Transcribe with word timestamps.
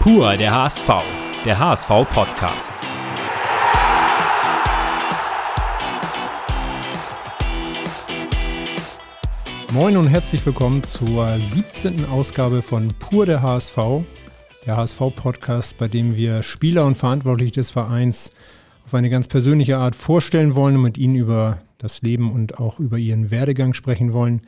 Pur 0.00 0.36
der 0.36 0.54
HSV, 0.54 0.88
der 1.44 1.58
HSV-Podcast. 1.58 2.72
Moin 9.72 9.96
und 9.96 10.06
herzlich 10.06 10.46
willkommen 10.46 10.84
zur 10.84 11.36
17. 11.36 12.06
Ausgabe 12.06 12.62
von 12.62 12.88
Pur 13.00 13.26
der 13.26 13.42
HSV, 13.42 13.76
der 14.66 14.76
HSV-Podcast, 14.76 15.76
bei 15.76 15.88
dem 15.88 16.14
wir 16.14 16.44
Spieler 16.44 16.86
und 16.86 16.94
Verantwortliche 16.94 17.52
des 17.52 17.72
Vereins 17.72 18.30
auf 18.86 18.94
eine 18.94 19.10
ganz 19.10 19.26
persönliche 19.26 19.78
Art 19.78 19.96
vorstellen 19.96 20.54
wollen 20.54 20.76
und 20.76 20.82
mit 20.82 20.96
ihnen 20.96 21.16
über 21.16 21.58
das 21.78 22.02
Leben 22.02 22.30
und 22.30 22.60
auch 22.60 22.78
über 22.78 22.98
ihren 22.98 23.32
Werdegang 23.32 23.74
sprechen 23.74 24.12
wollen. 24.12 24.42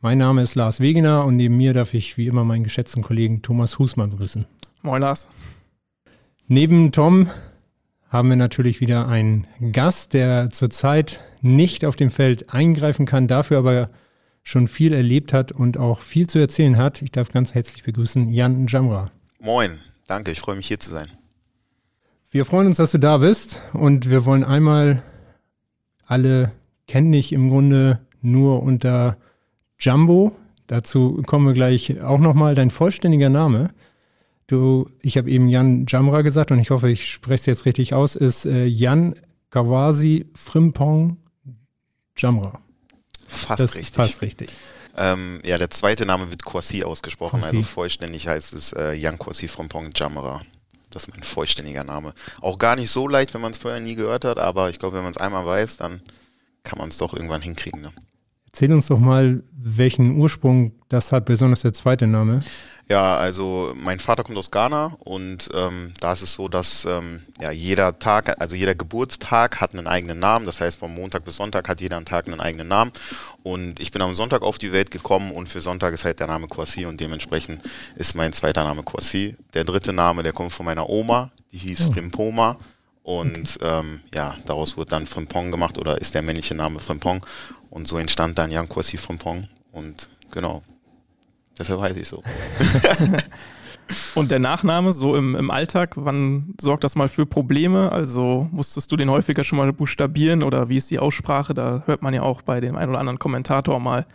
Mein 0.00 0.18
Name 0.18 0.42
ist 0.42 0.54
Lars 0.54 0.78
Wegener 0.78 1.24
und 1.24 1.36
neben 1.36 1.56
mir 1.56 1.74
darf 1.74 1.92
ich 1.92 2.16
wie 2.16 2.28
immer 2.28 2.44
meinen 2.44 2.64
geschätzten 2.64 3.02
Kollegen 3.02 3.42
Thomas 3.42 3.80
Husmann 3.80 4.10
begrüßen. 4.10 4.46
Moin 4.84 5.00
Lars. 5.00 5.28
Neben 6.48 6.90
Tom 6.90 7.30
haben 8.08 8.28
wir 8.30 8.36
natürlich 8.36 8.80
wieder 8.80 9.06
einen 9.06 9.46
Gast, 9.70 10.12
der 10.12 10.50
zurzeit 10.50 11.20
nicht 11.40 11.84
auf 11.84 11.94
dem 11.94 12.10
Feld 12.10 12.52
eingreifen 12.52 13.06
kann, 13.06 13.28
dafür 13.28 13.58
aber 13.58 13.90
schon 14.42 14.66
viel 14.66 14.92
erlebt 14.92 15.32
hat 15.32 15.52
und 15.52 15.78
auch 15.78 16.00
viel 16.00 16.26
zu 16.26 16.40
erzählen 16.40 16.78
hat. 16.78 17.00
Ich 17.00 17.12
darf 17.12 17.30
ganz 17.30 17.54
herzlich 17.54 17.84
begrüßen 17.84 18.32
Jan 18.32 18.66
Jamra. 18.66 19.12
Moin, 19.38 19.78
danke, 20.08 20.32
ich 20.32 20.40
freue 20.40 20.56
mich 20.56 20.66
hier 20.66 20.80
zu 20.80 20.90
sein. 20.90 21.06
Wir 22.32 22.44
freuen 22.44 22.66
uns, 22.66 22.78
dass 22.78 22.90
du 22.90 22.98
da 22.98 23.18
bist 23.18 23.60
und 23.72 24.10
wir 24.10 24.24
wollen 24.24 24.42
einmal, 24.42 25.00
alle 26.06 26.50
kennen 26.88 27.12
dich 27.12 27.32
im 27.32 27.50
Grunde 27.50 28.00
nur 28.20 28.64
unter 28.64 29.16
Jumbo. 29.78 30.34
Dazu 30.66 31.22
kommen 31.24 31.46
wir 31.46 31.54
gleich 31.54 32.02
auch 32.02 32.18
nochmal. 32.18 32.56
Dein 32.56 32.70
vollständiger 32.70 33.30
Name 33.30 33.70
Du, 34.46 34.90
ich 35.00 35.16
habe 35.16 35.30
eben 35.30 35.48
Jan 35.48 35.86
Jamra 35.88 36.22
gesagt 36.22 36.50
und 36.50 36.58
ich 36.58 36.70
hoffe, 36.70 36.90
ich 36.90 37.10
spreche 37.10 37.34
es 37.34 37.46
jetzt 37.46 37.64
richtig 37.64 37.94
aus, 37.94 38.16
ist 38.16 38.44
äh, 38.44 38.64
Jan 38.66 39.14
Kawasi 39.50 40.26
Frimpong 40.34 41.18
Jamra. 42.16 42.60
Fast 43.26 43.60
das 43.60 43.74
richtig. 43.76 43.94
Fast 43.94 44.22
richtig. 44.22 44.50
Ähm, 44.96 45.40
ja, 45.44 45.56
der 45.56 45.70
zweite 45.70 46.04
Name 46.04 46.30
wird 46.30 46.44
Kwasi 46.44 46.82
ausgesprochen, 46.82 47.40
Kwasi. 47.40 47.56
also 47.56 47.68
vollständig 47.68 48.28
heißt 48.28 48.52
es 48.52 48.72
äh, 48.72 48.92
Jan 48.92 49.18
Kwasi 49.18 49.48
Frimpong 49.48 49.90
Jamra. 49.94 50.40
Das 50.90 51.04
ist 51.04 51.10
mein 51.10 51.22
vollständiger 51.22 51.84
Name. 51.84 52.12
Auch 52.42 52.58
gar 52.58 52.76
nicht 52.76 52.90
so 52.90 53.08
leicht, 53.08 53.32
wenn 53.32 53.40
man 53.40 53.52
es 53.52 53.58
vorher 53.58 53.80
nie 53.80 53.94
gehört 53.94 54.26
hat, 54.26 54.38
aber 54.38 54.68
ich 54.68 54.78
glaube, 54.78 54.96
wenn 54.96 55.04
man 55.04 55.12
es 55.12 55.16
einmal 55.16 55.46
weiß, 55.46 55.78
dann 55.78 56.02
kann 56.64 56.78
man 56.78 56.90
es 56.90 56.98
doch 56.98 57.14
irgendwann 57.14 57.40
hinkriegen. 57.40 57.80
Ne? 57.80 57.92
Erzähl 58.46 58.70
uns 58.72 58.88
doch 58.88 58.98
mal, 58.98 59.42
welchen 59.52 60.16
Ursprung 60.16 60.72
das 60.90 61.10
hat, 61.10 61.24
besonders 61.24 61.62
der 61.62 61.72
zweite 61.72 62.06
Name. 62.06 62.40
Ja, 62.92 63.16
also 63.16 63.72
mein 63.74 64.00
Vater 64.00 64.22
kommt 64.22 64.36
aus 64.36 64.50
Ghana 64.50 64.94
und 64.98 65.48
ähm, 65.54 65.94
da 65.98 66.12
ist 66.12 66.20
es 66.20 66.34
so, 66.34 66.46
dass 66.46 66.84
ähm, 66.84 67.22
ja, 67.40 67.50
jeder 67.50 67.98
Tag, 67.98 68.38
also 68.38 68.54
jeder 68.54 68.74
Geburtstag 68.74 69.62
hat 69.62 69.72
einen 69.72 69.86
eigenen 69.86 70.18
Namen. 70.18 70.44
Das 70.44 70.60
heißt, 70.60 70.78
vom 70.78 70.94
Montag 70.94 71.24
bis 71.24 71.36
Sonntag 71.36 71.70
hat 71.70 71.80
jeder 71.80 71.96
einen 71.96 72.04
Tag 72.04 72.26
einen 72.26 72.38
eigenen 72.38 72.68
Namen. 72.68 72.92
Und 73.42 73.80
ich 73.80 73.92
bin 73.92 74.02
am 74.02 74.12
Sonntag 74.12 74.42
auf 74.42 74.58
die 74.58 74.72
Welt 74.72 74.90
gekommen 74.90 75.32
und 75.32 75.48
für 75.48 75.62
Sonntag 75.62 75.94
ist 75.94 76.04
halt 76.04 76.20
der 76.20 76.26
Name 76.26 76.48
Kwasi 76.48 76.84
und 76.84 77.00
dementsprechend 77.00 77.62
ist 77.96 78.14
mein 78.14 78.34
zweiter 78.34 78.62
Name 78.62 78.82
Kwasi. 78.82 79.36
Der 79.54 79.64
dritte 79.64 79.94
Name, 79.94 80.22
der 80.22 80.34
kommt 80.34 80.52
von 80.52 80.66
meiner 80.66 80.86
Oma, 80.90 81.30
die 81.50 81.56
hieß 81.56 81.86
oh. 81.88 81.92
Frimpoma. 81.92 82.58
Und 83.02 83.56
okay. 83.56 83.80
ähm, 83.80 84.00
ja, 84.14 84.36
daraus 84.44 84.76
wurde 84.76 84.90
dann 84.90 85.06
Frimpong 85.06 85.50
gemacht 85.50 85.78
oder 85.78 85.98
ist 85.98 86.14
der 86.14 86.20
männliche 86.20 86.54
Name 86.54 86.78
Frimpong. 86.78 87.24
Und 87.70 87.88
so 87.88 87.96
entstand 87.96 88.36
dann 88.36 88.50
Jan 88.50 88.68
Kwasi 88.68 88.98
Frimpong. 88.98 89.48
Und 89.72 90.10
genau, 90.30 90.62
Deshalb 91.62 91.80
heiße 91.80 92.00
ich 92.00 92.08
so. 92.08 92.24
Und 94.16 94.32
der 94.32 94.40
Nachname, 94.40 94.92
so 94.92 95.14
im, 95.14 95.36
im 95.36 95.50
Alltag, 95.52 95.94
wann 95.94 96.54
sorgt 96.60 96.82
das 96.82 96.96
mal 96.96 97.08
für 97.08 97.24
Probleme? 97.24 97.92
Also 97.92 98.48
musstest 98.50 98.90
du 98.90 98.96
den 98.96 99.10
häufiger 99.10 99.44
schon 99.44 99.58
mal 99.58 99.72
buchstabieren 99.72 100.42
oder 100.42 100.68
wie 100.68 100.76
ist 100.76 100.90
die 100.90 100.98
Aussprache? 100.98 101.54
Da 101.54 101.84
hört 101.86 102.02
man 102.02 102.12
ja 102.14 102.22
auch 102.22 102.42
bei 102.42 102.60
dem 102.60 102.76
einen 102.76 102.90
oder 102.90 102.98
anderen 102.98 103.20
Kommentator 103.20 103.78
mal 103.78 104.06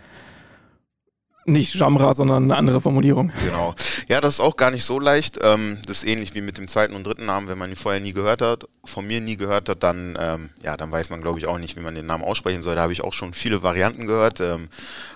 nicht 1.48 1.76
Jamra, 1.76 2.14
sondern 2.14 2.44
eine 2.44 2.58
andere 2.58 2.82
Formulierung. 2.82 3.32
Genau. 3.46 3.74
Ja, 4.10 4.20
das 4.20 4.36
ist 4.36 4.40
auch 4.42 4.58
gar 4.58 4.70
nicht 4.70 4.84
so 4.84 5.00
leicht. 5.00 5.40
Ähm, 5.42 5.78
das 5.86 6.00
ist 6.00 6.10
ähnlich 6.10 6.36
wie 6.36 6.42
mit 6.42 6.58
dem 6.58 6.68
zweiten 6.68 6.94
und 6.94 7.08
dritten 7.08 7.26
Namen. 7.26 7.48
Wenn 7.48 7.58
man 7.58 7.70
ihn 7.70 7.78
vorher 7.78 8.02
nie 8.02 8.12
gehört 8.12 8.42
hat, 8.42 8.66
von 8.84 9.08
mir 9.08 9.22
nie 9.22 9.38
gehört 9.38 9.70
hat, 9.70 9.82
dann, 9.82 10.18
ähm, 10.20 10.50
ja, 10.62 10.76
dann 10.76 10.92
weiß 10.92 11.10
man, 11.10 11.22
glaube 11.22 11.40
ich, 11.40 11.48
auch 11.48 11.58
nicht, 11.58 11.78
wie 11.78 11.80
man 11.80 11.96
den 11.96 12.06
Namen 12.06 12.26
aussprechen 12.26 12.62
soll. 12.62 12.76
Da 12.76 12.82
habe 12.82 12.92
ich 12.92 13.02
auch 13.02 13.14
schon 13.14 13.34
viele 13.34 13.64
Varianten 13.64 14.08
gehört. 14.08 14.42
Ähm, 14.42 14.68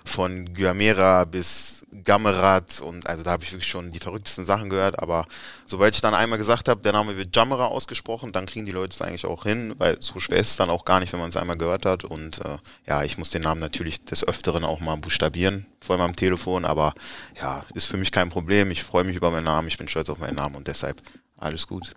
von 0.06 0.54
Gyamera 0.54 1.26
bis 1.26 1.81
Gamerat 1.92 2.82
und 2.82 3.08
also 3.08 3.24
da 3.24 3.32
habe 3.32 3.44
ich 3.44 3.52
wirklich 3.52 3.70
schon 3.70 3.92
die 3.92 4.00
verrücktesten 4.00 4.46
Sachen 4.46 4.70
gehört. 4.70 5.00
Aber 5.00 5.26
sobald 5.66 5.96
ich 5.96 6.02
dann 6.02 6.14
einmal 6.14 6.38
gesagt 6.38 6.70
habe, 6.70 6.82
der 6.82 6.94
Name 6.94 7.18
wird 7.18 7.36
Jamera 7.36 7.66
ausgesprochen, 7.66 8.32
dann 8.32 8.46
kriegen 8.46 8.66
die 8.66 8.72
Leute 8.72 8.94
es 8.94 9.02
eigentlich 9.02 9.26
auch 9.26 9.44
hin, 9.44 9.76
weil 9.78 10.02
so 10.02 10.20
schwer 10.20 10.40
ist 10.40 10.52
es 10.52 10.56
dann 10.56 10.70
auch 10.70 10.86
gar 10.86 11.00
nicht, 11.00 11.12
wenn 11.14 11.20
man 11.20 11.30
es 11.30 11.38
einmal 11.38 11.58
gehört 11.58 11.86
hat. 11.86 12.04
Und 12.04 12.40
äh, 12.40 12.58
ja, 12.88 13.04
ich 13.04 13.18
muss 13.18 13.30
den 13.30 13.42
Namen 13.42 13.60
natürlich 13.60 14.04
des 14.06 14.28
Öfteren 14.28 14.64
auch 14.64 14.80
mal 14.80 14.96
buchstabieren 14.96 15.66
vor 15.82 15.96
allem 15.96 16.06
am 16.06 16.16
Telefon, 16.16 16.64
aber 16.64 16.94
ja, 17.42 17.66
ist 17.74 17.88
für 17.88 17.98
mich 17.98 18.12
kein 18.12 18.30
Problem. 18.30 18.72
Ich 18.72 18.84
freue 18.84 19.04
mich 19.04 19.16
über 19.16 19.32
meinen 19.32 19.46
Namen, 19.46 19.68
ich 19.68 19.78
bin 19.78 19.88
stolz 19.88 20.10
auf 20.10 20.20
meinen 20.20 20.36
Namen 20.36 20.56
und 20.56 20.68
deshalb 20.68 21.02
alles 21.38 21.68
gut. 21.68 21.94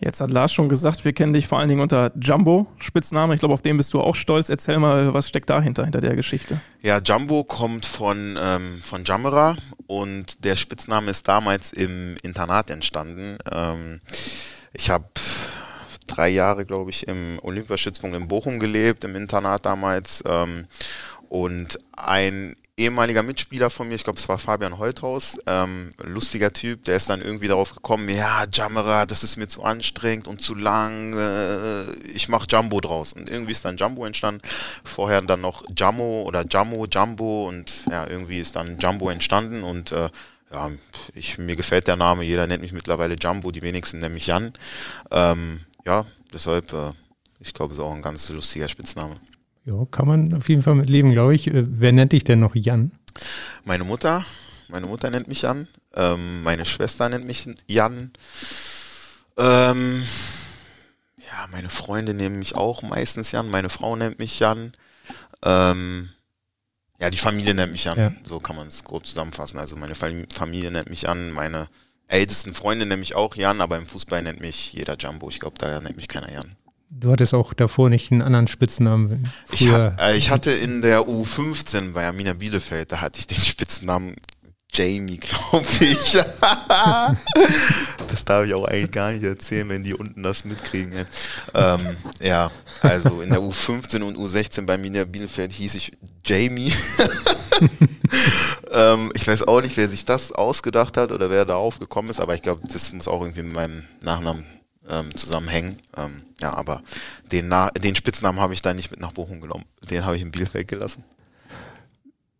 Jetzt 0.00 0.20
hat 0.20 0.30
Lars 0.30 0.52
schon 0.52 0.68
gesagt, 0.68 1.04
wir 1.04 1.12
kennen 1.12 1.32
dich 1.32 1.48
vor 1.48 1.58
allen 1.58 1.68
Dingen 1.68 1.80
unter 1.80 2.12
Jumbo, 2.20 2.66
Spitzname. 2.78 3.34
Ich 3.34 3.40
glaube, 3.40 3.54
auf 3.54 3.62
den 3.62 3.76
bist 3.76 3.92
du 3.92 4.00
auch 4.00 4.14
stolz. 4.14 4.48
Erzähl 4.48 4.78
mal, 4.78 5.12
was 5.12 5.28
steckt 5.28 5.50
dahinter, 5.50 5.82
hinter 5.84 6.00
der 6.00 6.14
Geschichte? 6.14 6.60
Ja, 6.82 6.98
Jumbo 6.98 7.42
kommt 7.42 7.84
von, 7.84 8.38
ähm, 8.40 8.78
von 8.82 9.04
Jamera 9.04 9.56
und 9.86 10.44
der 10.44 10.56
Spitzname 10.56 11.10
ist 11.10 11.26
damals 11.26 11.72
im 11.72 12.16
Internat 12.22 12.70
entstanden. 12.70 13.38
Ähm, 13.50 14.00
ich 14.72 14.90
habe 14.90 15.06
drei 16.06 16.28
Jahre, 16.28 16.64
glaube 16.64 16.90
ich, 16.90 17.08
im 17.08 17.38
Olympiastützpunkt 17.42 18.16
in 18.16 18.28
Bochum 18.28 18.60
gelebt, 18.60 19.02
im 19.02 19.16
Internat 19.16 19.66
damals. 19.66 20.22
Ähm, 20.26 20.66
und 21.28 21.78
ein 21.96 22.56
ehemaliger 22.78 23.22
Mitspieler 23.22 23.70
von 23.70 23.88
mir, 23.88 23.96
ich 23.96 24.04
glaube, 24.04 24.18
es 24.18 24.28
war 24.28 24.38
Fabian 24.38 24.78
Holthaus, 24.78 25.38
ähm, 25.46 25.90
lustiger 26.02 26.52
Typ, 26.52 26.84
der 26.84 26.96
ist 26.96 27.10
dann 27.10 27.20
irgendwie 27.20 27.48
darauf 27.48 27.74
gekommen, 27.74 28.08
ja, 28.08 28.46
Jammerer, 28.50 29.04
das 29.04 29.24
ist 29.24 29.36
mir 29.36 29.48
zu 29.48 29.64
anstrengend 29.64 30.28
und 30.28 30.40
zu 30.40 30.54
lang, 30.54 31.12
äh, 31.18 31.92
ich 32.08 32.28
mache 32.28 32.46
Jumbo 32.48 32.80
draus. 32.80 33.12
Und 33.12 33.28
irgendwie 33.28 33.52
ist 33.52 33.64
dann 33.64 33.76
Jumbo 33.76 34.06
entstanden, 34.06 34.40
vorher 34.84 35.20
dann 35.22 35.40
noch 35.40 35.64
Jammo 35.76 36.22
oder 36.22 36.44
Jammo, 36.48 36.86
Jumbo 36.86 37.48
und 37.48 37.84
ja, 37.90 38.06
irgendwie 38.06 38.38
ist 38.38 38.54
dann 38.54 38.78
Jumbo 38.78 39.10
entstanden 39.10 39.64
und 39.64 39.92
äh, 39.92 40.08
ja, 40.50 40.70
ich, 41.14 41.36
mir 41.36 41.56
gefällt 41.56 41.88
der 41.88 41.96
Name, 41.96 42.22
jeder 42.24 42.46
nennt 42.46 42.62
mich 42.62 42.72
mittlerweile 42.72 43.16
Jumbo, 43.16 43.50
die 43.50 43.62
wenigsten 43.62 43.98
nennen 43.98 44.14
mich 44.14 44.28
Jan. 44.28 44.52
Ähm, 45.10 45.60
ja, 45.84 46.06
deshalb, 46.32 46.72
äh, 46.72 46.92
ich 47.40 47.52
glaube, 47.52 47.72
es 47.72 47.78
ist 47.78 47.84
auch 47.84 47.94
ein 47.94 48.02
ganz 48.02 48.28
lustiger 48.30 48.68
Spitzname. 48.68 49.16
Ja, 49.68 49.84
kann 49.90 50.08
man 50.08 50.32
auf 50.32 50.48
jeden 50.48 50.62
Fall 50.62 50.74
mit 50.76 50.88
leben, 50.88 51.12
glaube 51.12 51.34
ich. 51.34 51.46
Äh, 51.48 51.64
wer 51.66 51.92
nennt 51.92 52.12
dich 52.12 52.24
denn 52.24 52.40
noch 52.40 52.54
Jan? 52.54 52.90
Meine 53.64 53.84
Mutter. 53.84 54.24
Meine 54.68 54.86
Mutter 54.86 55.10
nennt 55.10 55.28
mich 55.28 55.42
Jan. 55.42 55.68
Ähm, 55.94 56.42
meine 56.42 56.64
Schwester 56.64 57.08
nennt 57.10 57.26
mich 57.26 57.46
Jan. 57.66 58.10
Ähm, 59.36 60.02
ja, 61.18 61.46
meine 61.52 61.68
Freunde 61.68 62.14
nennen 62.14 62.38
mich 62.38 62.54
auch 62.54 62.82
meistens 62.82 63.30
Jan. 63.30 63.50
Meine 63.50 63.68
Frau 63.68 63.94
nennt 63.94 64.18
mich 64.18 64.38
Jan. 64.38 64.72
Ähm, 65.42 66.08
ja, 66.98 67.10
die 67.10 67.18
Familie 67.18 67.52
nennt 67.52 67.72
mich 67.72 67.84
Jan. 67.84 67.98
Ja. 67.98 68.12
So 68.24 68.40
kann 68.40 68.56
man 68.56 68.68
es 68.68 68.84
grob 68.84 69.06
zusammenfassen. 69.06 69.58
Also 69.58 69.76
meine 69.76 69.94
Familie 69.94 70.70
nennt 70.70 70.88
mich 70.88 71.02
Jan. 71.02 71.30
Meine 71.30 71.68
ältesten 72.06 72.54
Freunde 72.54 72.86
nennen 72.86 73.00
mich 73.00 73.14
auch 73.14 73.36
Jan, 73.36 73.60
aber 73.60 73.76
im 73.76 73.86
Fußball 73.86 74.22
nennt 74.22 74.40
mich 74.40 74.72
jeder 74.72 74.96
Jumbo. 74.96 75.28
Ich 75.28 75.40
glaube, 75.40 75.58
da 75.58 75.78
nennt 75.78 75.96
mich 75.96 76.08
keiner 76.08 76.32
Jan. 76.32 76.56
Du 76.90 77.12
hattest 77.12 77.34
auch 77.34 77.52
davor 77.52 77.90
nicht 77.90 78.10
einen 78.10 78.22
anderen 78.22 78.48
Spitznamen. 78.48 79.30
Ich, 79.52 79.68
ha 79.68 79.94
äh, 79.98 80.16
ich, 80.16 80.30
hatte 80.30 80.50
in 80.50 80.80
der 80.80 81.02
U15 81.02 81.92
bei 81.92 82.08
Amina 82.08 82.32
Bielefeld, 82.32 82.92
da 82.92 83.02
hatte 83.02 83.20
ich 83.20 83.26
den 83.26 83.38
Spitznamen 83.38 84.16
Jamie, 84.72 85.18
glaube 85.18 85.66
ich. 85.80 86.12
das 88.08 88.24
darf 88.24 88.46
ich 88.46 88.54
auch 88.54 88.64
eigentlich 88.64 88.90
gar 88.90 89.12
nicht 89.12 89.22
erzählen, 89.22 89.68
wenn 89.68 89.84
die 89.84 89.94
unten 89.94 90.22
das 90.22 90.44
mitkriegen. 90.44 91.06
Ähm, 91.54 91.80
ja, 92.20 92.50
also 92.80 93.20
in 93.20 93.30
der 93.30 93.40
U15 93.40 94.02
und 94.02 94.16
U16 94.16 94.66
bei 94.66 94.74
Amina 94.74 95.04
Bielefeld 95.04 95.52
hieß 95.52 95.74
ich 95.74 95.92
Jamie. 96.24 96.72
ähm, 98.72 99.12
ich 99.14 99.26
weiß 99.26 99.46
auch 99.46 99.60
nicht, 99.60 99.76
wer 99.76 99.88
sich 99.88 100.04
das 100.04 100.32
ausgedacht 100.32 100.96
hat 100.96 101.12
oder 101.12 101.30
wer 101.30 101.44
darauf 101.44 101.78
gekommen 101.78 102.10
ist, 102.10 102.20
aber 102.20 102.34
ich 102.34 102.42
glaube, 102.42 102.62
das 102.70 102.92
muss 102.92 103.08
auch 103.08 103.20
irgendwie 103.20 103.42
mit 103.42 103.54
meinem 103.54 103.84
Nachnamen 104.02 104.46
ähm, 104.88 105.14
zusammenhängen. 105.14 105.78
Ähm, 105.96 106.22
ja, 106.40 106.54
aber 106.54 106.82
den, 107.32 107.48
Na 107.48 107.70
den 107.70 107.96
Spitznamen 107.96 108.40
habe 108.40 108.54
ich 108.54 108.62
da 108.62 108.74
nicht 108.74 108.90
mit 108.90 109.00
nach 109.00 109.12
Bochum 109.12 109.40
genommen. 109.40 109.64
Den 109.90 110.04
habe 110.04 110.16
ich 110.16 110.22
in 110.22 110.30
Bielefeld 110.30 110.68
gelassen. 110.68 111.04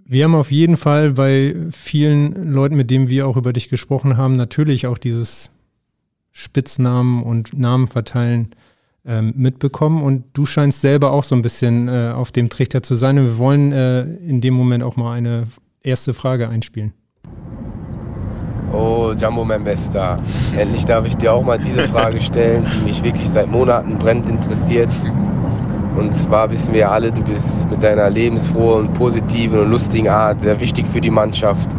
Wir 0.05 0.25
haben 0.25 0.35
auf 0.35 0.51
jeden 0.51 0.79
Fall 0.79 1.13
bei 1.13 1.55
vielen 1.71 2.53
Leuten, 2.53 2.77
mit 2.77 2.91
denen 2.91 3.09
wir 3.09 3.27
auch 3.27 3.37
über 3.37 3.53
dich 3.53 3.69
gesprochen 3.69 4.17
haben, 4.17 4.33
natürlich 4.33 4.87
auch 4.87 4.97
dieses 4.97 5.51
Spitznamen 6.33 7.23
und 7.23 7.53
Namen 7.59 7.89
verteilen 7.89 8.55
ähm, 9.05 9.35
mitbekommen. 9.37 10.03
Und 10.03 10.25
du 10.33 10.47
scheinst 10.47 10.81
selber 10.81 11.11
auch 11.11 11.25
so 11.25 11.35
ein 11.35 11.43
bisschen 11.43 11.89
äh, 11.89 12.13
auf 12.15 12.33
dem 12.33 12.49
Trichter 12.49 12.83
zu 12.83 12.95
sein. 12.95 13.19
Und 13.19 13.25
wir 13.27 13.39
wollen 13.39 13.73
äh, 13.73 14.03
in 14.03 14.41
dem 14.41 14.55
Moment 14.55 14.83
auch 14.83 14.97
mal 14.97 15.13
eine 15.13 15.49
erste 15.83 16.15
Frage 16.15 16.49
einspielen. 16.49 16.95
Jumbo 19.15 19.45
mein 19.45 19.65
Bester. 19.65 20.17
Endlich 20.57 20.85
darf 20.85 21.07
ich 21.07 21.17
dir 21.17 21.33
auch 21.33 21.43
mal 21.43 21.59
diese 21.59 21.81
Frage 21.89 22.21
stellen, 22.21 22.65
die 22.65 22.89
mich 22.89 23.03
wirklich 23.03 23.29
seit 23.29 23.51
Monaten 23.51 23.99
brennend 23.99 24.29
interessiert. 24.29 24.91
Und 25.97 26.15
zwar 26.15 26.51
wissen 26.51 26.73
wir 26.75 26.91
alle, 26.91 27.11
du 27.11 27.23
bist 27.23 27.69
mit 27.71 27.83
deiner 27.83 28.09
lebensfrohen, 28.09 28.93
positiven 28.93 29.59
und 29.59 29.71
lustigen 29.71 30.09
Art 30.09 30.41
sehr 30.43 30.61
wichtig 30.61 30.87
für 30.87 31.01
die 31.01 31.11
Mannschaft. 31.11 31.71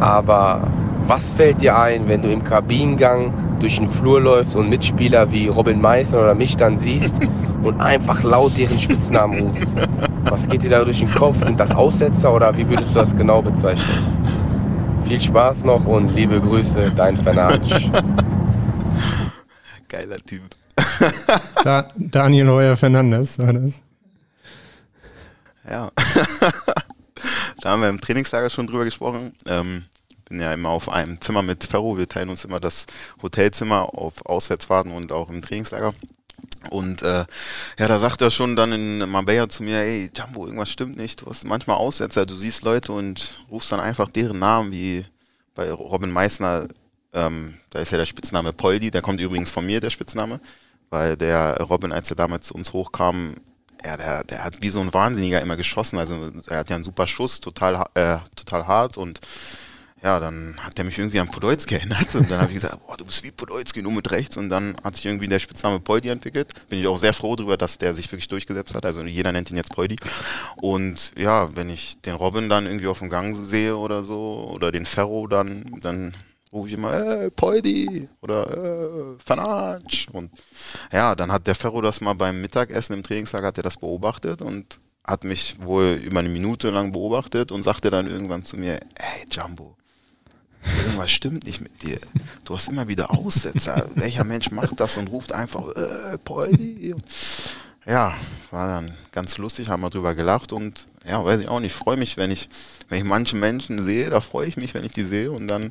Aber 0.00 0.62
was 1.06 1.30
fällt 1.32 1.62
dir 1.62 1.78
ein, 1.78 2.08
wenn 2.08 2.22
du 2.22 2.32
im 2.32 2.42
Kabinengang 2.42 3.32
durch 3.60 3.76
den 3.76 3.86
Flur 3.86 4.20
läufst 4.20 4.56
und 4.56 4.68
Mitspieler 4.68 5.30
wie 5.30 5.48
Robin 5.48 5.80
Meissner 5.80 6.18
oder 6.18 6.34
mich 6.34 6.56
dann 6.56 6.78
siehst 6.78 7.14
und 7.62 7.80
einfach 7.80 8.22
laut 8.22 8.58
deren 8.58 8.78
Spitznamen 8.78 9.40
rufst? 9.40 9.74
Was 10.28 10.48
geht 10.48 10.62
dir 10.64 10.70
da 10.70 10.84
durch 10.84 10.98
den 10.98 11.10
Kopf? 11.10 11.36
Sind 11.44 11.60
das 11.60 11.74
Aussetzer 11.74 12.34
oder 12.34 12.56
wie 12.56 12.68
würdest 12.68 12.94
du 12.94 12.98
das 12.98 13.14
genau 13.14 13.40
bezeichnen? 13.40 14.33
Viel 15.06 15.20
Spaß 15.20 15.64
noch 15.64 15.84
und 15.84 16.08
liebe 16.14 16.40
Grüße, 16.40 16.92
dein 16.96 17.16
Fernatsch. 17.20 17.88
Geiler 19.88 20.16
Typ. 20.18 20.42
Da, 21.62 21.88
Daniel 21.96 22.48
Heuer 22.48 22.76
Fernandes 22.76 23.38
war 23.38 23.52
das. 23.52 23.82
Ja. 25.68 25.90
da 27.60 27.70
haben 27.70 27.82
wir 27.82 27.90
im 27.90 28.00
Trainingslager 28.00 28.48
schon 28.48 28.66
drüber 28.66 28.84
gesprochen. 28.84 29.34
Ähm, 29.46 29.84
bin 30.24 30.40
ja 30.40 30.52
immer 30.54 30.70
auf 30.70 30.88
einem 30.88 31.20
Zimmer 31.20 31.42
mit 31.42 31.64
Ferro. 31.64 31.98
Wir 31.98 32.08
teilen 32.08 32.30
uns 32.30 32.44
immer 32.44 32.58
das 32.58 32.86
Hotelzimmer 33.22 33.94
auf 33.94 34.24
Auswärtsfahrten 34.24 34.92
und 34.92 35.12
auch 35.12 35.28
im 35.28 35.42
Trainingslager. 35.42 35.92
Und 36.70 37.02
äh, 37.02 37.24
ja, 37.78 37.88
da 37.88 37.98
sagt 37.98 38.20
er 38.22 38.30
schon 38.30 38.56
dann 38.56 38.72
in 38.72 39.10
Marbella 39.10 39.48
zu 39.48 39.62
mir, 39.62 39.78
ey, 39.78 40.10
Jumbo, 40.14 40.46
irgendwas 40.46 40.70
stimmt 40.70 40.96
nicht. 40.96 41.20
Du 41.20 41.26
hast 41.26 41.44
manchmal 41.44 41.76
Aussetzer, 41.76 42.26
du 42.26 42.34
siehst 42.34 42.64
Leute 42.64 42.92
und 42.92 43.44
rufst 43.50 43.70
dann 43.72 43.80
einfach 43.80 44.08
deren 44.08 44.38
Namen, 44.38 44.72
wie 44.72 45.04
bei 45.54 45.70
Robin 45.70 46.10
Meissner, 46.10 46.66
ähm, 47.12 47.58
da 47.70 47.78
ist 47.78 47.92
ja 47.92 47.98
der 47.98 48.06
Spitzname 48.06 48.52
Poldi, 48.52 48.90
der 48.90 49.02
kommt 49.02 49.20
übrigens 49.20 49.50
von 49.50 49.64
mir, 49.64 49.80
der 49.80 49.90
Spitzname, 49.90 50.40
weil 50.90 51.16
der 51.16 51.58
Robin, 51.60 51.92
als 51.92 52.10
er 52.10 52.16
damals 52.16 52.46
zu 52.48 52.54
uns 52.54 52.72
hochkam, 52.72 53.34
ja, 53.84 53.96
der, 53.96 54.24
der 54.24 54.44
hat 54.44 54.62
wie 54.62 54.70
so 54.70 54.80
ein 54.80 54.94
Wahnsinniger 54.94 55.42
immer 55.42 55.56
geschossen. 55.56 55.98
Also 55.98 56.32
er 56.48 56.58
hat 56.58 56.70
ja 56.70 56.76
einen 56.76 56.84
super 56.84 57.06
Schuss, 57.06 57.40
total, 57.40 57.84
äh, 57.94 58.16
total 58.34 58.66
hart 58.66 58.96
und 58.96 59.20
ja, 60.04 60.20
dann 60.20 60.54
hat 60.58 60.78
er 60.78 60.84
mich 60.84 60.98
irgendwie 60.98 61.18
an 61.18 61.30
Podolski 61.30 61.74
erinnert 61.76 62.14
und 62.14 62.30
dann 62.30 62.42
habe 62.42 62.48
ich 62.50 62.60
gesagt, 62.60 62.86
boah, 62.86 62.96
du 62.96 63.06
bist 63.06 63.24
wie 63.24 63.30
Podolski, 63.30 63.80
nur 63.80 63.92
mit 63.92 64.10
rechts 64.10 64.36
und 64.36 64.50
dann 64.50 64.76
hat 64.84 64.96
sich 64.96 65.06
irgendwie 65.06 65.28
der 65.28 65.38
Spitzname 65.38 65.80
Poldi 65.80 66.10
entwickelt. 66.10 66.52
Bin 66.68 66.78
ich 66.78 66.86
auch 66.86 66.98
sehr 66.98 67.14
froh 67.14 67.34
darüber, 67.36 67.56
dass 67.56 67.78
der 67.78 67.94
sich 67.94 68.12
wirklich 68.12 68.28
durchgesetzt 68.28 68.74
hat. 68.74 68.84
Also 68.84 69.02
jeder 69.02 69.32
nennt 69.32 69.50
ihn 69.50 69.56
jetzt 69.56 69.72
Poldi. 69.72 69.96
Und 70.56 71.12
ja, 71.16 71.56
wenn 71.56 71.70
ich 71.70 72.00
den 72.02 72.16
Robin 72.16 72.50
dann 72.50 72.66
irgendwie 72.66 72.86
auf 72.86 72.98
dem 72.98 73.08
Gang 73.08 73.34
sehe 73.34 73.76
oder 73.76 74.02
so 74.02 74.50
oder 74.52 74.70
den 74.70 74.84
Ferro, 74.84 75.26
dann, 75.26 75.64
dann 75.80 76.14
rufe 76.52 76.68
ich 76.68 76.74
immer, 76.74 76.92
äh, 76.92 77.30
Poldi 77.30 78.08
oder 78.20 78.50
äh, 78.50 79.18
Fanatsch. 79.24 80.08
Und 80.12 80.30
ja, 80.92 81.14
dann 81.14 81.32
hat 81.32 81.46
der 81.46 81.54
Ferro 81.54 81.80
das 81.80 82.02
mal 82.02 82.14
beim 82.14 82.42
Mittagessen 82.42 82.92
im 82.92 83.02
Trainingslager, 83.02 83.46
hat 83.46 83.56
er 83.56 83.64
das 83.64 83.78
beobachtet 83.78 84.42
und 84.42 84.80
hat 85.02 85.24
mich 85.24 85.56
wohl 85.60 86.00
über 86.04 86.20
eine 86.20 86.28
Minute 86.28 86.68
lang 86.68 86.92
beobachtet 86.92 87.52
und 87.52 87.62
sagte 87.62 87.90
dann 87.90 88.06
irgendwann 88.06 88.44
zu 88.44 88.56
mir, 88.56 88.80
hey 88.96 89.24
Jumbo, 89.30 89.76
Irgendwas 90.64 91.10
stimmt 91.10 91.44
nicht 91.44 91.60
mit 91.60 91.82
dir. 91.82 91.98
Du 92.44 92.54
hast 92.54 92.68
immer 92.68 92.88
wieder 92.88 93.10
Aussetzer. 93.10 93.88
Welcher 93.94 94.24
Mensch 94.24 94.50
macht 94.50 94.80
das 94.80 94.96
und 94.96 95.08
ruft 95.08 95.32
einfach, 95.32 95.68
äh, 95.76 96.18
Poldi? 96.24 96.94
Ja, 97.86 98.14
war 98.50 98.66
dann 98.66 98.94
ganz 99.12 99.36
lustig, 99.36 99.68
haben 99.68 99.82
wir 99.82 99.90
drüber 99.90 100.14
gelacht 100.14 100.52
und 100.52 100.86
ja, 101.06 101.22
weiß 101.22 101.40
ich 101.40 101.48
auch 101.48 101.60
nicht, 101.60 101.74
freue 101.74 101.98
mich, 101.98 102.16
wenn 102.16 102.30
ich, 102.30 102.48
wenn 102.88 102.98
ich 102.98 103.04
manche 103.04 103.36
Menschen 103.36 103.82
sehe, 103.82 104.08
da 104.08 104.22
freue 104.22 104.46
ich 104.46 104.56
mich, 104.56 104.72
wenn 104.72 104.84
ich 104.84 104.92
die 104.92 105.04
sehe 105.04 105.30
und 105.30 105.48
dann, 105.48 105.70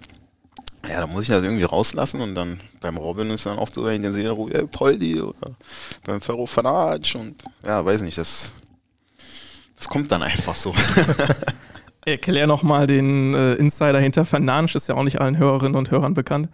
ja, 0.87 0.99
da 0.99 1.07
muss 1.07 1.23
ich 1.23 1.29
das 1.29 1.41
irgendwie 1.41 1.63
rauslassen 1.63 2.21
und 2.21 2.35
dann 2.35 2.59
beim 2.81 2.97
Robin 2.97 3.31
ist 3.31 3.47
dann 3.47 3.57
oft 3.57 3.73
so, 3.73 3.83
wenn 3.83 3.95
ich 3.95 4.01
den 4.03 4.13
sehe, 4.13 4.31
ich, 4.31 4.71
Poldi 4.71 5.21
oder 5.21 5.55
beim 6.03 6.21
Ferro 6.21 6.45
Fanatsch 6.45 7.15
und 7.15 7.41
ja, 7.65 7.83
weiß 7.83 8.01
nicht, 8.01 8.19
das, 8.19 8.51
das 9.75 9.87
kommt 9.87 10.11
dann 10.11 10.21
einfach 10.21 10.53
so. 10.53 10.71
Erklär 12.05 12.47
nochmal 12.47 12.87
den 12.87 13.33
äh, 13.33 13.53
Insider 13.53 13.99
hinter. 13.99 14.25
Fernandes, 14.25 14.75
ist 14.75 14.89
ja 14.89 14.95
auch 14.95 15.03
nicht 15.03 15.21
allen 15.21 15.37
Hörerinnen 15.37 15.75
und 15.75 15.91
Hörern 15.91 16.13
bekannt. 16.13 16.49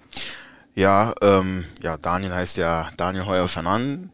Ja, 0.75 1.13
ähm, 1.21 1.65
ja, 1.81 1.97
Daniel 1.97 2.33
heißt 2.33 2.57
ja 2.57 2.89
Daniel 2.95 3.25
Heuer 3.25 3.47
Fernandes 3.47 4.09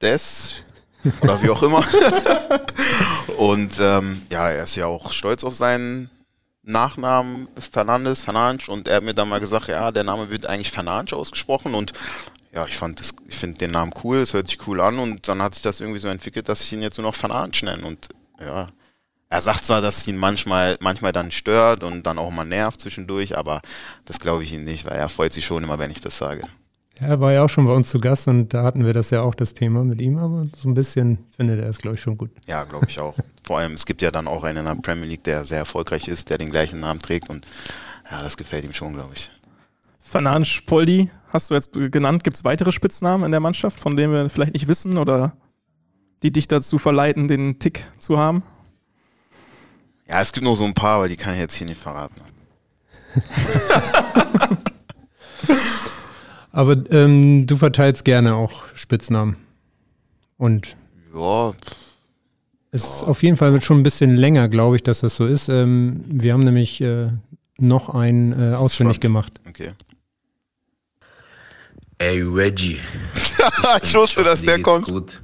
oder 1.20 1.42
wie 1.42 1.50
auch 1.50 1.62
immer. 1.62 1.84
und 3.38 3.72
ähm, 3.80 4.22
ja, 4.30 4.50
er 4.50 4.64
ist 4.64 4.76
ja 4.76 4.86
auch 4.86 5.10
stolz 5.12 5.42
auf 5.42 5.54
seinen 5.54 6.10
Nachnamen 6.62 7.48
Fernandes, 7.58 8.22
Fernandes. 8.22 8.68
Und 8.68 8.88
er 8.88 8.96
hat 8.96 9.04
mir 9.04 9.14
dann 9.14 9.28
mal 9.28 9.40
gesagt, 9.40 9.68
ja, 9.68 9.90
der 9.90 10.04
Name 10.04 10.30
wird 10.30 10.46
eigentlich 10.46 10.70
Fernandes 10.70 11.14
ausgesprochen. 11.14 11.74
Und 11.74 11.92
ja, 12.54 12.66
ich 12.66 12.76
fand 12.76 13.00
das, 13.00 13.14
ich 13.26 13.36
finde 13.36 13.58
den 13.58 13.70
Namen 13.70 13.92
cool, 14.04 14.18
es 14.18 14.34
hört 14.34 14.48
sich 14.48 14.66
cool 14.66 14.80
an. 14.80 14.98
Und 14.98 15.26
dann 15.26 15.42
hat 15.42 15.54
sich 15.54 15.62
das 15.62 15.80
irgendwie 15.80 16.00
so 16.00 16.08
entwickelt, 16.08 16.48
dass 16.48 16.60
ich 16.60 16.72
ihn 16.72 16.82
jetzt 16.82 16.98
nur 16.98 17.06
noch 17.06 17.14
Fernandes 17.14 17.62
nenne. 17.62 17.84
Und 17.84 18.08
ja, 18.38 18.68
er 19.32 19.40
sagt 19.40 19.64
zwar, 19.64 19.80
dass 19.80 19.96
es 19.96 20.08
ihn 20.08 20.18
manchmal, 20.18 20.76
manchmal 20.80 21.12
dann 21.12 21.30
stört 21.30 21.82
und 21.84 22.06
dann 22.06 22.18
auch 22.18 22.30
mal 22.30 22.44
nervt 22.44 22.82
zwischendurch, 22.82 23.34
aber 23.34 23.62
das 24.04 24.20
glaube 24.20 24.42
ich 24.42 24.52
ihm 24.52 24.62
nicht, 24.62 24.84
weil 24.84 24.98
er 24.98 25.08
freut 25.08 25.32
sich 25.32 25.46
schon 25.46 25.64
immer, 25.64 25.78
wenn 25.78 25.90
ich 25.90 26.02
das 26.02 26.18
sage. 26.18 26.42
Ja, 27.00 27.06
er 27.06 27.20
war 27.22 27.32
ja 27.32 27.42
auch 27.42 27.48
schon 27.48 27.64
bei 27.64 27.72
uns 27.72 27.88
zu 27.88 27.98
Gast 27.98 28.28
und 28.28 28.52
da 28.52 28.62
hatten 28.62 28.84
wir 28.84 28.92
das 28.92 29.08
ja 29.08 29.22
auch 29.22 29.34
das 29.34 29.54
Thema 29.54 29.84
mit 29.84 30.02
ihm, 30.02 30.18
aber 30.18 30.44
so 30.54 30.68
ein 30.68 30.74
bisschen 30.74 31.24
findet 31.34 31.60
er 31.60 31.70
es, 31.70 31.78
glaube 31.78 31.96
ich, 31.96 32.02
schon 32.02 32.18
gut. 32.18 32.30
Ja, 32.46 32.64
glaube 32.64 32.84
ich 32.90 33.00
auch. 33.00 33.14
Vor 33.42 33.58
allem, 33.58 33.72
es 33.72 33.86
gibt 33.86 34.02
ja 34.02 34.10
dann 34.10 34.28
auch 34.28 34.44
einen 34.44 34.58
in 34.58 34.64
der 34.66 34.74
Premier 34.74 35.06
League, 35.06 35.24
der 35.24 35.46
sehr 35.46 35.60
erfolgreich 35.60 36.08
ist, 36.08 36.28
der 36.28 36.36
den 36.36 36.50
gleichen 36.50 36.80
Namen 36.80 37.00
trägt 37.00 37.30
und 37.30 37.46
ja, 38.10 38.22
das 38.22 38.36
gefällt 38.36 38.64
ihm 38.64 38.74
schon, 38.74 38.92
glaube 38.92 39.14
ich. 39.14 39.30
Fernandes 39.98 40.60
Poldi 40.66 41.10
hast 41.32 41.50
du 41.50 41.54
jetzt 41.54 41.72
genannt. 41.72 42.22
Gibt 42.22 42.36
es 42.36 42.44
weitere 42.44 42.70
Spitznamen 42.70 43.24
in 43.24 43.30
der 43.30 43.40
Mannschaft, 43.40 43.80
von 43.80 43.96
denen 43.96 44.12
wir 44.12 44.28
vielleicht 44.28 44.52
nicht 44.52 44.68
wissen 44.68 44.98
oder 44.98 45.38
die 46.22 46.32
dich 46.32 46.48
dazu 46.48 46.76
verleiten, 46.76 47.28
den 47.28 47.58
Tick 47.58 47.86
zu 47.98 48.18
haben? 48.18 48.42
Ja, 50.08 50.20
es 50.20 50.32
gibt 50.32 50.44
nur 50.44 50.56
so 50.56 50.64
ein 50.64 50.74
paar, 50.74 50.98
aber 50.98 51.08
die 51.08 51.16
kann 51.16 51.34
ich 51.34 51.40
jetzt 51.40 51.54
hier 51.54 51.66
nicht 51.66 51.80
verraten. 51.80 52.20
aber 56.52 56.76
ähm, 56.90 57.46
du 57.46 57.56
verteilst 57.56 58.04
gerne 58.04 58.34
auch 58.34 58.64
Spitznamen. 58.74 59.36
Und 60.36 60.76
ja. 61.14 61.52
es 62.70 62.82
ist 62.84 63.04
auf 63.04 63.22
jeden 63.22 63.36
Fall 63.36 63.60
schon 63.60 63.80
ein 63.80 63.82
bisschen 63.82 64.16
länger, 64.16 64.48
glaube 64.48 64.76
ich, 64.76 64.82
dass 64.82 65.00
das 65.00 65.16
so 65.16 65.26
ist. 65.26 65.48
Ähm, 65.48 66.04
wir 66.08 66.32
haben 66.32 66.44
nämlich 66.44 66.80
äh, 66.80 67.10
noch 67.58 67.88
einen 67.90 68.32
äh, 68.32 68.54
ausfindig 68.54 68.96
Spannend. 68.96 69.00
gemacht. 69.00 69.40
Okay. 69.48 69.72
Ey, 71.98 72.20
Reggie. 72.22 72.80
ich 73.82 73.94
wusste, 73.94 74.24
dass 74.24 74.42
der 74.42 74.60
kommt. 74.60 74.88
Gut. 74.88 75.20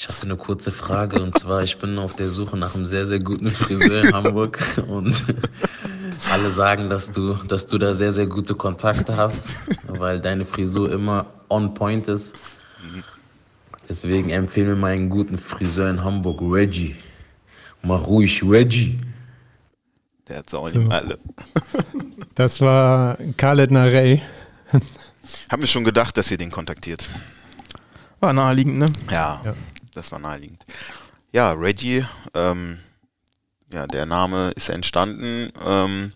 Ich 0.00 0.08
hatte 0.08 0.22
eine 0.22 0.36
kurze 0.38 0.72
Frage 0.72 1.20
und 1.20 1.38
zwar, 1.38 1.62
ich 1.62 1.76
bin 1.76 1.98
auf 1.98 2.16
der 2.16 2.30
Suche 2.30 2.56
nach 2.56 2.74
einem 2.74 2.86
sehr, 2.86 3.04
sehr 3.04 3.20
guten 3.20 3.50
Friseur 3.50 4.02
in 4.02 4.14
Hamburg 4.14 4.58
und 4.88 5.14
alle 6.32 6.50
sagen, 6.52 6.88
dass 6.88 7.12
du, 7.12 7.34
dass 7.34 7.66
du 7.66 7.76
da 7.76 7.92
sehr, 7.92 8.10
sehr 8.10 8.24
gute 8.24 8.54
Kontakte 8.54 9.14
hast, 9.18 9.50
weil 9.88 10.18
deine 10.18 10.46
Frisur 10.46 10.90
immer 10.90 11.26
on 11.50 11.74
point 11.74 12.08
ist. 12.08 12.34
Deswegen 13.90 14.30
empfehle 14.30 14.68
mir 14.68 14.76
mal 14.76 14.92
einen 14.92 15.10
guten 15.10 15.36
Friseur 15.36 15.90
in 15.90 16.02
Hamburg, 16.02 16.40
Reggie. 16.40 16.96
Mach 17.82 18.06
ruhig, 18.06 18.42
Reggie. 18.42 18.98
Der 20.30 20.38
hat 20.38 20.54
auch 20.54 20.72
nicht 20.72 20.90
alle. 20.90 21.18
Das 22.36 22.62
war 22.62 23.18
Khaled 23.36 23.70
Narey. 23.70 24.22
Hab 25.50 25.60
mir 25.60 25.66
schon 25.66 25.84
gedacht, 25.84 26.16
dass 26.16 26.30
ihr 26.30 26.38
den 26.38 26.50
kontaktiert. 26.50 27.06
War 28.20 28.32
naheliegend, 28.32 28.78
ne? 28.78 28.92
Ja, 29.10 29.42
Ja. 29.44 29.52
Das 29.94 30.12
war 30.12 30.18
naheliegend. 30.18 30.64
Ja, 31.32 31.52
Reggie, 31.52 32.04
ähm, 32.34 32.78
ja, 33.72 33.86
der 33.86 34.06
Name 34.06 34.50
ist 34.56 34.68
entstanden 34.68 35.52
ähm, 35.64 36.12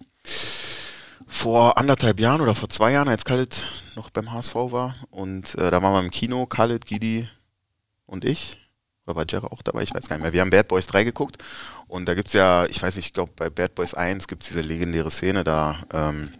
vor 1.26 1.78
anderthalb 1.78 2.18
Jahren 2.20 2.40
oder 2.40 2.54
vor 2.54 2.68
zwei 2.68 2.92
Jahren, 2.92 3.08
als 3.08 3.24
Khaled 3.24 3.64
noch 3.96 4.10
beim 4.10 4.32
HSV 4.32 4.54
war. 4.54 4.94
Und 5.10 5.54
äh, 5.56 5.70
da 5.70 5.82
waren 5.82 5.92
wir 5.92 6.00
im 6.00 6.10
Kino, 6.10 6.46
Khaled, 6.46 6.86
Gidi 6.86 7.28
und 8.06 8.24
ich. 8.24 8.58
Oder 9.06 9.16
war 9.16 9.26
Jerry 9.28 9.46
auch 9.50 9.62
dabei? 9.62 9.82
Ich 9.82 9.94
weiß 9.94 10.08
gar 10.08 10.16
nicht 10.16 10.22
mehr. 10.22 10.32
Wir 10.32 10.40
haben 10.40 10.50
Bad 10.50 10.68
Boys 10.68 10.86
3 10.86 11.04
geguckt. 11.04 11.42
Und 11.86 12.06
da 12.06 12.14
gibt's 12.14 12.32
ja, 12.32 12.66
ich 12.66 12.82
weiß 12.82 12.96
nicht, 12.96 13.06
ich 13.06 13.12
glaube 13.12 13.32
bei 13.36 13.50
Bad 13.50 13.74
Boys 13.74 13.94
1 13.94 14.26
gibt's 14.26 14.48
diese 14.48 14.62
legendäre 14.62 15.10
Szene, 15.10 15.44
da 15.44 15.78
ähm, 15.92 16.30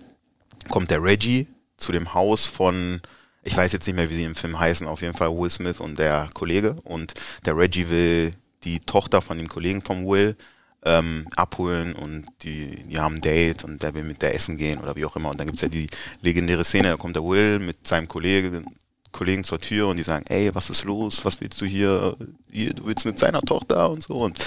kommt 0.71 0.91
der 0.91 1.03
Reggie 1.03 1.47
zu 1.77 1.93
dem 1.93 2.15
Haus 2.15 2.47
von, 2.47 3.03
ich 3.45 3.57
weiß 3.57 3.73
jetzt 3.73 3.87
nicht 3.87 3.97
mehr, 3.97 4.11
wie 4.11 4.15
sie 4.15 4.25
im 4.25 4.35
Film 4.35 4.59
heißen, 4.59 4.87
auf 4.87 5.03
jeden 5.03 5.17
Fall 5.17 5.31
Will 5.37 5.51
Smith 5.51 5.81
und 5.81 5.99
der 5.99 6.29
Kollege. 6.33 6.77
Und 6.85 7.15
der 7.45 7.57
Reggie 7.57 7.89
will 7.89 8.35
die 8.65 8.81
Tochter 8.81 9.21
von 9.21 9.37
dem 9.37 9.49
Kollegen 9.49 9.83
von 9.83 10.07
Will 10.07 10.37
ähm, 10.85 11.27
abholen 11.37 11.95
und 11.95 12.27
die, 12.43 12.85
die 12.87 12.99
haben 12.99 13.17
ein 13.17 13.21
Date 13.21 13.65
und 13.65 13.83
der 13.83 13.95
will 13.95 14.03
mit 14.03 14.23
der 14.23 14.35
essen 14.35 14.57
gehen 14.57 14.81
oder 14.81 14.97
wie 14.97 15.05
auch 15.05 15.17
immer. 15.17 15.31
Und 15.31 15.39
dann 15.39 15.47
gibt's 15.47 15.63
ja 15.63 15.69
die 15.69 15.89
legendäre 16.23 16.65
Szene, 16.65 16.89
da 16.89 16.97
kommt 16.97 17.17
der 17.17 17.25
Will 17.25 17.59
mit 17.59 17.87
seinem 17.87 18.09
Kollegen, 18.09 18.65
Kollegen 19.13 19.45
zur 19.45 19.61
Tür 19.61 19.89
und 19.89 19.99
die 19.99 20.03
sagen, 20.03 20.25
ey, 20.29 20.55
was 20.55 20.71
ist 20.71 20.85
los? 20.85 21.25
Was 21.25 21.41
willst 21.41 21.61
du 21.61 21.67
hier? 21.67 22.17
hier 22.51 22.73
du 22.75 22.87
willst 22.87 23.05
mit 23.05 23.19
seiner 23.19 23.43
Tochter 23.43 23.91
und 23.91 24.03
so. 24.03 24.15
Und 24.15 24.39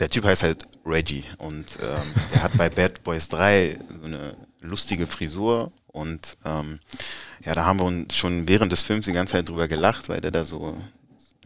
der 0.00 0.08
Typ 0.08 0.24
heißt 0.24 0.42
halt 0.42 0.64
Reggie 0.84 1.24
und 1.38 1.66
ähm, 1.82 2.02
der 2.32 2.42
hat 2.42 2.56
bei 2.56 2.70
Bad 2.70 3.04
Boys 3.04 3.28
3 3.28 3.78
so 4.00 4.06
eine 4.06 4.34
lustige 4.60 5.06
Frisur 5.06 5.72
und 5.92 6.36
ähm, 6.44 6.80
ja, 7.44 7.54
da 7.54 7.64
haben 7.64 7.80
wir 7.80 7.86
uns 7.86 8.16
schon 8.16 8.48
während 8.48 8.72
des 8.72 8.82
Films 8.82 9.06
die 9.06 9.12
ganze 9.12 9.32
Zeit 9.32 9.48
drüber 9.48 9.68
gelacht, 9.68 10.08
weil 10.08 10.20
der 10.20 10.30
da 10.30 10.44
so 10.44 10.76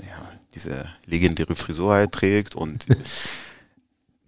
ja, 0.01 0.29
diese 0.55 0.89
legendäre 1.07 1.57
Frisur 1.57 1.95
halt 1.95 2.13
trägt 2.13 2.55
und 2.55 2.87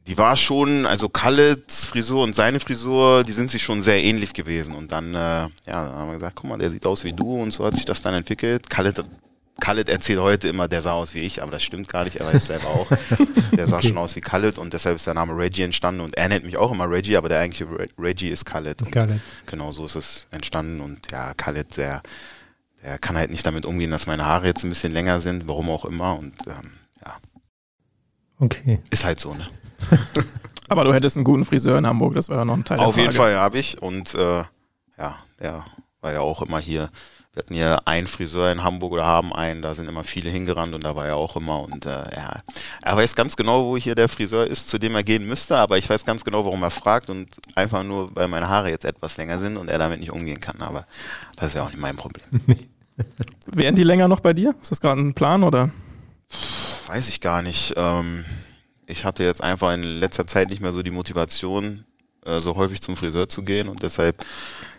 die 0.06 0.16
war 0.16 0.36
schon, 0.36 0.86
also 0.86 1.08
Khaleds 1.08 1.84
Frisur 1.84 2.22
und 2.22 2.34
seine 2.34 2.60
Frisur, 2.60 3.24
die 3.24 3.32
sind 3.32 3.50
sich 3.50 3.62
schon 3.62 3.82
sehr 3.82 4.02
ähnlich 4.02 4.32
gewesen. 4.32 4.74
Und 4.74 4.92
dann, 4.92 5.14
äh, 5.14 5.18
ja, 5.18 5.50
dann 5.66 5.92
haben 5.94 6.08
wir 6.08 6.14
gesagt, 6.14 6.36
guck 6.36 6.48
mal, 6.48 6.58
der 6.58 6.70
sieht 6.70 6.86
aus 6.86 7.02
wie 7.02 7.12
du 7.12 7.42
und 7.42 7.50
so 7.50 7.64
hat 7.64 7.74
sich 7.74 7.84
das 7.84 8.02
dann 8.02 8.14
entwickelt. 8.14 8.70
Khaled, 8.70 9.02
Khaled 9.60 9.88
erzählt 9.88 10.20
heute 10.20 10.48
immer, 10.48 10.68
der 10.68 10.82
sah 10.82 10.92
aus 10.92 11.14
wie 11.14 11.20
ich, 11.20 11.42
aber 11.42 11.52
das 11.52 11.62
stimmt 11.62 11.88
gar 11.88 12.04
nicht, 12.04 12.16
er 12.16 12.26
weiß 12.26 12.46
selber 12.46 12.66
auch. 12.66 12.88
Der 13.56 13.66
sah 13.66 13.78
okay. 13.78 13.88
schon 13.88 13.98
aus 13.98 14.14
wie 14.14 14.20
Khaled 14.20 14.58
und 14.58 14.74
deshalb 14.74 14.96
ist 14.96 15.06
der 15.06 15.14
Name 15.14 15.34
Reggie 15.34 15.62
entstanden 15.62 16.02
und 16.02 16.14
er 16.14 16.28
nennt 16.28 16.44
mich 16.44 16.58
auch 16.58 16.70
immer 16.70 16.90
Reggie, 16.90 17.16
aber 17.16 17.30
der 17.30 17.40
eigentliche 17.40 17.66
Reggie 17.98 18.28
ist 18.28 18.44
Khaled. 18.44 18.82
Ist 18.82 18.92
Khaled. 18.92 19.18
Genau 19.46 19.72
so 19.72 19.86
ist 19.86 19.94
es 19.94 20.26
entstanden 20.30 20.82
und 20.82 21.10
ja, 21.10 21.32
Khaled, 21.34 21.74
der, 21.78 22.02
der 22.82 22.98
kann 22.98 23.16
halt 23.16 23.30
nicht 23.30 23.46
damit 23.46 23.64
umgehen, 23.64 23.90
dass 23.90 24.06
meine 24.06 24.26
Haare 24.26 24.46
jetzt 24.46 24.62
ein 24.62 24.68
bisschen 24.68 24.92
länger 24.92 25.20
sind, 25.20 25.48
warum 25.48 25.70
auch 25.70 25.86
immer 25.86 26.18
und 26.18 26.34
ähm, 26.46 26.72
ja. 27.02 27.16
Okay. 28.38 28.80
Ist 28.90 29.04
halt 29.06 29.20
so, 29.20 29.32
ne? 29.32 29.48
Aber 30.68 30.84
du 30.84 30.92
hättest 30.92 31.16
einen 31.16 31.24
guten 31.24 31.46
Friseur 31.46 31.78
in 31.78 31.86
Hamburg, 31.86 32.14
das 32.14 32.28
wäre 32.28 32.44
noch 32.44 32.54
ein 32.54 32.64
Teil 32.64 32.78
Auf 32.80 32.98
jeden 32.98 33.12
Fall 33.12 33.36
habe 33.36 33.58
ich 33.58 33.80
und 33.80 34.14
äh, 34.14 34.42
ja, 34.98 35.16
der 35.40 35.64
war 36.02 36.12
ja 36.12 36.20
auch 36.20 36.42
immer 36.42 36.58
hier. 36.58 36.90
Wir 37.36 37.42
hatten 37.42 37.54
hier 37.54 37.86
einen 37.86 38.06
Friseur 38.06 38.50
in 38.50 38.64
Hamburg 38.64 38.92
oder 38.92 39.04
haben 39.04 39.30
einen, 39.34 39.60
da 39.60 39.74
sind 39.74 39.90
immer 39.90 40.04
viele 40.04 40.30
hingerannt 40.30 40.74
und 40.74 40.84
da 40.84 40.96
war 40.96 41.06
er 41.06 41.16
auch 41.16 41.36
immer 41.36 41.60
und 41.60 41.84
äh, 41.84 41.90
ja, 41.90 42.40
er 42.80 42.96
weiß 42.96 43.14
ganz 43.14 43.36
genau, 43.36 43.66
wo 43.66 43.76
hier 43.76 43.94
der 43.94 44.08
Friseur 44.08 44.46
ist, 44.46 44.70
zu 44.70 44.78
dem 44.78 44.94
er 44.94 45.02
gehen 45.02 45.28
müsste, 45.28 45.58
aber 45.58 45.76
ich 45.76 45.86
weiß 45.86 46.06
ganz 46.06 46.24
genau, 46.24 46.46
warum 46.46 46.62
er 46.62 46.70
fragt 46.70 47.10
und 47.10 47.28
einfach 47.54 47.82
nur, 47.82 48.08
weil 48.16 48.26
meine 48.28 48.48
Haare 48.48 48.70
jetzt 48.70 48.86
etwas 48.86 49.18
länger 49.18 49.38
sind 49.38 49.58
und 49.58 49.68
er 49.68 49.78
damit 49.78 50.00
nicht 50.00 50.12
umgehen 50.12 50.40
kann, 50.40 50.62
aber 50.62 50.86
das 51.36 51.48
ist 51.48 51.54
ja 51.56 51.64
auch 51.64 51.68
nicht 51.68 51.78
mein 51.78 51.98
Problem. 51.98 52.24
Wären 53.46 53.74
die 53.74 53.84
länger 53.84 54.08
noch 54.08 54.20
bei 54.20 54.32
dir? 54.32 54.54
Ist 54.62 54.70
das 54.70 54.80
gerade 54.80 55.02
ein 55.02 55.12
Plan 55.12 55.42
oder? 55.42 55.70
Weiß 56.86 57.10
ich 57.10 57.20
gar 57.20 57.42
nicht. 57.42 57.74
Ähm, 57.76 58.24
ich 58.86 59.04
hatte 59.04 59.24
jetzt 59.24 59.42
einfach 59.42 59.74
in 59.74 59.82
letzter 59.82 60.26
Zeit 60.26 60.48
nicht 60.48 60.62
mehr 60.62 60.72
so 60.72 60.82
die 60.82 60.90
Motivation, 60.90 61.84
äh, 62.26 62.40
so 62.40 62.56
häufig 62.56 62.80
zum 62.80 62.96
Friseur 62.96 63.28
zu 63.28 63.42
gehen 63.42 63.68
und 63.68 63.82
deshalb, 63.82 64.24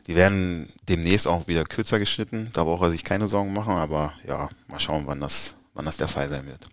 die 0.08 0.16
werden 0.16 0.70
demnächst 0.88 1.27
auch 1.27 1.48
wieder 1.48 1.63
kürzer 1.63 2.00
geschnitten. 2.00 2.50
Da 2.54 2.63
braucht 2.63 2.84
er 2.84 2.92
sich 2.92 3.04
keine 3.04 3.27
Sorgen 3.27 3.54
machen, 3.54 3.74
aber 3.74 4.13
ja, 4.27 4.50
mal 4.68 4.80
schauen, 4.80 5.04
wann 5.06 5.20
das, 5.20 5.56
wann 5.74 5.86
das 5.86 5.98
der 5.98 6.08
Fall 6.08 6.30
sein 6.30 6.46
wird. 6.48 6.68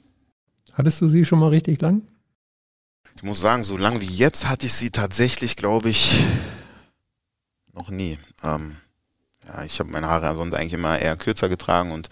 Hattest 0.72 1.00
du 1.00 1.08
sie 1.08 1.24
schon 1.24 1.38
mal 1.38 1.48
richtig 1.48 1.80
lang? 1.80 2.02
Ich 3.16 3.22
muss 3.22 3.40
sagen, 3.40 3.62
so 3.62 3.76
lang 3.76 4.00
wie 4.00 4.06
jetzt 4.06 4.48
hatte 4.48 4.66
ich 4.66 4.74
sie 4.74 4.90
tatsächlich, 4.90 5.56
glaube 5.56 5.88
ich, 5.88 6.24
noch 7.72 7.88
nie. 7.90 8.18
Ähm, 8.42 8.76
ja, 9.46 9.64
ich 9.64 9.78
habe 9.78 9.90
meine 9.90 10.08
Haare 10.08 10.34
sonst 10.34 10.54
eigentlich 10.54 10.72
immer 10.72 10.98
eher 10.98 11.16
kürzer 11.16 11.48
getragen 11.48 11.92
und 11.92 12.08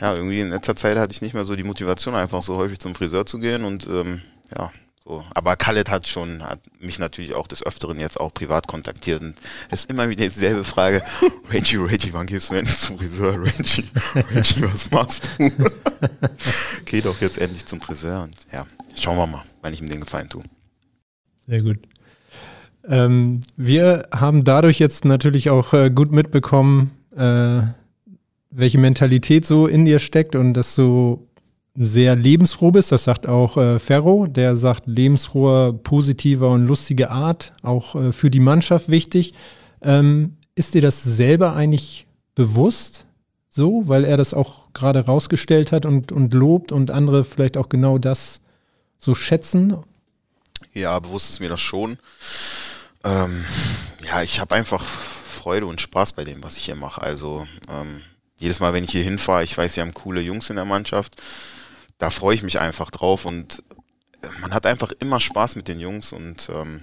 ja, 0.00 0.14
irgendwie 0.14 0.40
in 0.40 0.50
letzter 0.50 0.74
Zeit 0.74 0.98
hatte 0.98 1.12
ich 1.12 1.22
nicht 1.22 1.34
mehr 1.34 1.44
so 1.44 1.54
die 1.54 1.62
Motivation, 1.62 2.14
einfach 2.14 2.42
so 2.42 2.56
häufig 2.56 2.80
zum 2.80 2.94
Friseur 2.94 3.24
zu 3.24 3.38
gehen 3.38 3.64
und 3.64 3.86
ähm, 3.86 4.22
ja, 4.56 4.72
so. 5.04 5.24
Aber 5.34 5.56
Khaled 5.56 5.90
hat 5.90 6.06
schon, 6.08 6.42
hat 6.42 6.60
mich 6.80 6.98
natürlich 6.98 7.34
auch 7.34 7.46
des 7.46 7.64
Öfteren 7.64 8.00
jetzt 8.00 8.18
auch 8.20 8.32
privat 8.32 8.66
kontaktiert 8.66 9.22
und 9.22 9.34
es 9.70 9.80
ist 9.80 9.90
immer 9.90 10.08
wieder 10.08 10.24
dieselbe 10.24 10.64
Frage. 10.64 11.02
Reggie, 11.50 11.76
Reggie, 11.76 12.12
wann 12.12 12.26
gehst 12.26 12.50
du 12.50 12.54
endlich 12.54 12.78
zum 12.78 12.98
Friseur? 12.98 13.42
Reggie, 13.42 13.84
Reggie, 14.14 14.62
was 14.62 14.90
machst 14.90 15.38
du? 15.38 15.50
Geh 16.84 17.00
doch 17.00 17.20
jetzt 17.20 17.38
endlich 17.38 17.66
zum 17.66 17.80
Friseur 17.80 18.22
und 18.22 18.36
ja, 18.52 18.66
schauen 18.98 19.16
wir 19.16 19.26
mal, 19.26 19.44
wann 19.62 19.72
ich 19.72 19.80
ihm 19.80 19.88
den 19.88 20.00
Gefallen 20.00 20.28
tue. 20.28 20.42
Sehr 21.46 21.62
gut. 21.62 21.78
Ähm, 22.88 23.40
wir 23.56 24.08
haben 24.12 24.44
dadurch 24.44 24.78
jetzt 24.78 25.04
natürlich 25.04 25.50
auch 25.50 25.72
äh, 25.72 25.90
gut 25.90 26.12
mitbekommen, 26.12 26.92
äh, 27.16 27.62
welche 28.50 28.78
Mentalität 28.78 29.46
so 29.46 29.66
in 29.66 29.84
dir 29.84 29.98
steckt 29.98 30.34
und 30.34 30.54
dass 30.54 30.74
du 30.74 31.28
sehr 31.74 32.16
lebensfroh 32.16 32.70
bist. 32.70 32.92
Das 32.92 33.04
sagt 33.04 33.26
auch 33.26 33.56
äh, 33.56 33.78
Ferro. 33.78 34.26
Der 34.26 34.56
sagt 34.56 34.86
lebensfroher, 34.86 35.72
positiver 35.72 36.50
und 36.50 36.66
lustiger 36.66 37.10
Art, 37.10 37.52
auch 37.62 37.94
äh, 37.94 38.12
für 38.12 38.30
die 38.30 38.40
Mannschaft 38.40 38.88
wichtig. 38.88 39.34
Ähm, 39.80 40.36
ist 40.54 40.74
dir 40.74 40.82
das 40.82 41.02
selber 41.02 41.54
eigentlich 41.54 42.06
bewusst 42.34 43.06
so, 43.48 43.88
weil 43.88 44.04
er 44.04 44.16
das 44.16 44.34
auch 44.34 44.72
gerade 44.72 45.04
rausgestellt 45.04 45.72
hat 45.72 45.86
und, 45.86 46.12
und 46.12 46.32
lobt 46.34 46.72
und 46.72 46.90
andere 46.90 47.24
vielleicht 47.24 47.56
auch 47.56 47.68
genau 47.68 47.98
das 47.98 48.40
so 48.98 49.14
schätzen? 49.14 49.76
Ja, 50.72 50.98
bewusst 51.00 51.30
ist 51.30 51.40
mir 51.40 51.48
das 51.48 51.60
schon. 51.60 51.98
Ähm, 53.04 53.44
ja, 54.06 54.22
ich 54.22 54.40
habe 54.40 54.54
einfach 54.54 54.82
Freude 54.84 55.66
und 55.66 55.80
Spaß 55.80 56.12
bei 56.12 56.24
dem, 56.24 56.42
was 56.42 56.56
ich 56.56 56.64
hier 56.64 56.76
mache. 56.76 57.02
Also 57.02 57.46
ähm, 57.68 58.02
jedes 58.38 58.60
Mal, 58.60 58.72
wenn 58.72 58.84
ich 58.84 58.92
hier 58.92 59.02
hinfahre, 59.02 59.44
ich 59.44 59.56
weiß, 59.56 59.76
wir 59.76 59.82
haben 59.82 59.94
coole 59.94 60.20
Jungs 60.20 60.50
in 60.50 60.56
der 60.56 60.64
Mannschaft 60.64 61.16
da 62.02 62.10
freue 62.10 62.34
ich 62.34 62.42
mich 62.42 62.58
einfach 62.58 62.90
drauf 62.90 63.24
und 63.26 63.62
äh, 64.22 64.26
man 64.40 64.52
hat 64.52 64.66
einfach 64.66 64.90
immer 64.98 65.20
Spaß 65.20 65.54
mit 65.54 65.68
den 65.68 65.78
Jungs 65.78 66.12
und 66.12 66.48
ähm, 66.52 66.82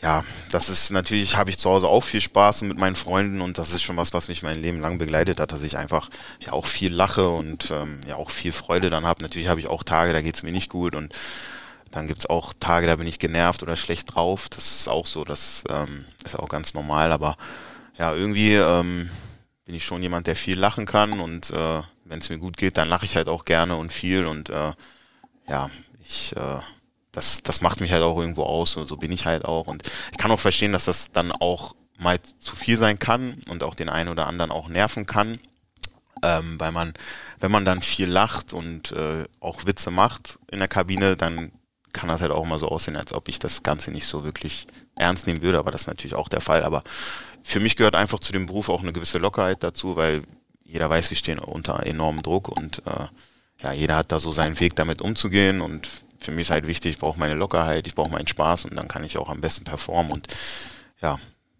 ja, 0.00 0.24
das 0.52 0.68
ist 0.68 0.92
natürlich, 0.92 1.36
habe 1.36 1.50
ich 1.50 1.58
zu 1.58 1.68
Hause 1.68 1.88
auch 1.88 2.04
viel 2.04 2.20
Spaß 2.20 2.62
mit 2.62 2.78
meinen 2.78 2.94
Freunden 2.94 3.40
und 3.40 3.58
das 3.58 3.72
ist 3.72 3.82
schon 3.82 3.96
was, 3.96 4.12
was 4.12 4.28
mich 4.28 4.44
mein 4.44 4.62
Leben 4.62 4.80
lang 4.80 4.98
begleitet 4.98 5.40
hat, 5.40 5.50
dass 5.50 5.64
ich 5.64 5.78
einfach 5.78 6.10
ja 6.38 6.52
auch 6.52 6.66
viel 6.66 6.92
lache 6.94 7.28
und 7.28 7.72
ähm, 7.72 8.02
ja 8.06 8.14
auch 8.14 8.30
viel 8.30 8.52
Freude 8.52 8.88
dann 8.88 9.04
habe. 9.04 9.20
Natürlich 9.20 9.48
habe 9.48 9.58
ich 9.58 9.66
auch 9.66 9.82
Tage, 9.82 10.12
da 10.12 10.22
geht 10.22 10.36
es 10.36 10.44
mir 10.44 10.52
nicht 10.52 10.70
gut 10.70 10.94
und 10.94 11.12
dann 11.90 12.06
gibt 12.06 12.20
es 12.20 12.26
auch 12.26 12.52
Tage, 12.60 12.86
da 12.86 12.94
bin 12.94 13.08
ich 13.08 13.18
genervt 13.18 13.64
oder 13.64 13.76
schlecht 13.76 14.14
drauf. 14.14 14.48
Das 14.48 14.78
ist 14.78 14.88
auch 14.88 15.06
so, 15.06 15.24
das 15.24 15.64
ähm, 15.68 16.04
ist 16.24 16.38
auch 16.38 16.48
ganz 16.48 16.74
normal, 16.74 17.10
aber 17.10 17.36
ja, 17.98 18.14
irgendwie 18.14 18.54
ähm, 18.54 19.10
bin 19.64 19.74
ich 19.74 19.84
schon 19.84 20.02
jemand, 20.02 20.28
der 20.28 20.36
viel 20.36 20.58
lachen 20.58 20.86
kann 20.86 21.18
und 21.18 21.50
äh, 21.50 21.82
wenn 22.04 22.20
es 22.20 22.30
mir 22.30 22.38
gut 22.38 22.56
geht, 22.56 22.76
dann 22.76 22.88
lache 22.88 23.04
ich 23.04 23.16
halt 23.16 23.28
auch 23.28 23.44
gerne 23.44 23.76
und 23.76 23.92
viel 23.92 24.26
und 24.26 24.50
äh, 24.50 24.72
ja, 25.48 25.70
ich 26.00 26.34
äh, 26.36 26.60
das, 27.12 27.42
das 27.42 27.60
macht 27.60 27.80
mich 27.80 27.92
halt 27.92 28.02
auch 28.02 28.18
irgendwo 28.18 28.42
aus 28.42 28.76
und 28.76 28.86
so 28.86 28.96
bin 28.96 29.12
ich 29.12 29.26
halt 29.26 29.44
auch 29.44 29.66
und 29.66 29.82
ich 30.10 30.18
kann 30.18 30.30
auch 30.30 30.40
verstehen, 30.40 30.72
dass 30.72 30.86
das 30.86 31.12
dann 31.12 31.32
auch 31.32 31.74
mal 31.98 32.20
zu 32.38 32.56
viel 32.56 32.76
sein 32.76 32.98
kann 32.98 33.40
und 33.48 33.62
auch 33.62 33.74
den 33.74 33.88
einen 33.88 34.08
oder 34.08 34.26
anderen 34.26 34.50
auch 34.50 34.68
nerven 34.68 35.06
kann, 35.06 35.38
ähm, 36.22 36.58
weil 36.58 36.72
man, 36.72 36.92
wenn 37.38 37.52
man 37.52 37.64
dann 37.64 37.82
viel 37.82 38.08
lacht 38.08 38.52
und 38.52 38.92
äh, 38.92 39.24
auch 39.40 39.64
Witze 39.66 39.90
macht 39.90 40.38
in 40.50 40.58
der 40.58 40.68
Kabine, 40.68 41.16
dann 41.16 41.52
kann 41.92 42.08
das 42.08 42.20
halt 42.20 42.32
auch 42.32 42.44
immer 42.44 42.58
so 42.58 42.68
aussehen, 42.68 42.96
als 42.96 43.12
ob 43.12 43.28
ich 43.28 43.38
das 43.38 43.62
Ganze 43.62 43.92
nicht 43.92 44.06
so 44.06 44.24
wirklich 44.24 44.66
ernst 44.96 45.28
nehmen 45.28 45.42
würde, 45.42 45.58
aber 45.58 45.70
das 45.70 45.82
ist 45.82 45.86
natürlich 45.86 46.14
auch 46.14 46.28
der 46.28 46.40
Fall. 46.40 46.64
Aber 46.64 46.82
für 47.44 47.60
mich 47.60 47.76
gehört 47.76 47.94
einfach 47.94 48.18
zu 48.18 48.32
dem 48.32 48.46
Beruf 48.46 48.68
auch 48.68 48.82
eine 48.82 48.92
gewisse 48.92 49.18
Lockerheit 49.18 49.62
dazu, 49.62 49.94
weil 49.94 50.24
jeder 50.64 50.90
weiß, 50.90 51.10
wir 51.10 51.16
stehen 51.16 51.38
unter 51.38 51.86
enormem 51.86 52.22
Druck 52.22 52.48
und 52.48 52.82
äh, 52.86 53.06
ja, 53.62 53.72
jeder 53.72 53.96
hat 53.96 54.12
da 54.12 54.18
so 54.18 54.32
seinen 54.32 54.58
Weg 54.60 54.74
damit 54.76 55.00
umzugehen 55.00 55.60
und 55.60 55.88
für 56.18 56.32
mich 56.32 56.48
ist 56.48 56.50
halt 56.50 56.66
wichtig, 56.66 56.94
ich 56.94 56.98
brauche 56.98 57.18
meine 57.18 57.34
Lockerheit, 57.34 57.86
ich 57.86 57.94
brauche 57.94 58.10
meinen 58.10 58.26
Spaß 58.26 58.64
und 58.64 58.74
dann 58.74 58.88
kann 58.88 59.04
ich 59.04 59.18
auch 59.18 59.28
am 59.28 59.40
besten 59.40 59.64
performen 59.64 60.12
und 60.12 60.26
ja, 61.00 61.18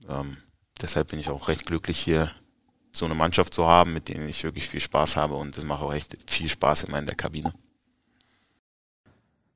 ähm, 0.08 0.38
deshalb 0.80 1.08
bin 1.08 1.18
ich 1.18 1.28
auch 1.28 1.49
recht 1.49 1.66
glücklich 1.66 1.99
hier 1.99 2.30
so 2.92 3.04
eine 3.04 3.14
Mannschaft 3.14 3.52
zu 3.52 3.66
haben, 3.66 3.92
mit 3.92 4.08
denen 4.08 4.28
ich 4.28 4.44
wirklich 4.44 4.68
viel 4.68 4.80
Spaß 4.80 5.16
habe 5.16 5.34
und 5.34 5.56
es 5.58 5.64
macht 5.64 5.82
auch 5.82 5.92
echt 5.92 6.16
viel 6.26 6.49
Spaß 6.49 6.84
immer 6.84 6.99
in 6.99 7.06
der 7.06 7.16
Kabine. 7.16 7.52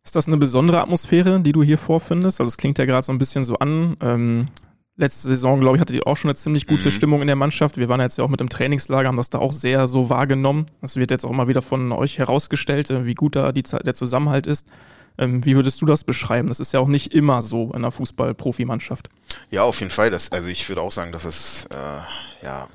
Ist 0.05 0.17
das 0.17 0.27
eine 0.27 0.39
besondere 0.39 0.81
Atmosphäre, 0.81 1.41
die 1.41 1.53
du 1.53 1.63
hier 1.63 1.79
vorfindest? 1.79 2.41
Also 2.41 2.49
es 2.49 2.57
klingt 2.57 2.79
ja 2.79 2.87
gerade 2.87 3.05
so 3.05 3.13
ein 3.13 3.19
bisschen 3.19 3.45
so 3.45 3.59
an. 3.59 3.97
Ähm, 4.01 4.49
letzte 4.99 5.29
Saison, 5.29 5.61
glaube 5.61 5.77
ich, 5.77 5.81
hatte 5.81 5.93
die 5.93 6.03
auch 6.03 6.17
schon 6.17 6.29
eine 6.29 6.37
ziemlich 6.37 6.67
gute 6.67 6.87
mhm. 6.87 6.93
Stimmung 6.93 7.21
in 7.23 7.29
der 7.29 7.37
Mannschaft. 7.37 7.79
Wir 7.79 7.89
waren 7.89 8.01
jetzt 8.01 8.19
ja 8.19 8.25
auch 8.25 8.29
mit 8.29 8.41
dem 8.41 8.49
Trainingslager, 8.49 9.09
haben 9.09 9.17
das 9.17 9.31
da 9.31 9.39
auch 9.39 9.53
sehr 9.53 9.87
so 9.87 10.11
wahrgenommen. 10.11 10.67
Das 10.83 10.97
wird 10.97 11.11
jetzt 11.11 11.25
auch 11.25 11.31
mal 11.31 11.49
wieder 11.49 11.63
von 11.63 11.93
euch 11.93 12.19
herausgestellt, 12.19 12.91
äh, 12.91 13.07
wie 13.07 13.15
gut 13.15 13.37
da 13.37 13.53
die, 13.53 13.63
der 13.63 13.95
Zusammenhalt 13.95 14.47
ist. 14.47 14.67
Ähm, 15.17 15.45
wie 15.45 15.57
würdest 15.57 15.81
du 15.81 15.87
das 15.87 16.05
beschreiben? 16.05 16.49
Das 16.49 16.61
ist 16.61 16.73
ja 16.73 16.81
auch 16.81 16.89
nicht 16.89 17.15
immer 17.15 17.41
so 17.43 17.69
in 17.69 17.77
einer 17.77 17.91
Fußball-Profimannschaft. 17.91 19.09
Ja, 19.51 19.63
auf 19.63 19.81
jeden 19.81 19.91
Fall. 19.91 20.11
Das, 20.11 20.31
also 20.33 20.49
ich 20.49 20.69
würde 20.69 20.83
auch 20.83 20.93
sagen, 20.93 21.13
dass 21.13 21.25
es 21.25 21.67
äh, 21.71 22.45
ja 22.45 22.69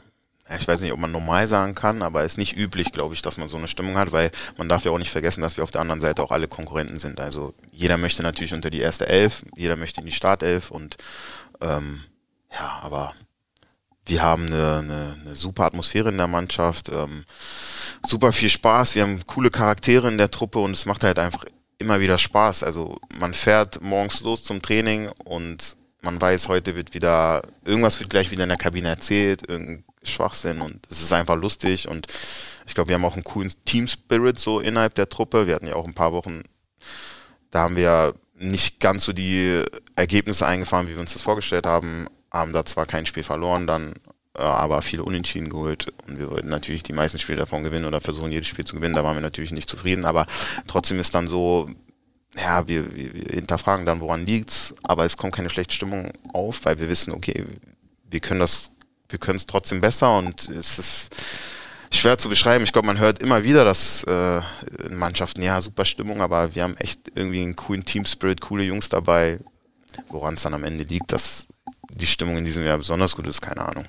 ich 0.60 0.68
weiß 0.68 0.82
nicht, 0.82 0.92
ob 0.92 1.00
man 1.00 1.12
normal 1.12 1.48
sagen 1.48 1.74
kann, 1.74 2.02
aber 2.02 2.24
es 2.24 2.34
ist 2.34 2.38
nicht 2.38 2.58
üblich, 2.58 2.92
glaube 2.92 3.16
ich, 3.16 3.22
dass 3.22 3.38
man 3.38 3.48
so 3.48 3.58
eine 3.58 3.68
Stimmung 3.68 3.98
hat, 3.98 4.12
weil 4.12 4.30
man 4.58 4.70
darf 4.70 4.84
ja 4.84 4.92
auch 4.92 4.98
nicht 4.98 5.10
vergessen, 5.10 5.42
dass 5.42 5.58
wir 5.58 5.64
auf 5.64 5.72
der 5.72 5.82
anderen 5.82 6.02
Seite 6.02 6.22
auch 6.22 6.32
alle 6.32 6.48
Konkurrenten 6.48 7.00
sind. 7.00 7.20
Also 7.20 7.54
jeder 7.72 7.98
möchte 7.98 8.24
natürlich 8.24 8.54
unter 8.54 8.70
die 8.70 8.82
erste 8.82 9.08
Elf, 9.08 9.46
jeder 9.56 9.78
möchte 9.78 10.02
in 10.02 10.06
die 10.06 10.12
Startelf 10.12 10.70
und 10.70 10.98
ähm, 11.62 12.04
ja, 12.54 12.80
aber 12.82 13.14
wir 14.06 14.22
haben 14.22 14.48
eine, 14.48 14.78
eine, 14.80 15.18
eine 15.22 15.36
super 15.36 15.66
Atmosphäre 15.66 16.10
in 16.10 16.18
der 16.18 16.28
Mannschaft, 16.28 16.90
ähm, 16.90 17.24
super 18.06 18.34
viel 18.34 18.50
Spaß, 18.50 18.96
wir 18.96 19.04
haben 19.04 19.26
coole 19.26 19.50
Charaktere 19.50 20.08
in 20.10 20.18
der 20.18 20.32
Truppe 20.32 20.60
und 20.60 20.72
es 20.72 20.86
macht 20.86 21.04
halt 21.04 21.20
einfach 21.20 21.46
immer 21.80 22.00
wieder 22.00 22.18
Spaß. 22.18 22.64
Also 22.64 22.98
man 23.18 23.34
fährt 23.34 23.82
morgens 23.82 24.22
los 24.22 24.44
zum 24.44 24.62
Training 24.62 25.10
und 25.26 25.78
man 26.02 26.20
weiß, 26.20 26.50
heute 26.50 26.76
wird 26.76 26.94
wieder, 26.94 27.42
irgendwas 27.64 28.00
wird 28.00 28.10
gleich 28.10 28.30
wieder 28.32 28.44
in 28.44 28.50
der 28.50 28.58
Kabine 28.58 28.90
erzählt, 28.90 29.48
irgendein 29.48 29.86
Schwachsinn 30.04 30.62
und 30.62 30.86
es 30.90 31.02
ist 31.02 31.14
einfach 31.14 31.36
lustig 31.36 31.88
und 31.88 32.08
ich 32.66 32.76
glaube, 32.76 32.90
wir 32.90 32.96
haben 32.96 33.06
auch 33.06 33.14
einen 33.14 33.24
coolen 33.24 33.52
Team 33.66 33.88
Spirit 33.88 34.40
so 34.40 34.60
innerhalb 34.60 34.96
der 34.96 35.10
Truppe. 35.10 35.48
Wir 35.48 35.56
hatten 35.56 35.68
ja 35.68 35.76
auch 35.76 35.86
ein 35.86 35.94
paar 35.94 36.14
Wochen, 36.14 36.44
da 37.52 37.62
haben 37.62 37.76
wir 37.76 38.14
nicht 38.36 38.80
ganz 38.80 39.06
so 39.06 39.14
die 39.14 39.64
Ergebnisse 39.96 40.46
eingefahren, 40.46 40.88
wie 40.88 40.94
wir 40.94 41.00
uns 41.00 41.14
das 41.14 41.22
vorgestellt 41.22 41.66
haben, 41.66 42.08
haben 42.34 42.52
da 42.52 42.66
zwar 42.66 42.86
kein 42.86 43.06
Spiel 43.06 43.24
verloren, 43.24 43.68
dann 43.68 43.94
äh, 44.36 44.42
aber 44.42 44.82
viele 44.82 45.04
Unentschieden 45.04 45.50
geholt 45.50 45.94
und 46.08 46.20
wir 46.20 46.32
wollten 46.32 46.50
natürlich 46.50 46.84
die 46.84 46.94
meisten 46.94 47.20
Spiele 47.20 47.38
davon 47.38 47.64
gewinnen 47.64 47.86
oder 47.86 48.02
versuchen 48.02 48.32
jedes 48.32 48.48
Spiel 48.48 48.66
zu 48.66 48.76
gewinnen. 48.76 48.96
Da 48.96 49.04
waren 49.04 49.16
wir 49.16 49.22
natürlich 49.22 49.52
nicht 49.52 49.70
zufrieden, 49.70 50.06
aber 50.06 50.26
trotzdem 50.68 51.00
ist 51.00 51.14
dann 51.14 51.28
so, 51.28 51.70
ja, 52.36 52.68
wir, 52.68 52.96
wir, 52.96 53.14
wir 53.14 53.36
hinterfragen 53.36 53.86
dann, 53.86 54.00
woran 54.00 54.26
liegt's, 54.26 54.74
aber 54.82 55.06
es 55.06 55.18
kommt 55.18 55.36
keine 55.36 55.52
schlechte 55.52 55.76
Stimmung 55.76 56.12
auf, 56.34 56.66
weil 56.66 56.80
wir 56.80 56.90
wissen, 56.90 57.14
okay, 57.14 57.46
wir 58.10 58.20
können 58.20 58.40
das, 58.40 58.72
wir 59.10 59.20
können 59.20 59.38
es 59.38 59.46
trotzdem 59.46 59.82
besser 59.82 60.18
und 60.18 60.50
es 60.50 60.80
ist 60.80 61.16
schwer 61.92 62.18
zu 62.18 62.28
beschreiben. 62.28 62.64
Ich 62.64 62.74
glaube, 62.74 62.88
man 62.88 62.98
hört 62.98 63.22
immer 63.22 63.44
wieder, 63.44 63.64
dass 63.66 64.04
äh, 64.06 64.42
in 64.88 64.96
Mannschaften, 64.96 65.44
ja, 65.44 65.62
super 65.62 65.86
Stimmung, 65.86 66.22
aber 66.22 66.56
wir 66.56 66.64
haben 66.64 66.76
echt 66.78 67.12
irgendwie 67.14 67.44
einen 67.44 67.56
coolen 67.56 67.86
Team 67.86 68.06
Spirit, 68.06 68.42
coole 68.42 68.64
Jungs 68.64 68.90
dabei. 68.90 69.38
Woran 70.10 70.34
es 70.34 70.42
dann 70.42 70.56
am 70.56 70.64
Ende 70.64 70.86
liegt, 70.86 71.12
dass 71.12 71.46
die 71.96 72.06
Stimmung 72.06 72.38
in 72.38 72.46
diesem 72.46 72.66
Jahr 72.66 72.78
besonders 72.78 73.16
gut 73.16 73.28
ist, 73.28 73.42
keine 73.42 73.68
Ahnung. 73.68 73.86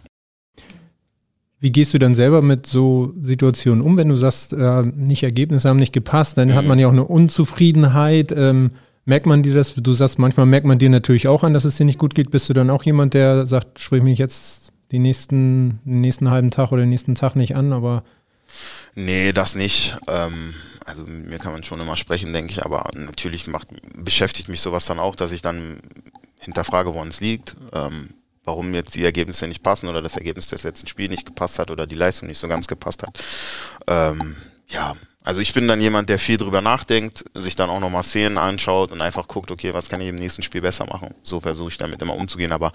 Wie 1.60 1.72
gehst 1.72 1.94
du 1.94 1.98
dann 1.98 2.14
selber 2.14 2.42
mit 2.42 2.66
so 2.66 3.14
Situationen 3.18 3.82
um, 3.82 3.96
wenn 3.96 4.08
du 4.08 4.16
sagst, 4.16 4.52
äh, 4.52 4.82
nicht 4.82 5.22
Ergebnisse 5.22 5.68
haben 5.68 5.78
nicht 5.78 5.94
gepasst, 5.94 6.36
dann 6.36 6.54
hat 6.54 6.66
man 6.66 6.78
ja 6.78 6.88
auch 6.88 6.92
eine 6.92 7.04
Unzufriedenheit. 7.04 8.32
Ähm, 8.32 8.72
merkt 9.06 9.24
man 9.24 9.42
dir 9.42 9.54
das? 9.54 9.74
Du 9.74 9.92
sagst, 9.94 10.18
manchmal 10.18 10.44
merkt 10.46 10.66
man 10.66 10.78
dir 10.78 10.90
natürlich 10.90 11.26
auch 11.26 11.42
an, 11.42 11.54
dass 11.54 11.64
es 11.64 11.76
dir 11.76 11.86
nicht 11.86 11.98
gut 11.98 12.14
geht. 12.14 12.30
Bist 12.30 12.48
du 12.48 12.52
dann 12.52 12.68
auch 12.68 12.82
jemand, 12.82 13.14
der 13.14 13.46
sagt, 13.46 13.80
sprich 13.80 14.02
mich 14.02 14.18
jetzt 14.18 14.72
die 14.92 14.98
nächsten, 14.98 15.80
den 15.84 16.00
nächsten 16.02 16.30
halben 16.30 16.50
Tag 16.50 16.70
oder 16.70 16.82
den 16.82 16.90
nächsten 16.90 17.14
Tag 17.14 17.34
nicht 17.34 17.56
an, 17.56 17.72
aber. 17.72 18.04
Nee, 18.94 19.32
das 19.32 19.54
nicht. 19.54 19.96
Ähm, 20.06 20.54
also 20.84 21.04
mir 21.04 21.38
kann 21.38 21.52
man 21.52 21.64
schon 21.64 21.80
immer 21.80 21.96
sprechen, 21.96 22.32
denke 22.32 22.52
ich, 22.52 22.64
aber 22.64 22.90
natürlich 22.94 23.46
macht, 23.46 23.68
beschäftigt 23.96 24.48
mich 24.48 24.60
sowas 24.60 24.84
dann 24.84 24.98
auch, 24.98 25.16
dass 25.16 25.32
ich 25.32 25.40
dann 25.40 25.78
hinterfrage, 26.44 26.94
woran 26.94 27.08
es 27.08 27.20
liegt. 27.20 27.56
Ähm, 27.72 28.10
warum 28.44 28.74
jetzt 28.74 28.94
die 28.94 29.04
Ergebnisse 29.04 29.48
nicht 29.48 29.62
passen 29.62 29.88
oder 29.88 30.02
das 30.02 30.16
Ergebnis 30.16 30.46
des 30.46 30.62
letzten 30.62 30.86
Spiels 30.86 31.10
nicht 31.10 31.26
gepasst 31.26 31.58
hat 31.58 31.70
oder 31.70 31.86
die 31.86 31.94
Leistung 31.94 32.28
nicht 32.28 32.38
so 32.38 32.48
ganz 32.48 32.66
gepasst 32.66 33.02
hat. 33.02 33.18
Ähm, 33.86 34.36
ja, 34.68 34.94
also 35.24 35.40
ich 35.40 35.54
bin 35.54 35.66
dann 35.66 35.80
jemand, 35.80 36.10
der 36.10 36.18
viel 36.18 36.36
drüber 36.36 36.60
nachdenkt, 36.60 37.24
sich 37.34 37.56
dann 37.56 37.70
auch 37.70 37.80
nochmal 37.80 38.02
Szenen 38.02 38.36
anschaut 38.36 38.92
und 38.92 39.00
einfach 39.00 39.26
guckt, 39.26 39.50
okay, 39.50 39.72
was 39.72 39.88
kann 39.88 40.00
ich 40.00 40.08
im 40.08 40.16
nächsten 40.16 40.42
Spiel 40.42 40.60
besser 40.60 40.84
machen. 40.84 41.14
So 41.22 41.40
versuche 41.40 41.70
ich 41.70 41.78
damit 41.78 42.02
immer 42.02 42.14
umzugehen, 42.14 42.52
aber 42.52 42.72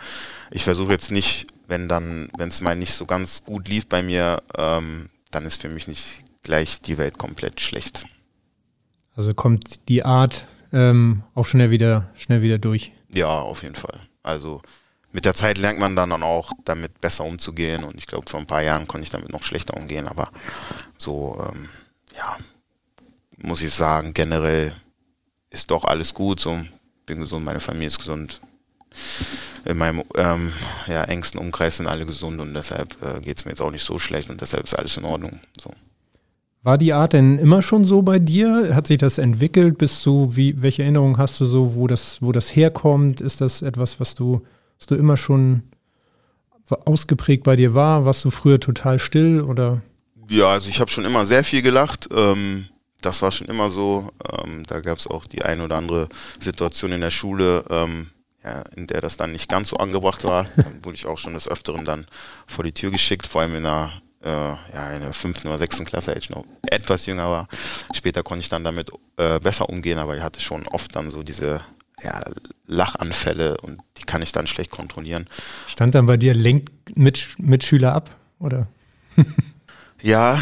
ich 0.49 0.63
versuche 0.63 0.91
jetzt 0.91 1.11
nicht, 1.11 1.47
wenn 1.67 1.88
dann, 1.88 2.29
wenn 2.38 2.49
es 2.49 2.61
mal 2.61 2.75
nicht 2.75 2.93
so 2.93 3.05
ganz 3.05 3.43
gut 3.45 3.67
lief 3.67 3.88
bei 3.88 4.01
mir, 4.01 4.41
ähm, 4.57 5.09
dann 5.29 5.45
ist 5.45 5.61
für 5.61 5.69
mich 5.69 5.88
nicht 5.88 6.23
gleich 6.41 6.81
die 6.81 6.97
Welt 6.97 7.19
komplett 7.19 7.61
schlecht. 7.61 8.05
Also 9.15 9.35
kommt 9.35 9.88
die 9.89 10.03
Art 10.03 10.47
ähm, 10.71 11.23
auch 11.35 11.45
schnell 11.45 11.69
wieder, 11.69 12.09
schnell 12.15 12.41
wieder 12.41 12.57
durch. 12.57 12.93
Ja, 13.13 13.39
auf 13.39 13.63
jeden 13.63 13.75
Fall. 13.75 13.99
Also 14.23 14.61
mit 15.11 15.25
der 15.25 15.33
Zeit 15.33 15.57
lernt 15.57 15.79
man 15.79 15.95
dann 15.95 16.11
auch 16.23 16.51
damit 16.65 17.01
besser 17.01 17.25
umzugehen 17.25 17.83
und 17.83 17.95
ich 17.95 18.07
glaube, 18.07 18.29
vor 18.29 18.39
ein 18.39 18.47
paar 18.47 18.61
Jahren 18.61 18.87
konnte 18.87 19.03
ich 19.03 19.09
damit 19.09 19.31
noch 19.31 19.43
schlechter 19.43 19.75
umgehen, 19.75 20.07
aber 20.07 20.29
so, 20.97 21.43
ähm, 21.49 21.69
ja, 22.15 22.37
muss 23.37 23.61
ich 23.61 23.73
sagen, 23.73 24.13
generell 24.13 24.75
ist 25.49 25.71
doch 25.71 25.85
alles 25.85 26.13
gut, 26.13 26.39
so, 26.39 26.59
bin 27.05 27.19
gesund, 27.19 27.43
meine 27.43 27.59
Familie 27.59 27.87
ist 27.87 27.97
gesund, 27.97 28.39
in 29.65 29.77
meinem 29.77 30.03
ähm, 30.15 30.53
ja, 30.87 31.03
engsten 31.05 31.39
Umkreis 31.39 31.77
sind 31.77 31.87
alle 31.87 32.05
gesund 32.05 32.39
und 32.39 32.53
deshalb 32.53 32.95
äh, 33.01 33.19
geht 33.21 33.37
es 33.37 33.45
mir 33.45 33.51
jetzt 33.51 33.61
auch 33.61 33.71
nicht 33.71 33.83
so 33.83 33.97
schlecht 33.97 34.29
und 34.29 34.41
deshalb 34.41 34.65
ist 34.65 34.77
alles 34.77 34.97
in 34.97 35.05
Ordnung. 35.05 35.39
So. 35.61 35.71
War 36.61 36.77
die 36.77 36.93
Art 36.93 37.13
denn 37.13 37.37
immer 37.37 37.61
schon 37.61 37.85
so 37.85 38.01
bei 38.01 38.19
dir? 38.19 38.75
Hat 38.75 38.87
sich 38.87 38.97
das 38.97 39.17
entwickelt? 39.17 39.77
Bist 39.77 40.05
du, 40.05 40.35
wie, 40.35 40.61
welche 40.61 40.83
Erinnerungen 40.83 41.17
hast 41.17 41.39
du 41.39 41.45
so, 41.45 41.75
wo 41.75 41.87
das, 41.87 42.21
wo 42.21 42.31
das 42.31 42.55
herkommt? 42.55 43.21
Ist 43.21 43.41
das 43.41 43.61
etwas, 43.61 43.99
was 43.99 44.15
du 44.15 44.41
was 44.79 44.87
du 44.87 44.95
immer 44.95 45.17
schon 45.17 45.63
ausgeprägt 46.85 47.43
bei 47.43 47.55
dir 47.55 47.73
war? 47.73 48.05
Warst 48.05 48.23
du 48.25 48.29
früher 48.29 48.59
total 48.59 48.97
still 48.97 49.41
oder? 49.41 49.81
Ja, 50.29 50.49
also 50.49 50.69
ich 50.69 50.79
habe 50.79 50.89
schon 50.89 51.05
immer 51.05 51.25
sehr 51.25 51.43
viel 51.43 51.62
gelacht. 51.62 52.07
Ähm, 52.15 52.69
das 53.01 53.21
war 53.21 53.31
schon 53.31 53.47
immer 53.47 53.69
so. 53.69 54.10
Ähm, 54.31 54.63
da 54.67 54.79
gab 54.79 54.97
es 54.97 55.07
auch 55.07 55.25
die 55.25 55.41
ein 55.41 55.62
oder 55.62 55.75
andere 55.75 56.07
Situation 56.39 56.91
in 56.91 57.01
der 57.01 57.12
Schule, 57.12 57.65
ähm, 57.69 58.12
ja, 58.43 58.62
in 58.75 58.88
der 58.88 59.01
das 59.01 59.17
dann 59.17 59.31
nicht 59.31 59.49
ganz 59.49 59.69
so 59.69 59.77
angebracht 59.77 60.23
war. 60.23 60.45
Dann 60.55 60.84
wurde 60.84 60.95
ich 60.95 61.05
auch 61.05 61.17
schon 61.17 61.34
des 61.34 61.47
Öfteren 61.47 61.84
dann 61.84 62.07
vor 62.47 62.63
die 62.63 62.71
Tür 62.71 62.91
geschickt, 62.91 63.27
vor 63.27 63.41
allem 63.41 63.55
in 63.55 63.63
der 63.63 63.91
äh, 64.23 64.29
ja, 64.29 64.91
in 64.95 65.01
der 65.01 65.13
fünften 65.13 65.47
oder 65.47 65.58
sechsten 65.58 65.86
Klasse, 65.86 66.13
als 66.13 66.25
ich 66.25 66.29
noch 66.29 66.45
etwas 66.69 67.05
jünger 67.05 67.29
war. 67.29 67.47
Später 67.93 68.23
konnte 68.23 68.41
ich 68.41 68.49
dann 68.49 68.63
damit 68.63 68.91
äh, 69.17 69.39
besser 69.39 69.69
umgehen, 69.69 69.97
aber 69.97 70.15
ich 70.15 70.23
hatte 70.23 70.41
schon 70.41 70.67
oft 70.67 70.95
dann 70.95 71.10
so 71.10 71.23
diese 71.23 71.62
ja, 72.01 72.21
Lachanfälle 72.65 73.58
und 73.58 73.82
die 73.97 74.03
kann 74.03 74.21
ich 74.21 74.32
dann 74.32 74.47
schlecht 74.47 74.71
kontrollieren. 74.71 75.27
Stand 75.67 75.95
dann 75.95 76.05
bei 76.05 76.17
dir 76.17 76.34
lenkt 76.34 76.97
mit, 76.97 77.36
Mitschüler 77.38 77.93
ab, 77.93 78.10
oder? 78.39 78.67
ja, 80.01 80.41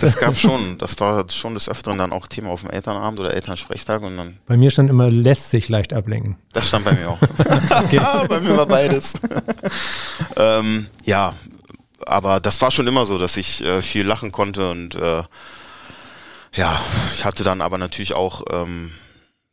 das 0.00 0.18
gab 0.18 0.36
schon. 0.36 0.78
Das 0.78 0.98
war 0.98 1.24
schon 1.30 1.54
des 1.54 1.68
Öfteren 1.68 1.98
dann 1.98 2.12
auch 2.12 2.26
Thema 2.26 2.50
auf 2.50 2.62
dem 2.62 2.70
Elternabend 2.70 3.20
oder 3.20 3.34
Elternsprechtag 3.34 4.02
und 4.02 4.16
dann. 4.16 4.38
Bei 4.46 4.56
mir 4.56 4.70
stand 4.70 4.90
immer, 4.90 5.10
lässt 5.10 5.50
sich 5.50 5.68
leicht 5.68 5.92
ablenken. 5.92 6.36
Das 6.52 6.68
stand 6.68 6.84
bei 6.84 6.92
mir 6.92 7.08
auch. 7.08 7.18
bei 8.28 8.40
mir 8.40 8.56
war 8.56 8.66
beides. 8.66 9.14
ähm, 10.36 10.86
ja, 11.04 11.34
aber 12.06 12.40
das 12.40 12.60
war 12.60 12.70
schon 12.70 12.86
immer 12.86 13.06
so, 13.06 13.18
dass 13.18 13.36
ich 13.36 13.62
äh, 13.62 13.82
viel 13.82 14.06
lachen 14.06 14.32
konnte 14.32 14.70
und 14.70 14.94
äh, 14.94 15.22
ja, 16.54 16.80
ich 17.14 17.24
hatte 17.24 17.44
dann 17.44 17.60
aber 17.60 17.78
natürlich 17.78 18.12
auch 18.12 18.42
ähm, 18.50 18.92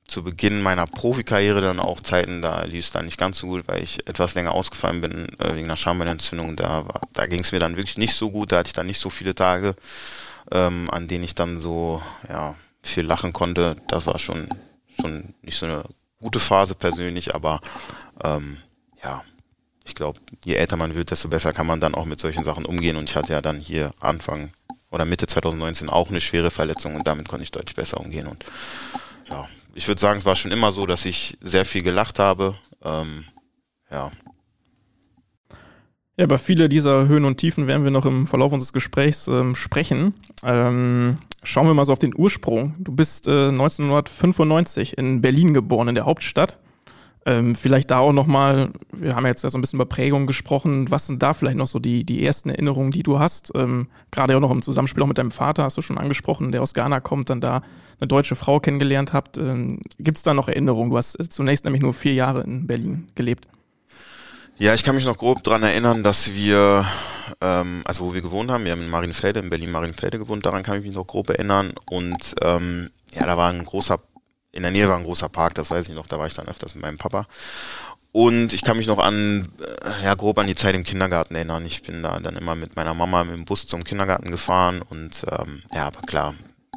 zu 0.10 0.24
Beginn 0.24 0.62
meiner 0.62 0.86
Profikarriere 0.86 1.62
dann 1.62 1.80
auch 1.80 2.02
Zeiten, 2.02 2.42
da 2.42 2.64
lief 2.64 2.86
es 2.86 2.92
dann 2.92 3.06
nicht 3.06 3.18
ganz 3.18 3.40
so 3.40 3.48
gut, 3.48 3.68
weil 3.68 3.82
ich 3.82 4.08
etwas 4.08 4.36
länger 4.36 4.54
ausgefallen 4.54 5.02
bin 5.02 5.30
äh, 5.40 5.54
wegen 5.54 5.66
einer 5.66 5.78
Schambeinentzündung. 5.78 6.56
Da, 6.56 6.84
da 7.14 7.28
ging 7.28 7.42
es 7.42 7.52
mir 7.52 7.60
dann 7.60 7.78
wirklich 7.78 7.98
nicht 7.98 8.16
so 8.16 8.32
gut, 8.32 8.52
da 8.52 8.58
hatte 8.58 8.68
ich 8.68 8.74
dann 8.74 8.88
nicht 8.88 9.00
so 9.00 9.10
viele 9.10 9.36
Tage, 9.36 9.76
ähm, 10.52 10.90
an 10.90 11.08
denen 11.08 11.24
ich 11.24 11.36
dann 11.36 11.60
so 11.60 12.02
ja, 12.28 12.56
viel 12.82 13.06
lachen 13.06 13.34
konnte. 13.34 13.78
Das 13.88 14.08
war 14.08 14.20
schon, 14.20 14.50
schon 15.00 15.36
nicht 15.42 15.58
so 15.58 15.68
eine 15.68 15.84
gute 16.20 16.40
Phase 16.40 16.76
persönlich, 16.76 17.36
aber 17.36 17.60
ähm, 18.24 18.58
ja, 19.04 19.24
ich 19.90 19.96
glaube, 19.96 20.20
je 20.46 20.56
älter 20.56 20.78
man 20.78 20.96
wird, 20.96 21.12
desto 21.12 21.28
besser 21.28 21.52
kann 21.52 21.68
man 21.68 21.82
dann 21.82 21.96
auch 21.96 22.06
mit 22.06 22.20
solchen 22.20 22.44
Sachen 22.44 22.66
umgehen. 22.66 22.96
Und 22.96 23.10
ich 23.10 23.16
hatte 23.16 23.34
ja 23.34 23.42
dann 23.42 23.60
hier 23.60 23.92
Anfang 24.00 24.52
oder 24.92 25.06
Mitte 25.06 25.28
2019 25.28 25.90
auch 25.90 26.10
eine 26.10 26.22
schwere 26.22 26.52
Verletzung 26.52 26.96
und 26.96 27.08
damit 27.08 27.28
konnte 27.28 27.44
ich 27.44 27.52
deutlich 27.52 27.76
besser 27.76 28.00
umgehen. 28.00 28.28
Und 28.28 28.46
ja, 29.30 29.48
ich 29.74 29.88
würde 29.88 30.00
sagen, 30.00 30.20
es 30.20 30.26
war 30.26 30.36
schon 30.36 30.52
immer 30.52 30.72
so, 30.72 30.86
dass 30.86 31.06
ich 31.06 31.38
sehr 31.42 31.66
viel 31.66 31.84
gelacht 31.84 32.20
habe. 32.20 32.56
Ähm, 32.84 33.26
ja. 33.92 34.12
Ja, 36.18 36.26
über 36.26 36.38
viele 36.38 36.70
dieser 36.70 37.08
Höhen 37.08 37.26
und 37.26 37.38
Tiefen 37.38 37.68
werden 37.68 37.84
wir 37.84 37.92
noch 37.92 38.06
im 38.06 38.28
Verlauf 38.28 38.52
unseres 38.52 38.74
Gesprächs 38.74 39.28
ähm, 39.28 39.56
sprechen. 39.56 40.14
Ähm, 40.44 41.18
schauen 41.44 41.68
wir 41.68 41.74
mal 41.74 41.86
so 41.86 41.94
auf 41.94 42.00
den 42.00 42.14
Ursprung. 42.16 42.76
Du 42.80 42.92
bist 42.92 43.28
äh, 43.28 43.50
1995 43.50 44.98
in 44.98 45.22
Berlin 45.22 45.54
geboren, 45.54 45.88
in 45.88 45.96
der 45.96 46.06
Hauptstadt. 46.06 46.60
Ähm, 47.26 47.54
vielleicht 47.54 47.92
da 47.92 48.00
auch 48.00 48.14
nochmal, 48.14 48.72
wir 48.92 49.16
haben 49.16 49.26
jetzt 49.26 49.44
ja 49.44 49.50
so 49.50 49.58
ein 49.58 49.62
bisschen 49.62 49.78
über 49.78 49.86
Prägung 49.86 50.26
gesprochen, 50.26 50.90
was 50.90 51.08
sind 51.08 51.22
da 51.22 51.34
vielleicht 51.34 51.58
noch 51.58 51.68
so 51.68 51.80
die, 51.80 52.06
die 52.06 52.26
ersten 52.26 52.50
Erinnerungen, 52.50 52.92
die 52.92 53.04
du 53.04 53.20
hast? 53.20 53.52
Ähm, 53.56 53.88
Gerade 54.12 54.36
auch 54.36 54.40
noch 54.40 54.52
im 54.52 54.62
Zusammenspiel 54.62 55.04
auch 55.04 55.08
mit 55.08 55.18
deinem 55.18 55.32
Vater, 55.32 55.64
hast 55.64 55.78
du 55.78 55.82
schon 55.82 55.98
angesprochen, 55.98 56.52
der 56.52 56.62
aus 56.62 56.74
Ghana 56.74 57.02
kommt, 57.02 57.30
dann 57.30 57.42
da 57.42 57.62
eine 58.00 58.08
deutsche 58.08 58.36
Frau 58.36 58.60
kennengelernt 58.60 59.12
habt. 59.12 59.38
Ähm, 59.38 59.82
Gibt 60.00 60.18
es 60.18 60.24
da 60.24 60.34
noch 60.34 60.48
Erinnerungen? 60.48 60.92
Du 60.92 60.98
hast 60.98 61.18
zunächst 61.32 61.66
nämlich 61.66 61.82
nur 61.82 61.94
vier 61.94 62.14
Jahre 62.14 62.42
in 62.42 62.68
Berlin 62.68 63.10
gelebt. 63.16 63.48
Ja, 64.58 64.74
ich 64.74 64.84
kann 64.84 64.96
mich 64.96 65.06
noch 65.06 65.18
grob 65.18 65.42
daran 65.44 65.64
erinnern, 65.64 66.04
dass 66.04 66.34
wir, 66.34 66.86
ähm, 67.40 67.82
also 67.86 68.06
wo 68.06 68.14
wir 68.14 68.22
gewohnt 68.22 68.52
haben, 68.52 68.66
wir 68.66 68.74
haben 68.74 68.82
in 68.82 68.90
Marienfelde, 68.90 69.40
in 69.40 69.50
Berlin-Marienfelde 69.50 70.20
gewohnt, 70.20 70.46
daran 70.46 70.64
kann 70.64 70.78
ich 70.78 70.86
mich 70.86 70.96
noch 70.96 71.08
grob 71.08 71.30
erinnern. 71.30 71.74
Und 71.90 72.36
ähm, 72.42 72.90
ja, 73.14 73.26
da 73.26 73.38
war 73.38 73.50
ein 73.52 73.64
großer 73.64 74.00
in 74.52 74.64
der 74.64 74.72
Nähe 74.72 74.88
war 74.88 74.98
ein 74.98 75.04
großer 75.04 75.30
Park, 75.30 75.56
das 75.56 75.70
weiß 75.70 75.88
ich 75.90 75.96
noch, 75.96 76.08
da 76.08 76.20
war 76.20 76.28
ich 76.28 76.34
dann 76.34 76.48
öfters 76.48 76.76
mit 76.76 76.84
meinem 76.84 76.98
Papa. 76.98 77.28
Und 78.12 78.54
ich 78.54 78.64
kann 78.64 78.78
mich 78.78 78.88
noch 78.88 78.98
an, 78.98 79.52
äh, 79.62 80.04
ja, 80.04 80.16
grob 80.16 80.40
an 80.40 80.48
die 80.48 80.56
Zeit 80.56 80.74
im 80.74 80.84
Kindergarten 80.84 81.36
erinnern. 81.36 81.66
Ich 81.66 81.84
bin 81.84 82.02
da 82.02 82.20
dann 82.20 82.38
immer 82.38 82.56
mit 82.56 82.76
meiner 82.76 82.96
Mama 82.96 83.24
mit 83.24 83.36
dem 83.36 83.46
Bus 83.46 83.68
zum 83.68 83.84
Kindergarten 83.84 84.32
gefahren 84.32 84.82
und 84.82 85.26
ähm, 85.30 85.62
ja, 85.74 85.86
aber 85.86 86.02
klar, 86.02 86.34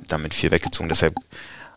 damit 0.08 0.34
viel 0.34 0.50
weggezogen. 0.50 0.90
Deshalb 0.90 1.14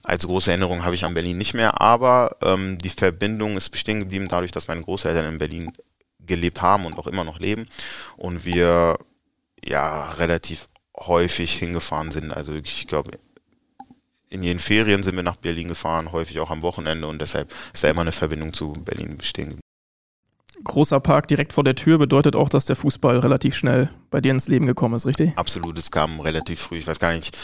als 0.04 0.26
große 0.26 0.52
Erinnerung 0.52 0.84
habe 0.84 0.96
ich 0.96 1.06
an 1.06 1.14
Berlin 1.14 1.38
nicht 1.38 1.54
mehr, 1.54 1.82
aber 1.82 2.36
ähm, 2.42 2.78
die 2.80 2.90
Verbindung 2.90 3.56
ist 3.56 3.70
bestehen 3.70 4.02
geblieben 4.02 4.28
dadurch, 4.28 4.52
dass 4.52 4.68
meine 4.68 4.82
Großeltern 4.82 5.26
in 5.26 5.38
Berlin 5.38 5.72
gelebt 6.20 6.62
haben 6.62 6.86
und 6.86 6.98
auch 6.98 7.08
immer 7.08 7.24
noch 7.24 7.40
leben 7.40 7.68
und 8.18 8.46
wir 8.46 8.98
ja 9.64 10.12
relativ 10.14 10.68
häufig 10.98 11.54
hingefahren 11.54 12.12
sind. 12.12 12.32
Also 12.32 12.54
ich 12.54 12.88
glaube 12.88 13.18
in 14.36 14.44
jeden 14.44 14.60
Ferien 14.60 15.04
sind 15.04 15.16
wir 15.16 15.24
nach 15.24 15.38
Berlin 15.38 15.68
gefahren, 15.68 16.12
häufig 16.12 16.40
auch 16.40 16.52
am 16.52 16.62
Wochenende 16.62 17.08
und 17.08 17.20
deshalb 17.20 17.54
ist 17.74 17.84
da 17.84 17.90
immer 17.90 18.02
eine 18.02 18.12
Verbindung 18.12 18.54
zu 18.54 18.74
Berlin 18.74 19.18
bestehen 19.18 19.60
Großer 20.64 21.00
Park 21.00 21.28
direkt 21.28 21.54
vor 21.54 21.64
der 21.64 21.76
Tür 21.76 21.98
bedeutet 21.98 22.36
auch, 22.36 22.50
dass 22.50 22.66
der 22.66 22.76
Fußball 22.76 23.20
relativ 23.20 23.56
schnell 23.56 23.90
bei 24.10 24.22
dir 24.22 24.32
ins 24.32 24.48
Leben 24.48 24.66
gekommen 24.66 24.96
ist, 24.96 25.06
richtig? 25.06 25.38
Absolut, 25.38 25.78
es 25.78 25.92
kam 25.92 26.20
relativ 26.22 26.62
früh. 26.62 26.78
Ich 26.78 26.88
weiß 26.88 26.98
gar 26.98 27.12
nicht, 27.12 27.38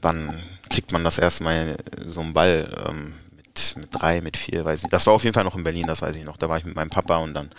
wann 0.00 0.32
kriegt 0.70 0.92
man 0.92 1.02
das 1.02 1.18
erste 1.18 1.42
Mal 1.42 1.76
so 2.06 2.20
einen 2.20 2.32
Ball. 2.32 2.72
Ähm, 2.88 3.14
mit 3.36 3.52
mit, 3.52 3.76
mit 3.76 3.88
drei, 3.92 4.20
mit 4.20 4.36
vier, 4.36 4.64
weiß 4.64 4.78
ich 4.78 4.82
nicht. 4.84 4.92
Das 4.92 5.06
war 5.06 5.14
auf 5.14 5.24
jeden 5.24 5.34
Fall 5.34 5.44
noch 5.44 5.56
in 5.56 5.64
Berlin, 5.64 5.86
das 5.86 6.02
weiß 6.02 6.16
ich 6.16 6.24
noch. 6.24 6.36
Da 6.36 6.48
war 6.48 6.58
ich 6.58 6.64
mit 6.64 6.74
meinem 6.74 6.90
Papa 6.90 7.18
und 7.18 7.34
dann 7.34 7.50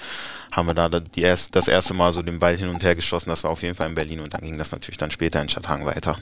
haben 0.51 0.67
wir 0.67 0.73
da 0.73 0.89
die 0.89 1.21
erst, 1.21 1.55
das 1.55 1.67
erste 1.67 1.93
Mal 1.93 2.13
so 2.13 2.21
den 2.21 2.39
Ball 2.39 2.57
hin 2.57 2.69
und 2.69 2.83
her 2.83 2.95
geschossen. 2.95 3.29
Das 3.29 3.43
war 3.43 3.51
auf 3.51 3.61
jeden 3.61 3.75
Fall 3.75 3.89
in 3.89 3.95
Berlin 3.95 4.19
und 4.19 4.33
dann 4.33 4.41
ging 4.41 4.57
das 4.57 4.71
natürlich 4.71 4.97
dann 4.97 5.11
später 5.11 5.41
in 5.41 5.49
Stadthagen 5.49 5.85
weiter. 5.85 6.17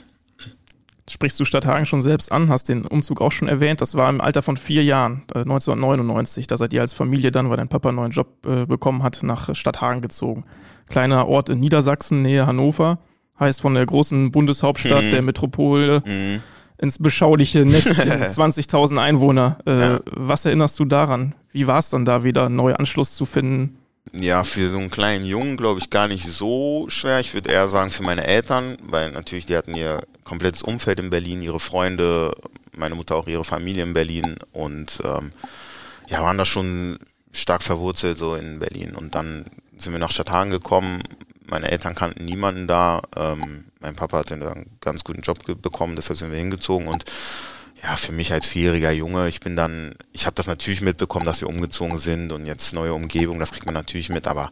Sprichst 1.09 1.39
du 1.39 1.45
Stadthagen 1.45 1.85
schon 1.85 2.01
selbst 2.01 2.31
an, 2.31 2.49
hast 2.49 2.69
den 2.69 2.85
Umzug 2.85 3.21
auch 3.21 3.31
schon 3.31 3.47
erwähnt. 3.47 3.81
Das 3.81 3.95
war 3.95 4.09
im 4.09 4.21
Alter 4.21 4.41
von 4.41 4.55
vier 4.55 4.83
Jahren, 4.83 5.23
1999. 5.33 6.43
Äh, 6.43 6.47
da 6.47 6.57
seid 6.57 6.73
ihr 6.73 6.81
als 6.81 6.93
Familie 6.93 7.31
dann, 7.31 7.49
weil 7.49 7.57
dein 7.57 7.69
Papa 7.69 7.89
einen 7.89 7.97
neuen 7.97 8.11
Job 8.11 8.45
äh, 8.45 8.65
bekommen 8.65 9.03
hat, 9.03 9.23
nach 9.23 9.53
Stadthagen 9.55 10.01
gezogen. 10.01 10.45
Kleiner 10.89 11.27
Ort 11.27 11.49
in 11.49 11.59
Niedersachsen, 11.59 12.21
Nähe 12.21 12.45
Hannover. 12.45 12.99
Heißt 13.39 13.61
von 13.61 13.73
der 13.73 13.85
großen 13.85 14.31
Bundeshauptstadt, 14.31 15.05
mhm. 15.05 15.11
der 15.11 15.21
Metropole. 15.21 16.03
Mhm 16.05 16.41
ins 16.81 16.97
beschauliche 16.97 17.63
Nestchen, 17.63 18.09
20.000 18.09 18.97
Einwohner. 18.99 19.59
Äh, 19.67 19.79
ja. 19.79 19.99
Was 20.05 20.45
erinnerst 20.45 20.79
du 20.79 20.85
daran? 20.85 21.35
Wie 21.51 21.67
war 21.67 21.77
es 21.77 21.89
dann 21.89 22.05
da 22.05 22.23
wieder, 22.23 22.47
einen 22.47 22.55
neuen 22.55 22.75
Anschluss 22.75 23.15
zu 23.15 23.25
finden? 23.25 23.77
Ja, 24.13 24.43
für 24.43 24.69
so 24.69 24.77
einen 24.77 24.91
kleinen 24.91 25.25
Jungen 25.25 25.57
glaube 25.57 25.79
ich 25.79 25.89
gar 25.89 26.07
nicht 26.07 26.27
so 26.27 26.85
schwer. 26.89 27.19
Ich 27.19 27.33
würde 27.33 27.51
eher 27.51 27.67
sagen 27.67 27.91
für 27.91 28.03
meine 28.03 28.25
Eltern, 28.25 28.77
weil 28.83 29.11
natürlich 29.11 29.45
die 29.45 29.55
hatten 29.55 29.75
ihr 29.75 30.01
komplettes 30.23 30.63
Umfeld 30.63 30.99
in 30.99 31.09
Berlin, 31.09 31.41
ihre 31.41 31.59
Freunde, 31.59 32.33
meine 32.75 32.95
Mutter 32.95 33.15
auch 33.15 33.27
ihre 33.27 33.45
Familie 33.45 33.83
in 33.83 33.93
Berlin 33.93 34.37
und 34.51 34.99
ähm, 35.03 35.29
ja, 36.07 36.21
waren 36.21 36.37
da 36.37 36.45
schon 36.45 36.99
stark 37.31 37.63
verwurzelt 37.63 38.17
so 38.17 38.35
in 38.35 38.59
Berlin. 38.59 38.95
Und 38.95 39.15
dann 39.15 39.45
sind 39.77 39.93
wir 39.93 39.99
nach 39.99 40.11
Stadthagen 40.11 40.51
gekommen. 40.51 41.03
Meine 41.47 41.71
Eltern 41.71 41.95
kannten 41.95 42.25
niemanden 42.25 42.67
da. 42.67 43.01
Ähm, 43.15 43.65
mein 43.79 43.95
Papa 43.95 44.19
hat 44.19 44.31
einen 44.31 44.77
ganz 44.81 45.03
guten 45.03 45.21
Job 45.21 45.39
bekommen, 45.61 45.95
deshalb 45.95 46.19
sind 46.19 46.31
wir 46.31 46.37
hingezogen 46.37 46.87
und 46.87 47.05
ja, 47.83 47.97
für 47.97 48.11
mich 48.11 48.31
als 48.31 48.47
vierjähriger 48.47 48.91
Junge, 48.91 49.27
ich 49.27 49.39
bin 49.39 49.55
dann, 49.55 49.95
ich 50.11 50.25
habe 50.25 50.35
das 50.35 50.47
natürlich 50.47 50.81
mitbekommen, 50.81 51.25
dass 51.25 51.41
wir 51.41 51.49
umgezogen 51.49 51.97
sind 51.97 52.31
und 52.31 52.45
jetzt 52.45 52.73
neue 52.73 52.93
Umgebung, 52.93 53.39
das 53.39 53.51
kriegt 53.51 53.65
man 53.65 53.73
natürlich 53.73 54.09
mit, 54.09 54.27
aber 54.27 54.51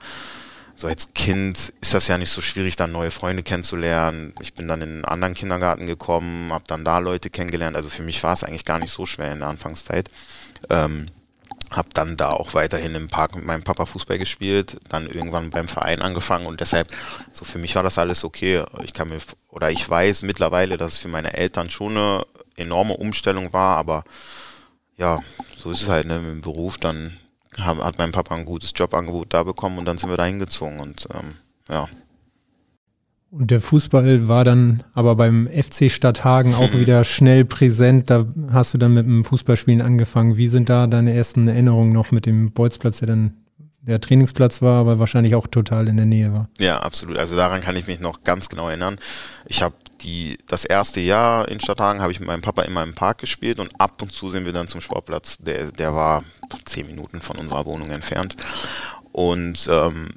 so 0.80 0.88
als 0.88 1.14
Kind 1.14 1.74
ist 1.82 1.94
das 1.94 2.08
ja 2.08 2.18
nicht 2.18 2.32
so 2.32 2.40
schwierig, 2.40 2.78
dann 2.78 2.94
neue 2.94 3.12
Freunde 3.12 3.44
kennenzulernen. 3.44 4.34
Ich 4.40 4.54
bin 4.54 4.70
dann 4.70 4.82
in 4.82 4.90
einen 4.90 5.06
anderen 5.06 5.34
Kindergarten 5.34 5.88
gekommen, 5.88 6.54
habe 6.54 6.64
dann 6.68 6.86
da 6.86 7.00
Leute 7.00 7.30
kennengelernt. 7.30 7.76
Also 7.76 7.90
für 7.90 8.02
mich 8.02 8.24
war 8.24 8.32
es 8.32 8.46
eigentlich 8.46 8.64
gar 8.64 8.80
nicht 8.80 8.94
so 8.94 9.06
schwer 9.06 9.34
in 9.34 9.40
der 9.40 9.50
Anfangszeit. 9.50 10.10
Ähm, 10.70 11.08
habe 11.70 11.90
dann 11.94 12.16
da 12.16 12.30
auch 12.30 12.54
weiterhin 12.54 12.96
im 12.96 13.10
Park 13.10 13.36
mit 13.36 13.44
meinem 13.44 13.64
Papa 13.64 13.86
Fußball 13.86 14.18
gespielt, 14.18 14.78
dann 14.88 15.06
irgendwann 15.06 15.50
beim 15.50 15.68
Verein 15.68 16.02
angefangen 16.02 16.48
und 16.48 16.62
deshalb, 16.62 16.88
so 17.34 17.44
für 17.44 17.60
mich 17.60 17.76
war 17.76 17.84
das 17.84 17.98
alles 17.98 18.24
okay. 18.24 18.64
Ich 18.84 18.94
kann 18.94 19.10
mir, 19.10 19.20
oder 19.50 19.70
ich 19.70 19.88
weiß 19.88 20.24
mittlerweile, 20.24 20.78
dass 20.78 20.94
es 20.94 20.98
für 20.98 21.10
meine 21.10 21.36
Eltern 21.36 21.70
schon 21.70 21.98
eine 21.98 22.26
enorme 22.60 22.98
Umstellung 22.98 23.54
war, 23.54 23.78
aber 23.78 24.04
ja, 24.98 25.20
so 25.56 25.72
ist 25.72 25.84
es 25.84 25.90
halt, 25.90 26.06
ne, 26.08 26.20
mit 26.20 26.30
dem 26.30 26.42
Beruf, 26.42 26.78
dann 26.78 27.18
hat 27.58 27.98
mein 27.98 28.12
Papa 28.12 28.36
ein 28.36 28.46
gutes 28.46 28.72
Jobangebot 28.76 29.34
da 29.34 29.44
bekommen 29.44 29.80
und 29.80 29.86
dann 29.86 29.98
sind 29.98 30.10
wir 30.10 30.18
da 30.18 30.26
hingezogen 30.26 30.80
und 30.80 31.08
ähm, 31.14 31.36
ja. 31.70 31.88
Und 33.32 33.52
der 33.52 33.62
Fußball 33.62 34.28
war 34.28 34.44
dann 34.44 34.84
aber 34.94 35.16
beim 35.16 35.48
FC 35.48 35.92
Stadthagen 35.92 36.56
auch 36.56 36.74
mhm. 36.74 36.80
wieder 36.80 37.04
schnell 37.04 37.46
präsent. 37.46 38.10
Da 38.10 38.26
hast 38.52 38.74
du 38.74 38.80
dann 38.80 38.94
mit 38.94 39.06
dem 39.06 39.24
Fußballspielen 39.24 39.84
angefangen. 39.84 40.38
Wie 40.38 40.48
sind 40.48 40.68
da 40.68 40.88
deine 40.88 41.14
ersten 41.14 41.48
Erinnerungen 41.48 41.94
noch 41.94 42.12
mit 42.12 42.26
dem 42.26 42.52
Bolzplatz, 42.52 43.00
der 43.00 43.08
dann 43.08 43.34
der 43.82 44.02
Trainingsplatz 44.02 44.64
war, 44.64 44.82
aber 44.82 44.98
wahrscheinlich 44.98 45.36
auch 45.36 45.46
total 45.46 45.88
in 45.88 45.98
der 45.98 46.08
Nähe 46.08 46.34
war? 46.34 46.50
Ja, 46.60 46.80
absolut. 46.80 47.18
Also 47.18 47.36
daran 47.36 47.62
kann 47.62 47.76
ich 47.76 47.86
mich 47.86 48.00
noch 48.00 48.24
ganz 48.24 48.50
genau 48.50 48.68
erinnern. 48.68 48.98
Ich 49.46 49.62
habe 49.62 49.76
die, 50.02 50.38
das 50.48 50.66
erste 50.66 51.00
Jahr 51.00 51.48
in 51.48 51.60
Stadthagen 51.60 52.02
habe 52.02 52.12
ich 52.12 52.20
mit 52.20 52.28
meinem 52.28 52.42
Papa 52.42 52.64
immer 52.64 52.84
im 52.84 52.96
Park 52.96 53.20
gespielt 53.20 53.60
und 53.60 53.80
ab 53.80 54.02
und 54.02 54.12
zu 54.12 54.32
sind 54.32 54.46
wir 54.46 54.54
dann 54.54 54.68
zum 54.68 54.82
Sportplatz. 54.82 55.38
Der, 55.40 55.72
der 55.72 55.94
war 55.94 56.24
zehn 56.66 56.88
Minuten 56.88 57.22
von 57.22 57.38
unserer 57.38 57.66
Wohnung 57.66 57.90
entfernt. 57.92 58.36
Und 59.12 59.68
ähm, 59.70 60.10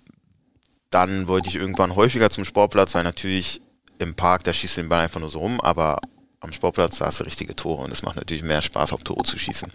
dann 0.90 1.26
wollte 1.26 1.48
ich 1.48 1.56
irgendwann 1.56 1.96
häufiger 1.96 2.30
zum 2.30 2.44
Sportplatz, 2.44 2.94
weil 2.94 3.04
natürlich 3.04 3.62
im 3.98 4.14
Park, 4.14 4.44
da 4.44 4.52
schießt 4.52 4.76
den 4.76 4.88
Ball 4.88 5.00
einfach 5.00 5.20
nur 5.20 5.30
so 5.30 5.38
rum, 5.38 5.60
aber 5.60 5.98
am 6.40 6.52
Sportplatz, 6.52 6.98
da 6.98 7.06
hast 7.06 7.20
du 7.20 7.24
richtige 7.24 7.54
Tore 7.54 7.84
und 7.84 7.92
es 7.92 8.02
macht 8.02 8.16
natürlich 8.16 8.42
mehr 8.42 8.62
Spaß, 8.62 8.92
auf 8.92 9.04
Tore 9.04 9.22
zu 9.22 9.38
schießen. 9.38 9.70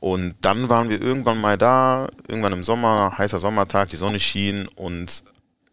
Und 0.00 0.36
dann 0.40 0.68
waren 0.68 0.88
wir 0.88 1.00
irgendwann 1.00 1.40
mal 1.40 1.58
da, 1.58 2.08
irgendwann 2.28 2.52
im 2.52 2.64
Sommer, 2.64 3.18
heißer 3.18 3.40
Sommertag, 3.40 3.90
die 3.90 3.96
Sonne 3.96 4.20
schien 4.20 4.68
und 4.76 5.24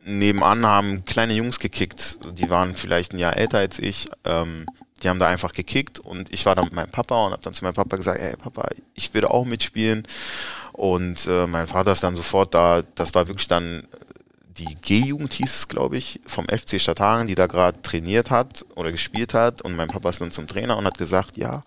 nebenan 0.05 0.65
haben 0.65 1.05
kleine 1.05 1.33
Jungs 1.33 1.59
gekickt. 1.59 2.19
Die 2.37 2.49
waren 2.49 2.75
vielleicht 2.75 3.13
ein 3.13 3.17
Jahr 3.17 3.37
älter 3.37 3.59
als 3.59 3.79
ich. 3.79 4.09
Ähm, 4.25 4.65
die 5.01 5.09
haben 5.09 5.19
da 5.19 5.27
einfach 5.27 5.53
gekickt 5.53 5.99
und 5.99 6.31
ich 6.31 6.45
war 6.45 6.55
da 6.55 6.63
mit 6.63 6.73
meinem 6.73 6.91
Papa 6.91 7.25
und 7.25 7.31
habe 7.31 7.41
dann 7.41 7.53
zu 7.53 7.63
meinem 7.63 7.73
Papa 7.73 7.97
gesagt, 7.97 8.19
ey 8.19 8.35
Papa, 8.37 8.67
ich 8.93 9.13
würde 9.13 9.31
auch 9.31 9.45
mitspielen. 9.45 10.07
Und 10.73 11.27
äh, 11.27 11.47
mein 11.47 11.67
Vater 11.67 11.91
ist 11.91 12.03
dann 12.03 12.15
sofort 12.15 12.53
da, 12.53 12.83
das 12.95 13.13
war 13.13 13.27
wirklich 13.27 13.47
dann 13.47 13.87
die 14.61 14.75
G-Jugend 14.75 15.33
hieß 15.33 15.55
es, 15.55 15.67
glaube 15.67 15.97
ich, 15.97 16.19
vom 16.25 16.45
FC 16.45 16.79
Stadthagen, 16.79 17.27
die 17.27 17.35
da 17.35 17.47
gerade 17.47 17.81
trainiert 17.81 18.29
hat 18.29 18.63
oder 18.75 18.91
gespielt 18.91 19.33
hat. 19.33 19.61
Und 19.61 19.75
mein 19.75 19.87
Papa 19.87 20.09
ist 20.09 20.21
dann 20.21 20.31
zum 20.31 20.47
Trainer 20.47 20.77
und 20.77 20.85
hat 20.85 20.97
gesagt, 20.97 21.37
ja, 21.37 21.63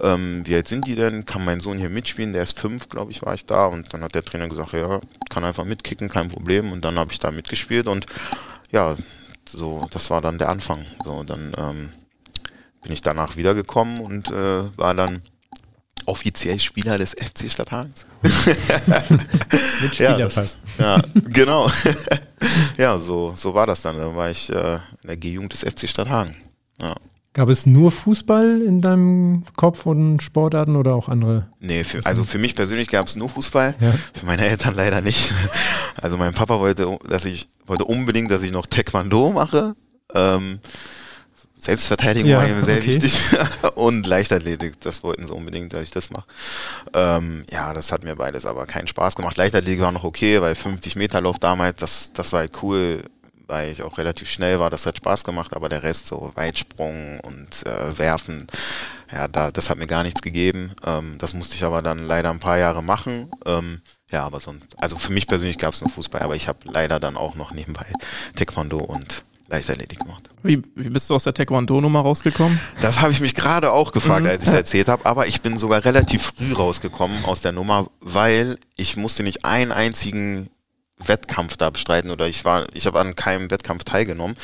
ähm, 0.00 0.42
wie 0.44 0.54
alt 0.56 0.66
sind 0.66 0.86
die 0.86 0.96
denn? 0.96 1.24
Kann 1.24 1.44
mein 1.44 1.60
Sohn 1.60 1.78
hier 1.78 1.90
mitspielen? 1.90 2.32
Der 2.32 2.42
ist 2.42 2.58
fünf, 2.58 2.88
glaube 2.88 3.12
ich, 3.12 3.22
war 3.22 3.34
ich 3.34 3.46
da. 3.46 3.66
Und 3.66 3.94
dann 3.94 4.02
hat 4.02 4.14
der 4.14 4.24
Trainer 4.24 4.48
gesagt, 4.48 4.72
ja, 4.72 5.00
kann 5.30 5.44
einfach 5.44 5.64
mitkicken, 5.64 6.08
kein 6.08 6.28
Problem. 6.28 6.72
Und 6.72 6.84
dann 6.84 6.98
habe 6.98 7.12
ich 7.12 7.20
da 7.20 7.30
mitgespielt 7.30 7.86
und 7.86 8.06
ja, 8.72 8.96
so, 9.48 9.86
das 9.92 10.10
war 10.10 10.20
dann 10.20 10.38
der 10.38 10.48
Anfang. 10.48 10.84
So, 11.04 11.22
dann 11.22 11.52
ähm, 11.56 11.92
bin 12.82 12.92
ich 12.92 13.00
danach 13.00 13.36
wiedergekommen 13.36 14.00
und 14.00 14.30
äh, 14.30 14.76
war 14.76 14.94
dann 14.94 15.22
offiziell 16.06 16.60
Spieler 16.60 16.98
des 16.98 17.12
FC 17.12 17.50
Stadthagens. 17.50 18.06
Mit 19.82 19.94
Spielerpass. 19.94 20.58
Ja, 20.78 20.96
ja, 20.96 21.02
genau. 21.28 21.70
ja, 22.78 22.98
so, 22.98 23.32
so 23.36 23.54
war 23.54 23.66
das 23.66 23.82
dann. 23.82 23.96
Da 23.98 24.14
war 24.14 24.30
ich 24.30 24.50
äh, 24.50 24.74
in 24.74 25.06
der 25.06 25.16
G-Jugend 25.16 25.52
des 25.52 25.60
FC 25.60 25.88
Stadthagen. 25.88 26.36
Ja. 26.80 26.94
Gab 27.34 27.48
es 27.48 27.66
nur 27.66 27.90
Fußball 27.90 28.62
in 28.62 28.80
deinem 28.80 29.42
Kopf 29.56 29.86
und 29.86 30.22
Sportarten 30.22 30.76
oder 30.76 30.94
auch 30.94 31.08
andere? 31.08 31.48
Nee, 31.58 31.82
für, 31.82 32.04
also 32.06 32.22
für 32.22 32.38
mich 32.38 32.54
persönlich 32.54 32.86
gab 32.88 33.08
es 33.08 33.16
nur 33.16 33.28
Fußball, 33.28 33.74
ja. 33.80 33.92
für 34.12 34.24
meine 34.24 34.46
Eltern 34.46 34.74
leider 34.74 35.00
nicht. 35.00 35.32
Also 36.02 36.18
mein 36.18 36.34
Papa 36.34 36.58
wollte, 36.58 36.98
dass 37.08 37.24
ich 37.24 37.48
wollte 37.66 37.84
unbedingt, 37.84 38.30
dass 38.30 38.42
ich 38.42 38.50
noch 38.50 38.66
Taekwondo 38.66 39.30
mache. 39.30 39.74
Ähm, 40.12 40.58
Selbstverteidigung 41.64 42.30
ja, 42.30 42.38
war 42.38 42.46
ihm 42.46 42.62
sehr 42.62 42.76
okay. 42.76 42.88
wichtig 42.88 43.18
und 43.74 44.06
Leichtathletik, 44.06 44.78
das 44.80 45.02
wollten 45.02 45.26
sie 45.26 45.32
unbedingt, 45.32 45.72
dass 45.72 45.82
ich 45.82 45.90
das 45.90 46.10
mache. 46.10 46.26
Ähm, 46.92 47.46
ja, 47.50 47.72
das 47.72 47.90
hat 47.90 48.04
mir 48.04 48.16
beides 48.16 48.44
aber 48.44 48.66
keinen 48.66 48.86
Spaß 48.86 49.16
gemacht. 49.16 49.38
Leichtathletik 49.38 49.80
war 49.80 49.90
noch 49.90 50.04
okay, 50.04 50.42
weil 50.42 50.54
50 50.54 50.94
Meter 50.96 51.22
Lauf 51.22 51.38
damals, 51.38 51.78
das, 51.78 52.12
das 52.12 52.34
war 52.34 52.40
halt 52.40 52.52
cool, 52.62 53.00
weil 53.46 53.72
ich 53.72 53.82
auch 53.82 53.96
relativ 53.96 54.30
schnell 54.30 54.60
war, 54.60 54.68
das 54.68 54.84
hat 54.84 54.98
Spaß 54.98 55.24
gemacht, 55.24 55.56
aber 55.56 55.70
der 55.70 55.82
Rest 55.82 56.06
so 56.06 56.32
Weitsprung 56.34 57.18
und 57.20 57.66
äh, 57.66 57.98
Werfen, 57.98 58.46
ja, 59.10 59.26
da, 59.26 59.50
das 59.50 59.70
hat 59.70 59.78
mir 59.78 59.86
gar 59.86 60.02
nichts 60.02 60.20
gegeben. 60.20 60.72
Ähm, 60.84 61.16
das 61.16 61.32
musste 61.32 61.54
ich 61.54 61.64
aber 61.64 61.80
dann 61.80 62.04
leider 62.04 62.28
ein 62.28 62.40
paar 62.40 62.58
Jahre 62.58 62.82
machen. 62.82 63.30
Ähm, 63.46 63.80
ja, 64.10 64.22
aber 64.24 64.40
sonst, 64.40 64.68
also 64.76 64.98
für 64.98 65.14
mich 65.14 65.26
persönlich 65.26 65.56
gab 65.56 65.72
es 65.72 65.80
nur 65.80 65.88
Fußball, 65.88 66.20
aber 66.20 66.36
ich 66.36 66.46
habe 66.46 66.58
leider 66.64 67.00
dann 67.00 67.16
auch 67.16 67.36
noch 67.36 67.52
nebenbei 67.52 67.86
Taekwondo 68.36 68.78
und 68.78 69.24
Leichtathletik 69.48 70.00
gemacht. 70.00 70.30
Wie, 70.42 70.62
wie 70.74 70.90
bist 70.90 71.08
du 71.08 71.14
aus 71.14 71.24
der 71.24 71.34
Taekwondo-Nummer 71.34 72.00
rausgekommen? 72.00 72.58
Das 72.80 73.00
habe 73.00 73.12
ich 73.12 73.20
mich 73.20 73.34
gerade 73.34 73.72
auch 73.72 73.92
gefragt, 73.92 74.22
mhm. 74.22 74.30
als 74.30 74.42
ich 74.42 74.48
es 74.48 74.54
erzählt 74.54 74.88
habe, 74.88 75.06
aber 75.06 75.26
ich 75.26 75.40
bin 75.40 75.58
sogar 75.58 75.84
relativ 75.84 76.32
früh 76.36 76.52
rausgekommen 76.52 77.24
aus 77.24 77.40
der 77.40 77.52
Nummer, 77.52 77.88
weil 78.00 78.58
ich 78.76 78.96
musste 78.96 79.22
nicht 79.22 79.44
einen 79.44 79.72
einzigen 79.72 80.48
Wettkampf 80.98 81.56
da 81.56 81.70
bestreiten 81.70 82.10
oder 82.10 82.28
ich 82.28 82.44
war, 82.44 82.66
ich 82.72 82.86
habe 82.86 83.00
an 83.00 83.16
keinem 83.16 83.50
Wettkampf 83.50 83.84
teilgenommen. 83.84 84.36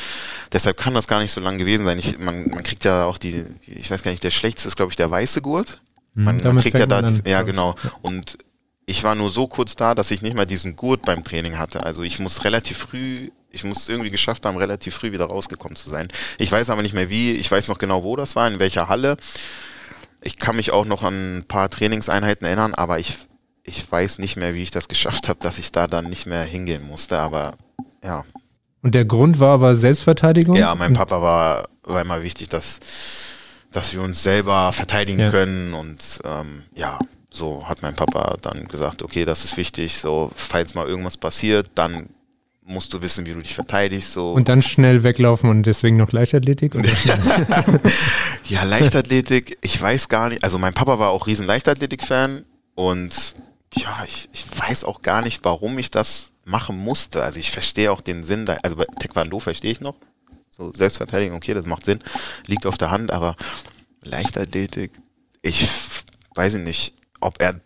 Deshalb 0.53 0.77
kann 0.77 0.95
das 0.95 1.07
gar 1.07 1.21
nicht 1.21 1.33
so 1.33 1.41
lang 1.41 1.59
gewesen 1.59 1.87
sein. 1.87 1.99
Ich, 1.99 2.19
man, 2.19 2.49
man 2.49 2.63
kriegt 2.63 2.85
ja 2.85 3.05
auch 3.05 3.19
die, 3.19 3.45
ich 3.67 3.91
weiß 3.91 4.03
gar 4.03 4.11
nicht, 4.11 4.25
der 4.25 4.31
schlechteste 4.31 4.69
ist, 4.69 4.77
glaube 4.77 4.93
ich, 4.93 4.97
der 4.97 5.11
weiße 5.11 5.43
Gurt. 5.43 5.81
Mhm. 6.15 6.25
Man, 6.25 6.43
man 6.43 6.59
kriegt 6.59 6.79
ja 6.79 6.87
da, 6.87 7.09
ja 7.25 7.43
genau. 7.43 7.77
Und 8.03 8.39
ich 8.87 9.05
war 9.05 9.15
nur 9.15 9.31
so 9.31 9.47
kurz 9.47 9.77
da, 9.77 9.95
dass 9.95 10.11
ich 10.11 10.23
nicht 10.23 10.35
mal 10.35 10.47
diesen 10.47 10.75
Gurt 10.75 11.03
beim 11.03 11.23
Training 11.23 11.59
hatte. 11.59 11.85
Also 11.85 12.03
ich 12.03 12.19
muss 12.19 12.45
relativ 12.45 12.79
früh 12.79 13.31
ich 13.51 13.65
muss 13.65 13.89
irgendwie 13.89 14.11
geschafft 14.11 14.47
haben, 14.47 14.57
relativ 14.57 14.95
früh 14.95 15.13
wieder 15.13 15.27
rausgekommen 15.27 15.77
zu 15.77 15.91
sein. 15.91 16.09
Ich 16.39 16.51
weiß 16.51 16.71
aber 16.71 16.83
nicht 16.83 16.95
mehr 16.95 17.11
wie, 17.11 17.33
ich 17.33 17.51
weiß 17.51 17.69
noch 17.69 17.79
genau, 17.79 18.03
wo 18.05 18.17
das 18.17 18.37
war, 18.37 18.49
in 18.49 18.59
welcher 18.59 18.89
Halle. 18.89 19.17
Ich 20.23 20.37
kann 20.37 20.57
mich 20.57 20.71
auch 20.71 20.85
noch 20.85 21.03
an 21.03 21.39
ein 21.39 21.45
paar 21.45 21.71
Trainingseinheiten 21.71 22.47
erinnern, 22.47 22.75
aber 22.75 22.99
ich, 22.99 23.19
ich 23.65 23.91
weiß 23.91 24.19
nicht 24.19 24.37
mehr, 24.37 24.55
wie 24.55 24.63
ich 24.63 24.71
das 24.71 24.89
geschafft 24.89 25.29
habe, 25.29 25.41
dass 25.41 25.59
ich 25.59 25.73
da 25.73 25.87
dann 25.87 26.07
nicht 26.07 26.27
mehr 26.27 26.43
hingehen 26.43 26.87
musste, 26.87 27.19
aber 27.19 27.55
ja. 28.05 28.25
Und 28.83 28.95
der 28.95 29.05
Grund 29.05 29.41
war 29.41 29.55
aber 29.55 29.75
Selbstverteidigung? 29.75 30.57
Ja, 30.57 30.75
mein 30.75 30.95
Papa 30.95 31.21
war, 31.21 31.69
war 31.83 32.01
immer 32.01 32.23
wichtig, 32.23 32.49
dass, 32.49 32.81
dass 33.73 33.93
wir 33.93 34.03
uns 34.03 34.23
selber 34.23 34.73
verteidigen 34.73 35.21
ja. 35.21 35.31
können 35.31 35.75
und 35.75 36.21
ähm, 36.25 36.63
ja, 36.75 36.99
so 37.31 37.69
hat 37.69 37.83
mein 37.83 37.95
Papa 37.95 38.37
dann 38.41 38.69
gesagt, 38.69 39.03
okay, 39.03 39.25
das 39.25 39.45
ist 39.45 39.57
wichtig, 39.57 39.99
so 39.99 40.31
falls 40.35 40.75
mal 40.75 40.87
irgendwas 40.87 41.17
passiert, 41.17 41.71
dann 41.75 42.09
musst 42.71 42.95
du 42.95 43.03
wissen, 43.03 43.27
wie 43.27 43.33
du 43.33 43.41
dich 43.41 43.55
verteidigst. 43.55 44.13
So. 44.13 44.33
Und 44.33 44.49
dann 44.49 44.63
schnell 44.63 45.03
weglaufen 45.03 45.51
und 45.51 45.65
deswegen 45.65 45.97
noch 45.97 46.13
Leichtathletik? 46.13 46.75
Ja, 48.51 48.65
Leichtathletik, 48.65 49.59
ich 49.61 49.81
weiß 49.81 50.09
gar 50.09 50.29
nicht. 50.29 50.43
Also 50.43 50.59
mein 50.59 50.75
Papa 50.75 50.99
war 50.99 51.11
auch 51.11 51.29
riesen 51.29 51.47
Leichtathletik-Fan 51.47 52.45
und 52.75 53.37
ja, 53.75 54.03
ich, 54.05 54.29
ich 54.33 54.45
weiß 54.59 54.83
auch 54.83 55.03
gar 55.03 55.23
nicht, 55.23 55.45
warum 55.45 55.79
ich 55.79 55.93
das 55.93 56.33
machen 56.45 56.77
musste. 56.77 57.23
Also 57.23 57.39
ich 57.39 57.53
verstehe 57.53 57.93
auch 57.93 58.01
den 58.01 58.25
Sinn, 58.25 58.47
da, 58.47 58.57
also 58.65 58.75
bei 58.75 58.87
Taekwondo 58.99 59.39
verstehe 59.39 59.71
ich 59.71 59.81
noch. 59.81 59.95
So 60.51 60.73
Selbstverteidigung, 60.73 61.37
okay, 61.37 61.55
das 61.55 61.65
macht 61.65 61.85
Sinn, 61.85 62.01
liegt 62.47 62.67
auf 62.67 62.77
der 62.77 62.91
Hand, 62.91 63.13
aber 63.13 63.37
Leichtathletik, 64.03 64.91
ich 65.43 65.69
weiß 66.35 66.55
nicht, 66.55 66.95
ob 67.21 67.41
er, 67.41 67.61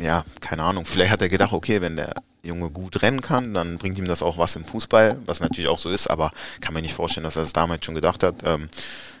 ja, 0.00 0.24
keine 0.40 0.64
Ahnung, 0.64 0.86
vielleicht 0.86 1.12
hat 1.12 1.22
er 1.22 1.28
gedacht, 1.28 1.52
okay, 1.52 1.80
wenn 1.80 1.94
der 1.94 2.14
Junge 2.46 2.70
gut 2.70 3.02
rennen 3.02 3.20
kann, 3.20 3.54
dann 3.54 3.78
bringt 3.78 3.98
ihm 3.98 4.06
das 4.06 4.22
auch 4.22 4.38
was 4.38 4.56
im 4.56 4.64
Fußball, 4.64 5.18
was 5.26 5.40
natürlich 5.40 5.68
auch 5.68 5.78
so 5.78 5.90
ist, 5.90 6.06
aber 6.08 6.30
kann 6.60 6.74
mir 6.74 6.82
nicht 6.82 6.94
vorstellen, 6.94 7.24
dass 7.24 7.36
er 7.36 7.42
es 7.42 7.52
damals 7.52 7.84
schon 7.84 7.94
gedacht 7.94 8.22
hat. 8.22 8.36
Ähm, 8.44 8.68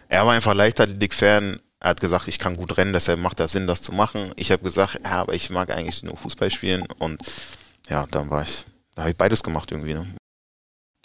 er 0.08 0.26
war 0.26 0.34
einfach 0.34 0.54
Leichtathletik-Fan, 0.54 1.60
er 1.80 1.90
hat 1.90 2.00
gesagt, 2.00 2.28
ich 2.28 2.38
kann 2.38 2.56
gut 2.56 2.76
rennen, 2.78 2.92
deshalb 2.92 3.20
macht 3.20 3.40
das 3.40 3.52
Sinn, 3.52 3.66
das 3.66 3.82
zu 3.82 3.92
machen. 3.92 4.32
Ich 4.36 4.50
habe 4.50 4.62
gesagt, 4.62 5.00
ja, 5.04 5.10
aber 5.10 5.34
ich 5.34 5.50
mag 5.50 5.70
eigentlich 5.70 6.02
nur 6.02 6.16
Fußball 6.16 6.50
spielen 6.50 6.84
und 6.98 7.20
ja, 7.88 8.04
dann 8.10 8.30
war 8.30 8.42
ich, 8.42 8.64
da 8.94 9.02
habe 9.02 9.10
ich 9.10 9.16
beides 9.16 9.42
gemacht 9.42 9.70
irgendwie. 9.70 9.94
Ne? 9.94 10.06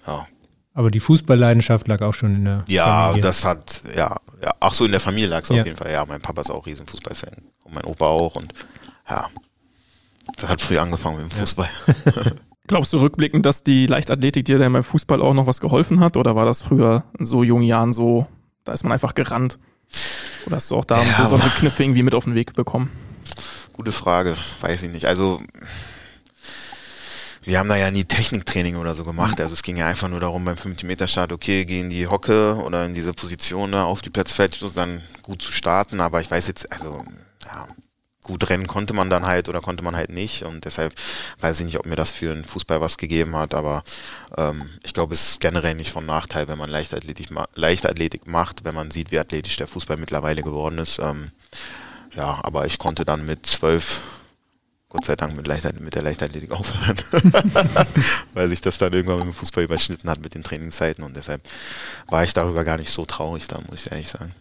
Ja. 0.05 0.27
Aber 0.73 0.89
die 0.89 1.01
Fußballleidenschaft 1.01 1.87
lag 1.87 2.01
auch 2.01 2.13
schon 2.13 2.35
in 2.35 2.45
der 2.45 2.63
ja, 2.67 3.07
Familie. 3.07 3.21
Ja, 3.21 3.27
das 3.27 3.45
hat, 3.45 3.81
ja, 3.95 4.15
ja, 4.41 4.55
ach 4.59 4.73
so, 4.73 4.85
in 4.85 4.91
der 4.91 5.01
Familie 5.01 5.29
lag 5.29 5.43
es 5.43 5.49
ja. 5.49 5.59
auf 5.59 5.65
jeden 5.65 5.77
Fall. 5.77 5.91
Ja, 5.91 6.05
mein 6.05 6.21
Papa 6.21 6.41
ist 6.41 6.49
auch 6.49 6.65
riesen 6.65 6.87
Fußballfan 6.87 7.35
und 7.63 7.73
mein 7.73 7.83
Opa 7.83 8.05
auch 8.05 8.35
und 8.35 8.53
ja, 9.09 9.29
das 10.37 10.49
hat 10.49 10.61
früh 10.61 10.77
angefangen 10.77 11.23
mit 11.23 11.31
dem 11.31 11.37
Fußball. 11.37 11.69
Ja. 11.87 12.31
Glaubst 12.67 12.93
du 12.93 12.99
rückblickend, 12.99 13.45
dass 13.45 13.63
die 13.63 13.85
Leichtathletik 13.85 14.45
dir 14.45 14.57
dann 14.57 14.71
beim 14.71 14.83
Fußball 14.83 15.21
auch 15.21 15.33
noch 15.33 15.47
was 15.47 15.59
geholfen 15.59 15.99
hat 15.99 16.15
oder 16.15 16.35
war 16.35 16.45
das 16.45 16.61
früher 16.61 17.03
in 17.19 17.25
so 17.25 17.43
jungen 17.43 17.63
Jahren 17.63 17.91
so, 17.91 18.27
da 18.63 18.71
ist 18.71 18.83
man 18.83 18.93
einfach 18.93 19.13
gerannt? 19.13 19.57
Oder 20.45 20.55
hast 20.55 20.71
du 20.71 20.77
auch 20.77 20.85
da 20.85 21.01
ja, 21.03 21.21
besondere 21.21 21.49
Kniffe 21.49 21.83
irgendwie 21.83 22.03
mit 22.03 22.15
auf 22.15 22.23
den 22.23 22.35
Weg 22.35 22.53
bekommen? 22.53 22.89
Gute 23.73 23.91
Frage, 23.91 24.35
weiß 24.61 24.83
ich 24.83 24.91
nicht. 24.91 25.05
Also 25.05 25.41
wir 27.43 27.57
haben 27.57 27.69
da 27.69 27.75
ja 27.75 27.89
nie 27.89 28.03
Techniktraining 28.03 28.75
oder 28.75 28.93
so 28.93 29.03
gemacht. 29.03 29.39
Mhm. 29.39 29.43
Also 29.43 29.53
es 29.53 29.63
ging 29.63 29.77
ja 29.77 29.87
einfach 29.87 30.07
nur 30.07 30.19
darum 30.19 30.45
beim 30.45 30.55
50-Meter-Start, 30.55 31.31
okay, 31.31 31.65
geh 31.65 31.79
in 31.79 31.89
die 31.89 32.07
Hocke 32.07 32.55
oder 32.63 32.85
in 32.85 32.93
diese 32.93 33.13
Position 33.13 33.71
da 33.71 33.85
auf 33.85 34.01
die 34.01 34.11
Platzfeldschluss, 34.11 34.75
dann 34.75 35.01
gut 35.23 35.41
zu 35.41 35.51
starten. 35.51 35.99
Aber 35.99 36.21
ich 36.21 36.29
weiß 36.29 36.47
jetzt, 36.47 36.71
also 36.71 37.03
ja, 37.45 37.67
gut 38.23 38.49
rennen 38.49 38.67
konnte 38.67 38.93
man 38.93 39.09
dann 39.09 39.25
halt 39.25 39.49
oder 39.49 39.61
konnte 39.61 39.83
man 39.83 39.95
halt 39.95 40.09
nicht. 40.09 40.43
Und 40.43 40.65
deshalb 40.65 40.93
weiß 41.39 41.59
ich 41.59 41.65
nicht, 41.65 41.79
ob 41.79 41.85
mir 41.85 41.95
das 41.95 42.11
für 42.11 42.31
einen 42.31 42.45
Fußball 42.45 42.81
was 42.81 42.97
gegeben 42.97 43.35
hat. 43.35 43.53
Aber 43.53 43.83
ähm, 44.37 44.69
ich 44.83 44.93
glaube, 44.93 45.13
es 45.13 45.31
ist 45.31 45.39
generell 45.41 45.75
nicht 45.75 45.91
von 45.91 46.05
Nachteil, 46.05 46.47
wenn 46.47 46.57
man 46.57 46.69
Leichtathletik, 46.69 47.31
ma 47.31 47.47
Leichtathletik 47.55 48.27
macht, 48.27 48.63
wenn 48.63 48.75
man 48.75 48.91
sieht, 48.91 49.11
wie 49.11 49.19
athletisch 49.19 49.57
der 49.57 49.67
Fußball 49.67 49.97
mittlerweile 49.97 50.43
geworden 50.43 50.77
ist. 50.77 50.99
Ähm, 50.99 51.31
ja, 52.13 52.39
aber 52.43 52.65
ich 52.65 52.77
konnte 52.77 53.05
dann 53.05 53.25
mit 53.25 53.45
zwölf 53.45 54.01
Gott 54.91 55.05
sei 55.05 55.15
Dank 55.15 55.37
mit, 55.37 55.47
Leichtath 55.47 55.79
mit 55.79 55.95
der 55.95 56.01
Leichtathletik 56.01 56.51
aufhören, 56.59 56.97
weil 58.33 58.49
sich 58.49 58.59
das 58.59 58.77
dann 58.77 58.91
irgendwann 58.91 59.19
mit 59.19 59.27
dem 59.27 59.33
Fußball 59.33 59.63
überschnitten 59.63 60.09
hat 60.09 60.19
mit 60.19 60.35
den 60.35 60.43
Trainingszeiten 60.43 61.03
und 61.03 61.15
deshalb 61.15 61.41
war 62.09 62.25
ich 62.25 62.33
darüber 62.33 62.65
gar 62.65 62.77
nicht 62.77 62.91
so 62.91 63.05
traurig, 63.05 63.47
da 63.47 63.61
muss 63.69 63.85
ich 63.85 63.91
ehrlich 63.91 64.09
sagen. 64.09 64.35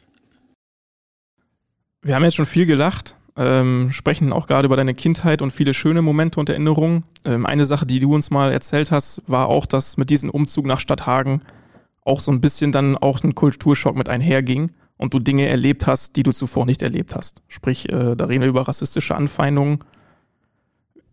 Wir 2.02 2.16
haben 2.16 2.24
jetzt 2.24 2.34
schon 2.34 2.46
viel 2.46 2.66
gelacht, 2.66 3.14
ähm, 3.36 3.90
sprechen 3.92 4.32
auch 4.32 4.46
gerade 4.46 4.66
über 4.66 4.76
deine 4.76 4.94
Kindheit 4.94 5.42
und 5.42 5.52
viele 5.52 5.74
schöne 5.74 6.02
Momente 6.02 6.40
und 6.40 6.48
Erinnerungen. 6.48 7.04
Ähm, 7.24 7.46
eine 7.46 7.64
Sache, 7.64 7.86
die 7.86 8.00
du 8.00 8.14
uns 8.14 8.30
mal 8.30 8.52
erzählt 8.52 8.90
hast, 8.90 9.22
war 9.26 9.48
auch, 9.48 9.66
dass 9.66 9.96
mit 9.96 10.10
diesem 10.10 10.30
Umzug 10.30 10.66
nach 10.66 10.80
Stadthagen 10.80 11.42
auch 12.04 12.20
so 12.20 12.32
ein 12.32 12.40
bisschen 12.40 12.72
dann 12.72 12.96
auch 12.96 13.22
ein 13.22 13.34
Kulturschock 13.34 13.96
mit 13.96 14.08
einherging 14.08 14.70
und 14.96 15.14
du 15.14 15.18
Dinge 15.18 15.46
erlebt 15.46 15.86
hast, 15.86 16.16
die 16.16 16.22
du 16.22 16.32
zuvor 16.32 16.66
nicht 16.66 16.82
erlebt 16.82 17.14
hast. 17.14 17.42
Sprich, 17.48 17.88
äh, 17.88 18.16
da 18.16 18.24
reden 18.24 18.42
wir 18.42 18.48
über 18.48 18.66
rassistische 18.66 19.14
Anfeindungen 19.14 19.80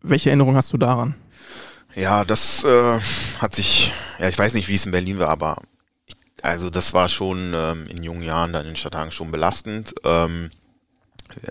welche 0.02 0.30
Erinnerung 0.30 0.56
hast 0.56 0.74
du 0.74 0.78
daran? 0.78 1.16
Ja, 1.96 2.26
das 2.26 2.64
äh, 2.64 3.00
hat 3.40 3.56
sich, 3.56 3.94
ja, 4.20 4.30
ich 4.30 4.38
weiß 4.38 4.54
nicht, 4.54 4.68
wie 4.68 4.76
es 4.76 4.86
in 4.86 4.92
Berlin 4.92 5.20
war, 5.20 5.30
aber 5.30 5.62
ich, 6.06 6.16
also 6.44 6.70
das 6.70 6.94
war 6.94 7.10
schon 7.10 7.54
ähm, 7.56 7.86
in 7.90 8.04
jungen 8.04 8.22
Jahren 8.22 8.54
dann 8.54 8.68
in 8.68 8.76
Stadthagen 8.76 9.12
schon 9.12 9.32
belastend. 9.32 9.96
Ähm, 10.04 10.52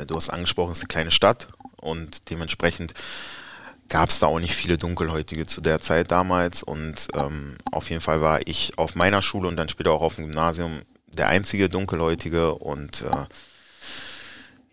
du 0.07 0.17
hast 0.17 0.31
angesprochen, 0.31 0.73
es 0.73 0.79
ist 0.79 0.85
eine 0.85 0.89
kleine 0.89 1.11
Stadt 1.11 1.49
und 1.81 2.31
dementsprechend 2.31 2.95
gab 3.89 4.11
es 4.11 4.19
da 4.19 4.27
auch 4.27 4.41
nicht 4.41 4.55
viele 4.55 4.79
Dunkelhäutige 4.79 5.47
zu 5.47 5.61
der 5.61 5.81
Zeit 5.81 6.11
damals 6.11 6.63
und 6.63 7.09
ähm, 7.15 7.57
auf 7.71 7.91
jeden 7.91 8.03
Fall 8.03 8.21
war 8.21 8.41
ich 8.47 8.77
auf 8.79 8.95
meiner 8.95 9.23
Schule 9.23 9.49
und 9.49 9.57
dann 9.57 9.69
später 9.69 9.93
auch 9.93 10.03
auf 10.03 10.17
dem 10.17 10.27
Gymnasium 10.27 10.83
der 11.07 11.29
einzige 11.29 11.69
Dunkelhäutige 11.69 12.55
und 12.55 13.03
äh, 13.03 13.25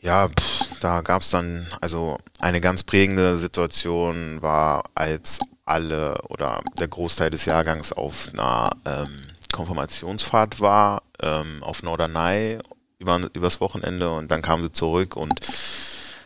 ja, 0.01 0.27
pff, 0.27 0.79
da 0.81 1.01
gab 1.01 1.21
es 1.21 1.29
dann, 1.29 1.65
also 1.79 2.17
eine 2.39 2.59
ganz 2.59 2.83
prägende 2.83 3.37
Situation 3.37 4.41
war, 4.41 4.83
als 4.95 5.39
alle 5.65 6.21
oder 6.27 6.61
der 6.77 6.89
Großteil 6.89 7.29
des 7.29 7.45
Jahrgangs 7.45 7.93
auf 7.93 8.29
einer 8.33 8.71
ähm, 8.85 9.23
Konfirmationsfahrt 9.53 10.59
war, 10.59 11.03
ähm, 11.21 11.63
auf 11.63 11.83
Norderney 11.83 12.59
über, 13.03 13.21
übers 13.33 13.61
Wochenende 13.61 14.09
und 14.09 14.31
dann 14.31 14.41
kamen 14.41 14.63
sie 14.63 14.71
zurück 14.71 15.15
und 15.15 15.39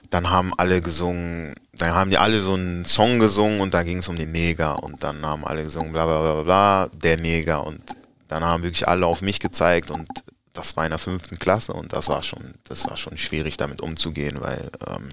dann 0.09 0.29
haben 0.29 0.53
alle 0.57 0.81
gesungen, 0.81 1.55
dann 1.73 1.93
haben 1.93 2.09
die 2.09 2.17
alle 2.17 2.39
so 2.39 2.53
einen 2.53 2.85
Song 2.85 3.19
gesungen 3.19 3.59
und 3.59 3.73
da 3.73 3.83
ging 3.83 3.97
es 3.97 4.07
um 4.07 4.15
den 4.15 4.31
Neger 4.31 4.81
und 4.81 5.03
dann 5.03 5.25
haben 5.25 5.43
alle 5.45 5.63
gesungen, 5.63 5.91
bla 5.91 6.05
bla 6.05 6.21
bla 6.21 6.43
bla, 6.43 6.89
der 6.93 7.17
Neger 7.17 7.65
und 7.65 7.81
dann 8.29 8.43
haben 8.43 8.63
wirklich 8.63 8.87
alle 8.87 9.05
auf 9.05 9.21
mich 9.21 9.39
gezeigt 9.39 9.91
und 9.91 10.07
das 10.53 10.77
war 10.77 10.85
in 10.85 10.91
der 10.91 10.99
fünften 10.99 11.37
Klasse 11.37 11.73
und 11.73 11.93
das 11.93 12.07
war 12.07 12.23
schon, 12.23 12.53
das 12.63 12.85
war 12.89 12.97
schon 12.97 13.17
schwierig 13.17 13.57
damit 13.57 13.81
umzugehen, 13.81 14.39
weil 14.39 14.71
ähm, 14.87 15.09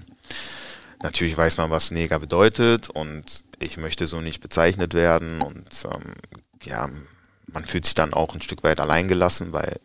natürlich 1.03 1.37
weiß 1.37 1.57
man, 1.57 1.69
was 1.69 1.91
Neger 1.91 2.19
bedeutet 2.19 2.89
und 2.89 3.43
ich 3.59 3.77
möchte 3.77 4.07
so 4.07 4.21
nicht 4.21 4.41
bezeichnet 4.41 4.93
werden 4.93 5.41
und 5.41 5.85
ähm, 5.85 6.13
ja, 6.63 6.89
man 7.51 7.65
fühlt 7.65 7.85
sich 7.85 7.95
dann 7.95 8.13
auch 8.13 8.33
ein 8.33 8.41
Stück 8.41 8.63
weit 8.63 8.79
alleingelassen, 8.79 9.53
weil 9.53 9.79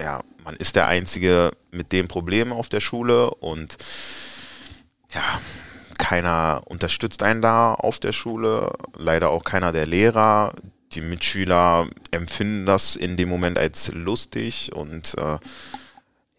ja, 0.00 0.22
man 0.44 0.56
ist 0.56 0.76
der 0.76 0.86
Einzige 0.88 1.52
mit 1.70 1.92
dem 1.92 2.08
Problem 2.08 2.52
auf 2.52 2.68
der 2.68 2.80
Schule 2.80 3.30
und 3.30 3.76
ja, 5.12 5.40
keiner 5.98 6.62
unterstützt 6.66 7.22
einen 7.22 7.42
da 7.42 7.74
auf 7.74 7.98
der 7.98 8.12
Schule, 8.12 8.72
leider 8.96 9.30
auch 9.30 9.44
keiner 9.44 9.72
der 9.72 9.86
Lehrer, 9.86 10.54
die 10.92 11.02
Mitschüler 11.02 11.88
empfinden 12.10 12.66
das 12.66 12.96
in 12.96 13.16
dem 13.16 13.28
Moment 13.28 13.58
als 13.58 13.92
lustig 13.92 14.72
und 14.74 15.14
äh, 15.18 15.38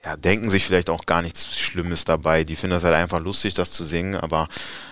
ja, 0.04 0.18
denken 0.18 0.50
sich 0.50 0.66
vielleicht 0.66 0.90
auch 0.90 1.06
gar 1.06 1.22
nichts 1.22 1.58
Schlimmes 1.60 2.06
dabei. 2.06 2.44
Die 2.44 2.56
finden 2.56 2.74
das 2.74 2.84
halt 2.84 2.96
einfach 2.96 3.20
lustig, 3.20 3.54
das 3.54 3.72
zu 3.72 3.86
singen, 3.86 4.16
aber 4.16 4.48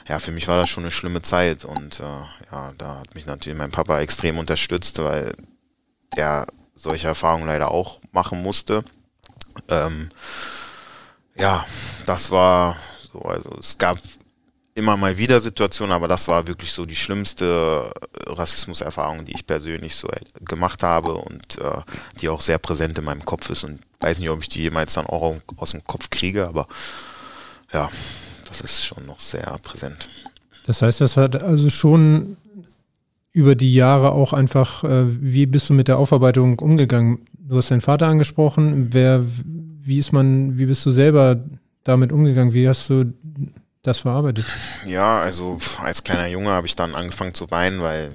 ja, 0.08 0.20
für 0.20 0.32
mich 0.32 0.48
war 0.48 0.58
das 0.58 0.70
schon 0.70 0.84
eine 0.84 0.92
schlimme 0.92 1.22
Zeit 1.24 1.66
und 1.66 2.00
äh, 2.00 2.04
ja, 2.52 2.72
da 2.78 3.00
hat 3.00 3.16
mich 3.16 3.26
natürlich 3.26 3.58
mein 3.58 3.72
Papa 3.72 4.00
extrem 4.00 4.38
unterstützt, 4.38 5.00
weil 5.00 5.34
der 6.16 6.48
solche 6.74 7.08
Erfahrungen 7.08 7.48
leider 7.48 7.72
auch 7.72 7.99
machen 8.12 8.41
musste. 8.41 8.84
Ähm, 9.67 10.10
ja, 11.36 11.65
das 12.06 12.32
war 12.32 12.78
so, 13.12 13.22
also 13.22 13.56
es 13.60 13.78
gab 13.78 13.98
immer 14.76 14.98
mal 14.98 15.17
wieder 15.17 15.41
Situationen, 15.41 15.93
aber 15.93 16.08
das 16.08 16.28
war 16.28 16.48
wirklich 16.48 16.72
so 16.72 16.86
die 16.86 16.95
schlimmste 16.95 17.91
äh, 18.26 18.32
Rassismuserfahrung, 18.32 19.26
die 19.26 19.34
ich 19.34 19.45
persönlich 19.45 19.95
so 19.95 20.08
äh, 20.10 20.22
gemacht 20.41 20.84
habe 20.84 21.13
und 21.15 21.58
äh, 21.60 21.82
die 22.22 22.30
auch 22.30 22.41
sehr 22.41 22.58
präsent 22.58 22.98
in 22.98 23.04
meinem 23.04 23.26
Kopf 23.26 23.50
ist 23.50 23.63
und 23.63 23.80
weiß 24.00 24.19
nicht, 24.19 24.30
ob 24.30 24.41
ich 24.41 24.50
die 24.50 24.62
jemals 24.62 24.93
dann 24.93 25.06
auch 25.06 25.36
aus 25.58 25.72
dem 25.72 25.84
Kopf 25.84 26.10
kriege, 26.10 26.48
aber 26.48 26.67
ja, 27.74 27.89
das 28.48 28.62
ist 28.62 28.84
schon 28.84 29.06
noch 29.06 29.19
sehr 29.19 29.60
präsent. 29.62 30.10
Das 30.65 30.82
heißt, 30.82 31.02
das 31.02 31.17
hat 31.17 31.43
also 31.43 31.69
schon 31.69 32.38
über 33.32 33.56
die 33.56 33.74
Jahre 33.74 34.12
auch 34.12 34.34
einfach, 34.34 34.84
äh, 34.84 35.06
wie 35.08 35.45
bist 35.45 35.69
du 35.69 35.74
mit 35.74 35.88
der 35.88 35.98
Aufarbeitung 35.98 36.60
umgegangen? 36.60 37.26
Du 37.50 37.58
hast 37.58 37.72
deinen 37.72 37.82
Vater 37.82 38.06
angesprochen. 38.06 38.94
Wer, 38.94 39.26
wie 39.26 39.98
ist 39.98 40.12
man, 40.12 40.60
wie 40.60 40.68
bist 40.68 40.86
du 40.86 40.92
selber 40.92 41.44
damit 41.84 42.12
umgegangen? 42.12 42.54
Wie 42.54 42.70
hast 42.70 42.88
du 42.92 43.12
das 43.82 44.00
verarbeitet? 44.00 44.46
Ja, 44.86 45.20
also 45.20 45.58
als 45.80 46.04
kleiner 46.04 46.28
Junge 46.28 46.52
habe 46.52 46.68
ich 46.68 46.76
dann 46.76 46.94
angefangen 46.94 47.34
zu 47.34 47.50
weinen, 47.50 47.82
weil 47.82 48.12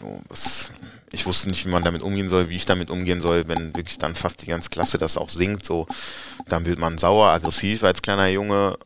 so, 0.00 0.18
es, 0.30 0.70
ich 1.12 1.26
wusste 1.26 1.50
nicht, 1.50 1.66
wie 1.66 1.70
man 1.70 1.84
damit 1.84 2.02
umgehen 2.02 2.30
soll, 2.30 2.48
wie 2.48 2.56
ich 2.56 2.64
damit 2.64 2.88
umgehen 2.88 3.20
soll, 3.20 3.46
wenn 3.48 3.76
wirklich 3.76 3.98
dann 3.98 4.14
fast 4.14 4.40
die 4.40 4.46
ganze 4.46 4.70
Klasse 4.70 4.96
das 4.96 5.18
auch 5.18 5.28
singt. 5.28 5.66
So, 5.66 5.86
dann 6.48 6.64
wird 6.64 6.78
man 6.78 6.96
sauer, 6.96 7.32
aggressiv 7.32 7.84
als 7.84 8.00
kleiner 8.00 8.28
Junge. 8.28 8.78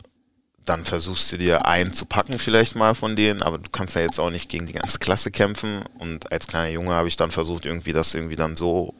Dann 0.64 0.85
versuchst 0.85 1.31
du 1.31 1.38
dir 1.38 1.67
einen 1.67 1.93
zu 1.93 2.05
packen 2.05 2.41
vielleicht 2.41 2.75
mal 2.75 2.97
von 2.97 3.14
denen, 3.14 3.43
aber 3.43 3.59
du 3.59 3.71
kannst 3.71 3.95
ja 3.95 4.03
jetzt 4.03 4.19
auch 4.19 4.31
nicht 4.31 4.49
gegen 4.49 4.67
die 4.67 4.73
ganze 4.73 4.99
Klasse 4.99 5.31
kämpfen. 5.31 5.85
Und 6.01 6.33
als 6.33 6.49
kleiner 6.49 6.71
Junge 6.71 6.95
habe 6.95 7.07
ich 7.07 7.17
dann 7.17 7.31
versucht, 7.31 7.64
irgendwie 7.64 7.93
das 7.93 8.12
irgendwie 8.14 8.37
dann 8.37 8.57
so 8.57 8.93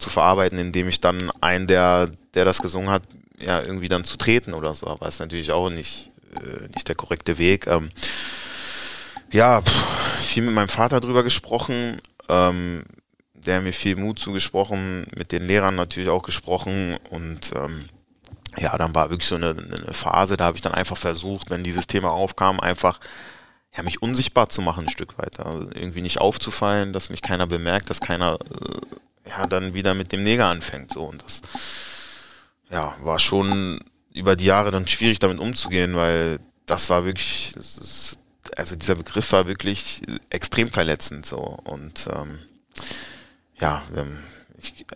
zu 0.00 0.10
verarbeiten, 0.10 0.58
indem 0.58 0.88
ich 0.88 1.00
dann 1.00 1.30
einen, 1.40 1.66
der, 1.66 2.08
der 2.34 2.44
das 2.44 2.58
gesungen 2.58 2.90
hat, 2.90 3.02
ja, 3.38 3.60
irgendwie 3.60 3.88
dann 3.88 4.04
zu 4.04 4.16
treten 4.16 4.54
oder 4.54 4.74
so. 4.74 4.86
Aber 4.86 5.06
ist 5.08 5.20
natürlich 5.20 5.52
auch 5.52 5.70
nicht, 5.70 6.10
äh, 6.34 6.68
nicht 6.74 6.88
der 6.88 6.94
korrekte 6.94 7.38
Weg. 7.38 7.66
Ähm, 7.66 7.90
ja, 9.32 9.62
pff, 9.62 10.20
viel 10.20 10.42
mit 10.42 10.54
meinem 10.54 10.68
Vater 10.68 11.00
drüber 11.00 11.22
gesprochen, 11.22 12.00
ähm, 12.28 12.84
der 13.34 13.60
mir 13.60 13.72
viel 13.72 13.96
Mut 13.96 14.18
zugesprochen, 14.18 15.06
mit 15.16 15.32
den 15.32 15.46
Lehrern 15.46 15.76
natürlich 15.76 16.08
auch 16.08 16.22
gesprochen 16.22 16.98
und 17.10 17.52
ähm, 17.54 17.86
ja, 18.58 18.76
dann 18.76 18.94
war 18.94 19.10
wirklich 19.10 19.28
so 19.28 19.36
eine, 19.36 19.50
eine 19.50 19.94
Phase, 19.94 20.36
da 20.36 20.44
habe 20.46 20.56
ich 20.56 20.62
dann 20.62 20.74
einfach 20.74 20.96
versucht, 20.96 21.50
wenn 21.50 21.64
dieses 21.64 21.86
Thema 21.86 22.10
aufkam, 22.10 22.60
einfach 22.60 23.00
ja, 23.76 23.82
mich 23.82 24.02
unsichtbar 24.02 24.48
zu 24.48 24.62
machen 24.62 24.86
ein 24.86 24.90
Stück 24.90 25.18
weiter. 25.18 25.46
Also 25.46 25.68
irgendwie 25.72 26.02
nicht 26.02 26.20
aufzufallen, 26.20 26.92
dass 26.92 27.10
mich 27.10 27.22
keiner 27.22 27.46
bemerkt, 27.46 27.88
dass 27.88 28.00
keiner 28.00 28.38
äh, 28.40 28.96
ja 29.26 29.46
dann 29.46 29.74
wieder 29.74 29.94
mit 29.94 30.12
dem 30.12 30.22
Neger 30.22 30.46
anfängt. 30.46 30.92
So 30.92 31.04
und 31.04 31.22
das 31.22 31.42
ja, 32.70 32.94
war 33.00 33.18
schon 33.18 33.80
über 34.12 34.36
die 34.36 34.46
Jahre 34.46 34.70
dann 34.70 34.88
schwierig 34.88 35.18
damit 35.18 35.38
umzugehen, 35.38 35.94
weil 35.94 36.40
das 36.66 36.90
war 36.90 37.04
wirklich, 37.04 37.54
also 38.56 38.76
dieser 38.76 38.94
Begriff 38.94 39.32
war 39.32 39.46
wirklich 39.46 40.02
extrem 40.30 40.70
verletzend 40.70 41.26
so 41.26 41.38
und 41.38 42.08
ähm, 42.12 42.38
ja, 43.58 43.82
ich, 44.58 44.86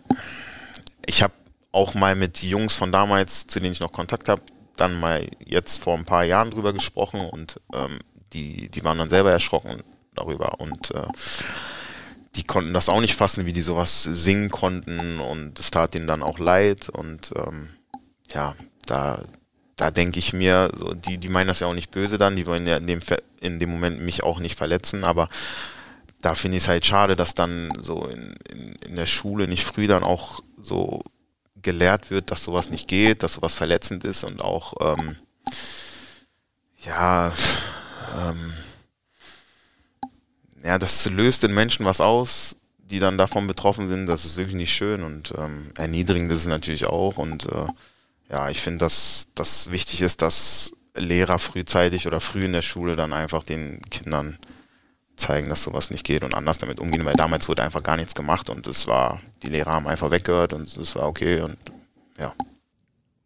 ich 1.05 1.23
habe 1.23 1.33
auch 1.71 1.93
mal 1.93 2.15
mit 2.15 2.41
Jungs 2.41 2.73
von 2.73 2.91
damals, 2.91 3.47
zu 3.47 3.59
denen 3.59 3.73
ich 3.73 3.79
noch 3.79 3.91
Kontakt 3.91 4.29
habe, 4.29 4.41
dann 4.77 4.99
mal 4.99 5.27
jetzt 5.45 5.81
vor 5.81 5.97
ein 5.97 6.05
paar 6.05 6.23
Jahren 6.23 6.51
drüber 6.51 6.73
gesprochen 6.73 7.21
und 7.21 7.59
ähm, 7.73 7.99
die, 8.33 8.69
die 8.69 8.83
waren 8.83 8.97
dann 8.97 9.09
selber 9.09 9.31
erschrocken 9.31 9.81
darüber 10.15 10.59
und 10.59 10.91
äh, 10.91 11.07
die 12.35 12.43
konnten 12.43 12.73
das 12.73 12.89
auch 12.89 13.01
nicht 13.01 13.15
fassen, 13.15 13.45
wie 13.45 13.53
die 13.53 13.61
sowas 13.61 14.03
singen 14.03 14.49
konnten 14.49 15.19
und 15.19 15.59
es 15.59 15.71
tat 15.71 15.95
ihnen 15.95 16.07
dann 16.07 16.23
auch 16.23 16.39
leid 16.39 16.89
und 16.89 17.33
ähm, 17.35 17.69
ja, 18.33 18.55
da, 18.85 19.23
da 19.75 19.91
denke 19.91 20.19
ich 20.19 20.33
mir, 20.33 20.71
so, 20.75 20.93
die, 20.93 21.17
die 21.17 21.29
meinen 21.29 21.47
das 21.47 21.61
ja 21.61 21.67
auch 21.67 21.73
nicht 21.73 21.91
böse 21.91 22.17
dann, 22.17 22.35
die 22.35 22.45
wollen 22.45 22.65
ja 22.65 22.77
in 22.77 22.87
dem, 22.87 22.99
in 23.39 23.59
dem 23.59 23.71
Moment 23.71 24.01
mich 24.01 24.23
auch 24.23 24.39
nicht 24.39 24.57
verletzen, 24.57 25.03
aber 25.03 25.29
da 26.21 26.35
finde 26.35 26.57
ich 26.57 26.63
es 26.63 26.69
halt 26.69 26.85
schade, 26.85 27.15
dass 27.15 27.35
dann 27.35 27.71
so 27.79 28.05
in, 28.05 28.35
in, 28.49 28.75
in 28.87 28.95
der 28.95 29.05
Schule 29.05 29.47
nicht 29.47 29.63
früh 29.63 29.87
dann 29.87 30.03
auch 30.03 30.41
so 30.59 31.03
gelehrt 31.61 32.11
wird, 32.11 32.31
dass 32.31 32.43
sowas 32.43 32.69
nicht 32.69 32.87
geht, 32.87 33.23
dass 33.23 33.33
sowas 33.33 33.55
verletzend 33.55 34.03
ist 34.03 34.23
und 34.23 34.41
auch 34.41 34.73
ähm, 34.81 35.15
ja, 36.83 37.31
ähm, 38.15 38.53
ja, 40.65 40.79
das 40.79 41.09
löst 41.09 41.43
den 41.43 41.53
Menschen 41.53 41.85
was 41.85 42.01
aus, 42.01 42.55
die 42.79 42.99
dann 42.99 43.17
davon 43.17 43.45
betroffen 43.45 43.87
sind. 43.87 44.07
Das 44.07 44.25
ist 44.25 44.37
wirklich 44.37 44.55
nicht 44.55 44.73
schön 44.73 45.03
und 45.03 45.33
ähm, 45.37 45.71
erniedrigend 45.77 46.31
ist 46.31 46.41
es 46.41 46.47
natürlich 46.47 46.85
auch. 46.85 47.17
Und 47.17 47.45
äh, 47.45 47.67
ja, 48.31 48.49
ich 48.49 48.61
finde, 48.61 48.79
dass 48.79 49.27
das 49.35 49.71
wichtig 49.71 50.01
ist, 50.01 50.21
dass 50.21 50.73
Lehrer 50.95 51.37
frühzeitig 51.37 52.07
oder 52.07 52.19
früh 52.19 52.45
in 52.45 52.53
der 52.53 52.63
Schule 52.63 52.95
dann 52.95 53.13
einfach 53.13 53.43
den 53.43 53.79
Kindern 53.91 54.39
zeigen, 55.17 55.49
dass 55.49 55.63
sowas 55.63 55.91
nicht 55.91 56.05
geht 56.05 56.23
und 56.23 56.33
anders 56.33 56.57
damit 56.57 56.79
umgehen, 56.79 57.05
weil 57.05 57.13
damals 57.13 57.47
wurde 57.47 57.63
einfach 57.63 57.83
gar 57.83 57.95
nichts 57.95 58.15
gemacht 58.15 58.49
und 58.49 58.67
es 58.67 58.87
war, 58.87 59.21
die 59.43 59.47
Lehrer 59.47 59.71
haben 59.71 59.87
einfach 59.87 60.11
weggehört 60.11 60.51
und 60.51 60.75
es 60.75 60.95
war 60.95 61.07
okay 61.07 61.41
und 61.41 61.57
ja. 62.19 62.33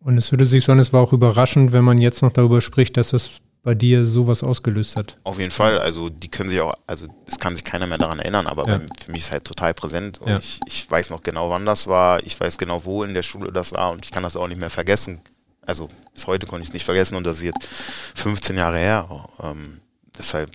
Und 0.01 0.17
es 0.17 0.31
würde 0.31 0.45
sich 0.45 0.65
so 0.65 0.71
an, 0.71 0.79
es 0.79 0.93
war 0.93 1.01
auch 1.01 1.13
überraschend, 1.13 1.71
wenn 1.71 1.83
man 1.83 1.97
jetzt 1.97 2.21
noch 2.21 2.31
darüber 2.31 2.61
spricht, 2.61 2.97
dass 2.97 3.09
das 3.09 3.41
bei 3.69 3.75
dir 3.75 4.03
sowas 4.03 4.41
ausgelöst 4.41 4.95
hat. 4.95 5.15
Auf 5.23 5.37
jeden 5.37 5.51
Fall, 5.51 5.77
also 5.77 6.09
die 6.09 6.27
können 6.27 6.49
sich 6.49 6.59
auch, 6.59 6.73
also 6.87 7.05
es 7.27 7.37
kann 7.37 7.55
sich 7.55 7.63
keiner 7.63 7.85
mehr 7.85 7.99
daran 7.99 8.17
erinnern, 8.17 8.47
aber 8.47 8.67
ja. 8.67 8.81
für 9.05 9.11
mich 9.11 9.21
ist 9.21 9.31
halt 9.31 9.45
total 9.45 9.75
präsent 9.75 10.19
und 10.21 10.27
ja. 10.27 10.39
ich, 10.39 10.59
ich 10.65 10.89
weiß 10.89 11.11
noch 11.11 11.21
genau, 11.21 11.51
wann 11.51 11.67
das 11.67 11.85
war, 11.85 12.25
ich 12.25 12.39
weiß 12.39 12.57
genau, 12.57 12.83
wo 12.83 13.03
in 13.03 13.13
der 13.13 13.21
Schule 13.21 13.51
das 13.51 13.71
war 13.73 13.91
und 13.91 14.03
ich 14.03 14.09
kann 14.09 14.23
das 14.23 14.35
auch 14.35 14.47
nicht 14.47 14.59
mehr 14.59 14.71
vergessen. 14.71 15.21
Also 15.61 15.87
bis 16.15 16.25
heute 16.25 16.47
konnte 16.47 16.63
ich 16.63 16.69
es 16.69 16.73
nicht 16.73 16.83
vergessen 16.83 17.15
und 17.15 17.27
das 17.27 17.37
ist 17.37 17.43
jetzt 17.43 17.67
15 18.15 18.57
Jahre 18.57 18.79
her. 18.79 19.07
Ähm, 19.43 19.81
deshalb, 20.17 20.49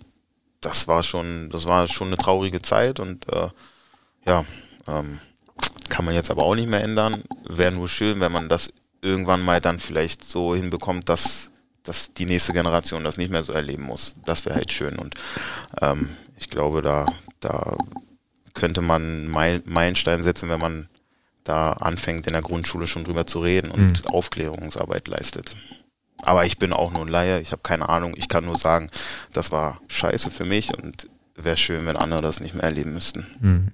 das 0.61 0.89
war 0.89 1.05
schon, 1.05 1.51
das 1.51 1.67
war 1.67 1.87
schon 1.87 2.09
eine 2.09 2.17
traurige 2.17 2.63
Zeit 2.63 2.99
und 2.99 3.29
äh, 3.33 3.47
ja, 4.27 4.45
ähm, 4.89 5.21
kann 5.89 6.05
man 6.05 6.17
jetzt 6.17 6.33
aber 6.33 6.43
auch 6.43 6.57
nicht 6.57 6.69
mehr 6.69 6.83
ändern. 6.83 7.23
Wäre 7.49 7.71
nur 7.71 7.89
schön, 7.89 8.19
wenn 8.19 8.33
man 8.33 8.49
das 8.49 8.73
irgendwann 9.03 9.45
mal 9.45 9.61
dann 9.61 9.79
vielleicht 9.79 10.25
so 10.25 10.57
hinbekommt, 10.57 11.09
dass 11.09 11.53
dass 11.85 12.15
die 12.15 12.27
nächste 12.27 12.53
Generation 12.53 13.05
das 13.05 13.19
nicht 13.19 13.31
mehr 13.31 13.43
so 13.43 13.53
erleben 13.53 13.85
muss. 13.85 14.17
Das 14.25 14.45
wäre 14.45 14.57
halt 14.57 14.73
schön. 14.73 14.97
Und 14.97 15.15
ähm, 15.81 16.11
ich 16.37 16.49
glaube, 16.49 16.83
da, 16.83 17.07
da 17.41 17.77
könnte 18.55 18.81
man 18.81 19.29
Meilenstein 19.29 20.23
setzen, 20.23 20.49
wenn 20.49 20.61
man 20.61 20.89
da 21.45 21.75
anfängt, 21.75 22.27
in 22.27 22.33
der 22.33 22.43
Grundschule 22.43 22.87
schon 22.87 23.05
drüber 23.05 23.27
zu 23.27 23.39
reden 23.39 23.71
und 23.71 24.05
mhm. 24.05 24.11
Aufklärungsarbeit 24.11 25.09
leistet. 25.09 25.55
Aber 26.23 26.47
ich 26.47 26.59
bin 26.59 26.73
auch 26.73 26.91
nur 26.91 27.03
ein 27.03 27.09
Laie, 27.09 27.41
ich 27.41 27.53
habe 27.53 27.63
keine 27.63 27.91
Ahnung. 27.91 28.15
Ich 28.17 28.31
kann 28.31 28.47
nur 28.47 28.59
sagen, 28.59 28.91
das 29.33 29.53
war 29.53 29.81
scheiße 29.89 30.31
für 30.31 30.47
mich 30.47 30.75
und 30.75 31.09
wäre 31.37 31.59
schön, 31.59 31.85
wenn 31.85 31.97
andere 31.97 32.23
das 32.23 32.41
nicht 32.41 32.55
mehr 32.55 32.65
erleben 32.65 32.95
müssten. 32.95 33.27
Mhm. 33.41 33.69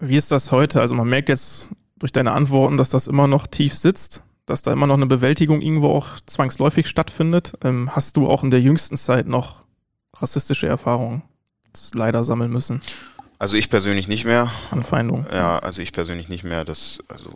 Wie 0.00 0.16
ist 0.16 0.32
das 0.32 0.50
heute? 0.50 0.80
Also 0.80 0.96
man 0.96 1.08
merkt 1.08 1.28
jetzt 1.28 1.70
durch 1.98 2.10
deine 2.10 2.32
Antworten, 2.32 2.76
dass 2.76 2.90
das 2.90 3.06
immer 3.06 3.28
noch 3.28 3.46
tief 3.46 3.74
sitzt 3.74 4.24
dass 4.46 4.62
da 4.62 4.72
immer 4.72 4.86
noch 4.86 4.94
eine 4.94 5.06
Bewältigung 5.06 5.60
irgendwo 5.60 5.90
auch 5.90 6.20
zwangsläufig 6.26 6.86
stattfindet. 6.86 7.54
Ähm, 7.62 7.90
hast 7.94 8.16
du 8.16 8.28
auch 8.28 8.44
in 8.44 8.50
der 8.50 8.60
jüngsten 8.60 8.96
Zeit 8.96 9.26
noch 9.26 9.64
rassistische 10.16 10.68
Erfahrungen 10.68 11.22
leider 11.94 12.24
sammeln 12.24 12.52
müssen? 12.52 12.80
Also 13.38 13.56
ich 13.56 13.68
persönlich 13.68 14.08
nicht 14.08 14.24
mehr. 14.24 14.50
Anfeindung. 14.70 15.26
Ja, 15.30 15.58
also 15.58 15.82
ich 15.82 15.92
persönlich 15.92 16.28
nicht 16.28 16.44
mehr. 16.44 16.64
Das, 16.64 17.00
also 17.08 17.30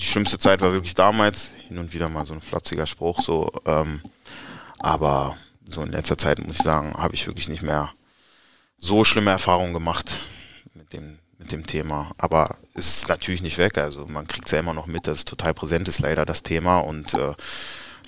die 0.00 0.04
schlimmste 0.04 0.38
Zeit 0.38 0.60
war 0.62 0.72
wirklich 0.72 0.94
damals. 0.94 1.52
Hin 1.68 1.78
und 1.78 1.94
wieder 1.94 2.08
mal 2.08 2.26
so 2.26 2.34
ein 2.34 2.40
flapsiger 2.40 2.86
Spruch 2.86 3.20
so. 3.20 3.52
Ähm, 3.66 4.00
aber 4.80 5.36
so 5.68 5.82
in 5.82 5.92
letzter 5.92 6.18
Zeit 6.18 6.44
muss 6.44 6.56
ich 6.56 6.62
sagen, 6.62 6.94
habe 6.94 7.14
ich 7.14 7.26
wirklich 7.26 7.48
nicht 7.48 7.62
mehr 7.62 7.92
so 8.78 9.04
schlimme 9.04 9.30
Erfahrungen 9.30 9.72
gemacht 9.72 10.10
mit 10.74 10.92
dem 10.92 11.18
mit 11.44 11.52
dem 11.52 11.66
Thema. 11.66 12.10
Aber 12.16 12.56
ist 12.74 13.08
natürlich 13.08 13.42
nicht 13.42 13.58
weg. 13.58 13.76
Also 13.78 14.06
man 14.06 14.26
kriegt 14.26 14.46
es 14.46 14.52
ja 14.52 14.58
immer 14.58 14.72
noch 14.72 14.86
mit, 14.86 15.06
dass 15.06 15.18
es 15.18 15.24
total 15.24 15.52
präsent 15.52 15.88
ist, 15.88 16.00
leider 16.00 16.24
das 16.24 16.42
Thema. 16.42 16.78
Und 16.78 17.12
äh, 17.14 17.34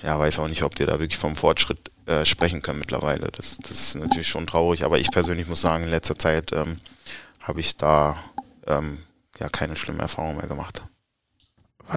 ja, 0.03 0.19
weiß 0.19 0.39
auch 0.39 0.47
nicht, 0.47 0.63
ob 0.63 0.77
wir 0.79 0.87
da 0.87 0.99
wirklich 0.99 1.19
vom 1.19 1.35
Fortschritt 1.35 1.91
äh, 2.07 2.25
sprechen 2.25 2.61
können 2.61 2.79
mittlerweile. 2.79 3.29
Das, 3.31 3.57
das 3.57 3.71
ist 3.71 3.95
natürlich 3.95 4.27
schon 4.27 4.47
traurig. 4.47 4.83
Aber 4.83 4.97
ich 4.97 5.11
persönlich 5.11 5.47
muss 5.47 5.61
sagen, 5.61 5.83
in 5.83 5.91
letzter 5.91 6.17
Zeit 6.17 6.51
ähm, 6.51 6.79
habe 7.41 7.59
ich 7.59 7.77
da 7.77 8.17
ähm, 8.65 8.97
ja 9.39 9.49
keine 9.49 9.75
schlimme 9.75 10.01
Erfahrung 10.01 10.37
mehr 10.37 10.47
gemacht. 10.47 10.83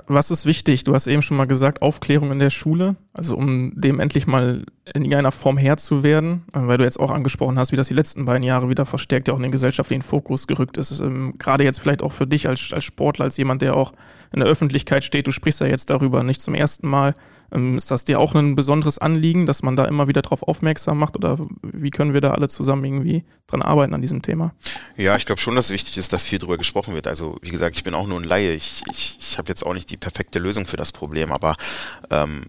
Was 0.07 0.31
ist 0.31 0.47
wichtig? 0.47 0.85
Du 0.85 0.95
hast 0.95 1.09
eben 1.09 1.23
schon 1.23 1.37
mal 1.37 1.47
gesagt, 1.47 1.83
Aufklärung 1.83 2.31
in 2.31 2.39
der 2.39 2.51
Schule, 2.51 2.95
also 3.13 3.37
um 3.37 3.73
dem 3.75 3.99
endlich 3.99 4.27
mal 4.27 4.65
in 4.95 5.03
irgendeiner 5.03 5.33
Form 5.33 5.59
Herr 5.59 5.77
zu 5.77 6.03
werden, 6.03 6.45
äh, 6.53 6.61
weil 6.63 6.79
du 6.79 6.85
jetzt 6.85 7.01
auch 7.01 7.11
angesprochen 7.11 7.59
hast, 7.59 7.73
wie 7.73 7.77
das 7.77 7.89
die 7.89 7.95
letzten 7.95 8.25
beiden 8.25 8.45
Jahre 8.45 8.69
wieder 8.69 8.87
verstärkt 8.87 9.29
ja 9.29 9.35
auch 9.35 9.39
in 9.39 9.43
den 9.43 9.53
gesellschaftlichen 9.53 10.03
Fokus 10.03 10.47
gerückt 10.47 10.77
ist. 10.77 11.01
Ähm, 11.01 11.35
gerade 11.39 11.65
jetzt 11.65 11.81
vielleicht 11.81 12.03
auch 12.03 12.13
für 12.13 12.27
dich 12.27 12.49
als, 12.49 12.73
als 12.73 12.85
Sportler, 12.85 13.25
als 13.25 13.37
jemand, 13.37 13.63
der 13.63 13.77
auch 13.77 13.93
in 14.33 14.41
der 14.41 14.49
Öffentlichkeit 14.49 15.03
steht, 15.03 15.27
du 15.27 15.33
sprichst 15.33 15.61
ja 15.61 15.67
jetzt 15.67 15.91
darüber 15.91 16.23
nicht 16.23 16.41
zum 16.41 16.55
ersten 16.55 16.89
Mal. 16.89 17.15
Ähm, 17.53 17.77
ist 17.77 17.91
das 17.91 18.05
dir 18.05 18.21
auch 18.21 18.35
ein 18.35 18.55
besonderes 18.55 18.99
Anliegen, 18.99 19.45
dass 19.45 19.65
man 19.65 19.75
da 19.75 19.87
immer 19.87 20.07
wieder 20.07 20.23
drauf 20.23 20.45
aufmerksam 20.45 20.99
macht 20.99 21.17
oder 21.17 21.39
wie 21.63 21.91
können 21.91 22.15
wir 22.15 22.21
da 22.21 22.31
alle 22.31 22.49
zusammen 22.49 22.85
irgendwie 22.85 23.25
dran 23.49 23.63
arbeiten 23.63 23.93
an 23.93 24.03
diesem 24.03 24.23
Thema? 24.23 24.55
Ja, 24.97 25.17
ich 25.17 25.27
glaube 25.27 25.41
schon, 25.41 25.57
dass 25.57 25.67
es 25.67 25.71
wichtig 25.73 25.99
ist, 25.99 26.13
dass 26.13 26.23
viel 26.23 26.39
darüber 26.39 26.59
gesprochen 26.59 26.95
wird. 26.95 27.09
Also 27.09 27.39
wie 27.43 27.51
gesagt, 27.51 27.75
ich 27.75 27.83
bin 27.83 27.95
auch 27.95 28.07
nur 28.07 28.21
ein 28.21 28.25
Laie. 28.25 28.53
Ich, 28.53 28.83
ich, 28.89 29.19
ich 29.21 29.39
habe 29.39 29.49
jetzt 29.49 29.67
auch 29.67 29.75
nicht 29.75 29.91
die 29.91 29.97
perfekte 29.97 30.39
Lösung 30.39 30.67
für 30.67 30.77
das 30.77 30.93
Problem, 30.93 31.33
aber 31.33 31.57
ähm, 32.11 32.45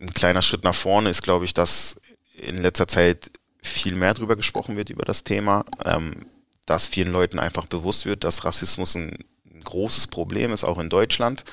ein 0.00 0.12
kleiner 0.12 0.42
Schritt 0.42 0.64
nach 0.64 0.74
vorne 0.74 1.10
ist, 1.10 1.22
glaube 1.22 1.44
ich, 1.44 1.54
dass 1.54 1.96
in 2.34 2.62
letzter 2.62 2.88
Zeit 2.88 3.30
viel 3.62 3.94
mehr 3.94 4.14
darüber 4.14 4.36
gesprochen 4.36 4.76
wird, 4.76 4.90
über 4.90 5.04
das 5.04 5.24
Thema, 5.24 5.64
ähm, 5.84 6.26
dass 6.66 6.86
vielen 6.86 7.12
Leuten 7.12 7.38
einfach 7.38 7.66
bewusst 7.66 8.06
wird, 8.06 8.24
dass 8.24 8.44
Rassismus 8.44 8.94
ein, 8.94 9.24
ein 9.52 9.62
großes 9.62 10.06
Problem 10.06 10.52
ist, 10.52 10.64
auch 10.64 10.78
in 10.78 10.88
Deutschland 10.88 11.44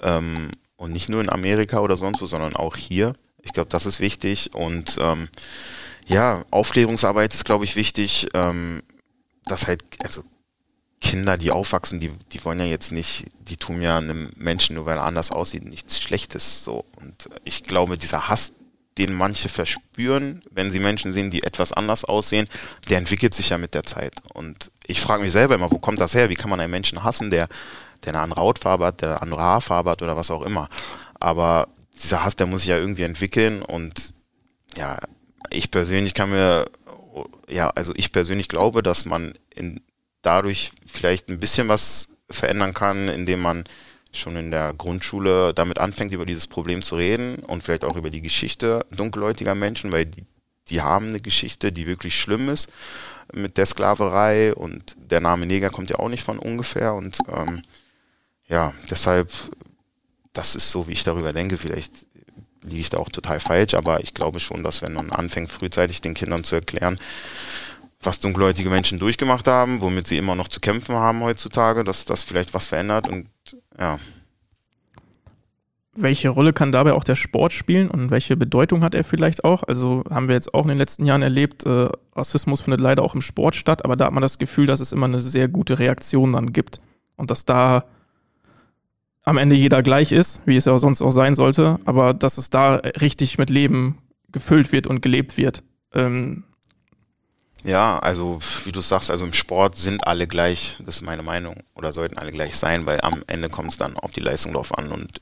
ähm, 0.00 0.50
und 0.76 0.92
nicht 0.92 1.08
nur 1.08 1.20
in 1.20 1.30
Amerika 1.30 1.80
oder 1.80 1.96
sonst 1.96 2.20
wo, 2.20 2.26
sondern 2.26 2.54
auch 2.56 2.76
hier. 2.76 3.14
Ich 3.42 3.52
glaube, 3.52 3.70
das 3.70 3.86
ist 3.86 4.00
wichtig 4.00 4.54
und 4.54 4.98
ähm, 5.00 5.28
ja, 6.06 6.44
Aufklärungsarbeit 6.50 7.34
ist, 7.34 7.44
glaube 7.44 7.64
ich, 7.64 7.76
wichtig, 7.76 8.28
ähm, 8.34 8.82
dass 9.44 9.66
halt, 9.66 9.82
also 10.02 10.22
Kinder, 11.00 11.38
die 11.38 11.50
aufwachsen, 11.50 11.98
die, 11.98 12.10
die 12.32 12.44
wollen 12.44 12.58
ja 12.58 12.66
jetzt 12.66 12.92
nicht, 12.92 13.26
die 13.40 13.56
tun 13.56 13.80
ja 13.80 13.96
einem 13.96 14.30
Menschen, 14.36 14.76
nur 14.76 14.86
weil 14.86 14.98
er 14.98 15.06
anders 15.06 15.30
aussieht, 15.30 15.64
nichts 15.64 16.00
Schlechtes. 16.00 16.62
So. 16.62 16.84
Und 16.96 17.30
ich 17.44 17.62
glaube, 17.62 17.96
dieser 17.96 18.28
Hass, 18.28 18.52
den 18.98 19.14
manche 19.14 19.48
verspüren, 19.48 20.42
wenn 20.50 20.70
sie 20.70 20.78
Menschen 20.78 21.12
sehen, 21.12 21.30
die 21.30 21.42
etwas 21.42 21.72
anders 21.72 22.04
aussehen, 22.04 22.48
der 22.90 22.98
entwickelt 22.98 23.34
sich 23.34 23.48
ja 23.48 23.56
mit 23.56 23.72
der 23.74 23.84
Zeit. 23.84 24.12
Und 24.34 24.70
ich 24.86 25.00
frage 25.00 25.22
mich 25.22 25.32
selber 25.32 25.54
immer, 25.54 25.70
wo 25.70 25.78
kommt 25.78 26.00
das 26.00 26.14
her? 26.14 26.28
Wie 26.28 26.34
kann 26.34 26.50
man 26.50 26.60
einen 26.60 26.70
Menschen 26.70 27.02
hassen, 27.02 27.30
der, 27.30 27.48
der 28.04 28.14
eine 28.14 28.22
andere 28.22 28.42
Hautfarbe 28.42 28.86
hat, 28.86 29.00
der 29.00 29.10
eine 29.10 29.22
andere 29.22 29.40
Haarfarbe 29.40 29.90
hat 29.90 30.02
oder 30.02 30.16
was 30.16 30.30
auch 30.30 30.42
immer? 30.42 30.68
Aber 31.18 31.68
dieser 31.94 32.24
Hass, 32.24 32.36
der 32.36 32.46
muss 32.46 32.60
sich 32.60 32.70
ja 32.70 32.78
irgendwie 32.78 33.04
entwickeln 33.04 33.62
und 33.62 34.12
ja, 34.76 34.98
ich 35.50 35.70
persönlich 35.70 36.14
kann 36.14 36.30
mir, 36.30 36.66
ja, 37.48 37.70
also 37.70 37.92
ich 37.96 38.12
persönlich 38.12 38.48
glaube, 38.48 38.82
dass 38.82 39.04
man 39.04 39.34
in 39.54 39.80
dadurch 40.22 40.72
vielleicht 40.86 41.28
ein 41.28 41.40
bisschen 41.40 41.68
was 41.68 42.16
verändern 42.28 42.74
kann, 42.74 43.08
indem 43.08 43.40
man 43.40 43.64
schon 44.12 44.36
in 44.36 44.50
der 44.50 44.74
Grundschule 44.74 45.54
damit 45.54 45.78
anfängt, 45.78 46.12
über 46.12 46.26
dieses 46.26 46.46
Problem 46.46 46.82
zu 46.82 46.96
reden 46.96 47.36
und 47.36 47.62
vielleicht 47.62 47.84
auch 47.84 47.96
über 47.96 48.10
die 48.10 48.20
Geschichte 48.20 48.84
dunkelhäutiger 48.90 49.54
Menschen, 49.54 49.92
weil 49.92 50.06
die, 50.06 50.24
die 50.68 50.80
haben 50.82 51.08
eine 51.08 51.20
Geschichte, 51.20 51.72
die 51.72 51.86
wirklich 51.86 52.18
schlimm 52.18 52.48
ist 52.48 52.70
mit 53.32 53.56
der 53.56 53.66
Sklaverei 53.66 54.54
und 54.54 54.96
der 54.98 55.20
Name 55.20 55.46
Neger 55.46 55.70
kommt 55.70 55.90
ja 55.90 55.98
auch 55.98 56.08
nicht 56.08 56.24
von 56.24 56.38
ungefähr 56.38 56.94
und 56.94 57.18
ähm, 57.28 57.62
ja, 58.48 58.74
deshalb, 58.90 59.32
das 60.32 60.56
ist 60.56 60.70
so, 60.70 60.88
wie 60.88 60.92
ich 60.92 61.04
darüber 61.04 61.32
denke. 61.32 61.56
Vielleicht 61.56 61.92
liege 62.62 62.80
ich 62.80 62.90
da 62.90 62.98
auch 62.98 63.08
total 63.08 63.38
falsch, 63.38 63.74
aber 63.74 64.00
ich 64.00 64.12
glaube 64.12 64.40
schon, 64.40 64.64
dass 64.64 64.82
wenn 64.82 64.92
man 64.92 65.12
anfängt, 65.12 65.50
frühzeitig 65.50 66.00
den 66.00 66.14
Kindern 66.14 66.44
zu 66.44 66.56
erklären, 66.56 66.98
was 68.02 68.20
dunkelhäutige 68.20 68.70
Menschen 68.70 68.98
durchgemacht 68.98 69.46
haben, 69.46 69.80
womit 69.80 70.06
sie 70.06 70.16
immer 70.16 70.34
noch 70.34 70.48
zu 70.48 70.60
kämpfen 70.60 70.94
haben 70.94 71.22
heutzutage, 71.22 71.84
dass 71.84 72.04
das 72.04 72.22
vielleicht 72.22 72.54
was 72.54 72.66
verändert 72.66 73.08
und 73.08 73.28
ja. 73.78 73.98
Welche 75.96 76.30
Rolle 76.30 76.52
kann 76.52 76.72
dabei 76.72 76.92
auch 76.92 77.04
der 77.04 77.16
Sport 77.16 77.52
spielen 77.52 77.90
und 77.90 78.10
welche 78.10 78.36
Bedeutung 78.36 78.82
hat 78.82 78.94
er 78.94 79.04
vielleicht 79.04 79.44
auch? 79.44 79.64
Also 79.64 80.04
haben 80.08 80.28
wir 80.28 80.34
jetzt 80.34 80.54
auch 80.54 80.62
in 80.62 80.68
den 80.68 80.78
letzten 80.78 81.04
Jahren 81.04 81.20
erlebt, 81.20 81.66
äh, 81.66 81.88
Rassismus 82.14 82.62
findet 82.62 82.80
leider 82.80 83.02
auch 83.02 83.14
im 83.14 83.20
Sport 83.20 83.54
statt, 83.54 83.84
aber 83.84 83.96
da 83.96 84.06
hat 84.06 84.12
man 84.12 84.22
das 84.22 84.38
Gefühl, 84.38 84.66
dass 84.66 84.80
es 84.80 84.92
immer 84.92 85.06
eine 85.06 85.20
sehr 85.20 85.48
gute 85.48 85.78
Reaktion 85.78 86.32
dann 86.32 86.52
gibt 86.52 86.80
und 87.16 87.30
dass 87.30 87.44
da 87.44 87.84
am 89.24 89.36
Ende 89.36 89.56
jeder 89.56 89.82
gleich 89.82 90.12
ist, 90.12 90.40
wie 90.46 90.56
es 90.56 90.64
ja 90.64 90.78
sonst 90.78 91.02
auch 91.02 91.10
sein 91.10 91.34
sollte, 91.34 91.78
aber 91.84 92.14
dass 92.14 92.38
es 92.38 92.48
da 92.48 92.76
richtig 92.76 93.36
mit 93.36 93.50
Leben 93.50 93.98
gefüllt 94.32 94.72
wird 94.72 94.86
und 94.86 95.02
gelebt 95.02 95.36
wird. 95.36 95.62
Ähm, 95.92 96.44
ja, 97.64 97.98
also 97.98 98.40
wie 98.64 98.72
du 98.72 98.80
sagst, 98.80 99.10
also 99.10 99.24
im 99.24 99.32
Sport 99.32 99.76
sind 99.76 100.06
alle 100.06 100.26
gleich, 100.26 100.76
das 100.80 100.96
ist 100.96 101.02
meine 101.02 101.22
Meinung, 101.22 101.56
oder 101.74 101.92
sollten 101.92 102.18
alle 102.18 102.32
gleich 102.32 102.56
sein, 102.56 102.86
weil 102.86 103.00
am 103.02 103.22
Ende 103.26 103.50
kommt 103.50 103.72
es 103.72 103.78
dann 103.78 103.96
auf 103.96 104.12
die 104.12 104.20
Leistung 104.20 104.52
drauf 104.52 104.76
an 104.76 104.92
und 104.92 105.20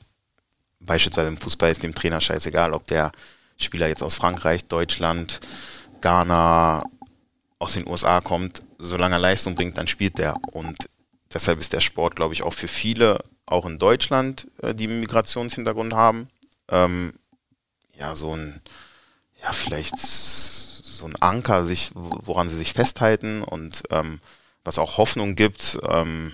beispielsweise 0.79 1.29
im 1.29 1.37
Fußball 1.37 1.71
ist 1.71 1.83
dem 1.83 1.95
Trainer 1.95 2.21
scheißegal, 2.21 2.73
ob 2.73 2.87
der 2.87 3.11
Spieler 3.57 3.87
jetzt 3.87 4.03
aus 4.03 4.15
Frankreich, 4.15 4.67
Deutschland, 4.67 5.41
Ghana, 6.01 6.83
aus 7.59 7.73
den 7.73 7.87
USA 7.87 8.21
kommt, 8.21 8.63
solange 8.77 9.15
er 9.15 9.19
Leistung 9.19 9.55
bringt, 9.55 9.77
dann 9.77 9.87
spielt 9.87 10.17
der. 10.17 10.37
Und 10.53 10.89
deshalb 11.33 11.59
ist 11.59 11.73
der 11.73 11.81
Sport, 11.81 12.15
glaube 12.15 12.33
ich, 12.33 12.41
auch 12.41 12.53
für 12.53 12.69
viele, 12.69 13.19
auch 13.45 13.65
in 13.65 13.79
Deutschland, 13.79 14.47
äh, 14.61 14.73
die 14.73 14.87
einen 14.87 15.01
Migrationshintergrund 15.01 15.93
haben, 15.93 16.29
ähm, 16.69 17.13
ja, 17.97 18.15
so 18.15 18.33
ein, 18.33 18.61
ja, 19.41 19.51
vielleicht 19.51 19.95
so 20.99 21.07
ein 21.07 21.15
Anker, 21.15 21.63
sich, 21.63 21.91
woran 21.93 22.49
sie 22.49 22.57
sich 22.57 22.73
festhalten 22.73 23.43
und 23.43 23.83
ähm, 23.89 24.19
was 24.63 24.77
auch 24.77 24.97
Hoffnung 24.97 25.35
gibt, 25.35 25.79
ähm, 25.87 26.33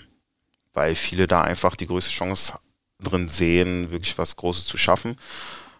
weil 0.74 0.96
viele 0.96 1.28
da 1.28 1.42
einfach 1.42 1.76
die 1.76 1.88
größte 1.88 2.12
Chance 2.12 2.54
drin 3.00 3.28
sehen, 3.28 3.92
wirklich 3.92 4.18
was 4.18 4.36
Großes 4.36 4.66
zu 4.66 4.78
schaffen. 4.78 5.18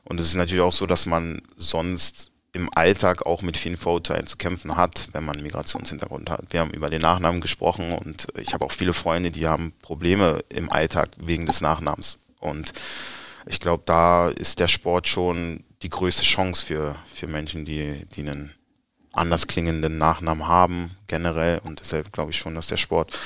Und 0.04 0.20
es 0.20 0.28
ist 0.28 0.36
natürlich 0.36 0.64
auch 0.64 0.72
so, 0.72 0.86
dass 0.86 1.06
man 1.06 1.42
sonst 1.58 2.32
im 2.54 2.70
Alltag 2.74 3.26
auch 3.26 3.42
mit 3.42 3.58
vielen 3.58 3.76
Vorurteilen 3.76 4.28
zu 4.28 4.38
kämpfen 4.38 4.78
hat, 4.78 5.10
wenn 5.12 5.26
man 5.26 5.36
einen 5.36 5.44
Migrationshintergrund 5.44 6.30
hat. 6.30 6.46
Wir 6.52 6.62
haben 6.62 6.72
über 6.72 6.90
den 6.90 7.02
Nachnamen 7.02 7.42
gesprochen 7.42 7.92
und 7.92 8.28
ich 8.38 8.54
habe 8.54 8.64
auch 8.64 8.72
viele 8.72 8.94
Freunde, 8.94 9.32
die 9.32 9.48
haben 9.48 9.74
Probleme 9.82 10.40
im 10.48 10.72
Alltag 10.72 11.10
wegen 11.18 11.46
des 11.46 11.60
Nachnamens. 11.60 12.18
Und 12.40 12.72
ich 13.46 13.60
glaube, 13.60 13.84
da 13.86 14.30
ist 14.30 14.60
der 14.60 14.70
Sport 14.70 15.08
schon 15.08 15.66
die 15.82 15.90
größte 15.90 16.24
Chance 16.24 16.66
für, 16.66 16.96
für 17.14 17.28
Menschen, 17.28 17.66
die, 17.66 18.06
die 18.16 18.22
einen 18.22 18.54
anders 19.18 19.48
klingenden 19.48 19.98
Nachnamen 19.98 20.48
haben, 20.48 20.92
generell. 21.08 21.60
Und 21.64 21.80
deshalb 21.80 22.12
glaube 22.12 22.32
ich 22.32 22.38
schon, 22.38 22.56
dass 22.56 22.68
der 22.68 22.78
Sport 22.78 23.18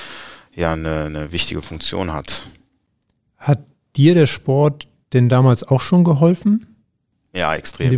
ja 0.54 0.72
eine, 0.72 1.04
eine 1.04 1.32
wichtige 1.32 1.62
Funktion 1.62 2.12
hat. 2.12 2.42
Hat 3.36 3.60
dir 3.96 4.14
der 4.14 4.26
Sport 4.26 4.88
denn 5.12 5.28
damals 5.28 5.62
auch 5.64 5.80
schon 5.80 6.04
geholfen? 6.04 6.66
Ja, 7.32 7.54
extrem. 7.54 7.90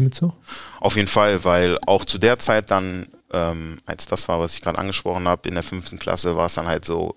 Auf 0.80 0.96
jeden 0.96 1.08
Fall, 1.08 1.44
weil 1.44 1.78
auch 1.86 2.04
zu 2.04 2.18
der 2.18 2.38
Zeit 2.38 2.70
dann, 2.70 3.06
ähm, 3.32 3.78
als 3.86 4.06
das 4.06 4.28
war, 4.28 4.40
was 4.40 4.54
ich 4.54 4.60
gerade 4.60 4.78
angesprochen 4.78 5.26
habe, 5.26 5.48
in 5.48 5.54
der 5.54 5.62
fünften 5.62 5.98
Klasse 5.98 6.36
war 6.36 6.46
es 6.46 6.54
dann 6.54 6.66
halt 6.66 6.84
so, 6.84 7.16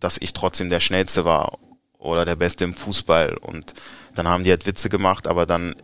dass 0.00 0.18
ich 0.18 0.32
trotzdem 0.32 0.70
der 0.70 0.80
Schnellste 0.80 1.24
war 1.24 1.58
oder 1.98 2.24
der 2.24 2.36
Beste 2.36 2.64
im 2.64 2.74
Fußball. 2.74 3.36
Und 3.36 3.74
dann 4.14 4.26
haben 4.26 4.44
die 4.44 4.50
halt 4.50 4.66
Witze 4.66 4.88
gemacht, 4.88 5.26
aber 5.26 5.46
dann 5.46 5.74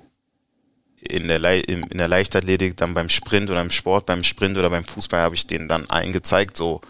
in 1.01 1.29
der, 1.29 1.69
in 1.69 1.87
der 1.97 2.09
Leichtathletik, 2.09 2.77
dann 2.77 2.95
beim 2.95 3.09
Sprint 3.09 3.51
oder 3.51 3.61
im 3.61 3.71
Sport, 3.71 4.07
beim 4.07 4.25
Sprint 4.25 4.57
oder 4.59 4.71
beim 4.71 4.85
Fußball 4.85 5.21
habe 5.21 5.35
ich 5.35 5.47
denen 5.47 5.69
dann 5.69 5.87
allen 5.87 6.13
gezeigt, 6.13 6.57
so, 6.57 6.81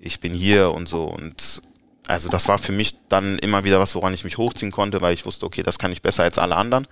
ich 0.00 0.20
bin 0.20 0.32
hier 0.32 0.70
und 0.72 0.88
so. 0.88 1.04
Und 1.04 1.62
also 2.06 2.28
das 2.28 2.48
war 2.48 2.58
für 2.58 2.72
mich 2.72 2.96
dann 3.08 3.38
immer 3.38 3.64
wieder 3.64 3.80
was, 3.80 3.94
woran 3.94 4.14
ich 4.14 4.24
mich 4.24 4.38
hochziehen 4.38 4.72
konnte, 4.72 5.00
weil 5.00 5.14
ich 5.14 5.26
wusste, 5.26 5.46
okay, 5.46 5.62
das 5.62 5.78
kann 5.78 5.92
ich 5.92 6.02
besser 6.02 6.22
als 6.22 6.38
alle 6.38 6.56
anderen. 6.56 6.86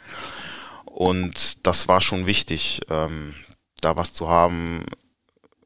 Und 0.84 1.66
das 1.66 1.88
war 1.88 2.00
schon 2.00 2.26
wichtig, 2.26 2.80
ähm, 2.90 3.34
da 3.80 3.96
was 3.96 4.12
zu 4.12 4.28
haben, 4.28 4.84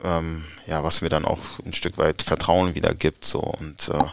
ähm, 0.02 0.44
ja, 0.66 0.84
was 0.84 1.00
mir 1.00 1.08
dann 1.08 1.24
auch 1.24 1.38
ein 1.64 1.72
Stück 1.72 1.98
weit 1.98 2.22
Vertrauen 2.22 2.74
wieder 2.74 2.94
gibt. 2.94 3.24
So. 3.24 3.40
Und 3.40 3.88
äh, 3.88 4.04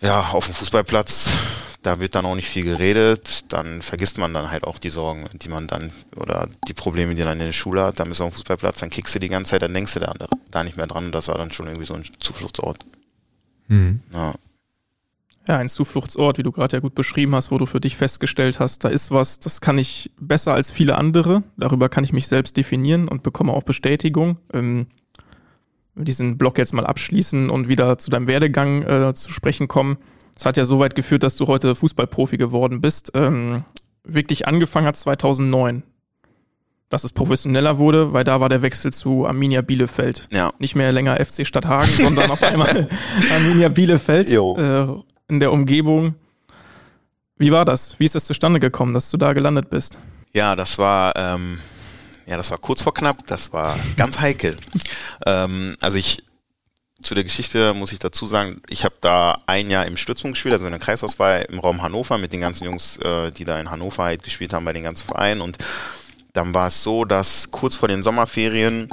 ja, 0.00 0.20
auf 0.32 0.46
dem 0.46 0.54
Fußballplatz, 0.54 1.30
da 1.82 2.00
wird 2.00 2.14
dann 2.14 2.26
auch 2.26 2.34
nicht 2.34 2.48
viel 2.48 2.64
geredet, 2.64 3.52
dann 3.52 3.80
vergisst 3.80 4.18
man 4.18 4.34
dann 4.34 4.50
halt 4.50 4.64
auch 4.64 4.78
die 4.78 4.90
Sorgen, 4.90 5.28
die 5.34 5.48
man 5.48 5.66
dann, 5.66 5.92
oder 6.16 6.48
die 6.66 6.74
Probleme, 6.74 7.14
die 7.14 7.22
man 7.22 7.38
in 7.38 7.46
der 7.46 7.52
Schule 7.52 7.82
hat, 7.82 8.00
dann 8.00 8.08
bist 8.08 8.20
du 8.20 8.24
auf 8.24 8.30
dem 8.30 8.36
Fußballplatz, 8.36 8.80
dann 8.80 8.90
kickst 8.90 9.14
du 9.14 9.18
die 9.20 9.28
ganze 9.28 9.50
Zeit, 9.50 9.62
dann 9.62 9.72
denkst 9.72 9.94
du 9.94 10.00
da, 10.00 10.12
da 10.50 10.64
nicht 10.64 10.76
mehr 10.76 10.86
dran. 10.86 11.06
Und 11.06 11.12
das 11.12 11.28
war 11.28 11.38
dann 11.38 11.52
schon 11.52 11.66
irgendwie 11.66 11.86
so 11.86 11.94
ein 11.94 12.04
Zufluchtsort. 12.18 12.84
Mhm. 13.68 14.00
Ja. 14.12 14.34
Ja, 15.48 15.58
ein 15.58 15.68
Zufluchtsort, 15.68 16.38
wie 16.38 16.42
du 16.42 16.50
gerade 16.50 16.76
ja 16.76 16.80
gut 16.80 16.96
beschrieben 16.96 17.36
hast, 17.36 17.52
wo 17.52 17.58
du 17.58 17.66
für 17.66 17.78
dich 17.78 17.96
festgestellt 17.96 18.58
hast, 18.58 18.82
da 18.82 18.88
ist 18.88 19.12
was, 19.12 19.38
das 19.38 19.60
kann 19.60 19.78
ich 19.78 20.10
besser 20.18 20.54
als 20.54 20.72
viele 20.72 20.98
andere. 20.98 21.44
Darüber 21.56 21.88
kann 21.88 22.02
ich 22.02 22.12
mich 22.12 22.26
selbst 22.26 22.56
definieren 22.56 23.06
und 23.06 23.22
bekomme 23.22 23.52
auch 23.52 23.62
Bestätigung. 23.62 24.40
Ähm, 24.52 24.88
diesen 25.96 26.38
Blog 26.38 26.58
jetzt 26.58 26.74
mal 26.74 26.86
abschließen 26.86 27.50
und 27.50 27.68
wieder 27.68 27.98
zu 27.98 28.10
deinem 28.10 28.26
Werdegang 28.26 28.82
äh, 28.82 29.14
zu 29.14 29.30
sprechen 29.32 29.66
kommen. 29.66 29.96
Das 30.34 30.46
hat 30.46 30.56
ja 30.56 30.64
so 30.64 30.78
weit 30.78 30.94
geführt, 30.94 31.22
dass 31.22 31.36
du 31.36 31.46
heute 31.46 31.74
Fußballprofi 31.74 32.36
geworden 32.36 32.80
bist. 32.80 33.12
Ähm, 33.14 33.64
wirklich 34.04 34.46
angefangen 34.46 34.86
hat 34.86 34.96
2009 34.96 35.82
dass 36.88 37.04
es 37.04 37.12
professioneller 37.12 37.78
wurde, 37.78 38.12
weil 38.12 38.24
da 38.24 38.40
war 38.40 38.48
der 38.48 38.62
Wechsel 38.62 38.92
zu 38.92 39.26
Arminia 39.26 39.62
Bielefeld. 39.62 40.28
Ja. 40.30 40.52
Nicht 40.58 40.76
mehr 40.76 40.92
länger 40.92 41.16
FC 41.16 41.46
Stadthagen, 41.46 41.90
sondern 41.90 42.30
auf 42.30 42.42
einmal 42.42 42.88
Arminia 43.34 43.68
Bielefeld 43.68 44.30
äh, 44.30 44.86
in 45.28 45.40
der 45.40 45.52
Umgebung. 45.52 46.14
Wie 47.38 47.52
war 47.52 47.64
das? 47.64 47.98
Wie 47.98 48.04
ist 48.04 48.14
es 48.14 48.24
zustande 48.24 48.60
gekommen, 48.60 48.94
dass 48.94 49.10
du 49.10 49.16
da 49.16 49.32
gelandet 49.32 49.68
bist? 49.68 49.98
Ja, 50.32 50.54
das 50.54 50.78
war, 50.78 51.14
ähm, 51.16 51.58
ja, 52.26 52.36
das 52.36 52.50
war 52.50 52.58
kurz 52.58 52.82
vor 52.82 52.92
knapp, 52.92 53.26
das 53.26 53.52
war 53.52 53.74
ganz 53.96 54.18
heikel. 54.18 54.56
ähm, 55.26 55.76
also 55.80 55.96
ich, 55.96 56.22
zu 57.02 57.14
der 57.14 57.24
Geschichte 57.24 57.72
muss 57.74 57.92
ich 57.92 57.98
dazu 57.98 58.26
sagen, 58.26 58.62
ich 58.68 58.84
habe 58.84 58.96
da 59.00 59.42
ein 59.46 59.70
Jahr 59.70 59.86
im 59.86 59.96
Stützpunkt 59.96 60.34
gespielt, 60.34 60.54
also 60.54 60.66
in 60.66 60.72
der 60.72 60.80
Kreisauswahl 60.80 61.46
im 61.48 61.60
Raum 61.60 61.82
Hannover 61.82 62.18
mit 62.18 62.32
den 62.32 62.40
ganzen 62.40 62.64
Jungs, 62.64 62.96
äh, 62.98 63.30
die 63.30 63.44
da 63.44 63.60
in 63.60 63.70
Hannover 63.70 64.04
halt 64.04 64.22
gespielt 64.22 64.52
haben 64.52 64.64
bei 64.64 64.72
den 64.72 64.82
ganzen 64.82 65.06
Vereinen 65.06 65.40
und 65.40 65.58
dann 66.32 66.52
war 66.52 66.68
es 66.68 66.82
so, 66.82 67.04
dass 67.04 67.50
kurz 67.50 67.76
vor 67.76 67.88
den 67.88 68.02
Sommerferien, 68.02 68.90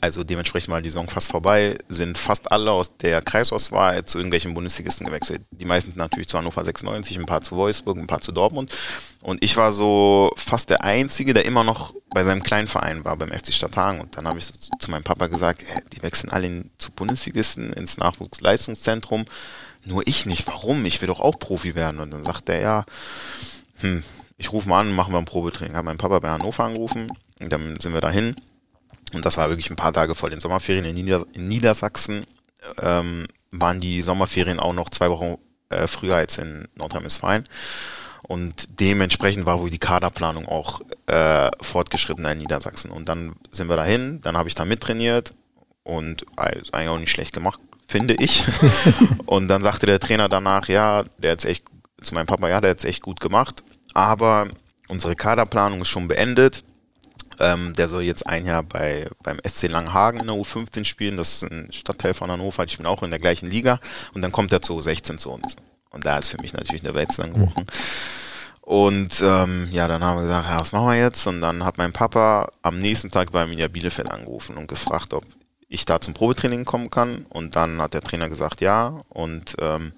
also 0.00 0.24
dementsprechend 0.24 0.68
mal 0.68 0.82
die 0.82 0.88
Saison 0.88 1.08
fast 1.08 1.30
vorbei, 1.30 1.76
sind 1.88 2.18
fast 2.18 2.50
alle 2.50 2.72
aus 2.72 2.96
der 2.96 3.22
Kreisauswahl 3.22 4.04
zu 4.04 4.18
irgendwelchen 4.18 4.54
Bundesligisten 4.54 5.06
gewechselt. 5.06 5.42
Die 5.50 5.64
meisten 5.64 5.92
natürlich 5.96 6.28
zu 6.28 6.38
Hannover 6.38 6.64
96, 6.64 7.18
ein 7.18 7.26
paar 7.26 7.42
zu 7.42 7.56
Wolfsburg, 7.56 7.98
ein 7.98 8.06
paar 8.06 8.20
zu 8.20 8.32
Dortmund. 8.32 8.74
Und 9.22 9.42
ich 9.42 9.56
war 9.56 9.72
so 9.72 10.32
fast 10.36 10.70
der 10.70 10.84
Einzige, 10.84 11.34
der 11.34 11.44
immer 11.44 11.64
noch 11.64 11.94
bei 12.10 12.24
seinem 12.24 12.42
kleinen 12.42 12.68
Verein 12.68 13.04
war, 13.04 13.16
beim 13.16 13.30
FC 13.30 13.52
Stadthagen. 13.52 14.00
Und 14.00 14.16
dann 14.16 14.26
habe 14.26 14.38
ich 14.38 14.52
zu 14.52 14.90
meinem 14.90 15.04
Papa 15.04 15.26
gesagt, 15.26 15.64
die 15.92 16.02
wechseln 16.02 16.30
alle 16.30 16.46
in, 16.46 16.70
zu 16.78 16.90
Bundesligisten, 16.92 17.72
ins 17.72 17.96
Nachwuchsleistungszentrum. 17.96 19.24
Nur 19.84 20.06
ich 20.06 20.26
nicht. 20.26 20.46
Warum? 20.46 20.84
Ich 20.84 21.00
will 21.00 21.08
doch 21.08 21.20
auch 21.20 21.38
Profi 21.38 21.74
werden. 21.74 22.00
Und 22.00 22.10
dann 22.10 22.24
sagt 22.24 22.48
er, 22.48 22.60
ja, 22.60 22.84
hm, 23.80 24.02
ich 24.38 24.52
rufe 24.52 24.68
mal 24.68 24.80
an, 24.80 24.94
machen 24.94 25.12
wir 25.12 25.18
ein 25.18 25.24
Probetraining. 25.24 25.76
Habe 25.76 25.86
meinen 25.86 25.98
Papa 25.98 26.18
bei 26.18 26.30
Hannover 26.30 26.64
angerufen 26.64 27.10
und 27.40 27.52
dann 27.52 27.78
sind 27.80 27.94
wir 27.94 28.00
dahin. 28.00 28.36
Und 29.12 29.24
das 29.24 29.36
war 29.36 29.48
wirklich 29.48 29.70
ein 29.70 29.76
paar 29.76 29.92
Tage 29.92 30.14
vor 30.14 30.30
den 30.30 30.40
Sommerferien 30.40 30.84
in, 30.84 30.94
Nieder 30.94 31.24
in 31.32 31.48
Niedersachsen. 31.48 32.24
Ähm, 32.80 33.26
waren 33.52 33.80
die 33.80 34.02
Sommerferien 34.02 34.58
auch 34.58 34.72
noch 34.72 34.90
zwei 34.90 35.10
Wochen 35.10 35.36
äh, 35.68 35.86
früher 35.86 36.16
als 36.16 36.38
in 36.38 36.66
Nordrhein-Westfalen. 36.76 37.44
Und 38.22 38.80
dementsprechend 38.80 39.46
war 39.46 39.60
wohl 39.60 39.70
die 39.70 39.78
Kaderplanung 39.78 40.48
auch 40.48 40.80
äh, 41.06 41.48
fortgeschrittener 41.60 42.32
in 42.32 42.38
Niedersachsen. 42.38 42.90
Und 42.90 43.08
dann 43.08 43.36
sind 43.52 43.68
wir 43.68 43.76
dahin, 43.76 44.20
dann 44.22 44.36
habe 44.36 44.48
ich 44.48 44.56
da 44.56 44.64
mittrainiert 44.64 45.32
und 45.84 46.26
also 46.34 46.72
eigentlich 46.72 46.88
auch 46.88 46.98
nicht 46.98 47.12
schlecht 47.12 47.32
gemacht, 47.32 47.60
finde 47.86 48.14
ich. 48.14 48.42
und 49.26 49.46
dann 49.46 49.62
sagte 49.62 49.86
der 49.86 50.00
Trainer 50.00 50.28
danach, 50.28 50.66
ja, 50.68 51.04
der 51.18 51.32
hat 51.32 51.44
echt, 51.44 51.64
zu 52.02 52.14
meinem 52.14 52.26
Papa, 52.26 52.48
ja, 52.48 52.60
der 52.60 52.70
hat 52.70 52.78
es 52.80 52.84
echt 52.84 53.02
gut 53.02 53.20
gemacht 53.20 53.62
aber 53.96 54.48
unsere 54.88 55.16
Kaderplanung 55.16 55.80
ist 55.80 55.88
schon 55.88 56.06
beendet. 56.06 56.64
Ähm, 57.40 57.74
der 57.74 57.88
soll 57.88 58.02
jetzt 58.02 58.26
ein 58.26 58.46
Jahr 58.46 58.62
bei, 58.62 59.08
beim 59.22 59.38
SC 59.46 59.68
Langhagen 59.68 60.20
in 60.20 60.26
der 60.26 60.36
U15 60.36 60.84
spielen. 60.84 61.16
Das 61.16 61.34
ist 61.34 61.50
ein 61.50 61.68
Stadtteil 61.72 62.14
von 62.14 62.30
Hannover. 62.30 62.64
Ich 62.64 62.76
bin 62.76 62.86
auch 62.86 63.02
in 63.02 63.10
der 63.10 63.18
gleichen 63.18 63.50
Liga. 63.50 63.78
Und 64.14 64.22
dann 64.22 64.32
kommt 64.32 64.52
er 64.52 64.62
zu 64.62 64.78
U16 64.78 65.18
zu 65.18 65.30
uns. 65.30 65.56
Und 65.90 66.06
da 66.06 66.18
ist 66.18 66.28
für 66.28 66.40
mich 66.40 66.52
natürlich 66.52 66.82
der 66.82 66.94
Welt 66.94 67.12
zusammengebrochen. 67.12 67.66
Und 68.60 69.22
ähm, 69.22 69.68
ja, 69.70 69.86
dann 69.86 70.02
haben 70.02 70.18
wir 70.18 70.22
gesagt, 70.22 70.48
ja, 70.48 70.60
was 70.60 70.72
machen 70.72 70.88
wir 70.88 70.98
jetzt? 70.98 71.24
Und 71.28 71.40
dann 71.40 71.64
hat 71.64 71.78
mein 71.78 71.92
Papa 71.92 72.50
am 72.62 72.80
nächsten 72.80 73.10
Tag 73.10 73.30
bei 73.30 73.42
Arminia 73.42 73.68
Bielefeld 73.68 74.10
angerufen 74.10 74.56
und 74.56 74.66
gefragt, 74.66 75.14
ob 75.14 75.24
ich 75.68 75.84
da 75.84 76.00
zum 76.00 76.14
Probetraining 76.14 76.64
kommen 76.64 76.90
kann. 76.90 77.26
Und 77.28 77.54
dann 77.54 77.80
hat 77.80 77.94
der 77.94 78.00
Trainer 78.00 78.28
gesagt, 78.28 78.60
ja. 78.60 79.02
Und 79.08 79.54
ähm, 79.60 79.92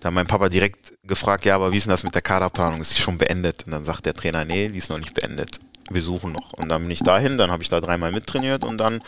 dann 0.00 0.08
hat 0.08 0.14
mein 0.14 0.26
Papa 0.26 0.48
direkt 0.48 0.94
gefragt, 1.02 1.44
ja, 1.44 1.54
aber 1.54 1.72
wie 1.72 1.76
ist 1.76 1.84
denn 1.84 1.90
das 1.90 2.02
mit 2.02 2.14
der 2.14 2.22
Kaderplanung? 2.22 2.80
Ist 2.80 2.96
die 2.96 3.00
schon 3.00 3.18
beendet? 3.18 3.64
Und 3.66 3.72
dann 3.72 3.84
sagt 3.84 4.06
der 4.06 4.14
Trainer, 4.14 4.46
nee, 4.46 4.68
die 4.70 4.78
ist 4.78 4.88
noch 4.88 4.98
nicht 4.98 5.14
beendet. 5.14 5.58
Wir 5.90 6.02
suchen 6.02 6.32
noch. 6.32 6.52
Und 6.54 6.68
dann 6.68 6.82
bin 6.82 6.90
ich 6.90 7.00
dahin, 7.00 7.38
dann 7.38 7.50
habe 7.50 7.62
ich 7.62 7.68
da 7.68 7.80
dreimal 7.80 8.12
mittrainiert 8.12 8.64
und 8.64 8.78
dann, 8.78 9.02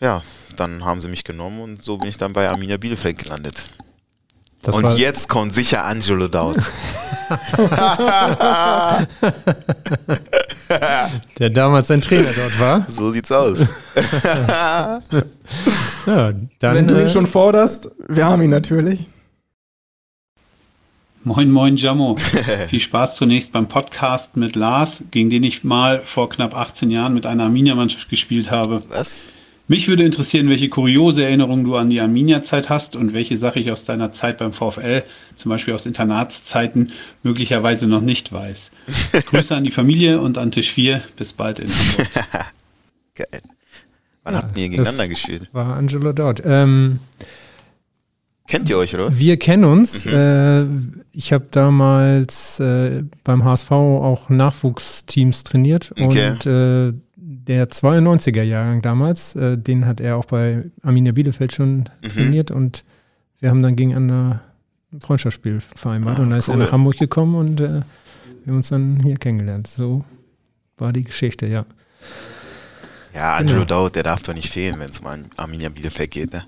ja, 0.00 0.22
dann 0.56 0.84
haben 0.84 1.00
sie 1.00 1.08
mich 1.08 1.24
genommen 1.24 1.60
und 1.60 1.82
so 1.82 1.98
bin 1.98 2.08
ich 2.08 2.16
dann 2.16 2.32
bei 2.32 2.48
Arminia 2.48 2.76
Bielefeld 2.76 3.18
gelandet. 3.18 3.66
Das 4.62 4.74
und 4.74 4.96
jetzt 4.98 5.28
kommt 5.28 5.54
sicher 5.54 5.84
Angelo 5.84 6.28
Daut. 6.28 6.56
der 11.38 11.50
damals 11.50 11.88
sein 11.88 12.00
Trainer 12.00 12.30
dort 12.32 12.60
war. 12.60 12.86
so 12.88 13.10
sieht's 13.10 13.30
aus. 13.32 13.58
Ja, 16.06 16.32
dann, 16.60 16.74
Wenn 16.74 16.86
du 16.86 16.94
ihn 17.00 17.08
äh, 17.08 17.10
schon 17.10 17.26
forderst, 17.26 17.90
wir 18.06 18.26
haben 18.26 18.40
ihn 18.42 18.50
natürlich. 18.50 19.00
Moin, 21.26 21.50
moin, 21.50 21.76
Jammo. 21.76 22.14
Viel 22.68 22.78
Spaß 22.78 23.16
zunächst 23.16 23.50
beim 23.50 23.66
Podcast 23.66 24.36
mit 24.36 24.54
Lars, 24.54 25.02
gegen 25.10 25.28
den 25.28 25.42
ich 25.42 25.64
mal 25.64 26.02
vor 26.04 26.28
knapp 26.28 26.54
18 26.54 26.88
Jahren 26.88 27.14
mit 27.14 27.26
einer 27.26 27.42
Arminia-Mannschaft 27.42 28.08
gespielt 28.08 28.52
habe. 28.52 28.84
Was? 28.90 29.26
Mich 29.66 29.88
würde 29.88 30.04
interessieren, 30.04 30.48
welche 30.48 30.68
kuriose 30.68 31.24
Erinnerungen 31.24 31.64
du 31.64 31.74
an 31.74 31.90
die 31.90 32.00
Arminia-Zeit 32.00 32.70
hast 32.70 32.94
und 32.94 33.12
welche 33.12 33.36
Sache 33.36 33.58
ich 33.58 33.72
aus 33.72 33.84
deiner 33.84 34.12
Zeit 34.12 34.38
beim 34.38 34.52
VfL, 34.52 35.02
zum 35.34 35.48
Beispiel 35.48 35.74
aus 35.74 35.84
Internatszeiten, 35.84 36.92
möglicherweise 37.24 37.88
noch 37.88 38.02
nicht 38.02 38.32
weiß. 38.32 38.70
Grüße 39.26 39.56
an 39.56 39.64
die 39.64 39.72
Familie 39.72 40.20
und 40.20 40.38
an 40.38 40.52
Tisch 40.52 40.70
4. 40.70 41.02
Bis 41.16 41.32
bald 41.32 41.58
in 41.58 41.66
Hamburg. 41.68 42.08
Geil. 43.16 43.42
Wann 44.22 44.34
Ja, 44.34 44.42
habt 44.42 44.56
ihr 44.56 44.68
gegeneinander 44.68 45.08
gespielt? 45.08 45.48
war 45.52 45.74
Angelo 45.76 46.12
Dort. 46.12 46.40
Ähm, 46.46 47.00
Kennt 48.46 48.68
ihr 48.68 48.78
euch, 48.78 48.94
oder? 48.94 49.16
wir 49.18 49.36
kennen 49.38 49.64
uns. 49.64 50.04
Mhm. 50.04 50.12
Äh, 50.12 50.64
ich 51.12 51.32
habe 51.32 51.46
damals 51.50 52.60
äh, 52.60 53.02
beim 53.24 53.44
HSV 53.44 53.70
auch 53.72 54.28
Nachwuchsteams 54.28 55.44
trainiert 55.44 55.92
Okay. 55.98 56.30
und 56.30 56.46
äh, 56.46 56.92
der 57.16 57.68
92er 57.70 58.42
Jahrgang 58.42 58.82
damals, 58.82 59.36
den 59.38 59.86
hat 59.86 60.00
er 60.00 60.16
auch 60.16 60.24
bei 60.24 60.64
Arminia 60.82 61.12
Bielefeld 61.12 61.52
schon 61.52 61.88
Mhm. 62.02 62.08
trainiert 62.08 62.50
und 62.50 62.84
wir 63.40 63.50
haben 63.50 63.62
dann 63.62 63.76
gegeneinander 63.76 64.40
ein 64.92 65.00
Freundschaftsspiel 65.00 65.60
vereinbart 65.74 66.18
Ah, 66.18 66.22
und 66.22 66.30
da 66.30 66.36
ist 66.36 66.48
er 66.48 66.54
cool. 66.54 66.60
nach 66.64 66.72
Hamburg 66.72 66.98
gekommen 66.98 67.34
und 67.36 67.60
wir 67.60 67.84
haben 68.46 68.56
uns 68.56 68.68
dann 68.70 68.98
hier 69.02 69.16
kennengelernt. 69.16 69.66
So 69.68 70.04
war 70.78 70.92
die 70.92 71.04
Geschichte, 71.04 71.46
ja. 71.46 71.66
Ja, 73.14 73.34
Angelo 73.36 73.60
Genau. 73.62 73.66
Daut, 73.66 73.94
der 73.96 74.02
darf 74.02 74.22
doch 74.22 74.34
nicht 74.34 74.52
fehlen, 74.52 74.78
wenn 74.78 74.90
es 74.90 74.98
um 75.00 75.06
Ar- 75.06 75.18
Arminia 75.36 75.68
Bielefeld 75.68 76.10
geht, 76.10 76.32
ne? 76.32 76.42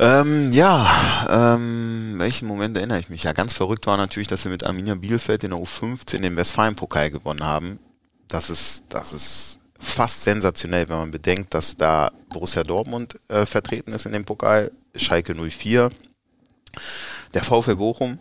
Ähm, 0.00 0.52
ja, 0.52 1.26
ähm, 1.28 2.14
welchen 2.18 2.46
Moment 2.46 2.76
erinnere 2.76 3.00
ich 3.00 3.08
mich? 3.08 3.24
Ja, 3.24 3.32
ganz 3.32 3.52
verrückt 3.52 3.86
war 3.88 3.96
natürlich, 3.96 4.28
dass 4.28 4.44
wir 4.44 4.52
mit 4.52 4.62
Arminia 4.62 4.94
Bielefeld 4.94 5.42
in 5.42 5.50
der 5.50 5.58
U15 5.58 6.20
den 6.20 6.36
Westfalen-Pokal 6.36 7.10
gewonnen 7.10 7.44
haben. 7.44 7.80
Das 8.28 8.48
ist, 8.48 8.84
das 8.90 9.12
ist 9.12 9.58
fast 9.80 10.22
sensationell, 10.22 10.88
wenn 10.88 10.98
man 10.98 11.10
bedenkt, 11.10 11.52
dass 11.52 11.76
da 11.76 12.12
Borussia 12.28 12.62
Dortmund 12.62 13.18
äh, 13.28 13.44
vertreten 13.44 13.92
ist 13.92 14.06
in 14.06 14.12
dem 14.12 14.24
Pokal, 14.24 14.70
Schalke 14.94 15.34
04, 15.34 15.90
der 17.34 17.44
VfL 17.44 17.76
Bochum, 17.76 18.18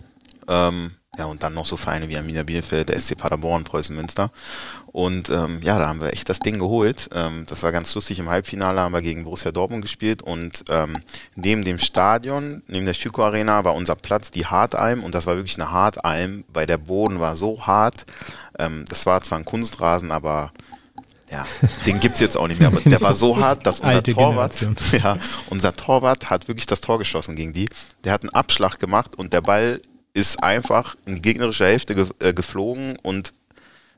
ähm, 0.48 0.92
ja, 1.18 1.26
und 1.26 1.44
dann 1.44 1.54
noch 1.54 1.66
so 1.66 1.78
Vereine 1.78 2.10
wie 2.10 2.18
Arminia 2.18 2.44
Bielefeld, 2.44 2.90
der 2.90 3.00
SC 3.00 3.18
Paderborn, 3.18 3.64
Preußen 3.64 3.96
Münster. 3.96 4.32
Und 4.98 5.30
ähm, 5.30 5.60
ja, 5.62 5.78
da 5.78 5.90
haben 5.90 6.02
wir 6.02 6.12
echt 6.12 6.28
das 6.28 6.40
Ding 6.40 6.58
geholt. 6.58 7.08
Ähm, 7.14 7.46
das 7.48 7.62
war 7.62 7.72
ganz 7.72 7.94
lustig. 7.94 8.18
Im 8.18 8.32
Halbfinale 8.32 8.82
haben 8.82 8.94
wir 8.94 9.04
gegen 9.04 9.26
Borussia 9.26 9.52
Dortmund 9.52 9.84
gespielt 9.84 10.24
und 10.24 10.64
ähm, 10.72 11.04
neben 11.36 11.64
dem 11.64 11.78
Stadion, 11.78 12.64
neben 12.66 12.88
der 12.88 12.96
Schüko 12.96 13.24
Arena 13.24 13.64
war 13.64 13.76
unser 13.76 13.96
Platz 13.96 14.32
die 14.32 14.48
Hartalm 14.48 15.04
und 15.04 15.14
das 15.14 15.28
war 15.28 15.36
wirklich 15.36 15.54
eine 15.62 15.70
Hartalm, 15.70 16.46
weil 16.52 16.66
der 16.66 16.80
Boden 16.80 17.20
war 17.20 17.36
so 17.36 17.68
hart. 17.68 18.08
Ähm, 18.58 18.86
das 18.90 19.06
war 19.06 19.22
zwar 19.22 19.38
ein 19.38 19.46
Kunstrasen, 19.46 20.10
aber 20.10 20.52
ja, 21.30 21.46
den 21.86 22.00
gibt's 22.00 22.20
jetzt 22.20 22.36
auch 22.36 22.48
nicht 22.48 22.60
mehr. 22.60 22.70
Aber 22.70 22.82
der 22.82 23.00
war 23.00 23.14
so 23.14 23.38
hart, 23.38 23.68
dass 23.68 23.82
unser 23.82 24.02
Torwart, 24.02 24.58
Generation. 24.58 24.76
ja, 25.00 25.18
unser 25.52 25.76
Torwart 25.76 26.32
hat 26.32 26.48
wirklich 26.48 26.66
das 26.66 26.82
Tor 26.82 26.98
geschossen 26.98 27.36
gegen 27.36 27.54
die. 27.54 27.70
Der 28.04 28.14
hat 28.14 28.24
einen 28.24 28.34
Abschlag 28.34 28.80
gemacht 28.80 29.16
und 29.16 29.32
der 29.32 29.42
Ball 29.42 29.80
ist 30.16 30.42
einfach 30.42 30.96
in 31.06 31.14
die 31.14 31.22
gegnerische 31.22 31.66
Hälfte 31.66 31.94
ge 31.94 32.08
äh, 32.18 32.34
geflogen 32.34 32.98
und 33.04 33.34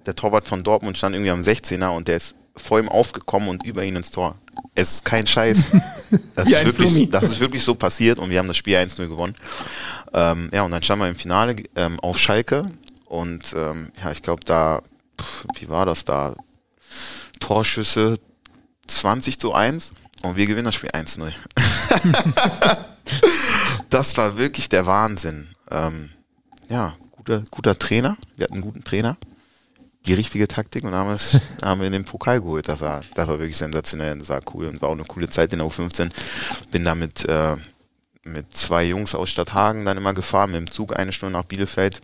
der 0.09 0.15
Torwart 0.15 0.47
von 0.47 0.63
Dortmund 0.63 0.97
stand 0.97 1.13
irgendwie 1.13 1.29
am 1.29 1.39
16er 1.39 1.89
und 1.89 2.07
der 2.07 2.17
ist 2.17 2.33
vor 2.55 2.79
ihm 2.79 2.89
aufgekommen 2.89 3.47
und 3.47 3.63
über 3.63 3.83
ihn 3.83 3.95
ins 3.95 4.09
Tor. 4.09 4.35
Es 4.73 4.93
ist 4.93 5.05
kein 5.05 5.25
Scheiß. 5.25 5.65
Das, 6.33 6.47
ist 6.47 6.65
wirklich, 6.65 7.09
das 7.11 7.23
ist 7.23 7.39
wirklich 7.39 7.63
so 7.63 7.75
passiert 7.75 8.17
und 8.17 8.31
wir 8.31 8.39
haben 8.39 8.47
das 8.47 8.57
Spiel 8.57 8.75
1-0 8.75 9.07
gewonnen. 9.07 9.35
Ähm, 10.11 10.49
ja, 10.51 10.63
und 10.63 10.71
dann 10.71 10.81
standen 10.81 11.03
wir 11.03 11.09
im 11.09 11.15
Finale 11.15 11.55
ähm, 11.75 11.99
auf 11.99 12.17
Schalke 12.17 12.63
und 13.05 13.53
ähm, 13.55 13.91
ja, 14.01 14.11
ich 14.11 14.23
glaube 14.23 14.43
da, 14.43 14.81
pff, 15.21 15.45
wie 15.59 15.69
war 15.69 15.85
das 15.85 16.05
da? 16.05 16.33
Torschüsse 17.39 18.17
20 18.87 19.37
zu 19.37 19.53
1 19.53 19.93
und 20.23 20.35
wir 20.35 20.47
gewinnen 20.47 20.65
das 20.65 20.75
Spiel 20.75 20.89
1-0. 20.89 21.31
das 23.91 24.17
war 24.17 24.37
wirklich 24.37 24.69
der 24.69 24.87
Wahnsinn. 24.87 25.49
Ähm, 25.69 26.09
ja, 26.69 26.95
guter, 27.11 27.43
guter 27.51 27.77
Trainer. 27.77 28.17
Wir 28.35 28.45
hatten 28.45 28.55
einen 28.55 28.63
guten 28.63 28.83
Trainer. 28.83 29.15
Die 30.05 30.13
richtige 30.13 30.47
Taktik 30.47 30.83
und 30.83 30.93
haben, 30.93 31.11
es, 31.11 31.39
haben 31.63 31.81
wir 31.81 31.89
den 31.89 32.05
Pokal 32.05 32.41
geholt. 32.41 32.67
Das 32.67 32.81
war, 32.81 33.03
das 33.15 33.27
war 33.27 33.39
wirklich 33.39 33.57
sensationell. 33.57 34.17
Das 34.19 34.29
war 34.29 34.41
cool 34.53 34.67
und 34.67 34.81
war 34.81 34.89
auch 34.89 34.93
eine 34.93 35.05
coole 35.05 35.29
Zeit 35.29 35.53
in 35.53 35.59
der 35.59 35.67
U15. 35.67 36.11
Bin 36.71 36.83
da 36.83 36.95
mit, 36.95 37.25
äh, 37.25 37.55
mit 38.23 38.53
zwei 38.53 38.85
Jungs 38.85 39.15
aus 39.15 39.29
Stadthagen 39.29 39.85
dann 39.85 39.97
immer 39.97 40.13
gefahren, 40.13 40.51
mit 40.51 40.59
dem 40.59 40.71
Zug 40.71 40.97
eine 40.97 41.11
Stunde 41.11 41.37
nach 41.37 41.45
Bielefeld. 41.45 42.01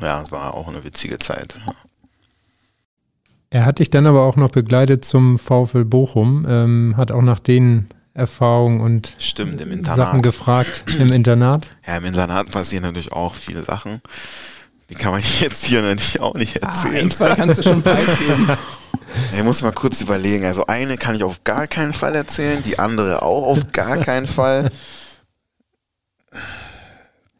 Ja, 0.00 0.22
es 0.22 0.32
war 0.32 0.54
auch 0.54 0.68
eine 0.68 0.82
witzige 0.82 1.18
Zeit. 1.18 1.58
Er 3.50 3.64
hat 3.64 3.80
dich 3.80 3.90
dann 3.90 4.06
aber 4.06 4.22
auch 4.22 4.36
noch 4.36 4.50
begleitet 4.50 5.04
zum 5.04 5.38
VfL 5.38 5.84
Bochum, 5.84 6.46
ähm, 6.48 6.94
hat 6.96 7.10
auch 7.10 7.22
nach 7.22 7.40
den 7.40 7.88
Erfahrungen 8.14 8.80
und 8.80 9.14
Stimmt, 9.18 9.60
im 9.60 9.84
Sachen 9.84 10.22
gefragt 10.22 10.84
im 10.98 11.12
Internat. 11.12 11.66
Ja, 11.86 11.96
im 11.96 12.04
Internat 12.04 12.50
passieren 12.50 12.84
natürlich 12.84 13.12
auch 13.12 13.34
viele 13.34 13.62
Sachen. 13.62 14.00
Die 14.90 14.94
kann 14.94 15.12
man 15.12 15.22
jetzt 15.40 15.64
hier 15.66 15.82
natürlich 15.82 16.20
auch 16.20 16.34
nicht 16.34 16.62
Ah, 16.62 16.68
erzählen. 16.68 16.96
ein, 17.06 17.10
zwei 17.10 17.34
kannst 17.34 17.58
du 17.58 17.62
schon 17.62 17.82
preisgeben. 17.82 18.56
Ich 19.34 19.42
muss 19.42 19.60
mal 19.62 19.72
kurz 19.72 20.00
überlegen. 20.02 20.44
Also 20.44 20.66
eine 20.66 20.96
kann 20.96 21.16
ich 21.16 21.24
auf 21.24 21.42
gar 21.42 21.66
keinen 21.66 21.92
Fall 21.92 22.14
erzählen, 22.14 22.62
die 22.62 22.78
andere 22.78 23.22
auch 23.22 23.44
auf 23.48 23.72
gar 23.72 23.96
keinen 23.96 24.28
Fall. 24.28 24.70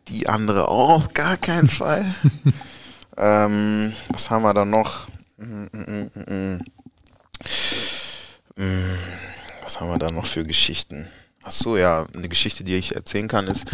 Die 0.08 0.28
andere 0.28 0.66
auch 0.66 0.88
auf 0.90 1.14
gar 1.14 1.36
keinen 1.36 1.68
Fall. 1.68 2.04
ähm, 3.16 3.92
was 4.08 4.30
haben 4.30 4.42
wir 4.42 4.52
da 4.52 4.64
noch? 4.64 5.06
Mm, 5.36 5.66
mm. 5.72 6.60
Mm, 8.56 8.98
Was 9.62 9.80
haben 9.80 9.90
wir 9.90 9.98
da 9.98 10.10
noch 10.10 10.26
für 10.26 10.44
Geschichten? 10.44 11.06
Ach 11.44 11.52
so, 11.52 11.76
ja, 11.76 12.04
eine 12.16 12.28
Geschichte, 12.28 12.64
die 12.64 12.74
ich 12.76 12.96
erzählen 12.96 13.28
kann, 13.28 13.46
ist 13.46 13.66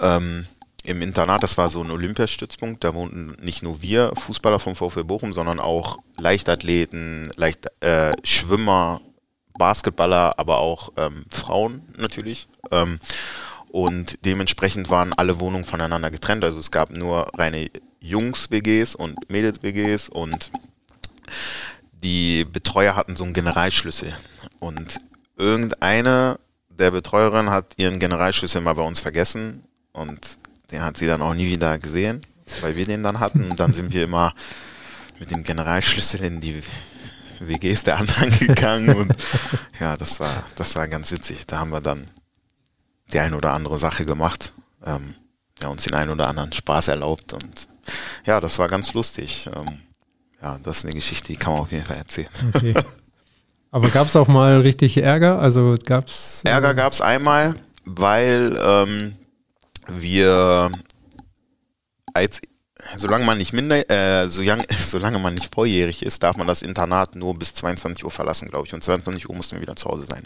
ähm, 0.00 0.46
im 0.84 1.02
Internat, 1.02 1.42
das 1.42 1.58
war 1.58 1.68
so 1.68 1.82
ein 1.82 1.90
Olympiastützpunkt, 1.90 2.84
da 2.84 2.94
wohnten 2.94 3.36
nicht 3.42 3.62
nur 3.62 3.82
wir 3.82 4.12
Fußballer 4.16 4.58
vom 4.58 4.74
VfL 4.74 5.04
Bochum, 5.04 5.32
sondern 5.32 5.60
auch 5.60 5.98
Leichtathleten, 6.18 7.30
Leicht, 7.36 7.66
äh, 7.80 8.12
Schwimmer, 8.24 9.00
Basketballer, 9.58 10.38
aber 10.38 10.58
auch 10.58 10.92
ähm, 10.96 11.24
Frauen 11.30 11.82
natürlich. 11.96 12.48
Ähm, 12.70 12.98
und 13.70 14.24
dementsprechend 14.24 14.90
waren 14.90 15.12
alle 15.12 15.38
Wohnungen 15.38 15.64
voneinander 15.64 16.10
getrennt. 16.10 16.44
Also 16.44 16.58
es 16.58 16.70
gab 16.70 16.90
nur 16.90 17.30
reine 17.36 17.70
Jungs-WGs 18.00 18.94
und 18.94 19.30
Mädels-WGs 19.30 20.08
und 20.08 20.50
die 22.02 22.44
Betreuer 22.44 22.96
hatten 22.96 23.16
so 23.16 23.24
einen 23.24 23.34
Generalschlüssel. 23.34 24.16
Und 24.58 24.98
irgendeine 25.36 26.38
der 26.68 26.90
Betreuerinnen 26.90 27.50
hat 27.50 27.74
ihren 27.76 27.98
Generalschlüssel 27.98 28.62
mal 28.62 28.74
bei 28.74 28.82
uns 28.82 29.00
vergessen 29.00 29.62
und 29.92 30.39
den 30.70 30.82
hat 30.82 30.96
sie 30.96 31.06
dann 31.06 31.22
auch 31.22 31.34
nie 31.34 31.46
wieder 31.46 31.78
gesehen, 31.78 32.20
weil 32.60 32.76
wir 32.76 32.86
den 32.86 33.02
dann 33.02 33.20
hatten. 33.20 33.50
Und 33.50 33.60
dann 33.60 33.72
sind 33.72 33.92
wir 33.92 34.04
immer 34.04 34.32
mit 35.18 35.30
dem 35.30 35.42
Generalschlüssel 35.42 36.24
in 36.24 36.40
die 36.40 36.62
WGs 37.40 37.84
der 37.84 37.98
anderen 37.98 38.30
gegangen 38.38 38.94
und 38.94 39.14
ja, 39.80 39.96
das 39.96 40.20
war, 40.20 40.44
das 40.56 40.76
war 40.76 40.88
ganz 40.88 41.10
witzig. 41.10 41.46
Da 41.46 41.58
haben 41.58 41.70
wir 41.70 41.80
dann 41.80 42.06
die 43.12 43.20
ein 43.20 43.34
oder 43.34 43.52
andere 43.52 43.78
Sache 43.78 44.04
gemacht, 44.04 44.52
ähm, 44.84 45.14
ja, 45.62 45.68
uns 45.68 45.84
den 45.84 45.94
einen 45.94 46.10
oder 46.10 46.28
anderen 46.28 46.52
Spaß 46.52 46.88
erlaubt 46.88 47.32
und 47.32 47.68
ja, 48.24 48.40
das 48.40 48.58
war 48.58 48.68
ganz 48.68 48.94
lustig. 48.94 49.48
Ähm, 49.54 49.80
ja, 50.42 50.58
das 50.62 50.78
ist 50.78 50.84
eine 50.84 50.94
Geschichte, 50.94 51.28
die 51.28 51.36
kann 51.36 51.52
man 51.52 51.62
auf 51.62 51.72
jeden 51.72 51.84
Fall 51.84 51.96
erzählen. 51.96 52.28
Okay. 52.54 52.74
Aber 53.72 53.88
gab 53.88 54.06
es 54.06 54.16
auch 54.16 54.26
mal 54.26 54.60
richtig 54.60 54.96
Ärger? 54.96 55.38
Also 55.38 55.76
gab 55.84 56.08
es. 56.08 56.42
Ärger 56.44 56.74
gab 56.74 56.92
es 56.92 57.00
einmal, 57.00 57.54
weil 57.84 58.58
ähm, 58.60 59.16
wir 59.88 60.70
als 62.12 62.40
solange 62.96 63.24
man 63.24 63.38
nicht 63.38 63.52
minder, 63.52 63.88
äh, 63.90 64.28
solange, 64.28 64.64
solange 64.70 65.18
man 65.18 65.34
nicht 65.34 65.52
volljährig 65.54 66.02
ist, 66.02 66.22
darf 66.22 66.36
man 66.36 66.46
das 66.46 66.62
Internat 66.62 67.14
nur 67.14 67.38
bis 67.38 67.54
22 67.54 68.04
Uhr 68.04 68.10
verlassen, 68.10 68.48
glaube 68.48 68.66
ich. 68.66 68.74
Und 68.74 68.82
22 68.82 69.28
Uhr 69.28 69.34
mussten 69.34 69.56
wir 69.56 69.62
wieder 69.62 69.76
zu 69.76 69.88
Hause 69.88 70.06
sein. 70.06 70.24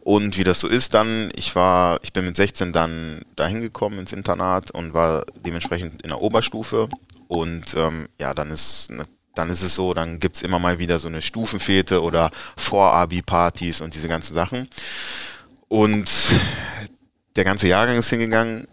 Und 0.00 0.36
wie 0.36 0.44
das 0.44 0.60
so 0.60 0.68
ist, 0.68 0.94
dann, 0.94 1.30
ich 1.34 1.54
war, 1.54 1.98
ich 2.02 2.12
bin 2.12 2.26
mit 2.26 2.36
16 2.36 2.72
dann 2.72 3.22
dahin 3.36 3.60
gekommen 3.60 3.98
ins 3.98 4.12
Internat 4.12 4.70
und 4.70 4.94
war 4.94 5.24
dementsprechend 5.44 6.02
in 6.02 6.08
der 6.08 6.20
Oberstufe. 6.20 6.88
Und 7.28 7.74
ähm, 7.74 8.08
ja, 8.20 8.34
dann 8.34 8.50
ist 8.50 8.92
dann 9.34 9.50
ist 9.50 9.60
es 9.60 9.74
so, 9.74 9.92
dann 9.92 10.18
gibt 10.18 10.36
es 10.36 10.42
immer 10.42 10.58
mal 10.58 10.78
wieder 10.78 10.98
so 10.98 11.08
eine 11.08 11.20
Stufenfete 11.20 12.02
oder 12.02 12.30
Vor-Abi-Partys 12.56 13.82
und 13.82 13.94
diese 13.94 14.08
ganzen 14.08 14.32
Sachen. 14.32 14.66
Und 15.68 16.10
der 17.36 17.44
ganze 17.44 17.68
Jahrgang 17.68 17.98
ist 17.98 18.08
hingegangen, 18.08 18.66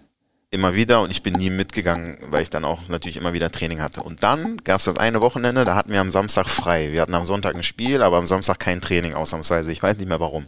immer 0.53 0.75
wieder 0.75 1.01
und 1.01 1.09
ich 1.09 1.23
bin 1.23 1.33
nie 1.33 1.49
mitgegangen, 1.49 2.17
weil 2.29 2.43
ich 2.43 2.49
dann 2.49 2.63
auch 2.63 2.87
natürlich 2.87 3.17
immer 3.17 3.33
wieder 3.33 3.51
Training 3.51 3.81
hatte. 3.81 4.03
Und 4.03 4.23
dann 4.23 4.57
gab 4.57 4.79
es 4.79 4.85
das 4.85 4.97
eine 4.97 5.19
Wochenende, 5.21 5.63
da 5.65 5.75
hatten 5.75 5.91
wir 5.91 5.99
am 5.99 6.11
Samstag 6.11 6.47
frei. 6.47 6.91
Wir 6.91 7.01
hatten 7.01 7.15
am 7.15 7.25
Sonntag 7.25 7.55
ein 7.55 7.63
Spiel, 7.63 8.03
aber 8.03 8.17
am 8.17 8.27
Samstag 8.27 8.59
kein 8.59 8.79
Training 8.79 9.15
ausnahmsweise. 9.15 9.71
Ich 9.71 9.81
weiß 9.81 9.97
nicht 9.97 10.07
mehr 10.07 10.19
warum. 10.19 10.45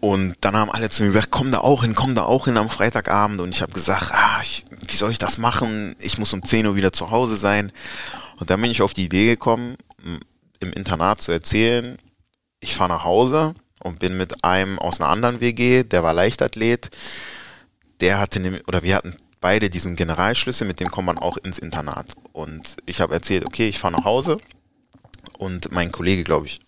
Und 0.00 0.36
dann 0.40 0.56
haben 0.56 0.70
alle 0.70 0.88
zu 0.88 1.02
mir 1.02 1.08
gesagt, 1.08 1.30
komm 1.30 1.50
da 1.50 1.58
auch 1.58 1.82
hin, 1.82 1.94
komm 1.94 2.14
da 2.14 2.22
auch 2.22 2.46
hin 2.46 2.56
am 2.56 2.70
Freitagabend. 2.70 3.40
Und 3.40 3.50
ich 3.50 3.60
habe 3.60 3.72
gesagt, 3.72 4.12
ah, 4.12 4.40
ich, 4.42 4.64
wie 4.86 4.96
soll 4.96 5.10
ich 5.10 5.18
das 5.18 5.36
machen? 5.38 5.94
Ich 5.98 6.18
muss 6.18 6.32
um 6.32 6.42
10 6.42 6.66
Uhr 6.66 6.76
wieder 6.76 6.92
zu 6.92 7.10
Hause 7.10 7.36
sein. 7.36 7.70
Und 8.40 8.48
dann 8.48 8.62
bin 8.62 8.70
ich 8.70 8.80
auf 8.80 8.94
die 8.94 9.04
Idee 9.04 9.26
gekommen, 9.26 9.76
im 10.60 10.72
Internat 10.72 11.20
zu 11.20 11.32
erzählen, 11.32 11.98
ich 12.60 12.74
fahre 12.74 12.90
nach 12.90 13.04
Hause 13.04 13.54
und 13.80 13.98
bin 13.98 14.16
mit 14.16 14.44
einem 14.44 14.78
aus 14.78 15.00
einer 15.00 15.10
anderen 15.10 15.40
WG, 15.40 15.84
der 15.84 16.02
war 16.02 16.12
Leichtathlet, 16.12 16.90
der 18.00 18.18
hatte, 18.18 18.62
oder 18.66 18.82
wir 18.82 18.96
hatten 18.96 19.16
beide 19.40 19.70
diesen 19.70 19.96
Generalschlüssel, 19.96 20.66
mit 20.66 20.80
dem 20.80 20.90
kommt 20.90 21.06
man 21.06 21.18
auch 21.18 21.36
ins 21.36 21.58
Internat. 21.58 22.06
Und 22.32 22.76
ich 22.86 23.00
habe 23.00 23.14
erzählt, 23.14 23.46
okay, 23.46 23.68
ich 23.68 23.78
fahre 23.78 23.94
nach 23.94 24.04
Hause 24.04 24.38
und 25.38 25.72
mein 25.72 25.92
Kollege, 25.92 26.24
glaube 26.24 26.46
ich, 26.46 26.60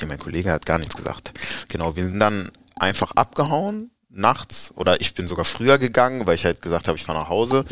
nee, 0.00 0.06
mein 0.06 0.18
Kollege 0.18 0.52
hat 0.52 0.66
gar 0.66 0.78
nichts 0.78 0.96
gesagt. 0.96 1.32
Genau, 1.68 1.96
wir 1.96 2.04
sind 2.04 2.20
dann 2.20 2.50
einfach 2.76 3.12
abgehauen, 3.12 3.90
nachts, 4.10 4.72
oder 4.76 5.00
ich 5.00 5.14
bin 5.14 5.28
sogar 5.28 5.44
früher 5.44 5.78
gegangen, 5.78 6.26
weil 6.26 6.34
ich 6.34 6.44
halt 6.44 6.62
gesagt 6.62 6.88
habe, 6.88 6.96
ich 6.96 7.04
fahre 7.04 7.18
nach 7.18 7.28
Hause. 7.28 7.64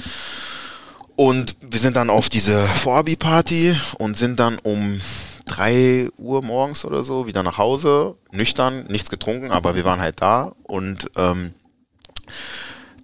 Und 1.16 1.56
wir 1.60 1.78
sind 1.78 1.96
dann 1.96 2.10
auf 2.10 2.28
diese 2.28 2.66
Vorabi-Party 2.66 3.74
und 3.98 4.16
sind 4.18 4.38
dann 4.38 4.58
um 4.58 5.00
drei 5.46 6.08
Uhr 6.18 6.42
morgens 6.42 6.84
oder 6.84 7.02
so 7.02 7.26
wieder 7.26 7.42
nach 7.42 7.56
Hause, 7.56 8.16
nüchtern, 8.32 8.84
nichts 8.88 9.08
getrunken, 9.08 9.50
aber 9.50 9.76
wir 9.76 9.84
waren 9.84 10.00
halt 10.00 10.20
da 10.20 10.52
und 10.64 11.10
ähm, 11.16 11.54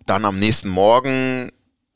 dann 0.07 0.25
am 0.25 0.39
nächsten 0.39 0.69
Morgen 0.69 1.51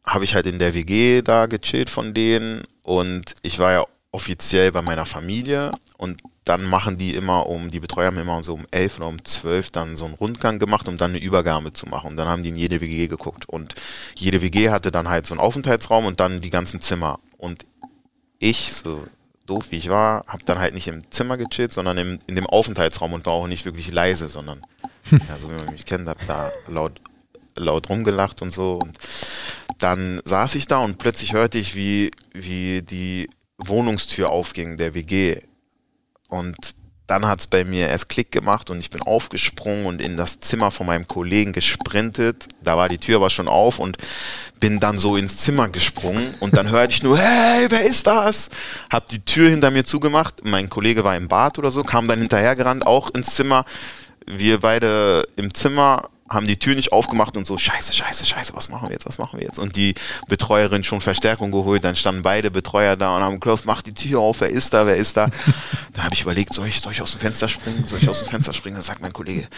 habe 0.05 0.25
ich 0.25 0.35
halt 0.35 0.47
in 0.47 0.59
der 0.59 0.75
WG 0.75 1.23
da 1.23 1.47
gechillt 1.47 1.91
von 1.91 2.15
denen 2.15 2.63
und 2.83 3.35
ich 3.43 3.59
war 3.59 3.73
ja 3.73 3.85
offiziell 4.13 4.73
bei 4.73 4.83
meiner 4.83 5.07
Familie 5.07 5.73
und 5.97 6.23
dann 6.47 6.65
machen 6.65 6.97
die 6.97 7.15
immer 7.15 7.47
um, 7.49 7.71
die 7.73 7.81
Betreuer 7.81 8.07
haben 8.07 8.19
immer 8.19 8.41
so 8.45 8.55
um 8.55 8.67
elf 8.71 8.99
oder 8.99 9.09
um 9.09 9.25
zwölf 9.25 9.71
dann 9.71 9.97
so 9.97 10.05
einen 10.05 10.15
Rundgang 10.15 10.61
gemacht, 10.61 10.87
um 10.87 10.97
dann 10.97 11.11
eine 11.11 11.19
Übergabe 11.19 11.73
zu 11.73 11.87
machen. 11.87 12.11
Und 12.11 12.17
dann 12.17 12.29
haben 12.29 12.45
die 12.45 12.51
in 12.51 12.55
jede 12.55 12.81
WG 12.81 13.09
geguckt. 13.09 13.49
Und 13.49 13.75
jede 14.15 14.41
WG 14.43 14.71
hatte 14.71 14.93
dann 14.93 15.09
halt 15.09 15.27
so 15.27 15.35
einen 15.35 15.41
Aufenthaltsraum 15.41 16.07
und 16.07 16.21
dann 16.21 16.41
die 16.41 16.51
ganzen 16.51 16.81
Zimmer. 16.81 17.19
Und 17.37 17.67
ich, 18.39 18.73
so 18.73 19.05
doof 19.47 19.67
wie 19.71 19.77
ich 19.77 19.89
war, 19.89 20.25
habe 20.29 20.45
dann 20.45 20.61
halt 20.61 20.75
nicht 20.75 20.87
im 20.87 21.11
Zimmer 21.11 21.37
gechillt, 21.37 21.73
sondern 21.73 21.99
im, 21.99 22.19
in 22.29 22.37
dem 22.37 22.47
Aufenthaltsraum 22.47 23.13
und 23.13 23.27
war 23.27 23.33
auch 23.33 23.49
nicht 23.49 23.65
wirklich 23.65 23.91
leise, 23.91 24.29
sondern, 24.29 24.63
ja, 25.11 25.37
so 25.41 25.51
wie 25.51 25.55
man 25.55 25.73
mich 25.73 25.85
kennt, 25.85 26.09
habe 26.09 26.25
da 26.29 26.49
laut, 26.69 27.01
laut 27.57 27.89
rumgelacht 27.89 28.43
und 28.43 28.53
so. 28.53 28.79
Und 28.79 28.99
dann 29.79 30.21
saß 30.25 30.55
ich 30.55 30.67
da 30.67 30.79
und 30.79 30.99
plötzlich 30.99 31.33
hörte 31.33 31.59
ich, 31.59 31.75
wie, 31.75 32.11
wie 32.33 32.83
die 32.83 33.29
Wohnungstür 33.59 34.31
aufging, 34.31 34.77
der 34.77 34.95
WG. 34.95 35.39
Und 36.29 36.57
dann 37.07 37.27
hat 37.27 37.41
es 37.41 37.47
bei 37.47 37.65
mir 37.65 37.89
erst 37.89 38.09
Klick 38.09 38.33
gemacht 38.33 38.69
und 38.69 38.81
ich 38.81 38.91
bin 38.91 39.01
aufgesprungen 39.01 39.87
und 39.87 40.01
in 40.01 40.17
das 40.17 40.41
Zimmer 40.41 40.73
von 40.73 40.87
meinem 40.87 41.07
Kollegen 41.07 41.53
gesprintet. 41.53 42.49
Da 42.63 42.77
war 42.77 42.89
die 42.89 42.99
Tür 42.99 43.17
aber 43.17 43.31
schon 43.31 43.47
auf 43.47 43.79
und 43.79 43.97
bin 44.59 44.81
dann 44.81 44.99
so 44.99 45.17
ins 45.17 45.37
Zimmer 45.37 45.69
gesprungen 45.69 46.35
und 46.41 46.57
dann 46.57 46.71
hörte 46.71 46.93
ich 46.93 47.03
nur, 47.03 47.17
hey, 47.17 47.67
wer 47.69 47.85
ist 47.85 48.07
das? 48.09 48.51
Hab 48.91 49.09
die 49.09 49.25
Tür 49.25 49.51
hinter 49.51 49.71
mir 49.71 49.85
zugemacht. 49.85 50.45
Mein 50.45 50.69
Kollege 50.69 51.05
war 51.05 51.17
im 51.17 51.29
Bad 51.29 51.59
oder 51.59 51.71
so, 51.71 51.85
kam 51.85 52.09
dann 52.09 52.19
hinterhergerannt, 52.19 52.87
auch 52.87 53.11
ins 53.11 53.35
Zimmer. 53.37 53.65
Wir 54.27 54.59
beide 54.59 55.29
im 55.37 55.55
Zimmer 55.55 56.11
haben 56.29 56.47
die 56.47 56.59
Tür 56.59 56.75
nicht 56.75 56.93
aufgemacht 56.93 57.37
und 57.37 57.47
so, 57.47 57.57
scheiße, 57.59 57.93
scheiße, 57.93 58.25
scheiße, 58.25 58.55
was 58.55 58.69
machen 58.69 58.89
wir 58.89 58.93
jetzt, 58.93 59.07
was 59.07 59.19
machen 59.19 59.39
wir 59.39 59.47
jetzt? 59.47 59.59
Und 59.59 59.77
die 59.77 59.95
Betreuerin 60.29 60.83
schon 60.85 61.01
Verstärkung 61.01 61.53
geholt, 61.53 61.85
dann 61.85 61.97
standen 61.97 62.23
beide 62.23 62.51
Betreuer 62.51 62.97
da 62.97 63.17
und 63.17 63.23
haben 63.23 63.35
geklopft, 63.35 63.65
mach 63.65 63.83
die 63.83 63.95
Tür 63.95 64.21
auf, 64.21 64.41
wer 64.41 64.51
ist 64.51 64.75
da, 64.75 64.87
wer 64.87 64.97
ist 64.97 65.17
da? 65.17 65.29
da 65.93 66.05
habe 66.05 66.15
ich 66.15 66.23
überlegt, 66.23 66.53
soll 66.53 66.67
ich, 66.67 66.81
soll 66.81 66.93
ich 66.93 67.03
aus 67.03 67.13
dem 67.13 67.21
Fenster 67.21 67.49
springen, 67.49 67.87
soll 67.87 67.99
ich 68.01 68.09
aus 68.09 68.21
dem 68.21 68.29
Fenster 68.29 68.53
springen? 68.53 68.77
Dann 68.77 68.85
sagt 68.85 69.01
mein 69.01 69.13
Kollege, 69.13 69.49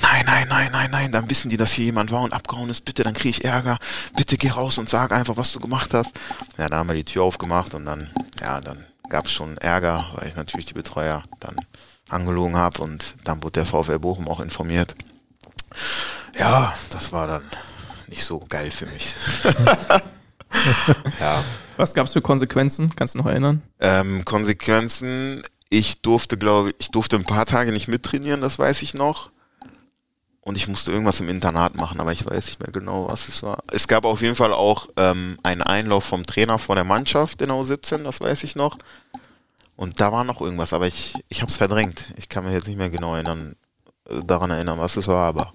nein, 0.00 0.24
nein, 0.26 0.46
nein, 0.48 0.70
nein, 0.72 0.90
nein, 0.90 1.12
dann 1.12 1.28
wissen 1.28 1.50
die, 1.50 1.56
dass 1.56 1.72
hier 1.72 1.86
jemand 1.86 2.10
war 2.10 2.22
und 2.22 2.32
abgehauen 2.32 2.70
ist, 2.70 2.84
bitte, 2.84 3.02
dann 3.02 3.14
kriege 3.14 3.30
ich 3.30 3.44
Ärger, 3.44 3.78
bitte 4.16 4.36
geh 4.36 4.50
raus 4.50 4.78
und 4.78 4.88
sag 4.88 5.12
einfach, 5.12 5.36
was 5.36 5.52
du 5.52 5.60
gemacht 5.60 5.92
hast. 5.92 6.12
Ja, 6.56 6.66
da 6.66 6.78
haben 6.78 6.88
wir 6.88 6.96
die 6.96 7.04
Tür 7.04 7.24
aufgemacht 7.24 7.74
und 7.74 7.84
dann, 7.84 8.10
ja, 8.40 8.60
dann 8.60 8.84
gab 9.08 9.26
es 9.26 9.32
schon 9.32 9.56
Ärger, 9.58 10.06
weil 10.14 10.28
ich 10.28 10.36
natürlich 10.36 10.66
die 10.66 10.74
Betreuer 10.74 11.22
dann 11.40 11.56
angelogen 12.08 12.56
habe 12.56 12.82
und 12.82 13.16
dann 13.24 13.42
wurde 13.42 13.64
der 13.64 13.66
VfL 13.66 13.98
Bochum 13.98 14.28
auch 14.28 14.40
informiert. 14.40 14.94
Ja, 16.38 16.74
das 16.90 17.12
war 17.12 17.26
dann 17.26 17.44
nicht 18.08 18.24
so 18.24 18.40
geil 18.48 18.70
für 18.70 18.86
mich. 18.86 19.14
ja. 21.20 21.42
Was 21.76 21.94
gab 21.94 22.06
es 22.06 22.12
für 22.12 22.22
Konsequenzen? 22.22 22.94
Kannst 22.94 23.14
du 23.14 23.18
noch 23.18 23.26
erinnern? 23.26 23.62
Ähm, 23.80 24.24
Konsequenzen, 24.24 25.42
ich 25.68 26.02
durfte, 26.02 26.36
glaube 26.36 26.74
ich, 26.78 26.90
durfte 26.90 27.16
ein 27.16 27.24
paar 27.24 27.46
Tage 27.46 27.72
nicht 27.72 27.88
mittrainieren, 27.88 28.40
das 28.40 28.58
weiß 28.58 28.82
ich 28.82 28.94
noch. 28.94 29.30
Und 30.40 30.56
ich 30.56 30.68
musste 30.68 30.92
irgendwas 30.92 31.18
im 31.18 31.28
Internat 31.28 31.74
machen, 31.74 32.00
aber 32.00 32.12
ich 32.12 32.24
weiß 32.24 32.46
nicht 32.46 32.60
mehr 32.60 32.70
genau, 32.70 33.08
was 33.08 33.28
es 33.28 33.42
war. 33.42 33.64
Es 33.72 33.88
gab 33.88 34.04
auf 34.04 34.22
jeden 34.22 34.36
Fall 34.36 34.52
auch 34.52 34.88
ähm, 34.96 35.38
einen 35.42 35.62
Einlauf 35.62 36.04
vom 36.04 36.24
Trainer 36.24 36.60
vor 36.60 36.76
der 36.76 36.84
Mannschaft 36.84 37.42
in 37.42 37.50
U17, 37.50 38.04
das 38.04 38.20
weiß 38.20 38.44
ich 38.44 38.54
noch. 38.54 38.78
Und 39.74 40.00
da 40.00 40.12
war 40.12 40.22
noch 40.22 40.40
irgendwas, 40.40 40.72
aber 40.72 40.86
ich, 40.86 41.14
ich 41.28 41.42
habe 41.42 41.50
es 41.50 41.56
verdrängt. 41.56 42.06
Ich 42.16 42.28
kann 42.28 42.44
mich 42.44 42.54
jetzt 42.54 42.68
nicht 42.68 42.78
mehr 42.78 42.90
genau 42.90 43.14
erinnern, 43.14 43.56
äh, 44.08 44.22
daran 44.24 44.52
erinnern, 44.52 44.78
was 44.78 44.96
es 44.96 45.08
war, 45.08 45.26
aber 45.26 45.52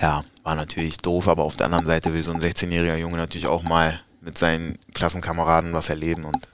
ja, 0.00 0.22
war 0.42 0.54
natürlich 0.54 0.98
doof, 0.98 1.28
aber 1.28 1.44
auf 1.44 1.56
der 1.56 1.66
anderen 1.66 1.86
Seite 1.86 2.14
will 2.14 2.22
so 2.22 2.32
ein 2.32 2.40
16-jähriger 2.40 2.96
Junge 2.96 3.16
natürlich 3.16 3.46
auch 3.46 3.62
mal 3.62 4.00
mit 4.20 4.38
seinen 4.38 4.78
Klassenkameraden 4.94 5.72
was 5.72 5.88
erleben 5.88 6.24
und 6.24 6.48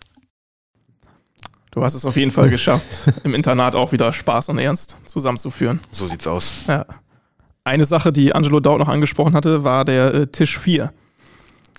Du 1.70 1.84
hast 1.84 1.94
es 1.94 2.06
auf 2.06 2.16
jeden 2.16 2.32
Fall 2.32 2.48
geschafft, 2.48 2.88
im 3.24 3.34
Internat 3.34 3.76
auch 3.76 3.92
wieder 3.92 4.12
Spaß 4.12 4.48
und 4.48 4.58
Ernst 4.58 4.96
zusammenzuführen. 5.04 5.80
So 5.90 6.06
sieht's 6.06 6.26
aus. 6.26 6.52
Ja. 6.66 6.86
Eine 7.62 7.84
Sache, 7.84 8.10
die 8.10 8.34
Angelo 8.34 8.58
Daut 8.60 8.78
noch 8.78 8.88
angesprochen 8.88 9.34
hatte, 9.34 9.62
war 9.62 9.84
der 9.84 10.14
äh, 10.14 10.26
Tisch 10.26 10.58
4. 10.58 10.90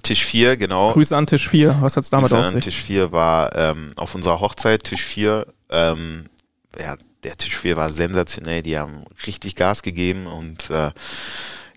Tisch 0.04 0.24
4, 0.24 0.58
genau. 0.58 0.94
Grüße 0.94 1.18
an 1.18 1.28
Tisch 1.28 1.50
4. 1.50 1.80
Was 1.82 1.98
hat's 1.98 2.12
damit 2.12 2.30
Grüße 2.30 2.40
auf 2.40 2.46
sich? 2.46 2.56
An 2.56 2.62
Tisch 2.62 2.82
4 2.82 3.12
war 3.12 3.56
ähm, 3.56 3.92
auf 3.98 4.16
unserer 4.16 4.40
Hochzeit, 4.40 4.84
Tisch 4.84 5.04
4, 5.04 5.48
ähm, 5.72 6.26
ja, 6.80 6.96
der 7.24 7.36
Tisch 7.38 7.58
4 7.58 7.78
war 7.78 7.92
sensationell, 7.92 8.62
die 8.62 8.78
haben 8.78 9.04
richtig 9.26 9.56
Gas 9.56 9.82
gegeben 9.84 10.28
und 10.28 10.70
äh, 10.70 10.92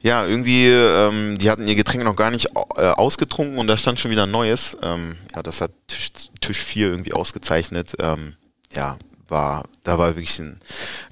ja, 0.03 0.27
irgendwie, 0.27 0.67
ähm, 0.67 1.39
die 1.39 1.49
hatten 1.49 1.67
ihr 1.67 1.77
Getränk 1.77 2.03
noch 2.03 2.17
gar 2.17 2.33
nicht 2.33 2.49
äh, 2.77 2.89
ausgetrunken 2.89 3.59
und 3.59 3.69
da 3.69 3.77
stand 3.77 4.01
schon 4.01 4.11
wieder 4.11 4.25
ein 4.25 4.33
neues. 4.33 4.77
Ähm, 4.83 5.17
ja, 5.35 5.43
das 5.43 5.61
hat 5.61 5.71
Tisch, 5.87 6.11
Tisch 6.41 6.59
4 6.59 6.89
irgendwie 6.89 7.13
ausgezeichnet. 7.13 7.95
Ähm, 8.01 8.35
ja, 8.75 8.97
war, 9.29 9.65
da 9.85 9.99
war 9.99 10.09
wirklich 10.09 10.39
ein 10.41 10.59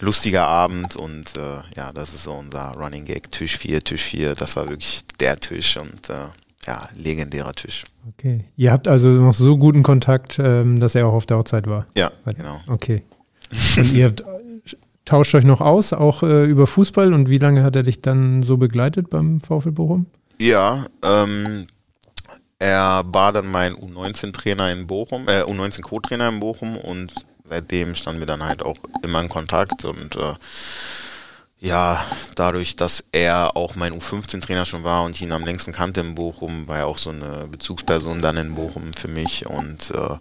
lustiger 0.00 0.46
Abend 0.46 0.96
und 0.96 1.36
äh, 1.36 1.62
ja, 1.76 1.92
das 1.92 2.14
ist 2.14 2.24
so 2.24 2.32
unser 2.32 2.72
Running 2.72 3.04
Gag. 3.04 3.30
Tisch 3.30 3.58
4, 3.58 3.82
Tisch 3.84 4.02
4, 4.02 4.34
das 4.34 4.56
war 4.56 4.68
wirklich 4.68 5.02
der 5.20 5.38
Tisch 5.38 5.76
und 5.76 6.10
äh, 6.10 6.28
ja, 6.66 6.88
legendärer 6.96 7.52
Tisch. 7.52 7.84
Okay. 8.08 8.44
Ihr 8.56 8.72
habt 8.72 8.88
also 8.88 9.08
noch 9.08 9.34
so 9.34 9.56
guten 9.56 9.82
Kontakt, 9.82 10.38
ähm, 10.38 10.80
dass 10.80 10.94
er 10.94 11.06
auch 11.06 11.14
auf 11.14 11.26
der 11.26 11.38
Hochzeit 11.38 11.66
war? 11.66 11.86
Ja, 11.96 12.10
genau. 12.24 12.60
Okay. 12.66 13.02
Und 13.76 13.92
ihr 13.92 14.14
tauscht 15.04 15.34
euch 15.34 15.44
noch 15.44 15.60
aus, 15.60 15.92
auch 15.92 16.22
äh, 16.22 16.44
über 16.44 16.66
Fußball. 16.66 17.12
Und 17.12 17.28
wie 17.28 17.38
lange 17.38 17.62
hat 17.62 17.76
er 17.76 17.82
dich 17.82 18.00
dann 18.00 18.42
so 18.42 18.56
begleitet 18.56 19.10
beim 19.10 19.40
VfL 19.40 19.72
Bochum? 19.72 20.06
Ja, 20.38 20.86
ähm, 21.02 21.66
er 22.58 23.02
war 23.06 23.32
dann 23.32 23.46
mein 23.46 23.74
U19-Trainer 23.74 24.70
in 24.70 24.86
Bochum, 24.86 25.28
äh, 25.28 25.42
U19-Co-Trainer 25.42 26.28
in 26.28 26.40
Bochum 26.40 26.76
und 26.76 27.12
seitdem 27.44 27.94
standen 27.94 28.20
wir 28.20 28.26
dann 28.26 28.44
halt 28.44 28.62
auch 28.62 28.76
immer 29.02 29.20
in 29.20 29.28
Kontakt 29.28 29.84
und 29.84 30.16
äh, 30.16 30.34
ja, 31.58 32.02
dadurch, 32.36 32.76
dass 32.76 33.04
er 33.12 33.56
auch 33.56 33.76
mein 33.76 33.92
U15-Trainer 33.92 34.64
schon 34.64 34.84
war 34.84 35.04
und 35.04 35.14
ich 35.16 35.22
ihn 35.22 35.32
am 35.32 35.44
längsten 35.44 35.72
kannte 35.72 36.00
in 36.00 36.14
Bochum, 36.14 36.68
war 36.68 36.78
er 36.78 36.86
auch 36.86 36.98
so 36.98 37.10
eine 37.10 37.48
Bezugsperson 37.50 38.20
dann 38.20 38.38
in 38.38 38.54
Bochum 38.54 38.94
für 38.94 39.08
mich 39.08 39.46
und 39.46 39.90
äh, 39.90 40.16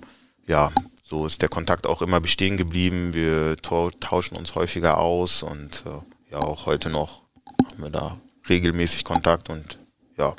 ja, 0.48 0.72
so 1.10 1.26
ist 1.26 1.42
der 1.42 1.50
Kontakt 1.50 1.88
auch 1.88 2.02
immer 2.02 2.22
bestehen 2.22 2.56
geblieben. 2.56 3.14
Wir 3.14 3.58
tauschen 3.58 4.38
uns 4.38 4.54
häufiger 4.54 5.00
aus 5.00 5.42
und 5.42 5.84
äh, 5.88 6.32
ja, 6.32 6.40
auch 6.40 6.68
heute 6.68 6.90
noch 6.90 7.24
haben 7.72 7.84
wir 7.84 7.90
da 7.90 8.20
regelmäßig 8.48 9.04
Kontakt 9.04 9.50
und 9.50 9.80
ja, 10.18 10.36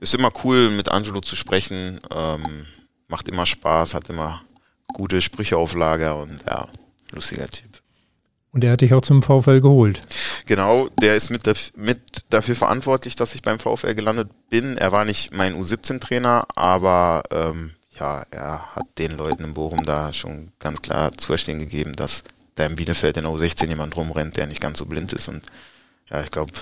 ist 0.00 0.14
immer 0.14 0.30
cool, 0.44 0.70
mit 0.70 0.90
Angelo 0.90 1.20
zu 1.20 1.36
sprechen. 1.36 2.00
Ähm, 2.14 2.66
macht 3.08 3.28
immer 3.28 3.46
Spaß, 3.46 3.94
hat 3.94 4.10
immer 4.10 4.42
gute 4.92 5.22
Sprüche 5.22 5.56
auf 5.56 5.74
Lager 5.74 6.20
und 6.20 6.44
ja, 6.46 6.68
lustiger 7.12 7.48
Typ. 7.48 7.80
Und 8.52 8.64
er 8.64 8.72
hat 8.72 8.80
dich 8.80 8.92
auch 8.92 9.02
zum 9.02 9.22
VfL 9.22 9.60
geholt. 9.60 10.02
Genau, 10.46 10.88
der 11.00 11.16
ist 11.16 11.30
mit, 11.30 11.44
mit 11.76 12.00
dafür 12.30 12.56
verantwortlich, 12.56 13.14
dass 13.14 13.34
ich 13.34 13.42
beim 13.42 13.58
VfL 13.58 13.94
gelandet 13.94 14.30
bin. 14.50 14.76
Er 14.76 14.92
war 14.92 15.04
nicht 15.04 15.32
mein 15.32 15.54
U17-Trainer, 15.60 16.46
aber 16.54 17.22
ähm, 17.30 17.72
ja, 17.98 18.24
er 18.30 18.74
hat 18.74 18.86
den 18.98 19.16
Leuten 19.16 19.44
in 19.44 19.54
Bochum 19.54 19.84
da 19.84 20.12
schon 20.12 20.52
ganz 20.58 20.82
klar 20.82 21.16
zu 21.16 21.28
verstehen 21.28 21.58
gegeben, 21.58 21.94
dass 21.94 22.24
da 22.54 22.66
in 22.66 22.76
Bielefeld 22.76 23.16
in 23.16 23.24
der 23.24 23.32
U16 23.32 23.68
jemand 23.68 23.96
rumrennt, 23.96 24.36
der 24.36 24.46
nicht 24.46 24.60
ganz 24.60 24.78
so 24.78 24.86
blind 24.86 25.12
ist. 25.12 25.28
Und 25.28 25.46
ja, 26.10 26.22
ich 26.22 26.30
glaube, 26.30 26.52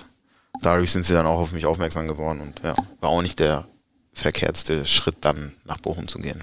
dadurch 0.63 0.93
sind 0.93 1.05
sie 1.05 1.15
dann 1.15 1.27
auch 1.27 1.39
auf 1.39 1.53
mich 1.53 1.67
aufmerksam 1.67 2.09
geworden 2.09 2.41
und 2.41 2.61
ja, 2.63 2.75
war 3.01 3.11
auch 3.11 3.23
nicht 3.23 3.39
der 3.39 3.67
verkehrtste 4.13 4.87
Schritt, 4.87 5.17
dann 5.21 5.53
nach 5.65 5.79
Bochum 5.79 6.09
zu 6.09 6.19
gehen. 6.19 6.43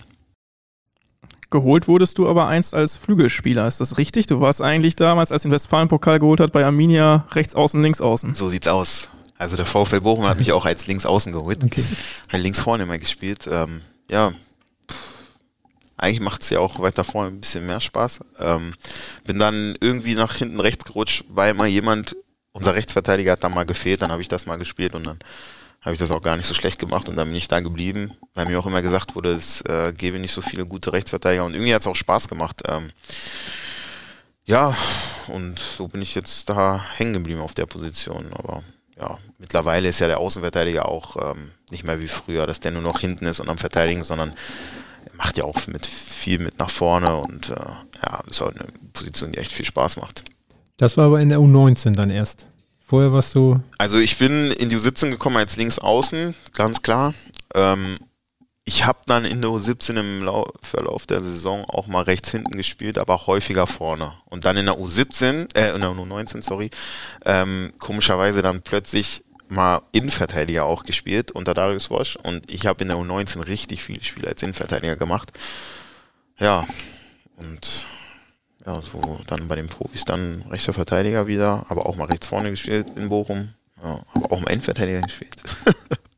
Geholt 1.49 1.87
wurdest 1.87 2.17
du 2.17 2.27
aber 2.27 2.47
einst 2.47 2.73
als 2.73 2.97
Flügelspieler, 2.97 3.67
ist 3.67 3.79
das 3.79 3.97
richtig? 3.99 4.25
Du 4.25 4.41
warst 4.41 4.61
eigentlich 4.61 4.95
damals, 4.95 5.31
als 5.31 5.43
den 5.43 5.51
Westfalen-Pokal 5.51 6.17
geholt 6.17 6.39
hat, 6.39 6.51
bei 6.51 6.65
Arminia 6.65 7.27
rechts 7.31 7.53
außen, 7.53 7.81
links 7.81 8.01
außen. 8.01 8.33
So 8.33 8.49
sieht's 8.49 8.67
aus. 8.67 9.09
Also 9.37 9.55
der 9.55 9.65
VfL 9.65 10.01
Bochum 10.01 10.25
hat 10.25 10.39
mich 10.39 10.51
auch 10.51 10.65
als 10.65 10.87
links 10.87 11.05
außen 11.05 11.31
geholt. 11.31 11.63
Okay. 11.63 11.83
Links 12.31 12.59
vorne 12.59 12.83
immer 12.83 12.97
gespielt. 12.97 13.47
Ähm, 13.51 13.81
ja, 14.09 14.31
eigentlich 15.97 16.19
macht 16.19 16.41
es 16.41 16.49
ja 16.49 16.59
auch 16.59 16.79
weiter 16.79 17.03
vorne 17.03 17.29
ein 17.29 17.39
bisschen 17.39 17.65
mehr 17.65 17.81
Spaß. 17.81 18.21
Ähm, 18.39 18.73
bin 19.23 19.39
dann 19.39 19.75
irgendwie 19.79 20.15
nach 20.15 20.35
hinten 20.35 20.59
rechts 20.59 20.85
gerutscht, 20.85 21.23
weil 21.29 21.53
mal 21.53 21.67
jemand, 21.67 22.15
unser 22.51 22.75
Rechtsverteidiger 22.75 23.33
hat 23.33 23.43
da 23.43 23.49
mal 23.49 23.65
gefehlt, 23.65 24.01
dann 24.01 24.11
habe 24.11 24.21
ich 24.21 24.27
das 24.27 24.45
mal 24.45 24.57
gespielt 24.57 24.95
und 24.95 25.05
dann 25.05 25.19
habe 25.81 25.93
ich 25.93 25.99
das 25.99 26.11
auch 26.11 26.21
gar 26.21 26.37
nicht 26.37 26.45
so 26.45 26.53
schlecht 26.53 26.79
gemacht 26.79 27.09
und 27.09 27.17
dann 27.17 27.27
bin 27.27 27.35
ich 27.35 27.47
da 27.47 27.59
geblieben, 27.59 28.15
weil 28.33 28.45
mir 28.45 28.57
auch 28.57 28.65
immer 28.65 28.81
gesagt 28.81 29.15
wurde, 29.15 29.33
es 29.33 29.61
äh, 29.61 29.93
gäbe 29.95 30.17
nicht 30.17 30.33
so 30.33 30.41
viele 30.41 30.65
gute 30.65 30.93
Rechtsverteidiger 30.93 31.43
und 31.43 31.53
irgendwie 31.53 31.73
hat 31.73 31.81
es 31.81 31.87
auch 31.87 31.95
Spaß 31.95 32.29
gemacht. 32.29 32.61
Ähm, 32.67 32.91
ja, 34.45 34.75
und 35.27 35.59
so 35.59 35.87
bin 35.87 36.01
ich 36.01 36.15
jetzt 36.15 36.49
da 36.49 36.85
hängen 36.95 37.13
geblieben 37.13 37.39
auf 37.39 37.53
der 37.53 37.65
Position. 37.65 38.31
Aber 38.33 38.63
ja, 38.99 39.17
mittlerweile 39.37 39.89
ist 39.89 39.99
ja 39.99 40.07
der 40.07 40.19
Außenverteidiger 40.19 40.87
auch 40.87 41.31
ähm, 41.31 41.51
nicht 41.69 41.83
mehr 41.83 41.99
wie 41.99 42.07
früher, 42.07 42.45
dass 42.45 42.59
der 42.59 42.71
nur 42.71 42.81
noch 42.81 42.99
hinten 42.99 43.25
ist 43.25 43.39
und 43.39 43.49
am 43.49 43.57
Verteidigen, 43.57 44.03
sondern 44.03 44.31
er 44.31 44.35
macht 45.17 45.37
ja 45.37 45.43
auch 45.43 45.67
mit 45.67 45.85
viel 45.85 46.39
mit 46.39 46.59
nach 46.59 46.69
vorne 46.69 47.15
und 47.15 47.49
äh, 47.49 47.55
ja, 47.55 48.23
ist 48.29 48.41
auch 48.41 48.51
eine 48.51 48.65
Position, 48.93 49.31
die 49.31 49.39
echt 49.39 49.51
viel 49.51 49.65
Spaß 49.65 49.97
macht. 49.97 50.23
Das 50.77 50.97
war 50.97 51.05
aber 51.05 51.21
in 51.21 51.29
der 51.29 51.39
U19 51.39 51.91
dann 51.91 52.09
erst. 52.09 52.47
Vorher 52.85 53.13
warst 53.13 53.35
du. 53.35 53.59
Also 53.77 53.97
ich 53.97 54.17
bin 54.17 54.51
in 54.51 54.69
die 54.69 54.77
U17 54.77 55.09
gekommen 55.09 55.37
als 55.37 55.55
Linksaußen, 55.55 56.35
ganz 56.53 56.81
klar. 56.81 57.13
Ähm, 57.55 57.95
ich 58.65 58.85
habe 58.85 58.99
dann 59.05 59.25
in 59.25 59.41
der 59.41 59.51
U17 59.51 59.99
im 59.99 60.23
Lau 60.23 60.45
Verlauf 60.61 61.05
der 61.05 61.21
Saison 61.21 61.65
auch 61.65 61.87
mal 61.87 62.03
rechts 62.03 62.31
hinten 62.31 62.55
gespielt, 62.55 62.97
aber 62.97 63.27
häufiger 63.27 63.67
vorne. 63.67 64.13
Und 64.25 64.45
dann 64.45 64.57
in 64.57 64.65
der 64.65 64.75
U17, 64.75 65.55
äh, 65.55 65.75
in 65.75 65.81
der 65.81 65.89
U19, 65.89 66.43
sorry, 66.43 66.69
ähm, 67.25 67.73
komischerweise 67.79 68.41
dann 68.41 68.61
plötzlich 68.61 69.23
mal 69.53 69.81
Innenverteidiger 69.91 70.65
auch 70.65 70.83
gespielt 70.83 71.31
unter 71.31 71.53
Darius 71.53 71.89
Wosch. 71.89 72.15
Und 72.15 72.51
ich 72.51 72.65
habe 72.65 72.81
in 72.81 72.87
der 72.87 72.97
U19 72.97 73.47
richtig 73.47 73.83
viele 73.83 74.03
Spiele 74.03 74.27
als 74.27 74.41
Innenverteidiger 74.43 74.95
gemacht. 74.95 75.31
Ja, 76.39 76.65
und 77.37 77.85
ja, 78.65 78.81
so 78.81 79.19
dann 79.27 79.47
bei 79.47 79.55
den 79.55 79.67
Profis 79.67 80.05
dann 80.05 80.43
rechter 80.49 80.73
Verteidiger 80.73 81.27
wieder, 81.27 81.65
aber 81.69 81.85
auch 81.85 81.95
mal 81.95 82.05
rechts 82.05 82.27
vorne 82.27 82.49
gespielt 82.49 82.87
in 82.95 83.09
Bochum. 83.09 83.49
Ja, 83.81 84.01
aber 84.13 84.31
auch 84.31 84.39
mal 84.39 84.51
Endverteidiger 84.51 85.01
gespielt. 85.01 85.35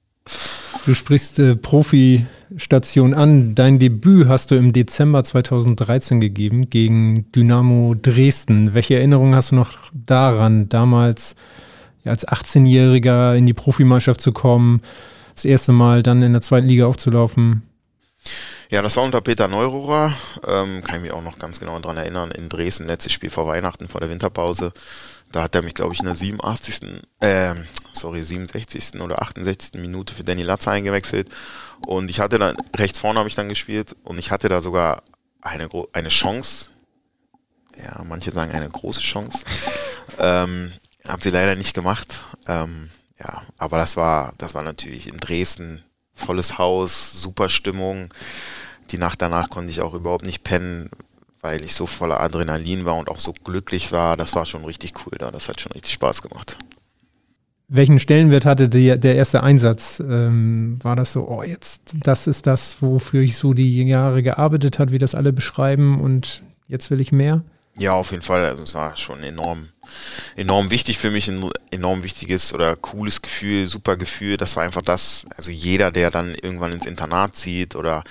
du 0.85 0.93
sprichst 0.93 1.39
äh, 1.39 1.55
Profi-Station 1.55 3.15
an. 3.15 3.55
Dein 3.55 3.79
Debüt 3.79 4.27
hast 4.27 4.51
du 4.51 4.55
im 4.55 4.71
Dezember 4.71 5.23
2013 5.23 6.19
gegeben 6.19 6.69
gegen 6.69 7.31
Dynamo 7.31 7.95
Dresden. 7.99 8.75
Welche 8.75 8.95
Erinnerungen 8.95 9.33
hast 9.33 9.51
du 9.51 9.55
noch 9.55 9.71
daran, 9.93 10.69
damals 10.69 11.35
als 12.11 12.27
18-Jähriger 12.27 13.35
in 13.35 13.45
die 13.45 13.53
Profimannschaft 13.53 14.21
zu 14.21 14.31
kommen, 14.31 14.81
das 15.33 15.45
erste 15.45 15.71
Mal 15.71 16.03
dann 16.03 16.21
in 16.21 16.33
der 16.33 16.41
zweiten 16.41 16.67
Liga 16.67 16.85
aufzulaufen? 16.85 17.63
Ja, 18.69 18.81
das 18.81 18.95
war 18.97 19.03
unter 19.03 19.21
Peter 19.21 19.47
Neururer. 19.47 20.13
Ähm, 20.47 20.83
kann 20.83 20.97
ich 20.97 21.01
mich 21.03 21.11
auch 21.11 21.21
noch 21.21 21.37
ganz 21.37 21.59
genau 21.59 21.79
daran 21.79 21.97
erinnern. 21.97 22.31
In 22.31 22.49
Dresden, 22.49 22.87
letztes 22.87 23.13
Spiel 23.13 23.29
vor 23.29 23.45
Weihnachten, 23.47 23.87
vor 23.87 24.01
der 24.01 24.09
Winterpause. 24.09 24.73
Da 25.31 25.43
hat 25.43 25.55
er 25.55 25.61
mich, 25.61 25.73
glaube 25.73 25.93
ich, 25.93 25.99
in 25.99 26.05
der 26.05 26.15
87. 26.15 27.03
Äh, 27.19 27.55
sorry, 27.93 28.23
67. 28.23 28.99
oder 29.01 29.21
68. 29.21 29.79
Minute 29.79 30.15
für 30.15 30.23
Danny 30.23 30.43
Latzer 30.43 30.71
eingewechselt. 30.71 31.29
Und 31.85 32.09
ich 32.09 32.19
hatte 32.19 32.39
dann, 32.39 32.57
rechts 32.75 32.99
vorne 32.99 33.19
habe 33.19 33.29
ich 33.29 33.35
dann 33.35 33.49
gespielt 33.49 33.95
und 34.03 34.17
ich 34.17 34.31
hatte 34.31 34.49
da 34.49 34.61
sogar 34.61 35.03
eine, 35.41 35.69
eine 35.93 36.09
Chance. 36.09 36.71
Ja, 37.77 38.03
manche 38.03 38.31
sagen 38.31 38.51
eine 38.53 38.69
große 38.69 39.01
Chance. 39.01 39.43
ähm, 40.19 40.71
hab 41.07 41.23
sie 41.23 41.29
leider 41.29 41.55
nicht 41.55 41.73
gemacht. 41.73 42.21
Ähm, 42.47 42.89
ja, 43.19 43.41
aber 43.57 43.77
das 43.77 43.97
war, 43.97 44.33
das 44.37 44.53
war 44.53 44.63
natürlich 44.63 45.07
in 45.07 45.17
Dresden 45.17 45.83
volles 46.13 46.57
Haus, 46.57 47.13
super 47.21 47.49
Stimmung. 47.49 48.13
Die 48.91 48.97
Nacht 48.97 49.21
danach 49.21 49.49
konnte 49.49 49.71
ich 49.71 49.81
auch 49.81 49.93
überhaupt 49.93 50.25
nicht 50.25 50.43
pennen, 50.43 50.89
weil 51.41 51.63
ich 51.63 51.75
so 51.75 51.85
voller 51.85 52.19
Adrenalin 52.21 52.85
war 52.85 52.95
und 52.95 53.09
auch 53.09 53.19
so 53.19 53.33
glücklich 53.33 53.91
war. 53.91 54.17
Das 54.17 54.35
war 54.35 54.45
schon 54.45 54.65
richtig 54.65 54.93
cool 55.05 55.17
da. 55.17 55.31
Das 55.31 55.49
hat 55.49 55.61
schon 55.61 55.71
richtig 55.71 55.93
Spaß 55.93 56.21
gemacht. 56.21 56.57
Welchen 57.67 57.97
Stellenwert 57.97 58.45
hatte 58.45 58.69
die, 58.69 58.99
der 58.99 59.15
erste 59.15 59.41
Einsatz? 59.41 59.99
Ähm, 59.99 60.77
war 60.83 60.95
das 60.95 61.13
so, 61.13 61.27
oh, 61.27 61.41
jetzt, 61.41 61.95
das 62.03 62.27
ist 62.27 62.45
das, 62.45 62.81
wofür 62.81 63.21
ich 63.21 63.37
so 63.37 63.53
die 63.53 63.83
Jahre 63.87 64.21
gearbeitet 64.21 64.77
habe, 64.77 64.91
wie 64.91 64.99
das 64.99 65.15
alle 65.15 65.33
beschreiben 65.33 65.99
und 65.99 66.43
jetzt 66.67 66.91
will 66.91 67.01
ich 67.01 67.11
mehr? 67.11 67.43
Ja, 67.75 67.93
auf 67.93 68.11
jeden 68.11 68.23
Fall. 68.23 68.45
Also 68.45 68.63
es 68.63 68.75
war 68.75 68.95
schon 68.97 69.23
enorm, 69.23 69.69
enorm 70.35 70.69
wichtig 70.71 70.97
für 70.97 71.11
mich, 71.11 71.27
ein 71.27 71.49
enorm 71.71 72.03
wichtiges 72.03 72.53
oder 72.53 72.75
cooles 72.75 73.21
Gefühl, 73.21 73.67
super 73.67 73.97
Gefühl. 73.97 74.37
Das 74.37 74.55
war 74.55 74.63
einfach 74.63 74.81
das, 74.81 75.25
also 75.35 75.51
jeder, 75.51 75.91
der 75.91 76.11
dann 76.11 76.35
irgendwann 76.35 76.73
ins 76.73 76.85
Internat 76.85 77.35
zieht 77.35 77.75
oder 77.75 78.03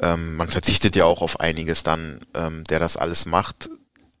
ähm, 0.00 0.36
man 0.36 0.48
verzichtet 0.48 0.96
ja 0.96 1.04
auch 1.04 1.20
auf 1.20 1.40
einiges 1.40 1.82
dann, 1.82 2.20
ähm, 2.34 2.64
der 2.64 2.78
das 2.78 2.96
alles 2.96 3.26
macht, 3.26 3.68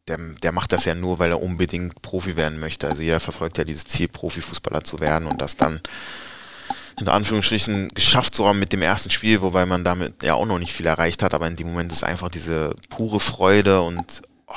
der, 0.08 0.18
der 0.42 0.52
macht 0.52 0.72
das 0.72 0.84
ja 0.84 0.94
nur, 0.94 1.18
weil 1.18 1.30
er 1.30 1.42
unbedingt 1.42 2.02
Profi 2.02 2.36
werden 2.36 2.58
möchte. 2.58 2.88
Also 2.88 3.02
jeder 3.02 3.20
verfolgt 3.20 3.58
ja 3.58 3.64
dieses 3.64 3.84
Ziel, 3.84 4.08
Profifußballer 4.08 4.84
zu 4.84 5.00
werden 5.00 5.28
und 5.28 5.40
das 5.40 5.56
dann 5.56 5.80
in 7.00 7.08
Anführungsstrichen 7.08 7.90
geschafft 7.94 8.34
zu 8.34 8.46
haben 8.46 8.58
mit 8.58 8.72
dem 8.72 8.82
ersten 8.82 9.10
Spiel, 9.10 9.40
wobei 9.40 9.64
man 9.64 9.84
damit 9.84 10.22
ja 10.22 10.34
auch 10.34 10.46
noch 10.46 10.58
nicht 10.58 10.72
viel 10.72 10.86
erreicht 10.86 11.22
hat, 11.22 11.34
aber 11.34 11.46
in 11.46 11.56
dem 11.56 11.68
Moment 11.68 11.90
ist 11.90 12.04
einfach 12.04 12.28
diese 12.28 12.74
pure 12.90 13.20
Freude 13.20 13.80
und 13.82 14.22
oh, 14.46 14.54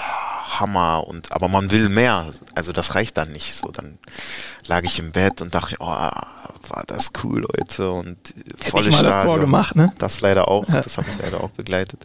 Hammer 0.60 1.08
und 1.08 1.32
aber 1.32 1.48
man 1.48 1.72
will 1.72 1.90
mehr. 1.90 2.32
Also 2.54 2.72
das 2.72 2.96
reicht 2.96 3.18
dann 3.18 3.32
nicht. 3.32 3.54
So, 3.54 3.70
dann 3.72 3.98
lag 4.68 4.84
ich 4.84 5.00
im 5.00 5.12
Bett 5.12 5.42
und 5.42 5.54
dachte, 5.56 5.76
oh, 5.80 5.86
war 5.86 6.84
das 6.88 7.12
cool, 7.24 7.42
Leute. 7.42 7.92
Und 7.92 8.18
volle 8.58 8.92
Stadion. 8.92 9.12
das 9.12 9.24
Tor 9.24 9.40
gemacht, 9.40 9.76
ne? 9.76 9.94
Das 9.98 10.22
leider 10.22 10.48
auch, 10.48 10.68
ja. 10.68 10.82
das 10.82 10.98
habe 10.98 11.08
ich 11.10 11.18
leider 11.22 11.44
auch 11.44 11.50
begleitet. 11.52 12.00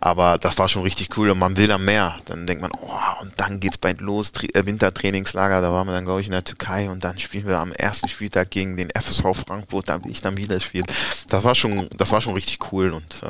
Aber 0.00 0.38
das 0.38 0.58
war 0.58 0.68
schon 0.68 0.82
richtig 0.82 1.16
cool 1.16 1.30
und 1.30 1.38
man 1.38 1.56
will 1.56 1.66
dann 1.66 1.84
mehr. 1.84 2.16
Dann 2.24 2.46
denkt 2.46 2.62
man, 2.62 2.72
oh, 2.80 3.22
und 3.22 3.32
dann 3.36 3.60
geht's 3.60 3.78
bald 3.78 4.00
los, 4.00 4.32
Tri 4.32 4.48
äh, 4.54 4.64
Wintertrainingslager, 4.64 5.60
da 5.60 5.72
waren 5.72 5.86
wir 5.86 5.92
dann, 5.92 6.04
glaube 6.04 6.20
ich, 6.20 6.26
in 6.26 6.32
der 6.32 6.44
Türkei 6.44 6.90
und 6.90 7.04
dann 7.04 7.18
spielen 7.18 7.46
wir 7.46 7.58
am 7.58 7.72
ersten 7.72 8.08
Spieltag 8.08 8.50
gegen 8.50 8.76
den 8.76 8.90
FSV 8.90 9.44
Frankfurt, 9.46 9.88
da 9.88 10.02
will 10.04 10.10
ich 10.10 10.22
dann 10.22 10.36
wieder 10.36 10.60
spielen. 10.60 10.86
Das 11.28 11.44
war 11.44 11.54
schon, 11.54 11.88
das 11.96 12.10
war 12.12 12.20
schon 12.20 12.34
richtig 12.34 12.72
cool 12.72 12.92
und 12.92 13.22
äh, 13.22 13.26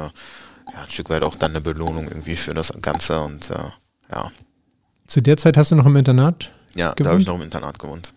ja, 0.72 0.82
ein 0.82 0.90
Stück 0.90 1.10
weit 1.10 1.22
auch 1.22 1.34
dann 1.34 1.50
eine 1.50 1.60
Belohnung 1.60 2.08
irgendwie 2.08 2.36
für 2.36 2.54
das 2.54 2.72
Ganze 2.80 3.20
und 3.20 3.50
äh, 3.50 3.70
ja. 4.12 4.30
Zu 5.10 5.20
der 5.20 5.36
Zeit 5.36 5.56
hast 5.56 5.72
du 5.72 5.74
noch 5.74 5.86
im 5.86 5.96
Internat? 5.96 6.52
Ja, 6.76 6.92
gewohnt? 6.92 7.00
da 7.00 7.10
habe 7.10 7.20
ich 7.20 7.26
noch 7.26 7.34
im 7.34 7.42
Internat 7.42 7.80
gewohnt. 7.80 8.14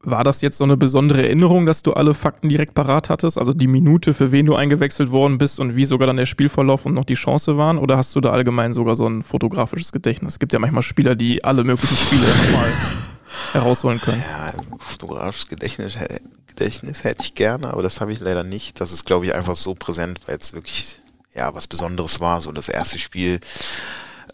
War 0.00 0.24
das 0.24 0.42
jetzt 0.42 0.58
so 0.58 0.64
eine 0.64 0.76
besondere 0.76 1.22
Erinnerung, 1.22 1.64
dass 1.64 1.82
du 1.82 1.94
alle 1.94 2.12
Fakten 2.12 2.50
direkt 2.50 2.74
parat 2.74 3.08
hattest? 3.08 3.38
Also 3.38 3.54
die 3.54 3.66
Minute, 3.66 4.12
für 4.12 4.30
wen 4.30 4.44
du 4.44 4.56
eingewechselt 4.56 5.10
worden 5.10 5.38
bist 5.38 5.58
und 5.58 5.74
wie 5.74 5.86
sogar 5.86 6.06
dann 6.06 6.18
der 6.18 6.26
Spielverlauf 6.26 6.84
und 6.84 6.92
noch 6.92 7.06
die 7.06 7.14
Chance 7.14 7.56
waren? 7.56 7.78
Oder 7.78 7.96
hast 7.96 8.14
du 8.14 8.20
da 8.20 8.28
allgemein 8.28 8.74
sogar 8.74 8.94
so 8.94 9.06
ein 9.06 9.22
fotografisches 9.22 9.90
Gedächtnis? 9.90 10.34
Es 10.34 10.38
gibt 10.38 10.52
ja 10.52 10.58
manchmal 10.58 10.82
Spieler, 10.82 11.16
die 11.16 11.42
alle 11.42 11.64
möglichen 11.64 11.96
Spiele 11.96 12.26
nochmal 12.26 12.70
herausholen 13.52 14.02
können. 14.02 14.20
Ja, 14.20 14.52
also 14.52 14.60
fotografisches 14.80 15.48
Gedächtnis, 15.48 15.94
Gedächtnis 16.46 17.04
hätte 17.04 17.24
ich 17.24 17.34
gerne, 17.34 17.72
aber 17.72 17.82
das 17.82 18.02
habe 18.02 18.12
ich 18.12 18.20
leider 18.20 18.44
nicht. 18.44 18.82
Das 18.82 18.92
ist, 18.92 19.06
glaube 19.06 19.24
ich, 19.24 19.34
einfach 19.34 19.56
so 19.56 19.74
präsent, 19.74 20.20
weil 20.26 20.36
es 20.36 20.52
wirklich 20.52 20.98
ja 21.34 21.54
was 21.54 21.66
Besonderes 21.68 22.20
war. 22.20 22.42
So 22.42 22.52
das 22.52 22.68
erste 22.68 22.98
Spiel 22.98 23.40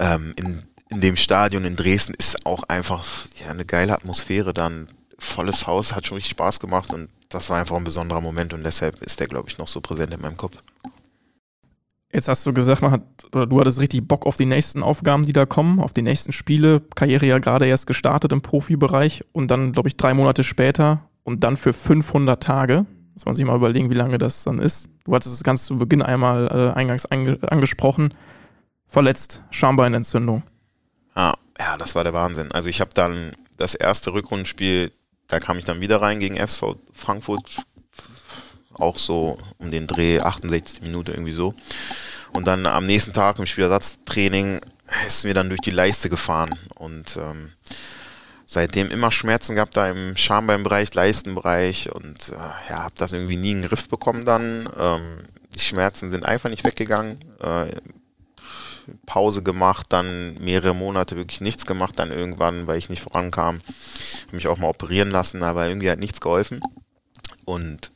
ähm, 0.00 0.34
in, 0.36 0.62
in 0.90 1.00
dem 1.00 1.16
Stadion 1.16 1.64
in 1.64 1.76
Dresden 1.76 2.14
ist 2.14 2.46
auch 2.46 2.64
einfach 2.64 3.04
ja, 3.42 3.50
eine 3.50 3.64
geile 3.64 3.94
Atmosphäre 3.94 4.52
dann 4.52 4.88
volles 5.18 5.66
Haus, 5.66 5.94
hat 5.94 6.06
schon 6.06 6.16
richtig 6.16 6.32
Spaß 6.32 6.60
gemacht 6.60 6.92
und 6.92 7.08
das 7.28 7.50
war 7.50 7.58
einfach 7.58 7.76
ein 7.76 7.84
besonderer 7.84 8.20
Moment 8.20 8.52
und 8.52 8.62
deshalb 8.62 9.02
ist 9.02 9.20
der, 9.20 9.26
glaube 9.26 9.48
ich, 9.48 9.58
noch 9.58 9.68
so 9.68 9.80
präsent 9.80 10.14
in 10.14 10.20
meinem 10.20 10.36
Kopf. 10.36 10.62
Jetzt 12.12 12.28
hast 12.28 12.46
du 12.46 12.52
gesagt, 12.52 12.80
man 12.80 12.92
hat, 12.92 13.02
oder 13.32 13.44
du 13.44 13.58
hattest 13.58 13.80
richtig 13.80 14.06
Bock 14.06 14.24
auf 14.24 14.36
die 14.36 14.46
nächsten 14.46 14.84
Aufgaben, 14.84 15.26
die 15.26 15.32
da 15.32 15.46
kommen, 15.46 15.80
auf 15.80 15.92
die 15.92 16.02
nächsten 16.02 16.30
Spiele. 16.30 16.80
Karriere 16.94 17.26
ja 17.26 17.38
gerade 17.40 17.66
erst 17.66 17.88
gestartet 17.88 18.30
im 18.30 18.40
Profibereich 18.40 19.24
und 19.32 19.50
dann, 19.50 19.72
glaube 19.72 19.88
ich, 19.88 19.96
drei 19.96 20.14
Monate 20.14 20.44
später 20.44 21.08
und 21.24 21.42
dann 21.42 21.56
für 21.56 21.72
500 21.72 22.40
Tage. 22.40 22.86
Muss 23.14 23.24
man 23.24 23.34
sich 23.34 23.44
mal 23.44 23.56
überlegen, 23.56 23.90
wie 23.90 23.94
lange 23.94 24.18
das 24.18 24.44
dann 24.44 24.60
ist. 24.60 24.90
Du 25.04 25.14
hattest 25.14 25.34
es 25.34 25.42
ganz 25.42 25.64
zu 25.64 25.76
Beginn 25.76 26.02
einmal 26.02 26.46
äh, 26.46 26.78
eingangs 26.78 27.06
ange 27.06 27.38
angesprochen. 27.42 28.10
Verletzt, 28.94 29.42
Schambeinentzündung. 29.50 30.44
Ah, 31.16 31.34
ja, 31.58 31.76
das 31.76 31.96
war 31.96 32.04
der 32.04 32.12
Wahnsinn. 32.12 32.52
Also 32.52 32.68
ich 32.68 32.80
habe 32.80 32.92
dann 32.94 33.34
das 33.56 33.74
erste 33.74 34.12
Rückrundenspiel, 34.12 34.92
da 35.26 35.40
kam 35.40 35.58
ich 35.58 35.64
dann 35.64 35.80
wieder 35.80 36.00
rein 36.00 36.20
gegen 36.20 36.36
FSV 36.36 36.76
Frankfurt. 36.92 37.56
Auch 38.72 38.96
so 38.96 39.36
um 39.58 39.72
den 39.72 39.88
Dreh, 39.88 40.20
68 40.20 40.82
Minuten 40.82 41.10
irgendwie 41.10 41.32
so. 41.32 41.56
Und 42.34 42.46
dann 42.46 42.66
am 42.66 42.84
nächsten 42.84 43.12
Tag 43.12 43.40
im 43.40 43.46
Spielersatztraining 43.46 44.60
ist 45.08 45.24
mir 45.24 45.34
dann 45.34 45.48
durch 45.48 45.60
die 45.62 45.72
Leiste 45.72 46.08
gefahren. 46.08 46.56
Und 46.76 47.16
ähm, 47.16 47.50
seitdem 48.46 48.92
immer 48.92 49.10
Schmerzen 49.10 49.56
gehabt 49.56 49.76
da 49.76 49.90
im 49.90 50.16
Schambeinbereich, 50.16 50.94
Leistenbereich 50.94 51.92
und 51.92 52.28
äh, 52.28 52.70
ja, 52.70 52.84
habe 52.84 52.94
das 52.96 53.10
irgendwie 53.10 53.38
nie 53.38 53.50
in 53.50 53.62
den 53.62 53.68
Griff 53.68 53.88
bekommen 53.88 54.24
dann. 54.24 54.68
Ähm, 54.78 55.24
die 55.52 55.58
Schmerzen 55.58 56.12
sind 56.12 56.24
einfach 56.24 56.48
nicht 56.48 56.62
weggegangen. 56.62 57.18
Äh, 57.40 57.72
Pause 59.06 59.42
gemacht, 59.42 59.86
dann 59.90 60.34
mehrere 60.42 60.74
Monate 60.74 61.16
wirklich 61.16 61.40
nichts 61.40 61.66
gemacht, 61.66 61.98
dann 61.98 62.10
irgendwann, 62.10 62.66
weil 62.66 62.78
ich 62.78 62.88
nicht 62.88 63.02
vorankam, 63.02 63.60
habe 64.26 64.36
mich 64.36 64.48
auch 64.48 64.58
mal 64.58 64.68
operieren 64.68 65.10
lassen, 65.10 65.42
aber 65.42 65.66
irgendwie 65.68 65.90
hat 65.90 65.98
nichts 65.98 66.20
geholfen. 66.20 66.60
Und 67.44 67.92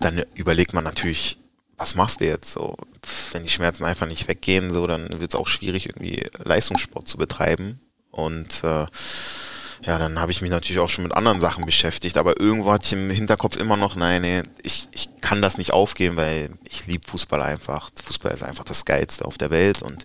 dann 0.00 0.22
überlegt 0.34 0.74
man 0.74 0.84
natürlich, 0.84 1.38
was 1.76 1.94
machst 1.94 2.20
du 2.20 2.26
jetzt 2.26 2.52
so? 2.52 2.76
Wenn 3.32 3.42
die 3.42 3.48
Schmerzen 3.48 3.84
einfach 3.84 4.06
nicht 4.06 4.28
weggehen, 4.28 4.72
so, 4.72 4.86
dann 4.86 5.20
wird 5.20 5.34
es 5.34 5.38
auch 5.38 5.48
schwierig, 5.48 5.88
irgendwie 5.88 6.24
Leistungssport 6.44 7.08
zu 7.08 7.18
betreiben. 7.18 7.80
Und 8.10 8.62
äh, 8.62 8.86
ja, 9.84 9.98
dann 9.98 10.20
habe 10.20 10.30
ich 10.30 10.42
mich 10.42 10.50
natürlich 10.50 10.80
auch 10.80 10.88
schon 10.88 11.04
mit 11.04 11.14
anderen 11.14 11.40
Sachen 11.40 11.66
beschäftigt, 11.66 12.16
aber 12.16 12.40
irgendwo 12.40 12.72
hatte 12.72 12.86
ich 12.86 12.92
im 12.92 13.10
Hinterkopf 13.10 13.56
immer 13.56 13.76
noch, 13.76 13.96
nein, 13.96 14.22
nee, 14.22 14.42
ich, 14.62 14.88
ich 14.92 15.08
kann 15.20 15.42
das 15.42 15.58
nicht 15.58 15.72
aufgeben, 15.72 16.16
weil 16.16 16.50
ich 16.68 16.86
liebe 16.86 17.06
Fußball 17.06 17.42
einfach. 17.42 17.90
Fußball 18.04 18.32
ist 18.32 18.44
einfach 18.44 18.64
das 18.64 18.84
Geilste 18.84 19.24
auf 19.24 19.38
der 19.38 19.50
Welt 19.50 19.82
und 19.82 20.04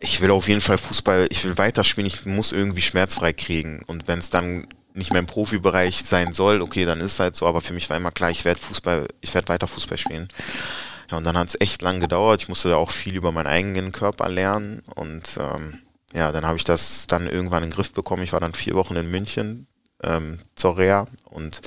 ich 0.00 0.20
will 0.20 0.30
auf 0.30 0.48
jeden 0.48 0.60
Fall 0.60 0.76
Fußball, 0.76 1.28
ich 1.30 1.44
will 1.44 1.56
weiterspielen, 1.56 2.06
ich 2.06 2.26
muss 2.26 2.52
irgendwie 2.52 2.82
schmerzfrei 2.82 3.32
kriegen. 3.32 3.82
Und 3.86 4.06
wenn 4.06 4.18
es 4.18 4.28
dann 4.28 4.66
nicht 4.92 5.12
mehr 5.12 5.20
im 5.20 5.26
Profibereich 5.26 6.04
sein 6.04 6.34
soll, 6.34 6.60
okay, 6.60 6.84
dann 6.84 7.00
ist 7.00 7.12
es 7.12 7.20
halt 7.20 7.36
so, 7.36 7.46
aber 7.46 7.62
für 7.62 7.72
mich 7.72 7.88
war 7.88 7.96
immer 7.96 8.12
klar, 8.12 8.30
ich 8.30 8.44
werde 8.44 8.60
Fußball, 8.60 9.08
ich 9.22 9.32
werde 9.32 9.48
weiter 9.48 9.66
Fußball 9.66 9.96
spielen. 9.96 10.28
Ja, 11.10 11.16
und 11.16 11.24
dann 11.24 11.38
hat 11.38 11.48
es 11.48 11.60
echt 11.60 11.80
lang 11.80 12.00
gedauert. 12.00 12.42
Ich 12.42 12.48
musste 12.48 12.70
da 12.70 12.76
auch 12.76 12.90
viel 12.90 13.14
über 13.14 13.32
meinen 13.32 13.46
eigenen 13.46 13.92
Körper 13.92 14.28
lernen 14.28 14.82
und 14.94 15.22
ähm, 15.38 15.80
ja, 16.14 16.32
dann 16.32 16.46
habe 16.46 16.56
ich 16.56 16.64
das 16.64 17.06
dann 17.06 17.26
irgendwann 17.26 17.62
in 17.64 17.70
den 17.70 17.74
Griff 17.74 17.92
bekommen. 17.92 18.22
Ich 18.22 18.32
war 18.32 18.40
dann 18.40 18.54
vier 18.54 18.74
Wochen 18.74 18.96
in 18.96 19.10
München 19.10 19.66
ähm, 20.02 20.38
zur 20.54 20.78
Reha 20.78 21.06
und 21.24 21.60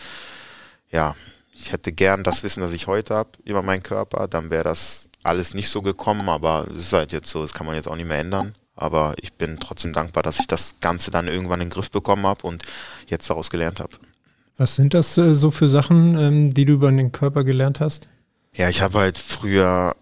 ja, 0.90 1.16
ich 1.54 1.72
hätte 1.72 1.92
gern 1.92 2.24
das 2.24 2.44
Wissen, 2.44 2.62
das 2.62 2.72
ich 2.72 2.88
heute 2.88 3.16
habe 3.16 3.32
über 3.44 3.62
meinen 3.62 3.84
Körper, 3.84 4.28
dann 4.28 4.50
wäre 4.50 4.64
das 4.64 5.10
alles 5.24 5.54
nicht 5.54 5.70
so 5.70 5.82
gekommen, 5.82 6.30
aber 6.30 6.68
es 6.74 6.82
ist 6.82 6.94
halt 6.94 7.12
jetzt 7.12 7.30
so, 7.30 7.42
das 7.42 7.54
kann 7.54 7.66
man 7.66 7.76
jetzt 7.76 7.88
auch 7.88 7.96
nicht 7.96 8.08
mehr 8.08 8.20
ändern. 8.20 8.54
Aber 8.76 9.16
ich 9.20 9.34
bin 9.34 9.58
trotzdem 9.60 9.92
dankbar, 9.92 10.22
dass 10.22 10.40
ich 10.40 10.48
das 10.48 10.76
Ganze 10.82 11.10
dann 11.10 11.28
irgendwann 11.28 11.62
in 11.62 11.68
den 11.68 11.74
Griff 11.74 11.90
bekommen 11.90 12.28
habe 12.28 12.46
und 12.46 12.64
jetzt 13.08 13.28
daraus 13.30 13.50
gelernt 13.50 13.80
habe. 13.80 13.98
Was 14.56 14.76
sind 14.76 14.94
das 14.94 15.18
äh, 15.18 15.34
so 15.34 15.50
für 15.50 15.68
Sachen, 15.68 16.16
ähm, 16.16 16.54
die 16.54 16.66
du 16.66 16.74
über 16.74 16.92
den 16.92 17.12
Körper 17.12 17.44
gelernt 17.44 17.80
hast? 17.80 18.08
Ja, 18.54 18.70
ich 18.70 18.82
habe 18.82 19.00
halt 19.00 19.18
früher 19.18 19.96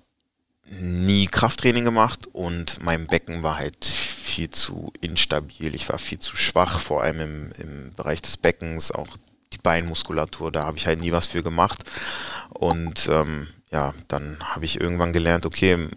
nie 0.69 1.27
Krafttraining 1.27 1.83
gemacht 1.83 2.27
und 2.33 2.81
mein 2.81 3.07
Becken 3.07 3.43
war 3.43 3.57
halt 3.57 3.85
viel 3.85 4.49
zu 4.49 4.91
instabil. 5.01 5.75
Ich 5.75 5.87
war 5.89 5.99
viel 5.99 6.19
zu 6.19 6.35
schwach, 6.35 6.79
vor 6.79 7.03
allem 7.03 7.19
im, 7.19 7.51
im 7.57 7.93
Bereich 7.93 8.21
des 8.21 8.37
Beckens, 8.37 8.91
auch 8.91 9.17
die 9.53 9.59
Beinmuskulatur, 9.59 10.51
da 10.51 10.65
habe 10.65 10.77
ich 10.77 10.87
halt 10.87 10.99
nie 10.99 11.11
was 11.11 11.27
für 11.27 11.43
gemacht. 11.43 11.83
Und 12.49 13.07
ähm, 13.07 13.47
ja, 13.71 13.93
dann 14.07 14.37
habe 14.41 14.65
ich 14.65 14.81
irgendwann 14.81 15.13
gelernt, 15.13 15.45
okay, 15.45 15.87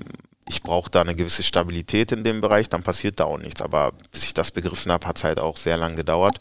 ich 0.49 0.63
brauche 0.63 0.91
da 0.91 1.03
eine 1.03 1.15
gewisse 1.15 1.43
Stabilität 1.43 2.13
in 2.13 2.25
dem 2.25 2.41
Bereich, 2.41 2.69
dann 2.69 2.83
passiert 2.83 3.21
da 3.21 3.25
auch 3.25 3.39
nichts. 3.39 3.61
Aber 3.61 3.93
bis 4.13 4.25
ich 4.25 4.35
das 4.35 4.51
begriffen 4.51 4.93
habe, 4.93 5.07
hat 5.07 5.19
es 5.19 5.25
halt 5.25 5.39
auch 5.39 5.57
sehr 5.57 5.77
lang 5.77 5.97
gedauert. 5.97 6.39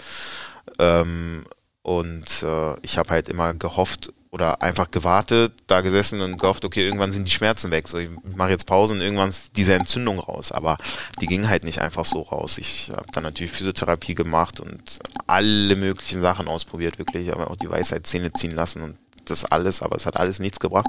Ähm, 0.80 1.46
und 1.82 2.44
äh, 2.44 2.76
ich 2.82 2.98
habe 2.98 3.10
halt 3.10 3.30
immer 3.30 3.54
gehofft, 3.54 4.14
oder 4.30 4.62
einfach 4.62 4.92
gewartet, 4.92 5.54
da 5.68 5.82
gesessen 5.82 6.22
und 6.22 6.38
gehofft, 6.38 6.66
okay, 6.66 6.86
irgendwann 6.86 7.12
sind 7.12 7.26
die 7.26 7.32
Schmerzen 7.32 7.72
weg. 7.72 7.88
So, 7.88 7.98
ich 7.98 8.10
mache 8.36 8.50
jetzt 8.50 8.66
Pause 8.66 8.94
und 8.94 9.02
irgendwann 9.02 9.30
ist 9.30 9.56
diese 9.56 9.74
Entzündung 9.74 10.20
raus. 10.20 10.52
Aber 10.52 10.78
die 11.22 11.28
ging 11.28 11.48
halt 11.48 11.64
nicht 11.64 11.80
einfach 11.80 12.06
so 12.06 12.22
raus. 12.22 12.58
Ich 12.58 12.92
habe 12.92 13.08
dann 13.12 13.24
natürlich 13.24 13.52
Physiotherapie 13.52 14.16
gemacht 14.16 14.60
und 14.60 15.00
alle 15.28 15.76
möglichen 15.76 16.22
Sachen 16.22 16.48
ausprobiert, 16.48 17.00
wirklich. 17.00 17.32
Aber 17.32 17.50
auch 17.50 17.56
die 17.56 17.70
Weisheitszähne 17.70 18.34
ziehen 18.34 18.56
lassen 18.56 18.82
und 18.82 18.98
das 19.26 19.46
alles, 19.46 19.82
aber 19.82 19.96
es 19.96 20.06
hat 20.06 20.18
alles 20.18 20.40
nichts 20.40 20.60
gebracht. 20.60 20.88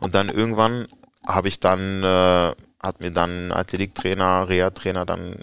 Und 0.00 0.14
dann 0.14 0.28
irgendwann 0.28 0.86
habe 1.26 1.48
ich 1.48 1.60
dann, 1.60 2.02
äh, 2.02 2.52
hat 2.82 3.00
mir 3.00 3.10
dann 3.10 3.52
Athletiktrainer, 3.52 4.48
Reha-Trainer 4.48 5.06
dann 5.06 5.36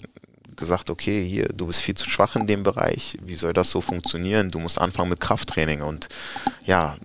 gesagt, 0.56 0.90
okay, 0.90 1.26
hier, 1.26 1.48
du 1.48 1.66
bist 1.66 1.80
viel 1.80 1.94
zu 1.94 2.08
schwach 2.08 2.36
in 2.36 2.46
dem 2.46 2.62
Bereich, 2.62 3.18
wie 3.22 3.36
soll 3.36 3.52
das 3.52 3.70
so 3.70 3.80
funktionieren? 3.80 4.50
Du 4.50 4.58
musst 4.58 4.78
anfangen 4.78 5.08
mit 5.08 5.20
Krafttraining. 5.20 5.80
Und 5.80 6.08
ja, 6.66 6.96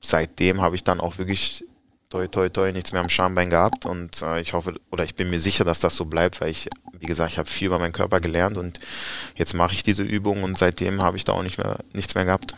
seitdem 0.00 0.60
habe 0.60 0.76
ich 0.76 0.84
dann 0.84 1.00
auch 1.00 1.18
wirklich 1.18 1.64
toi 2.10 2.26
toi 2.26 2.48
toi 2.48 2.72
nichts 2.72 2.92
mehr 2.92 3.00
am 3.00 3.08
Schambein 3.08 3.50
gehabt 3.50 3.86
und 3.86 4.20
äh, 4.22 4.40
ich 4.40 4.52
hoffe 4.52 4.74
oder 4.90 5.04
ich 5.04 5.14
bin 5.14 5.30
mir 5.30 5.40
sicher, 5.40 5.64
dass 5.64 5.80
das 5.80 5.96
so 5.96 6.04
bleibt, 6.04 6.40
weil 6.40 6.50
ich, 6.50 6.68
wie 6.98 7.06
gesagt, 7.06 7.32
ich 7.32 7.38
habe 7.38 7.48
viel 7.48 7.68
über 7.68 7.78
meinen 7.78 7.92
Körper 7.92 8.20
gelernt 8.20 8.58
und 8.58 8.80
jetzt 9.36 9.54
mache 9.54 9.74
ich 9.74 9.82
diese 9.82 10.02
Übung 10.02 10.42
und 10.42 10.58
seitdem 10.58 11.02
habe 11.02 11.16
ich 11.16 11.24
da 11.24 11.32
auch 11.32 11.42
nicht 11.42 11.58
mehr 11.58 11.78
nichts 11.92 12.14
mehr 12.14 12.24
gehabt. 12.24 12.56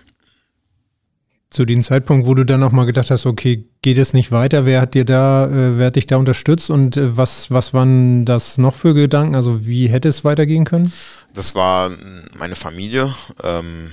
Zu 1.51 1.67
dem 1.67 1.83
Zeitpunkt, 1.83 2.27
wo 2.27 2.33
du 2.33 2.47
dann 2.47 2.61
nochmal 2.61 2.87
gedacht 2.87 3.11
hast, 3.11 3.27
okay, 3.27 3.67
geht 3.83 3.99
es 3.99 4.15
nicht 4.15 4.33
weiter, 4.33 4.65
wer 4.65 4.81
hat 4.81 4.95
dir 4.95 5.05
da, 5.05 5.47
äh, 5.49 5.77
wer 5.77 5.89
hat 5.89 5.97
dich 5.97 6.07
da 6.07 6.17
unterstützt 6.17 6.71
und 6.71 6.97
äh, 6.97 7.15
was, 7.15 7.51
was 7.51 7.75
waren 7.75 8.25
das 8.25 8.57
noch 8.57 8.75
für 8.75 8.95
Gedanken? 8.95 9.35
Also 9.35 9.67
wie 9.67 9.89
hätte 9.89 10.09
es 10.09 10.25
weitergehen 10.25 10.65
können? 10.65 10.91
Das 11.35 11.55
war 11.55 11.91
meine 12.39 12.57
Familie. 12.57 13.15
Ähm, 13.43 13.91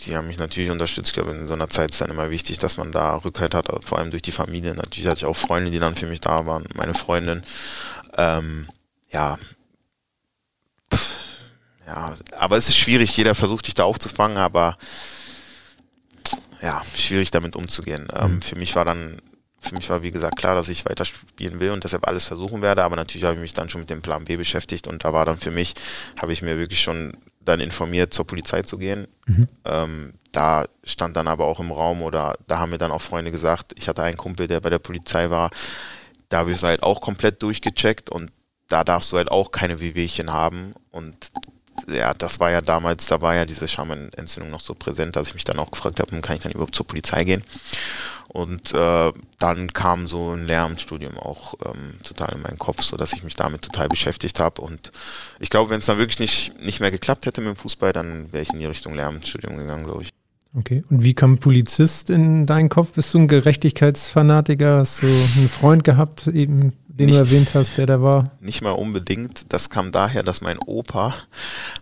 die 0.00 0.16
haben 0.16 0.26
mich 0.26 0.38
natürlich 0.38 0.70
unterstützt. 0.70 1.08
Ich 1.08 1.14
glaube, 1.14 1.30
in 1.30 1.46
so 1.46 1.54
einer 1.54 1.70
Zeit 1.70 1.90
ist 1.90 2.00
dann 2.00 2.10
immer 2.10 2.30
wichtig, 2.30 2.58
dass 2.58 2.76
man 2.76 2.92
da 2.92 3.16
Rückhalt 3.16 3.54
hat, 3.54 3.68
vor 3.84 3.98
allem 3.98 4.10
durch 4.10 4.22
die 4.22 4.32
Familie. 4.32 4.74
Natürlich 4.74 5.08
hatte 5.08 5.18
ich 5.18 5.24
auch 5.24 5.36
Freunde, 5.36 5.70
die 5.70 5.78
dann 5.78 5.96
für 5.96 6.06
mich 6.06 6.20
da 6.20 6.46
waren, 6.46 6.66
meine 6.74 6.94
Freundin. 6.94 7.42
Ähm, 8.16 8.68
ja. 9.10 9.38
Ja, 11.86 12.16
aber 12.36 12.56
es 12.56 12.68
ist 12.68 12.76
schwierig. 12.76 13.16
Jeder 13.16 13.34
versucht 13.34 13.68
dich 13.68 13.74
da 13.74 13.84
aufzufangen, 13.84 14.38
aber 14.38 14.76
ja, 16.60 16.82
schwierig 16.94 17.30
damit 17.30 17.56
umzugehen. 17.56 18.08
Ähm, 18.14 18.36
mhm. 18.36 18.42
Für 18.42 18.56
mich 18.56 18.74
war 18.74 18.84
dann, 18.84 19.22
für 19.60 19.74
mich 19.74 19.88
war 19.88 20.02
wie 20.02 20.10
gesagt 20.10 20.36
klar, 20.36 20.54
dass 20.54 20.68
ich 20.68 20.84
weiter 20.84 21.04
spielen 21.04 21.60
will 21.60 21.70
und 21.70 21.84
deshalb 21.84 22.06
alles 22.06 22.24
versuchen 22.24 22.60
werde. 22.60 22.82
Aber 22.82 22.96
natürlich 22.96 23.24
habe 23.24 23.34
ich 23.34 23.40
mich 23.40 23.54
dann 23.54 23.70
schon 23.70 23.82
mit 23.82 23.90
dem 23.90 24.02
Plan 24.02 24.24
B 24.24 24.36
beschäftigt 24.36 24.88
und 24.88 25.04
da 25.04 25.12
war 25.12 25.24
dann 25.24 25.38
für 25.38 25.50
mich, 25.50 25.74
habe 26.20 26.32
ich 26.32 26.42
mir 26.42 26.58
wirklich 26.58 26.82
schon 26.82 27.16
dann 27.46 27.60
informiert, 27.60 28.12
zur 28.12 28.26
Polizei 28.26 28.62
zu 28.62 28.78
gehen. 28.78 29.06
Mhm. 29.26 29.48
Ähm, 29.64 30.14
da 30.32 30.66
stand 30.84 31.16
dann 31.16 31.28
aber 31.28 31.46
auch 31.46 31.60
im 31.60 31.72
Raum 31.72 32.02
oder 32.02 32.36
da 32.46 32.58
haben 32.58 32.70
mir 32.70 32.78
dann 32.78 32.92
auch 32.92 33.00
Freunde 33.00 33.30
gesagt, 33.30 33.72
ich 33.76 33.88
hatte 33.88 34.02
einen 34.02 34.18
Kumpel, 34.18 34.46
der 34.46 34.60
bei 34.60 34.68
der 34.68 34.78
Polizei 34.78 35.30
war, 35.30 35.50
da 36.28 36.46
wirst 36.46 36.62
du 36.62 36.66
halt 36.66 36.82
auch 36.82 37.00
komplett 37.00 37.42
durchgecheckt 37.42 38.10
und 38.10 38.30
da 38.68 38.84
darfst 38.84 39.12
du 39.12 39.16
halt 39.16 39.30
auch 39.30 39.50
keine 39.50 39.80
Wehwehchen 39.80 40.32
haben 40.32 40.74
und 40.90 41.14
ja, 41.88 42.14
das 42.14 42.40
war 42.40 42.50
ja 42.50 42.60
damals, 42.60 43.06
da 43.06 43.20
war 43.20 43.34
ja 43.34 43.44
diese 43.44 43.68
Schamenentzündung 43.68 44.50
noch 44.50 44.60
so 44.60 44.74
präsent, 44.74 45.16
dass 45.16 45.28
ich 45.28 45.34
mich 45.34 45.44
dann 45.44 45.58
auch 45.58 45.70
gefragt 45.70 46.00
habe, 46.00 46.20
kann 46.20 46.36
ich 46.36 46.42
dann 46.42 46.52
überhaupt 46.52 46.74
zur 46.74 46.86
Polizei 46.86 47.24
gehen? 47.24 47.44
Und 48.36 48.74
äh, 48.74 49.12
dann 49.38 49.72
kam 49.72 50.06
so 50.06 50.32
ein 50.32 50.46
Lehramtsstudium 50.46 51.16
auch 51.16 51.54
ähm, 51.64 51.94
total 52.04 52.34
in 52.34 52.42
meinen 52.42 52.58
Kopf, 52.58 52.82
so 52.82 52.98
dass 52.98 53.14
ich 53.14 53.24
mich 53.24 53.34
damit 53.34 53.62
total 53.62 53.88
beschäftigt 53.88 54.40
habe. 54.40 54.60
Und 54.60 54.92
ich 55.40 55.48
glaube, 55.48 55.70
wenn 55.70 55.78
es 55.78 55.86
dann 55.86 55.96
wirklich 55.96 56.18
nicht, 56.18 56.60
nicht 56.60 56.80
mehr 56.80 56.90
geklappt 56.90 57.24
hätte 57.24 57.40
mit 57.40 57.48
dem 57.48 57.56
Fußball, 57.56 57.94
dann 57.94 58.30
wäre 58.34 58.42
ich 58.42 58.52
in 58.52 58.58
die 58.58 58.66
Richtung 58.66 58.92
Lehramtsstudium 58.92 59.56
gegangen, 59.56 59.86
glaube 59.86 60.02
ich. 60.02 60.10
Okay. 60.54 60.84
Und 60.90 61.02
wie 61.02 61.14
kam 61.14 61.38
Polizist 61.38 62.10
in 62.10 62.44
deinen 62.44 62.68
Kopf? 62.68 62.92
Bist 62.92 63.14
du 63.14 63.20
ein 63.20 63.28
Gerechtigkeitsfanatiker? 63.28 64.80
Hast 64.80 65.00
du 65.00 65.06
einen 65.06 65.48
Freund 65.48 65.82
gehabt, 65.82 66.26
eben, 66.26 66.74
den 66.88 67.06
nicht, 67.06 67.14
du 67.14 67.18
erwähnt 67.18 67.54
hast, 67.54 67.78
der 67.78 67.86
da 67.86 68.02
war? 68.02 68.32
Nicht 68.40 68.60
mal 68.60 68.72
unbedingt. 68.72 69.50
Das 69.50 69.70
kam 69.70 69.92
daher, 69.92 70.22
dass 70.22 70.42
mein 70.42 70.58
Opa, 70.58 71.14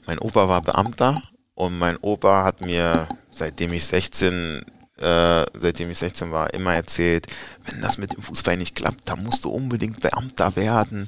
mein 0.07 0.21
Opa 0.21 0.49
war 0.49 0.63
Beamter 0.63 1.21
und 1.55 1.77
mein 1.81 1.97
Opa 1.97 2.45
hat 2.45 2.61
mir, 2.61 3.09
seitdem 3.33 3.73
ich 3.73 3.87
16 3.87 4.65
äh, 5.01 5.45
seitdem 5.55 5.90
ich 5.90 5.99
16 5.99 6.30
war, 6.30 6.55
immer 6.55 6.74
erzählt, 6.74 7.26
wenn 7.66 7.80
das 7.80 7.99
mit 7.99 8.12
dem 8.12 8.22
Fußball 8.22 8.57
nicht 8.57 8.76
klappt, 8.76 9.09
dann 9.09 9.24
musst 9.24 9.45
du 9.45 9.51
unbedingt 9.51 10.01
Beamter 10.01 10.55
werden, 10.57 11.07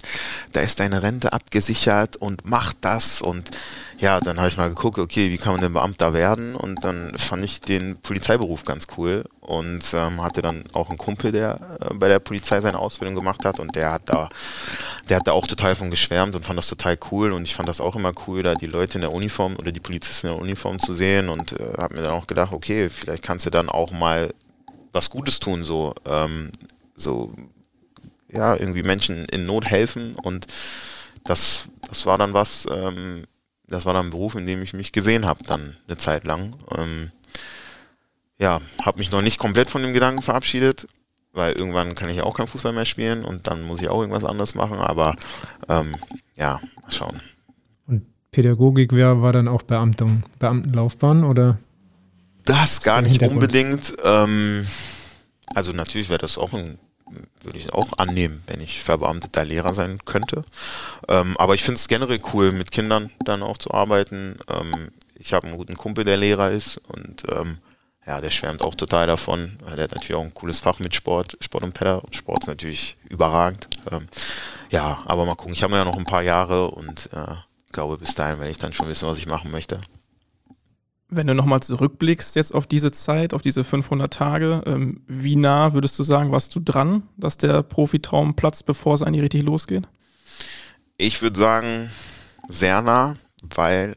da 0.53 0.61
ist 0.61 0.80
deine 0.80 1.03
Rente 1.03 1.32
abgesichert 1.32 2.16
und 2.16 2.43
mach 2.45 2.72
das 2.80 3.22
und 3.22 3.51
ja, 3.99 4.21
dann 4.21 4.37
habe 4.39 4.49
ich 4.49 4.59
mal 4.59 4.69
geguckt, 4.69 4.99
okay, 4.99 5.31
wie 5.31 5.39
kann 5.39 5.53
man 5.53 5.61
denn 5.63 5.73
Beamter 5.73 6.13
werden? 6.13 6.55
Und 6.55 6.85
dann 6.85 7.17
fand 7.17 7.43
ich 7.45 7.63
den 7.63 7.97
Polizeiberuf 7.97 8.65
ganz 8.65 8.87
cool 8.97 9.25
und 9.41 9.95
ähm, 9.95 10.23
hatte 10.23 10.43
dann 10.43 10.65
auch 10.75 10.91
einen 10.91 10.99
Kumpel, 10.99 11.33
der 11.33 11.79
äh, 11.81 11.95
bei 11.95 12.09
der 12.09 12.19
Polizei 12.19 12.61
seine 12.61 12.79
Ausbildung 12.79 13.15
gemacht 13.15 13.45
hat 13.45 13.59
und 13.59 13.75
der 13.75 13.93
hat 13.93 14.03
da, 14.07 14.29
der 15.09 15.19
hat 15.19 15.27
da 15.27 15.33
auch 15.33 15.47
total 15.47 15.75
von 15.75 15.91
geschwärmt 15.91 16.37
und 16.37 16.45
fand 16.45 16.59
das 16.59 16.69
total 16.69 16.99
cool 17.11 17.33
und 17.33 17.45
ich 17.45 17.55
fand 17.55 17.69
das 17.69 17.81
auch 17.81 17.97
immer 17.97 18.13
cool, 18.27 18.43
da 18.43 18.55
die 18.55 18.67
Leute 18.67 18.99
in 18.99 19.01
der 19.01 19.13
Uniform 19.13 19.57
oder 19.57 19.73
die 19.73 19.81
Polizisten 19.81 20.27
in 20.27 20.35
der 20.35 20.43
Uniform 20.43 20.79
zu 20.79 20.93
sehen 20.93 21.31
und 21.31 21.53
äh, 21.53 21.73
habe 21.79 21.95
mir 21.95 22.03
dann 22.03 22.13
auch 22.13 22.27
gedacht, 22.27 22.53
okay, 22.53 22.91
vielleicht 22.91 23.23
kannst 23.23 23.47
du 23.47 23.51
dann 23.51 23.71
auch 23.71 23.93
mal 23.93 24.35
was 24.93 25.09
Gutes 25.09 25.41
tun, 25.41 25.65
so, 25.65 25.95
ähm, 26.05 26.51
so, 26.95 27.33
ja, 28.29 28.55
irgendwie 28.57 28.83
Menschen 28.83 29.25
in 29.27 29.47
Not 29.47 29.65
helfen 29.65 30.17
und 30.23 30.47
das, 31.25 31.69
das 31.89 32.05
war 32.05 32.19
dann 32.19 32.35
was, 32.35 32.67
ähm, 32.71 33.25
das 33.69 33.85
war 33.87 33.95
dann 33.95 34.07
ein 34.07 34.11
Beruf, 34.11 34.35
in 34.35 34.47
dem 34.47 34.62
ich 34.62 34.73
mich 34.73 34.93
gesehen 34.93 35.27
habe, 35.27 35.43
dann 35.45 35.77
eine 35.87 35.97
Zeit 35.97 36.25
lang. 36.25 36.57
Ähm, 36.77 37.11
ja, 38.39 38.61
habe 38.85 38.99
mich 38.99 39.11
noch 39.11 39.23
nicht 39.23 39.39
komplett 39.39 39.71
von 39.71 39.83
dem 39.83 39.93
Gedanken 39.93 40.23
verabschiedet, 40.23 40.87
weil 41.33 41.55
irgendwann 41.55 41.95
kann 41.95 42.11
ich 42.11 42.17
ja 42.17 42.25
auch 42.25 42.37
kein 42.37 42.47
Fußball 42.47 42.73
mehr 42.73 42.85
spielen 42.85 43.25
und 43.25 43.47
dann 43.47 43.62
muss 43.62 43.81
ich 43.81 43.89
auch 43.89 44.01
irgendwas 44.01 44.25
anderes 44.25 44.55
machen, 44.55 44.79
aber 44.79 45.17
ähm, 45.69 45.97
ja, 46.37 46.61
mal 46.83 46.91
schauen. 46.91 47.21
Und 47.87 48.07
Pädagogik 48.31 48.93
wär, 48.93 49.23
war 49.23 49.33
dann 49.33 49.49
auch 49.49 49.62
Beamtung, 49.62 50.23
Beamtenlaufbahn 50.39 51.25
oder? 51.25 51.59
Das 52.45 52.83
gar 52.83 53.03
nicht 53.03 53.23
unbedingt. 53.23 53.95
Ähm, 54.05 54.67
also 55.55 55.73
natürlich 55.73 56.09
wäre 56.09 56.19
das 56.19 56.39
auch 56.39 56.53
ein 56.53 56.79
würde 57.43 57.59
ich 57.59 57.73
auch 57.73 57.99
annehmen, 57.99 58.43
wenn 58.47 58.61
ich 58.61 58.83
verbeamteter 58.83 59.45
Lehrer 59.45 59.75
sein 59.75 60.01
könnte. 60.05 60.45
Ähm, 61.09 61.37
aber 61.39 61.55
ich 61.55 61.63
finde 61.63 61.79
es 61.79 61.89
generell 61.89 62.21
cool, 62.33 62.53
mit 62.53 62.71
Kindern 62.71 63.11
dann 63.25 63.43
auch 63.43 63.59
zu 63.59 63.73
arbeiten. 63.73 64.37
Ähm, 64.49 64.91
ich 65.15 65.33
habe 65.33 65.47
einen 65.47 65.57
guten 65.57 65.77
Kumpel, 65.77 66.05
der 66.05 66.17
Lehrer 66.17 66.51
ist 66.51 66.79
und 66.89 67.25
ähm, 67.31 67.59
ja, 68.07 68.21
der 68.21 68.31
schwärmt 68.31 68.63
auch 68.63 68.75
total 68.75 69.07
davon. 69.07 69.59
Der 69.77 69.85
hat 69.85 69.95
natürlich 69.95 70.15
auch 70.15 70.23
ein 70.23 70.35
cooles 70.35 70.61
Fach 70.61 70.79
mit 70.79 70.95
Sport, 70.95 71.37
Sport 71.41 71.65
und 71.65 71.73
Pedder. 71.75 72.03
Sport 72.13 72.43
ist 72.43 72.49
natürlich 72.49 72.97
überragend. 73.09 73.69
Ähm, 73.91 74.09
ja, 74.71 75.03
aber 75.07 75.25
mal 75.27 75.35
gucken, 75.35 75.55
ich 75.55 75.63
habe 75.63 75.75
ja 75.75 75.85
noch 75.85 75.97
ein 75.97 76.05
paar 76.05 76.23
Jahre 76.23 76.71
und 76.71 77.09
äh, 77.13 77.35
glaube, 77.73 77.99
bis 77.99 78.15
dahin 78.15 78.39
werde 78.39 78.51
ich 78.51 78.59
dann 78.59 78.73
schon 78.73 78.89
wissen, 78.89 79.09
was 79.09 79.19
ich 79.19 79.27
machen 79.27 79.51
möchte. 79.51 79.81
Wenn 81.09 81.29
du 81.29 81.35
nochmal 81.35 81.61
zurückblickst 81.61 82.35
jetzt 82.35 82.55
auf 82.55 82.67
diese 82.67 82.91
Zeit, 82.91 83.33
auf 83.33 83.43
diese 83.43 83.63
500 83.63 84.13
Tage, 84.13 84.63
ähm, 84.67 85.03
wie 85.07 85.37
nah 85.37 85.73
würdest 85.73 85.99
du 85.99 86.03
sagen, 86.03 86.33
warst 86.33 86.55
du 86.55 86.61
dran, 86.61 87.05
dass 87.17 87.37
der 87.37 87.63
Profitraum 87.63 88.35
platzt, 88.35 88.67
bevor 88.67 88.95
es 88.95 89.03
eigentlich 89.03 89.23
richtig 89.23 89.45
losgeht? 89.45 89.89
Ich 90.97 91.23
würde 91.23 91.39
sagen, 91.39 91.91
sehr 92.49 92.83
nah, 92.83 93.15
weil 93.43 93.97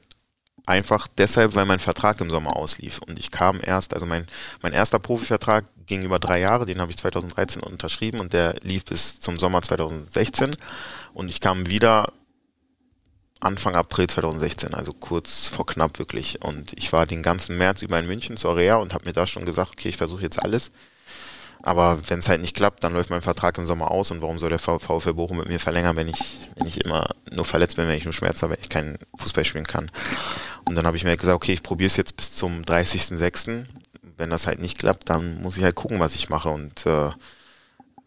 einfach 0.69 1.07
deshalb, 1.07 1.55
weil 1.55 1.65
mein 1.65 1.79
Vertrag 1.79 2.21
im 2.21 2.29
Sommer 2.29 2.55
auslief 2.55 2.99
und 3.07 3.17
ich 3.17 3.31
kam 3.31 3.59
erst, 3.63 3.95
also 3.95 4.05
mein, 4.05 4.27
mein 4.61 4.71
erster 4.71 4.99
Profivertrag 4.99 5.65
ging 5.87 6.03
über 6.03 6.19
drei 6.19 6.39
Jahre, 6.39 6.67
den 6.67 6.79
habe 6.79 6.91
ich 6.91 6.97
2013 6.97 7.63
unterschrieben 7.63 8.19
und 8.19 8.33
der 8.33 8.55
lief 8.61 8.85
bis 8.85 9.19
zum 9.19 9.37
Sommer 9.37 9.63
2016 9.63 10.55
und 11.13 11.27
ich 11.27 11.41
kam 11.41 11.67
wieder 11.67 12.13
Anfang 13.39 13.75
April 13.75 14.07
2016, 14.07 14.73
also 14.73 14.91
kurz 14.93 15.47
vor 15.47 15.65
knapp 15.65 15.97
wirklich. 15.99 16.41
Und 16.41 16.73
ich 16.73 16.91
war 16.91 17.05
den 17.05 17.23
ganzen 17.23 17.57
März 17.57 17.81
über 17.81 17.97
in 17.97 18.07
München 18.07 18.37
zur 18.37 18.55
Reha 18.57 18.75
und 18.75 18.93
habe 18.93 19.05
mir 19.05 19.13
da 19.13 19.25
schon 19.25 19.45
gesagt, 19.45 19.71
okay, 19.71 19.89
ich 19.89 19.97
versuche 19.97 20.21
jetzt 20.21 20.43
alles. 20.43 20.71
Aber 21.61 21.99
wenn 22.07 22.19
es 22.19 22.29
halt 22.29 22.41
nicht 22.41 22.55
klappt, 22.55 22.83
dann 22.83 22.93
läuft 22.93 23.09
mein 23.09 23.21
Vertrag 23.21 23.57
im 23.57 23.65
Sommer 23.65 23.91
aus 23.91 24.11
und 24.11 24.21
warum 24.21 24.39
soll 24.39 24.49
der 24.49 24.59
VfL 24.59 25.13
Bochum 25.13 25.37
mit 25.37 25.49
mir 25.49 25.59
verlängern, 25.59 25.95
wenn 25.97 26.07
ich, 26.07 26.47
wenn 26.55 26.67
ich 26.67 26.83
immer 26.85 27.09
nur 27.31 27.43
verletzt 27.43 27.75
bin, 27.75 27.87
wenn 27.87 27.97
ich 27.97 28.05
nur 28.05 28.13
Schmerz 28.13 28.41
habe, 28.41 28.53
wenn 28.53 28.61
ich 28.61 28.69
keinen 28.69 28.97
Fußball 29.17 29.43
spielen 29.43 29.67
kann. 29.67 29.91
Und 30.65 30.75
dann 30.75 30.85
habe 30.85 30.95
ich 30.95 31.03
mir 31.03 31.17
gesagt, 31.17 31.35
okay, 31.35 31.53
ich 31.53 31.63
probiere 31.63 31.87
es 31.87 31.97
jetzt 31.97 32.15
bis 32.15 32.35
zum 32.35 32.61
30.06. 32.61 33.65
Wenn 34.17 34.29
das 34.29 34.47
halt 34.47 34.59
nicht 34.59 34.79
klappt, 34.79 35.09
dann 35.09 35.41
muss 35.41 35.57
ich 35.57 35.63
halt 35.63 35.75
gucken, 35.75 35.99
was 35.99 36.15
ich 36.15 36.29
mache. 36.29 36.49
Und 36.49 36.85
äh, 36.85 37.09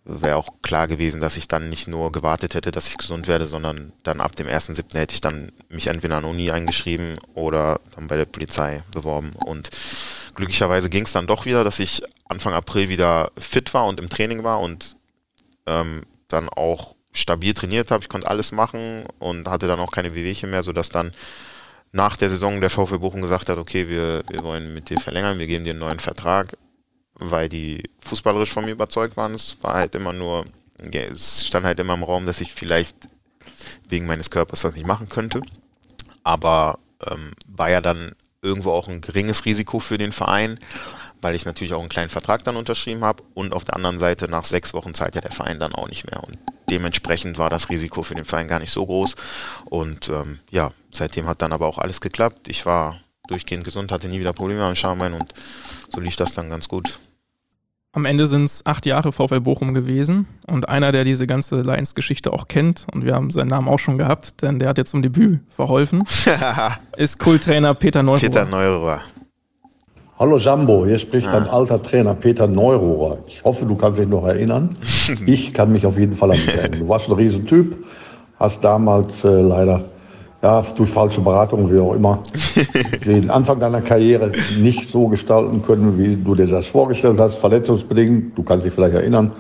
wäre 0.04 0.36
auch 0.36 0.48
klar 0.62 0.88
gewesen, 0.88 1.20
dass 1.20 1.36
ich 1.36 1.46
dann 1.46 1.70
nicht 1.70 1.86
nur 1.86 2.10
gewartet 2.10 2.54
hätte, 2.54 2.72
dass 2.72 2.88
ich 2.88 2.98
gesund 2.98 3.28
werde, 3.28 3.46
sondern 3.46 3.92
dann 4.02 4.20
ab 4.20 4.34
dem 4.34 4.48
1.7. 4.48 4.98
hätte 4.98 5.14
ich 5.14 5.20
dann 5.20 5.52
mich 5.68 5.86
entweder 5.86 6.16
an 6.16 6.24
Uni 6.24 6.50
eingeschrieben 6.50 7.18
oder 7.34 7.80
dann 7.94 8.08
bei 8.08 8.16
der 8.16 8.24
Polizei 8.24 8.82
beworben. 8.92 9.32
Und 9.44 9.70
glücklicherweise 10.34 10.90
ging 10.90 11.04
es 11.04 11.12
dann 11.12 11.28
doch 11.28 11.46
wieder, 11.46 11.62
dass 11.62 11.78
ich 11.78 12.02
Anfang 12.28 12.52
April 12.52 12.88
wieder 12.88 13.30
fit 13.38 13.72
war 13.74 13.86
und 13.86 14.00
im 14.00 14.08
Training 14.08 14.42
war 14.42 14.60
und 14.60 14.96
ähm, 15.66 16.02
dann 16.28 16.48
auch 16.48 16.96
stabil 17.12 17.54
trainiert 17.54 17.90
habe. 17.90 18.02
Ich 18.02 18.08
konnte 18.08 18.28
alles 18.28 18.50
machen 18.50 19.04
und 19.20 19.48
hatte 19.48 19.68
dann 19.68 19.78
auch 19.78 19.92
keine 19.92 20.14
Wehwehchen 20.14 20.50
mehr, 20.50 20.64
sodass 20.64 20.88
dann 20.88 21.12
nach 21.92 22.16
der 22.16 22.30
Saison 22.30 22.60
der 22.60 22.70
VfB 22.70 22.98
Bochum 22.98 23.22
gesagt 23.22 23.50
hat, 23.50 23.58
okay, 23.58 23.88
wir, 23.88 24.24
wir 24.28 24.42
wollen 24.42 24.74
mit 24.74 24.88
dir 24.88 24.98
verlängern, 24.98 25.38
wir 25.38 25.46
geben 25.46 25.64
dir 25.64 25.70
einen 25.70 25.80
neuen 25.80 26.00
Vertrag 26.00 26.56
weil 27.30 27.48
die 27.48 27.82
fußballerisch 28.00 28.50
von 28.50 28.64
mir 28.64 28.72
überzeugt 28.72 29.16
waren. 29.16 29.34
Es 29.34 29.56
war 29.62 29.74
halt 29.74 29.94
immer 29.94 30.12
nur, 30.12 30.44
es 30.92 31.46
stand 31.46 31.64
halt 31.64 31.80
immer 31.80 31.94
im 31.94 32.02
Raum, 32.02 32.26
dass 32.26 32.40
ich 32.40 32.52
vielleicht 32.52 32.96
wegen 33.88 34.06
meines 34.06 34.30
Körpers 34.30 34.62
das 34.62 34.74
nicht 34.74 34.86
machen 34.86 35.08
könnte. 35.08 35.40
Aber 36.24 36.78
ähm, 37.06 37.32
war 37.46 37.70
ja 37.70 37.80
dann 37.80 38.12
irgendwo 38.42 38.72
auch 38.72 38.88
ein 38.88 39.00
geringes 39.00 39.44
Risiko 39.44 39.78
für 39.78 39.98
den 39.98 40.12
Verein, 40.12 40.58
weil 41.20 41.34
ich 41.34 41.44
natürlich 41.44 41.74
auch 41.74 41.80
einen 41.80 41.88
kleinen 41.88 42.10
Vertrag 42.10 42.42
dann 42.44 42.56
unterschrieben 42.56 43.04
habe 43.04 43.22
und 43.34 43.52
auf 43.52 43.64
der 43.64 43.76
anderen 43.76 43.98
Seite 43.98 44.28
nach 44.28 44.44
sechs 44.44 44.74
Wochen 44.74 44.94
Zeit 44.94 45.14
ja 45.14 45.20
der 45.20 45.30
Verein 45.30 45.60
dann 45.60 45.74
auch 45.74 45.88
nicht 45.88 46.10
mehr. 46.10 46.22
Und 46.24 46.36
dementsprechend 46.68 47.38
war 47.38 47.50
das 47.50 47.70
Risiko 47.70 48.02
für 48.02 48.16
den 48.16 48.24
Verein 48.24 48.48
gar 48.48 48.58
nicht 48.58 48.72
so 48.72 48.84
groß. 48.84 49.14
Und 49.66 50.08
ähm, 50.08 50.40
ja, 50.50 50.72
seitdem 50.90 51.26
hat 51.26 51.42
dann 51.42 51.52
aber 51.52 51.66
auch 51.68 51.78
alles 51.78 52.00
geklappt. 52.00 52.48
Ich 52.48 52.66
war 52.66 53.00
durchgehend 53.28 53.64
gesund, 53.64 53.92
hatte 53.92 54.08
nie 54.08 54.18
wieder 54.18 54.32
Probleme 54.32 54.64
am 54.64 54.74
Schambein 54.74 55.14
und 55.14 55.32
so 55.90 56.00
lief 56.00 56.16
das 56.16 56.34
dann 56.34 56.50
ganz 56.50 56.68
gut. 56.68 56.98
Am 57.94 58.06
Ende 58.06 58.26
sind 58.26 58.44
es 58.44 58.64
acht 58.64 58.86
Jahre 58.86 59.12
VfL 59.12 59.42
Bochum 59.42 59.74
gewesen 59.74 60.26
und 60.50 60.66
einer, 60.66 60.92
der 60.92 61.04
diese 61.04 61.26
ganze 61.26 61.60
Lions-Geschichte 61.60 62.32
auch 62.32 62.48
kennt, 62.48 62.86
und 62.94 63.04
wir 63.04 63.14
haben 63.14 63.30
seinen 63.30 63.48
Namen 63.48 63.68
auch 63.68 63.78
schon 63.78 63.98
gehabt, 63.98 64.40
denn 64.40 64.58
der 64.58 64.70
hat 64.70 64.78
jetzt 64.78 64.92
zum 64.92 65.02
Debüt 65.02 65.40
verholfen, 65.50 66.02
ist 66.96 67.18
Kulttrainer 67.18 67.74
Peter 67.74 68.02
Neururer. 68.02 68.20
Peter 68.20 68.46
Neururer. 68.46 69.02
Hallo 70.18 70.38
Sambo, 70.38 70.86
hier 70.86 70.98
spricht 70.98 71.28
ah. 71.28 71.32
dein 71.32 71.48
alter 71.48 71.82
Trainer 71.82 72.14
Peter 72.14 72.46
Neururer. 72.46 73.18
Ich 73.26 73.44
hoffe, 73.44 73.66
du 73.66 73.76
kannst 73.76 74.00
dich 74.00 74.08
noch 74.08 74.24
erinnern. 74.24 74.78
ich 75.26 75.52
kann 75.52 75.70
mich 75.70 75.84
auf 75.84 75.98
jeden 75.98 76.16
Fall 76.16 76.30
an 76.30 76.38
dich 76.38 76.48
erinnern. 76.48 76.80
Du 76.80 76.88
warst 76.88 77.08
ein 77.08 77.12
Riesentyp, 77.12 77.76
hast 78.38 78.64
damals 78.64 79.22
äh, 79.22 79.28
leider 79.28 79.84
ja, 80.42 80.62
durch 80.76 80.90
falsche 80.90 81.20
Beratung, 81.20 81.72
wie 81.72 81.78
auch 81.78 81.94
immer, 81.94 82.18
den 83.06 83.30
Anfang 83.30 83.60
deiner 83.60 83.80
Karriere 83.80 84.32
nicht 84.58 84.90
so 84.90 85.06
gestalten 85.06 85.62
können, 85.62 85.98
wie 85.98 86.16
du 86.16 86.34
dir 86.34 86.48
das 86.48 86.66
vorgestellt 86.66 87.20
hast, 87.20 87.36
verletzungsbedingt. 87.36 88.36
Du 88.36 88.42
kannst 88.42 88.64
dich 88.64 88.72
vielleicht 88.72 88.94
erinnern. 88.94 89.32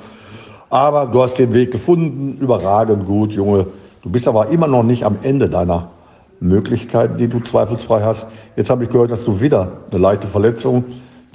Aber 0.70 1.06
du 1.06 1.20
hast 1.20 1.36
den 1.38 1.52
Weg 1.52 1.72
gefunden, 1.72 2.38
überragend 2.40 3.06
gut, 3.06 3.32
Junge. 3.32 3.66
Du 4.02 4.10
bist 4.10 4.28
aber 4.28 4.48
immer 4.48 4.68
noch 4.68 4.84
nicht 4.84 5.04
am 5.04 5.18
Ende 5.22 5.48
deiner 5.48 5.90
Möglichkeiten, 6.40 7.18
die 7.18 7.28
du 7.28 7.40
zweifelsfrei 7.40 8.02
hast. 8.02 8.26
Jetzt 8.56 8.70
habe 8.70 8.84
ich 8.84 8.90
gehört, 8.90 9.10
dass 9.10 9.24
du 9.24 9.40
wieder 9.40 9.72
eine 9.90 10.00
leichte 10.00 10.28
Verletzung 10.28 10.84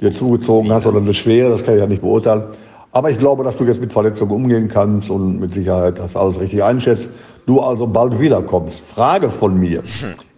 dir 0.00 0.12
zugezogen 0.12 0.72
hast 0.72 0.86
oder 0.86 0.98
eine 0.98 1.14
schwere, 1.14 1.50
das 1.50 1.62
kann 1.62 1.74
ich 1.74 1.80
ja 1.80 1.86
nicht 1.86 2.02
beurteilen. 2.02 2.44
Aber 2.92 3.10
ich 3.10 3.18
glaube, 3.18 3.44
dass 3.44 3.56
du 3.58 3.64
jetzt 3.64 3.80
mit 3.80 3.92
Verletzungen 3.92 4.32
umgehen 4.32 4.68
kannst 4.68 5.10
und 5.10 5.40
mit 5.40 5.54
Sicherheit 5.54 5.98
das 5.98 6.16
alles 6.16 6.40
richtig 6.40 6.62
einschätzt. 6.62 7.10
Du 7.46 7.60
also 7.60 7.86
bald 7.86 8.18
wiederkommst. 8.18 8.80
Frage 8.80 9.30
von 9.30 9.58
mir. 9.58 9.82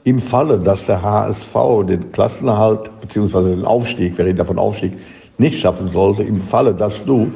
Im 0.05 0.19
Falle, 0.19 0.59
dass 0.59 0.85
der 0.87 1.03
HSV 1.03 1.55
den 1.87 2.11
Klassenerhalt 2.13 2.91
bzw. 3.01 3.57
den 3.57 3.65
Aufstieg, 3.65 4.17
wir 4.19 4.25
reden 4.25 4.39
ja 4.39 4.45
von 4.45 4.59
Aufstieg, 4.59 4.93
nicht 5.39 5.61
schaffen 5.61 5.89
sollte, 5.89 6.23
im 6.23 6.41
Falle, 6.41 6.75
dass 6.75 7.05
du 7.05 7.33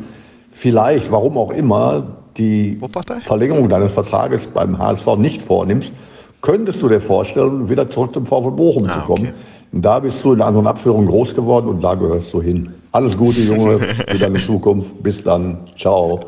vielleicht, 0.53 1.11
warum 1.11 1.39
auch 1.39 1.51
immer, 1.51 2.05
die 2.37 2.81
Verlängerung 3.25 3.69
deines 3.69 3.93
Vertrages 3.93 4.47
beim 4.47 4.79
HSV 4.79 5.17
nicht 5.19 5.43
vornimmst, 5.43 5.93
könntest 6.41 6.83
du 6.83 6.89
dir 6.89 7.01
vorstellen, 7.01 7.69
wieder 7.69 7.89
zurück 7.89 8.13
zum 8.13 8.27
VfL 8.27 8.51
Bochum 8.51 8.87
ah, 8.89 8.95
zu 8.95 9.01
kommen. 9.01 9.29
Okay. 9.29 9.35
Da 9.77 9.99
bist 9.99 10.25
du 10.25 10.33
in 10.33 10.41
einer 10.41 10.47
anderen 10.47 10.69
Abführung 10.69 11.07
groß 11.07 11.35
geworden 11.35 11.69
und 11.69 11.81
da 11.81 11.97
gehörst 11.97 12.33
du 12.33 12.41
hin. 12.41 12.73
Alles 12.93 13.17
Gute, 13.17 13.41
Junge, 13.41 13.81
für 13.81 14.19
deine 14.19 14.45
Zukunft. 14.47 15.03
Bis 15.03 15.21
dann. 15.23 15.69
Ciao. 15.77 16.21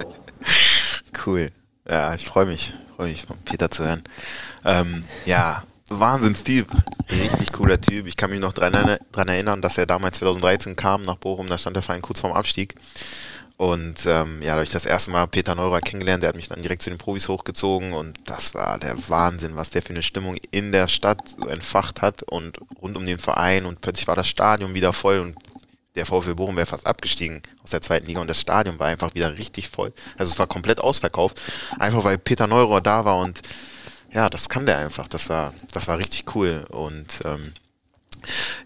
Cool. 1.25 1.51
Ja, 1.89 2.13
ich 2.15 2.27
freue 2.27 2.47
mich. 2.47 2.75
Freue 2.97 3.09
mich, 3.09 3.25
von 3.25 3.37
Peter 3.45 3.71
zu 3.71 3.85
hören. 3.85 4.03
Ähm, 4.65 5.05
ja, 5.27 5.63
Wahnsinnstyp. 5.89 6.67
Richtig 7.09 7.53
cooler 7.53 7.81
Typ. 7.81 8.09
Ich 8.09 8.17
kann 8.17 8.31
mich 8.31 8.41
noch 8.41 8.53
daran 8.53 9.29
erinnern, 9.29 9.61
dass 9.61 9.79
er 9.79 9.87
damals 9.87 10.19
2013 10.19 10.75
kam 10.75 11.03
nach 11.03 11.17
Bochum. 11.17 11.47
Da 11.47 11.57
stand 11.57 11.77
der 11.77 11.85
Verein 11.85 12.03
kurz 12.03 12.19
vorm 12.19 12.33
Abstieg. 12.33 12.75
Und 13.57 14.05
ähm, 14.05 14.43
ja, 14.43 14.49
da 14.49 14.53
habe 14.55 14.65
ich 14.65 14.71
das 14.71 14.85
erste 14.85 15.11
Mal 15.11 15.27
Peter 15.29 15.55
Neurer 15.55 15.81
kennengelernt, 15.81 16.23
der 16.23 16.29
hat 16.29 16.37
mich 16.37 16.49
dann 16.49 16.61
direkt 16.61 16.83
zu 16.83 16.91
den 16.91 16.99
Profis 16.99 17.29
hochgezogen. 17.29 17.95
Und 17.95 18.19
das 18.27 18.55
war 18.55 18.79
der 18.79 19.09
Wahnsinn, 19.09 19.57
was 19.57 19.71
der 19.71 19.83
für 19.83 19.91
eine 19.91 20.03
Stimmung 20.03 20.37
in 20.51 20.73
der 20.73 20.89
Stadt 20.89 21.29
so 21.29 21.49
entfacht 21.49 22.03
hat. 22.03 22.23
Und 22.23 22.59
rund 22.83 22.99
um 22.99 23.07
den 23.07 23.19
Verein. 23.19 23.65
Und 23.65 23.81
plötzlich 23.81 24.09
war 24.09 24.17
das 24.17 24.29
Stadion 24.29 24.75
wieder 24.75 24.93
voll. 24.93 25.21
Und 25.21 25.37
der 25.95 26.05
VfL 26.05 26.35
Bochum 26.35 26.57
wäre 26.57 26.67
fast 26.67 26.87
abgestiegen 26.87 27.41
aus 27.65 27.71
der 27.71 27.81
zweiten 27.81 28.07
Liga. 28.07 28.21
Und 28.21 28.29
das 28.29 28.41
Stadion 28.41 28.79
war 28.79 28.89
einfach 28.89 29.15
wieder 29.15 29.39
richtig 29.39 29.69
voll. 29.69 29.95
Also 30.19 30.33
es 30.33 30.39
war 30.39 30.47
komplett 30.47 30.81
ausverkauft, 30.81 31.41
einfach 31.79 32.05
weil 32.05 32.19
Peter 32.19 32.47
Neurer 32.47 32.83
da 32.83 33.07
war. 33.07 33.19
Und 33.19 33.41
ja, 34.13 34.29
das 34.29 34.51
kann 34.51 34.67
der 34.67 34.79
einfach. 34.79 35.09
Das 35.09 35.31
war, 35.31 35.55
das 35.73 35.89
war 35.89 35.99
richtig 35.99 36.35
cool. 36.35 36.67
Und 36.71 37.21
ähm, 37.25 37.55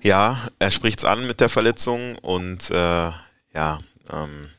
ja, 0.02 0.48
er 0.58 0.70
spricht 0.72 0.98
es 0.98 1.04
an 1.04 1.28
mit 1.28 1.38
der 1.38 1.48
Verletzung. 1.48 2.18
Und 2.18 2.70
äh, 2.70 3.12
ja, 3.54 3.78
ähm, 4.12 4.50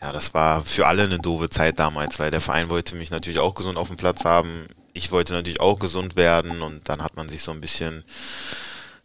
ja, 0.00 0.12
das 0.12 0.34
war 0.34 0.64
für 0.64 0.86
alle 0.86 1.04
eine 1.04 1.18
doofe 1.18 1.50
Zeit 1.50 1.78
damals, 1.78 2.18
weil 2.18 2.30
der 2.30 2.40
Verein 2.40 2.68
wollte 2.68 2.94
mich 2.94 3.10
natürlich 3.10 3.38
auch 3.38 3.54
gesund 3.54 3.78
auf 3.78 3.88
dem 3.88 3.96
Platz 3.96 4.24
haben. 4.24 4.66
Ich 4.92 5.10
wollte 5.10 5.32
natürlich 5.32 5.60
auch 5.60 5.78
gesund 5.78 6.16
werden 6.16 6.62
und 6.62 6.88
dann 6.88 7.02
hat 7.02 7.16
man 7.16 7.28
sich 7.28 7.42
so 7.42 7.52
ein 7.52 7.60
bisschen 7.60 8.04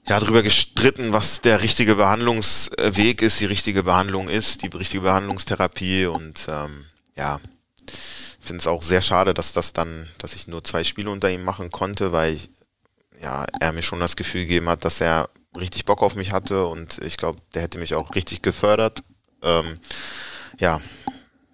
ja, 0.07 0.19
darüber 0.19 0.43
gestritten, 0.43 1.11
was 1.13 1.41
der 1.41 1.61
richtige 1.61 1.95
Behandlungsweg 1.95 3.21
ist, 3.21 3.39
die 3.39 3.45
richtige 3.45 3.83
Behandlung 3.83 4.29
ist, 4.29 4.63
die 4.63 4.67
richtige 4.67 5.03
Behandlungstherapie 5.03 6.07
und 6.07 6.47
ähm, 6.49 6.85
ja, 7.15 7.39
ich 7.87 8.45
finde 8.47 8.61
es 8.61 8.67
auch 8.67 8.81
sehr 8.83 9.01
schade, 9.01 9.33
dass 9.33 9.53
das 9.53 9.73
dann, 9.73 10.09
dass 10.17 10.33
ich 10.33 10.47
nur 10.47 10.63
zwei 10.63 10.83
Spiele 10.83 11.11
unter 11.11 11.29
ihm 11.29 11.43
machen 11.43 11.69
konnte, 11.69 12.11
weil 12.11 12.33
ich, 12.33 12.49
ja, 13.21 13.45
er 13.59 13.71
mir 13.71 13.83
schon 13.83 13.99
das 13.99 14.15
Gefühl 14.15 14.41
gegeben 14.41 14.69
hat, 14.69 14.83
dass 14.83 14.99
er 14.99 15.29
richtig 15.57 15.85
Bock 15.85 16.01
auf 16.01 16.15
mich 16.15 16.31
hatte 16.31 16.65
und 16.65 16.97
ich 16.99 17.17
glaube, 17.17 17.39
der 17.53 17.61
hätte 17.61 17.77
mich 17.77 17.93
auch 17.93 18.15
richtig 18.15 18.41
gefördert. 18.41 19.03
Ähm, 19.41 19.79
ja, 20.59 20.81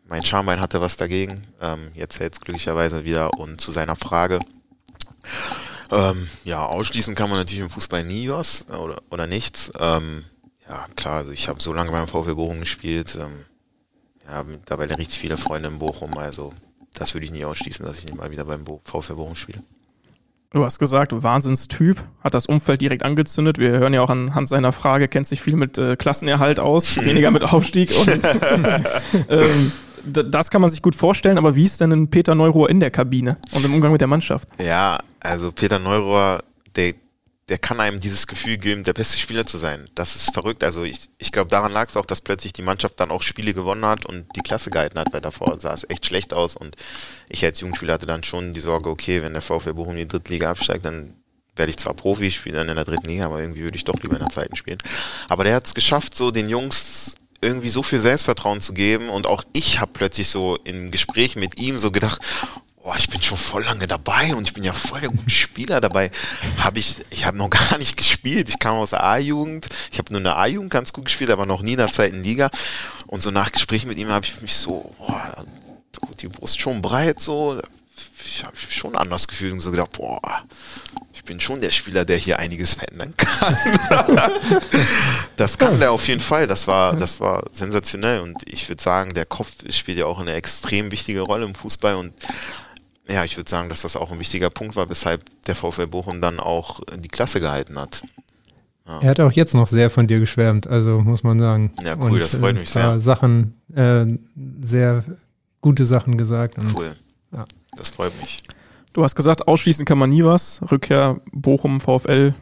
mein 0.08 0.26
Schambein 0.26 0.62
hatte 0.62 0.82
was 0.82 0.98
dagegen. 0.98 1.44
Ähm, 1.62 1.92
jetzt 1.96 2.20
hält 2.20 2.34
es 2.34 2.42
glücklicherweise 2.42 3.04
wieder 3.04 3.34
und 3.38 3.62
zu 3.62 3.72
seiner 3.72 3.96
Frage. 3.96 4.40
Ähm, 5.92 6.30
ja, 6.44 6.66
ausschließen 6.66 7.16
kann 7.16 7.30
man 7.30 7.40
natürlich 7.40 7.62
im 7.62 7.70
Fußball 7.70 8.04
nie 8.04 8.30
was 8.30 8.68
oder, 8.70 9.02
oder 9.10 9.28
nichts. 9.28 9.72
Ähm, 9.80 10.26
ja, 10.68 10.88
klar, 10.96 11.18
also 11.18 11.32
ich 11.32 11.48
habe 11.48 11.62
so 11.62 11.74
lange 11.74 11.92
beim 11.92 12.08
VfB 12.08 12.34
Bochum 12.34 12.60
gespielt. 12.60 13.18
Ähm, 13.20 13.46
ja, 14.28 14.44
mittlerweile 14.44 14.98
richtig 14.98 15.20
viele 15.20 15.38
Freunde 15.38 15.70
in 15.70 15.80
Bochum, 15.80 16.18
also 16.18 16.54
das 16.94 17.14
würde 17.14 17.26
ich 17.26 17.32
nie 17.32 17.46
ausschließen, 17.46 17.86
dass 17.86 18.00
ich 18.00 18.06
nicht 18.06 18.18
mal 18.18 18.32
wieder 18.32 18.44
beim 18.46 18.66
Bo 18.66 18.82
VfB 18.84 19.14
Bochum 19.14 19.36
spiele. 19.36 19.64
Du 20.52 20.64
hast 20.64 20.80
gesagt, 20.80 21.12
Wahnsinnstyp, 21.12 21.98
hat 22.24 22.34
das 22.34 22.46
Umfeld 22.46 22.80
direkt 22.80 23.04
angezündet. 23.04 23.58
Wir 23.58 23.72
hören 23.72 23.94
ja 23.94 24.02
auch 24.02 24.10
anhand 24.10 24.48
seiner 24.48 24.72
Frage, 24.72 25.10
kennt 25.10 25.28
sich 25.28 25.42
viel 25.42 25.58
mit 25.58 25.78
äh, 25.78 25.98
Klassenerhalt 25.98 26.62
aus, 26.62 26.96
weniger 27.04 27.32
mit 27.32 27.44
Aufstieg. 27.44 27.92
Und, 28.00 28.10
ähm, 29.30 29.72
das 30.06 30.50
kann 30.50 30.62
man 30.62 30.70
sich 30.70 30.82
gut 30.82 30.96
vorstellen, 30.96 31.38
aber 31.38 31.56
wie 31.56 31.66
ist 31.66 31.82
denn 31.82 31.92
ein 31.92 32.10
Peter 32.10 32.34
Neurohr 32.34 32.70
in 32.70 32.80
der 32.80 32.92
Kabine 32.92 33.38
und 33.54 33.66
im 33.66 33.74
Umgang 33.74 33.92
mit 33.92 34.00
der 34.00 34.08
Mannschaft? 34.08 34.48
Ja, 34.58 35.00
also 35.20 35.52
Peter 35.52 35.80
Neurohr, 35.80 36.40
der, 36.78 36.94
der 37.50 37.58
kann 37.58 37.80
einem 37.80 38.00
dieses 38.00 38.28
Gefühl 38.28 38.58
geben, 38.58 38.84
der 38.84 38.94
beste 38.94 39.18
Spieler 39.18 39.46
zu 39.46 39.58
sein. 39.58 39.90
Das 39.96 40.16
ist 40.16 40.34
verrückt. 40.34 40.64
Also 40.64 40.84
ich, 40.84 41.10
ich 41.18 41.32
glaube, 41.32 41.50
daran 41.50 41.72
lag 41.72 41.88
es 41.88 41.96
auch, 41.96 42.06
dass 42.06 42.20
plötzlich 42.20 42.52
die 42.52 42.62
Mannschaft 42.62 43.00
dann 43.00 43.10
auch 43.10 43.22
Spiele 43.22 43.54
gewonnen 43.54 43.86
hat 43.86 44.06
und 44.06 44.28
die 44.36 44.42
Klasse 44.42 44.70
gehalten 44.70 45.00
hat, 45.00 45.14
weil 45.14 45.22
davor 45.22 45.58
sah 45.60 45.74
es 45.74 45.86
echt 45.90 46.06
schlecht 46.06 46.34
aus. 46.34 46.58
Und 46.58 46.76
ich 47.30 47.46
als 47.46 47.62
Jugendspieler 47.62 47.94
hatte 47.94 48.06
dann 48.06 48.26
schon 48.26 48.52
die 48.52 48.60
Sorge, 48.60 48.90
okay, 48.90 49.24
wenn 49.24 49.34
der 49.34 49.42
VfL 49.42 49.74
Bochum 49.74 49.94
in 49.94 50.00
die 50.00 50.08
dritte 50.08 50.34
Liga 50.34 50.52
absteigt, 50.52 50.84
dann 50.84 51.16
werde 51.56 51.70
ich 51.70 51.78
zwar 51.78 51.94
Profi 51.94 52.30
spielen 52.32 52.70
in 52.70 52.76
der 52.76 52.86
dritten 52.86 53.08
Liga, 53.08 53.26
aber 53.26 53.40
irgendwie 53.40 53.62
würde 53.62 53.78
ich 53.78 53.86
doch 53.86 54.00
lieber 54.02 54.16
in 54.16 54.24
der 54.24 54.30
zweiten 54.30 54.56
spielen. 54.56 54.78
Aber 55.30 55.44
der 55.44 55.56
hat 55.56 55.66
es 55.66 55.74
geschafft, 55.74 56.16
so 56.16 56.32
den 56.32 56.50
Jungs 56.50 57.16
irgendwie 57.42 57.70
so 57.70 57.82
viel 57.82 58.00
Selbstvertrauen 58.00 58.62
zu 58.62 58.74
geben 58.74 59.10
und 59.10 59.28
auch 59.28 59.44
ich 59.54 59.80
habe 59.80 59.92
plötzlich 59.94 60.28
so 60.28 60.58
im 60.64 60.92
Gespräch 60.92 61.36
mit 61.36 61.60
ihm 61.60 61.78
so 61.80 61.92
gedacht, 61.92 62.22
boah, 62.88 62.96
ich 62.98 63.10
bin 63.10 63.22
schon 63.22 63.38
voll 63.38 63.66
lange 63.66 63.86
dabei 63.86 64.34
und 64.34 64.48
ich 64.48 64.54
bin 64.54 64.64
ja 64.64 64.72
voll 64.72 65.02
der 65.02 65.10
gute 65.10 65.30
Spieler 65.30 65.82
dabei. 65.82 66.10
Habe 66.60 66.80
ich, 66.80 66.96
ich 67.10 67.26
habe 67.26 67.36
noch 67.36 67.50
gar 67.70 67.78
nicht 67.78 67.98
gespielt. 67.98 68.48
Ich 68.48 68.60
kam 68.60 68.78
aus 68.78 68.92
der 68.92 69.04
A-Jugend. 69.04 69.68
Ich 69.92 69.98
habe 69.98 70.14
nur 70.14 70.20
in 70.20 70.24
der 70.24 70.38
A-Jugend 70.38 70.72
ganz 70.72 70.94
gut 70.94 71.04
gespielt, 71.04 71.30
aber 71.30 71.46
noch 71.46 71.62
nie 71.62 71.74
in 71.74 71.80
der 71.80 71.90
zweiten 71.90 72.24
Liga. 72.24 72.50
Und 73.06 73.22
so 73.22 73.30
nach 73.30 73.52
Gespräch 73.52 73.86
mit 73.86 73.98
ihm 73.98 74.08
habe 74.08 74.26
ich 74.26 74.42
mich 74.42 74.56
so, 74.56 74.96
boah, 75.00 75.44
die 76.22 76.30
Brust 76.30 76.62
schon 76.62 76.82
breit, 76.82 77.20
so. 77.20 77.62
Ich 78.26 78.46
habe 78.46 78.56
mich 78.56 78.74
schon 78.74 78.96
anders 78.96 79.28
gefühlt 79.28 79.52
und 79.52 79.60
so 79.60 79.72
gedacht, 79.72 79.92
boah, 79.92 80.22
ich 81.14 81.26
bin 81.26 81.42
schon 81.42 81.60
der 81.60 81.72
Spieler, 81.72 82.06
der 82.06 82.16
hier 82.16 82.40
einiges 82.40 82.76
verändern 82.76 83.14
kann. 83.18 83.58
das 85.36 85.58
kann 85.58 85.78
der 85.78 85.92
auf 85.92 86.08
jeden 86.08 86.22
Fall. 86.22 86.48
Das 86.48 86.68
war, 86.68 86.96
das 86.96 87.20
war 87.20 87.44
sensationell. 87.52 88.22
Und 88.22 88.38
ich 88.46 88.70
würde 88.70 88.82
sagen, 88.82 89.14
der 89.14 89.26
Kopf 89.26 89.52
spielt 89.72 89.98
ja 89.98 90.06
auch 90.06 90.22
eine 90.22 90.36
extrem 90.36 90.90
wichtige 90.92 91.20
Rolle 91.20 91.46
im 91.46 91.54
Fußball. 91.56 91.96
Und 91.96 92.14
ja, 93.10 93.24
ich 93.24 93.38
würde 93.38 93.50
sagen, 93.50 93.70
dass 93.70 93.82
das 93.82 93.96
auch 93.96 94.12
ein 94.12 94.20
wichtiger 94.20 94.50
Punkt 94.50 94.76
war, 94.76 94.90
weshalb 94.90 95.24
der 95.46 95.56
VfL 95.56 95.88
Bochum 95.88 96.22
dann 96.22 96.40
auch 96.40 96.82
die 96.98 97.08
Klasse 97.08 97.40
gehalten 97.40 97.80
hat. 97.80 98.04
Ja. 98.88 99.00
Er 99.02 99.10
hat 99.10 99.20
auch 99.20 99.32
jetzt 99.32 99.54
noch 99.54 99.68
sehr 99.68 99.90
von 99.90 100.08
dir 100.08 100.20
geschwärmt, 100.20 100.68
also 100.68 101.00
muss 101.00 101.24
man 101.24 101.40
sagen. 101.40 101.74
Ja, 101.84 101.96
cool, 101.98 102.12
und, 102.12 102.20
das 102.20 102.36
freut 102.36 102.56
mich 102.56 102.70
äh, 102.70 102.74
sehr. 102.74 103.00
Sachen, 103.00 103.54
äh, 103.74 104.06
sehr 104.62 105.04
gute 105.62 105.86
Sachen 105.86 106.18
gesagt. 106.18 106.58
Und, 106.58 106.76
cool. 106.76 106.96
Ja. 107.34 107.46
Das 107.76 107.90
freut 107.90 108.18
mich. 108.22 108.44
Du 108.94 109.04
hast 109.04 109.16
gesagt, 109.16 109.48
ausschließen 109.48 109.86
kann 109.86 109.98
man 109.98 110.10
nie 110.10 110.24
was. 110.24 110.62
Rückkehr 110.72 111.20
Bochum, 111.32 111.82
VfL 111.82 112.34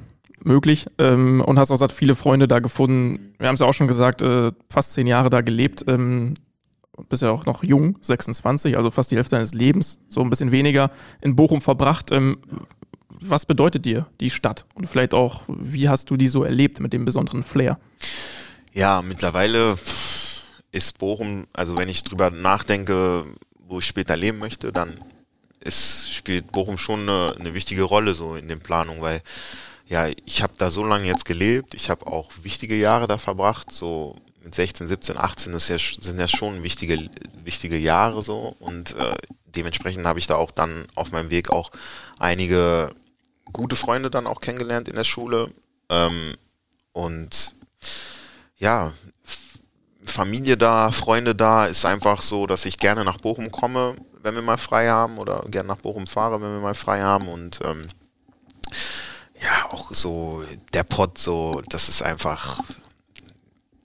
möglich. 0.43 0.87
Ähm, 0.99 1.41
und 1.41 1.59
hast 1.59 1.71
auch 1.71 1.75
gesagt, 1.75 1.91
viele 1.91 2.15
Freunde 2.15 2.47
da 2.47 2.59
gefunden. 2.59 3.33
Wir 3.39 3.47
haben 3.47 3.55
es 3.55 3.59
ja 3.59 3.67
auch 3.67 3.73
schon 3.73 3.87
gesagt, 3.87 4.21
äh, 4.21 4.51
fast 4.69 4.93
zehn 4.93 5.07
Jahre 5.07 5.29
da 5.29 5.41
gelebt. 5.41 5.83
Ähm, 5.87 6.35
bist 7.09 7.21
ja 7.21 7.31
auch 7.31 7.45
noch 7.45 7.63
jung, 7.63 7.97
26, 8.01 8.77
also 8.77 8.89
fast 8.89 9.11
die 9.11 9.15
Hälfte 9.15 9.35
deines 9.35 9.53
Lebens, 9.53 9.99
so 10.07 10.21
ein 10.21 10.29
bisschen 10.29 10.51
weniger 10.51 10.91
in 11.21 11.35
Bochum 11.35 11.61
verbracht. 11.61 12.11
Ähm, 12.11 12.37
was 13.09 13.45
bedeutet 13.45 13.85
dir 13.85 14.07
die 14.19 14.29
Stadt? 14.29 14.65
Und 14.75 14.87
vielleicht 14.87 15.13
auch, 15.13 15.43
wie 15.47 15.89
hast 15.89 16.09
du 16.09 16.17
die 16.17 16.27
so 16.27 16.43
erlebt 16.43 16.79
mit 16.79 16.93
dem 16.93 17.05
besonderen 17.05 17.43
Flair? 17.43 17.79
Ja, 18.73 19.01
mittlerweile 19.01 19.77
ist 20.71 20.99
Bochum, 20.99 21.47
also 21.53 21.77
wenn 21.77 21.89
ich 21.89 22.03
drüber 22.03 22.29
nachdenke, 22.29 23.25
wo 23.67 23.79
ich 23.79 23.85
später 23.85 24.17
leben 24.17 24.39
möchte, 24.39 24.71
dann 24.71 24.99
ist, 25.61 26.13
spielt 26.13 26.51
Bochum 26.51 26.77
schon 26.77 27.01
eine, 27.01 27.35
eine 27.39 27.53
wichtige 27.53 27.83
Rolle 27.83 28.13
so 28.13 28.35
in 28.35 28.47
den 28.47 28.59
Planungen, 28.59 29.01
weil 29.01 29.21
ja, 29.87 30.07
ich 30.25 30.41
habe 30.41 30.53
da 30.57 30.71
so 30.71 30.83
lange 30.83 31.05
jetzt 31.05 31.25
gelebt, 31.25 31.73
ich 31.73 31.89
habe 31.89 32.07
auch 32.07 32.31
wichtige 32.41 32.75
Jahre 32.75 33.07
da 33.07 33.17
verbracht, 33.17 33.71
so 33.71 34.15
mit 34.45 34.53
16, 34.53 34.87
17, 34.87 35.17
18 35.17 35.53
ist 35.53 35.69
ja, 35.69 35.77
sind 35.79 36.19
ja 36.19 36.27
schon 36.27 36.61
wichtige, 36.61 37.09
wichtige 37.43 37.77
Jahre 37.77 38.21
so. 38.21 38.55
Und 38.59 38.95
äh, 38.95 39.15
dementsprechend 39.47 40.05
habe 40.05 40.19
ich 40.19 40.27
da 40.27 40.35
auch 40.35 40.51
dann 40.51 40.85
auf 40.93 41.11
meinem 41.11 41.31
Weg 41.31 41.49
auch 41.49 41.71
einige 42.19 42.93
gute 43.51 43.75
Freunde 43.75 44.11
dann 44.11 44.27
auch 44.27 44.41
kennengelernt 44.41 44.87
in 44.87 44.95
der 44.95 45.03
Schule. 45.03 45.51
Ähm, 45.89 46.35
und 46.93 47.55
ja, 48.57 48.93
Familie 50.05 50.57
da, 50.57 50.91
Freunde 50.91 51.33
da, 51.33 51.65
ist 51.65 51.85
einfach 51.85 52.21
so, 52.21 52.45
dass 52.45 52.65
ich 52.65 52.77
gerne 52.77 53.03
nach 53.03 53.17
Bochum 53.17 53.49
komme, 53.49 53.95
wenn 54.21 54.35
wir 54.35 54.43
mal 54.43 54.57
frei 54.57 54.89
haben 54.89 55.17
oder 55.17 55.43
gerne 55.49 55.67
nach 55.67 55.77
Bochum 55.77 56.05
fahre, 56.05 56.39
wenn 56.41 56.53
wir 56.53 56.61
mal 56.61 56.75
frei 56.75 57.01
haben. 57.01 57.27
Und 57.27 57.59
ähm, 57.65 57.87
ja, 59.41 59.71
auch 59.71 59.91
so 59.91 60.43
der 60.73 60.83
Pott, 60.83 61.17
so, 61.17 61.63
das 61.67 61.89
ist 61.89 62.03
einfach, 62.03 62.59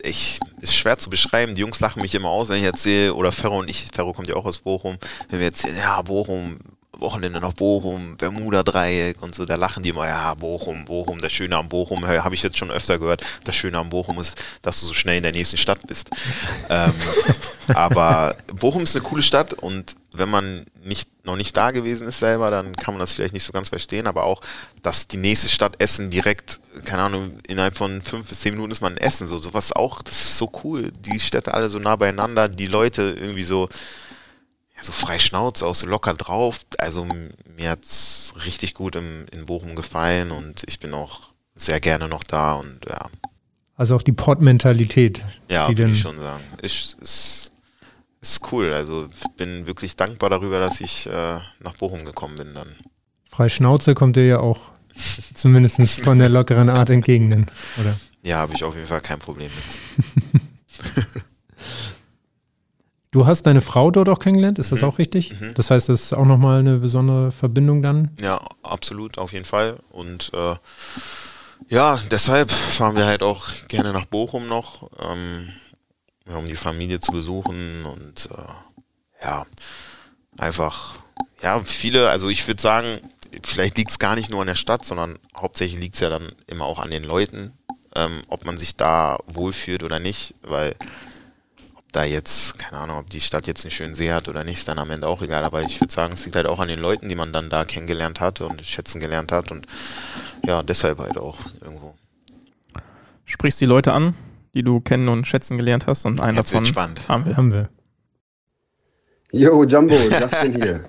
ich, 0.02 0.40
ist 0.60 0.74
schwer 0.74 0.98
zu 0.98 1.10
beschreiben. 1.10 1.54
Die 1.54 1.60
Jungs 1.60 1.80
lachen 1.80 2.02
mich 2.02 2.14
immer 2.14 2.28
aus, 2.28 2.48
wenn 2.48 2.58
ich 2.58 2.64
erzähle, 2.64 3.14
oder 3.14 3.32
Ferro 3.32 3.58
und 3.58 3.68
ich, 3.68 3.86
Ferro 3.92 4.12
kommt 4.12 4.28
ja 4.28 4.36
auch 4.36 4.44
aus 4.44 4.58
Bochum, 4.58 4.98
wenn 5.28 5.38
wir 5.38 5.46
erzählen, 5.46 5.76
ja, 5.76 6.02
Bochum, 6.02 6.58
Wochenende 7.00 7.40
nach 7.40 7.52
Bochum, 7.52 8.16
Bermuda-Dreieck 8.16 9.22
und 9.22 9.34
so, 9.34 9.44
da 9.44 9.56
lachen 9.56 9.82
die 9.82 9.90
immer, 9.90 10.06
ja, 10.06 10.34
Bochum, 10.34 10.84
Bochum, 10.84 11.20
das 11.20 11.32
Schöne 11.32 11.56
am 11.56 11.68
Bochum, 11.68 12.06
habe 12.06 12.34
ich 12.34 12.42
jetzt 12.42 12.58
schon 12.58 12.70
öfter 12.70 12.98
gehört, 12.98 13.24
das 13.44 13.56
Schöne 13.56 13.78
am 13.78 13.88
Bochum 13.90 14.18
ist, 14.18 14.42
dass 14.62 14.80
du 14.80 14.86
so 14.86 14.94
schnell 14.94 15.16
in 15.16 15.22
der 15.22 15.32
nächsten 15.32 15.56
Stadt 15.56 15.86
bist. 15.86 16.10
ähm, 16.68 16.94
aber 17.74 18.36
Bochum 18.54 18.82
ist 18.82 18.96
eine 18.96 19.04
coole 19.04 19.22
Stadt 19.22 19.52
und 19.54 19.96
wenn 20.12 20.28
man 20.28 20.64
nicht, 20.82 21.08
noch 21.24 21.36
nicht 21.36 21.56
da 21.56 21.70
gewesen 21.70 22.08
ist 22.08 22.18
selber, 22.18 22.50
dann 22.50 22.74
kann 22.74 22.94
man 22.94 23.00
das 23.00 23.12
vielleicht 23.12 23.34
nicht 23.34 23.44
so 23.44 23.52
ganz 23.52 23.68
verstehen, 23.68 24.06
aber 24.06 24.24
auch, 24.24 24.40
dass 24.82 25.06
die 25.06 25.18
nächste 25.18 25.48
Stadt 25.48 25.80
Essen 25.80 26.10
direkt, 26.10 26.58
keine 26.84 27.02
Ahnung, 27.02 27.38
innerhalb 27.46 27.76
von 27.76 28.02
fünf 28.02 28.28
bis 28.28 28.40
zehn 28.40 28.54
Minuten 28.54 28.72
ist 28.72 28.80
man 28.80 28.94
in 28.94 28.98
Essen, 28.98 29.28
so 29.28 29.38
sowas 29.38 29.72
auch, 29.72 30.02
das 30.02 30.14
ist 30.14 30.38
so 30.38 30.50
cool. 30.64 30.92
Die 30.92 31.20
Städte 31.20 31.54
alle 31.54 31.68
so 31.68 31.78
nah 31.78 31.96
beieinander, 31.96 32.48
die 32.48 32.66
Leute 32.66 33.16
irgendwie 33.18 33.44
so, 33.44 33.68
so 34.80 34.92
frei 34.92 35.18
Schnauze, 35.18 35.66
auch 35.66 35.74
so 35.74 35.86
locker 35.86 36.14
drauf. 36.14 36.60
Also 36.78 37.04
mir 37.56 37.70
hat's 37.70 38.34
richtig 38.44 38.74
gut 38.74 38.96
im, 38.96 39.26
in 39.32 39.46
Bochum 39.46 39.76
gefallen 39.76 40.30
und 40.30 40.62
ich 40.66 40.80
bin 40.80 40.94
auch 40.94 41.30
sehr 41.54 41.80
gerne 41.80 42.08
noch 42.08 42.24
da 42.24 42.54
und 42.54 42.80
ja. 42.88 43.06
Also 43.76 43.96
auch 43.96 44.02
die 44.02 44.12
Port-Mentalität. 44.12 45.24
Ja, 45.48 45.68
würde 45.68 45.90
ich 45.90 46.00
schon 46.00 46.18
sagen. 46.18 46.42
Ist, 46.60 46.98
ist, 47.00 47.52
ist 48.20 48.52
cool. 48.52 48.72
Also 48.72 49.08
ich 49.08 49.36
bin 49.36 49.66
wirklich 49.66 49.96
dankbar 49.96 50.30
darüber, 50.30 50.60
dass 50.60 50.80
ich 50.80 51.06
äh, 51.06 51.38
nach 51.60 51.76
Bochum 51.78 52.04
gekommen 52.04 52.36
bin 52.36 52.54
dann. 52.54 52.76
Frei 53.24 53.48
Schnauze 53.48 53.94
kommt 53.94 54.16
dir 54.16 54.26
ja 54.26 54.40
auch 54.40 54.70
zumindest 55.34 56.00
von 56.02 56.18
der 56.18 56.28
lockeren 56.28 56.68
Art 56.68 56.90
entgegen, 56.90 57.46
oder? 57.78 57.98
Ja, 58.22 58.38
habe 58.38 58.54
ich 58.54 58.64
auf 58.64 58.74
jeden 58.74 58.86
Fall 58.86 59.00
kein 59.00 59.18
Problem 59.18 59.50
mit. 60.32 60.42
Du 63.12 63.26
hast 63.26 63.42
deine 63.42 63.60
Frau 63.60 63.90
dort 63.90 64.08
auch 64.08 64.20
kennengelernt, 64.20 64.60
ist 64.60 64.70
das 64.70 64.82
mhm. 64.82 64.88
auch 64.88 64.98
richtig? 64.98 65.40
Mhm. 65.40 65.54
Das 65.54 65.70
heißt, 65.70 65.88
das 65.88 66.02
ist 66.02 66.12
auch 66.12 66.24
nochmal 66.24 66.60
eine 66.60 66.76
besondere 66.76 67.32
Verbindung 67.32 67.82
dann? 67.82 68.10
Ja, 68.20 68.40
absolut, 68.62 69.18
auf 69.18 69.32
jeden 69.32 69.44
Fall. 69.44 69.78
Und 69.90 70.30
äh, 70.32 70.54
ja, 71.68 72.00
deshalb 72.10 72.52
fahren 72.52 72.96
wir 72.96 73.06
halt 73.06 73.22
auch 73.22 73.48
gerne 73.66 73.92
nach 73.92 74.06
Bochum 74.06 74.46
noch, 74.46 74.90
ähm, 75.00 75.48
um 76.26 76.46
die 76.46 76.54
Familie 76.54 77.00
zu 77.00 77.10
besuchen 77.10 77.84
und 77.84 78.28
äh, 78.30 79.24
ja, 79.24 79.44
einfach 80.38 80.94
ja, 81.42 81.60
viele, 81.64 82.10
also 82.10 82.28
ich 82.28 82.46
würde 82.46 82.62
sagen, 82.62 82.98
vielleicht 83.42 83.76
liegt 83.76 83.90
es 83.90 83.98
gar 83.98 84.14
nicht 84.14 84.30
nur 84.30 84.40
an 84.40 84.46
der 84.46 84.54
Stadt, 84.54 84.84
sondern 84.84 85.18
hauptsächlich 85.36 85.80
liegt 85.80 85.94
es 85.96 86.00
ja 86.00 86.10
dann 86.10 86.30
immer 86.46 86.64
auch 86.64 86.78
an 86.78 86.90
den 86.90 87.02
Leuten, 87.04 87.54
ähm, 87.96 88.22
ob 88.28 88.44
man 88.44 88.56
sich 88.56 88.76
da 88.76 89.18
wohlfühlt 89.26 89.82
oder 89.82 89.98
nicht, 89.98 90.34
weil 90.42 90.76
da 91.92 92.04
jetzt, 92.04 92.58
keine 92.58 92.80
Ahnung, 92.80 92.98
ob 92.98 93.10
die 93.10 93.20
Stadt 93.20 93.46
jetzt 93.46 93.64
einen 93.64 93.70
schönen 93.70 93.94
See 93.94 94.12
hat 94.12 94.28
oder 94.28 94.44
nicht, 94.44 94.58
ist 94.58 94.68
dann 94.68 94.78
am 94.78 94.90
Ende 94.90 95.06
auch 95.06 95.22
egal. 95.22 95.44
Aber 95.44 95.62
ich 95.62 95.80
würde 95.80 95.92
sagen, 95.92 96.14
es 96.14 96.24
liegt 96.24 96.36
halt 96.36 96.46
auch 96.46 96.58
an 96.60 96.68
den 96.68 96.78
Leuten, 96.78 97.08
die 97.08 97.14
man 97.14 97.32
dann 97.32 97.50
da 97.50 97.64
kennengelernt 97.64 98.20
hat 98.20 98.40
und 98.40 98.64
schätzen 98.64 99.00
gelernt 99.00 99.32
hat 99.32 99.50
und 99.50 99.66
ja, 100.44 100.62
deshalb 100.62 100.98
halt 100.98 101.18
auch 101.18 101.38
irgendwo. 101.60 101.94
Sprichst 103.24 103.60
die 103.60 103.66
Leute 103.66 103.92
an, 103.92 104.14
die 104.54 104.62
du 104.62 104.80
kennen 104.80 105.08
und 105.08 105.26
schätzen 105.26 105.56
gelernt 105.56 105.86
hast 105.86 106.04
und 106.04 106.20
einen 106.20 106.36
Jetzt 106.36 106.52
davon 106.52 106.66
spannend. 106.66 107.08
haben 107.08 107.26
wir. 107.26 107.36
Haben 107.36 107.52
wir. 107.52 107.68
Yo, 109.32 109.64
Jumbo, 109.64 109.94
Justin 109.94 110.54
hier. 110.54 110.84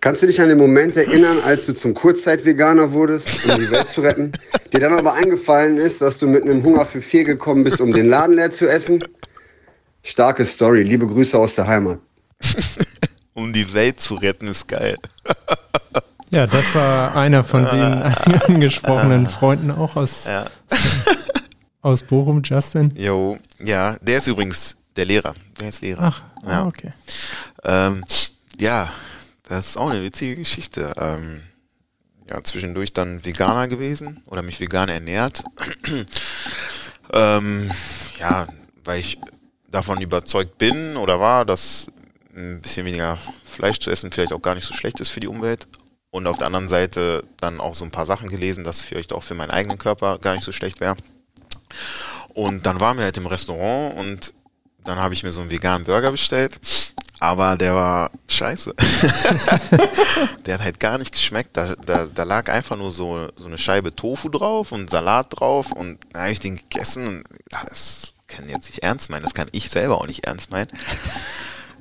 Kannst 0.00 0.22
du 0.22 0.26
dich 0.26 0.40
an 0.40 0.48
den 0.48 0.58
Moment 0.58 0.96
erinnern, 0.96 1.38
als 1.44 1.66
du 1.66 1.74
zum 1.74 1.92
Kurzzeitveganer 1.94 2.92
wurdest, 2.92 3.46
um 3.46 3.58
die 3.58 3.70
Welt 3.70 3.88
zu 3.88 4.00
retten? 4.00 4.32
Dir 4.72 4.80
dann 4.80 4.94
aber 4.94 5.14
eingefallen 5.14 5.76
ist, 5.76 6.00
dass 6.00 6.18
du 6.18 6.26
mit 6.26 6.44
einem 6.44 6.62
Hunger 6.62 6.86
für 6.86 7.02
vier 7.02 7.24
gekommen 7.24 7.64
bist, 7.64 7.80
um 7.80 7.92
den 7.92 8.06
Laden 8.06 8.36
leer 8.36 8.50
zu 8.50 8.66
essen? 8.66 9.02
Starke 10.04 10.44
Story. 10.44 10.82
Liebe 10.82 11.06
Grüße 11.06 11.36
aus 11.38 11.54
der 11.56 11.66
Heimat. 11.66 11.98
Um 13.36 13.52
die 13.52 13.72
Welt 13.74 14.00
zu 14.00 14.14
retten, 14.14 14.46
ist 14.46 14.68
geil. 14.68 14.96
Ja, 16.30 16.48
das 16.48 16.74
war 16.74 17.14
einer 17.14 17.44
von 17.44 17.62
den 17.64 18.02
angesprochenen 18.02 19.24
Freunden 19.28 19.70
auch 19.70 19.94
aus, 19.94 20.24
Ja. 20.24 20.46
aus 21.80 22.02
Bochum, 22.02 22.42
Justin. 22.42 22.92
Jo, 22.96 23.38
ja, 23.60 23.96
der 24.00 24.18
ist 24.18 24.26
übrigens 24.26 24.76
der 24.96 25.04
Lehrer. 25.04 25.32
Der 25.60 25.68
ist 25.68 25.82
Lehrer. 25.82 26.02
Ach, 26.02 26.22
ja. 26.42 26.62
Ah, 26.62 26.66
okay. 26.66 26.92
Ähm, 27.62 28.04
ja, 28.58 28.90
das 29.48 29.68
ist 29.68 29.76
auch 29.76 29.90
eine 29.90 30.02
witzige 30.02 30.34
Geschichte. 30.34 30.92
Ähm, 30.98 31.40
ja, 32.28 32.42
zwischendurch 32.42 32.92
dann 32.92 33.24
Veganer 33.24 33.68
gewesen 33.68 34.20
oder 34.26 34.42
mich 34.42 34.58
vegan 34.58 34.88
ernährt. 34.88 35.44
ähm, 37.12 37.70
ja, 38.18 38.48
weil 38.84 38.98
ich 38.98 39.18
davon 39.74 40.00
überzeugt 40.00 40.58
bin 40.58 40.96
oder 40.96 41.20
war, 41.20 41.44
dass 41.44 41.88
ein 42.36 42.60
bisschen 42.60 42.86
weniger 42.86 43.18
Fleisch 43.44 43.78
zu 43.78 43.90
essen 43.90 44.10
vielleicht 44.10 44.32
auch 44.32 44.42
gar 44.42 44.54
nicht 44.54 44.66
so 44.66 44.74
schlecht 44.74 45.00
ist 45.00 45.10
für 45.10 45.20
die 45.20 45.28
Umwelt. 45.28 45.66
Und 46.10 46.26
auf 46.26 46.38
der 46.38 46.46
anderen 46.46 46.68
Seite 46.68 47.22
dann 47.40 47.60
auch 47.60 47.74
so 47.74 47.84
ein 47.84 47.90
paar 47.90 48.06
Sachen 48.06 48.28
gelesen, 48.28 48.62
dass 48.62 48.80
vielleicht 48.80 49.12
auch 49.12 49.22
für 49.22 49.34
meinen 49.34 49.50
eigenen 49.50 49.78
Körper 49.78 50.18
gar 50.18 50.34
nicht 50.34 50.44
so 50.44 50.52
schlecht 50.52 50.80
wäre. 50.80 50.96
Und 52.34 52.66
dann 52.66 52.80
waren 52.80 52.96
wir 52.96 53.04
halt 53.04 53.16
im 53.16 53.26
Restaurant 53.26 53.98
und 53.98 54.32
dann 54.84 54.98
habe 54.98 55.14
ich 55.14 55.22
mir 55.22 55.32
so 55.32 55.40
einen 55.40 55.50
veganen 55.50 55.84
Burger 55.84 56.12
bestellt, 56.12 56.60
aber 57.18 57.56
der 57.56 57.74
war 57.74 58.10
scheiße. 58.28 58.74
der 60.46 60.54
hat 60.54 60.62
halt 60.62 60.78
gar 60.78 60.98
nicht 60.98 61.12
geschmeckt. 61.12 61.56
Da, 61.56 61.74
da, 61.74 62.06
da 62.06 62.22
lag 62.22 62.50
einfach 62.50 62.76
nur 62.76 62.92
so, 62.92 63.28
so 63.36 63.46
eine 63.46 63.58
Scheibe 63.58 63.94
Tofu 63.94 64.28
drauf 64.28 64.72
und 64.72 64.90
Salat 64.90 65.28
drauf 65.30 65.72
und 65.72 65.98
da 66.12 66.22
habe 66.22 66.32
ich 66.32 66.40
den 66.40 66.56
gegessen 66.56 67.06
und 67.06 67.24
das 67.50 68.13
kann 68.34 68.48
jetzt 68.48 68.66
nicht 68.66 68.82
ernst 68.82 69.10
meinen, 69.10 69.22
das 69.22 69.34
kann 69.34 69.48
ich 69.52 69.70
selber 69.70 70.00
auch 70.00 70.06
nicht 70.06 70.24
ernst 70.24 70.50
meinen. 70.50 70.68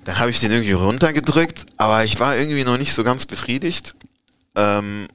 Dann 0.03 0.19
habe 0.19 0.31
ich 0.31 0.39
den 0.39 0.51
irgendwie 0.51 0.73
runtergedrückt, 0.73 1.65
aber 1.77 2.03
ich 2.03 2.19
war 2.19 2.35
irgendwie 2.35 2.63
noch 2.63 2.77
nicht 2.77 2.93
so 2.93 3.03
ganz 3.03 3.25
befriedigt. 3.25 3.95
Ähm, 4.55 5.07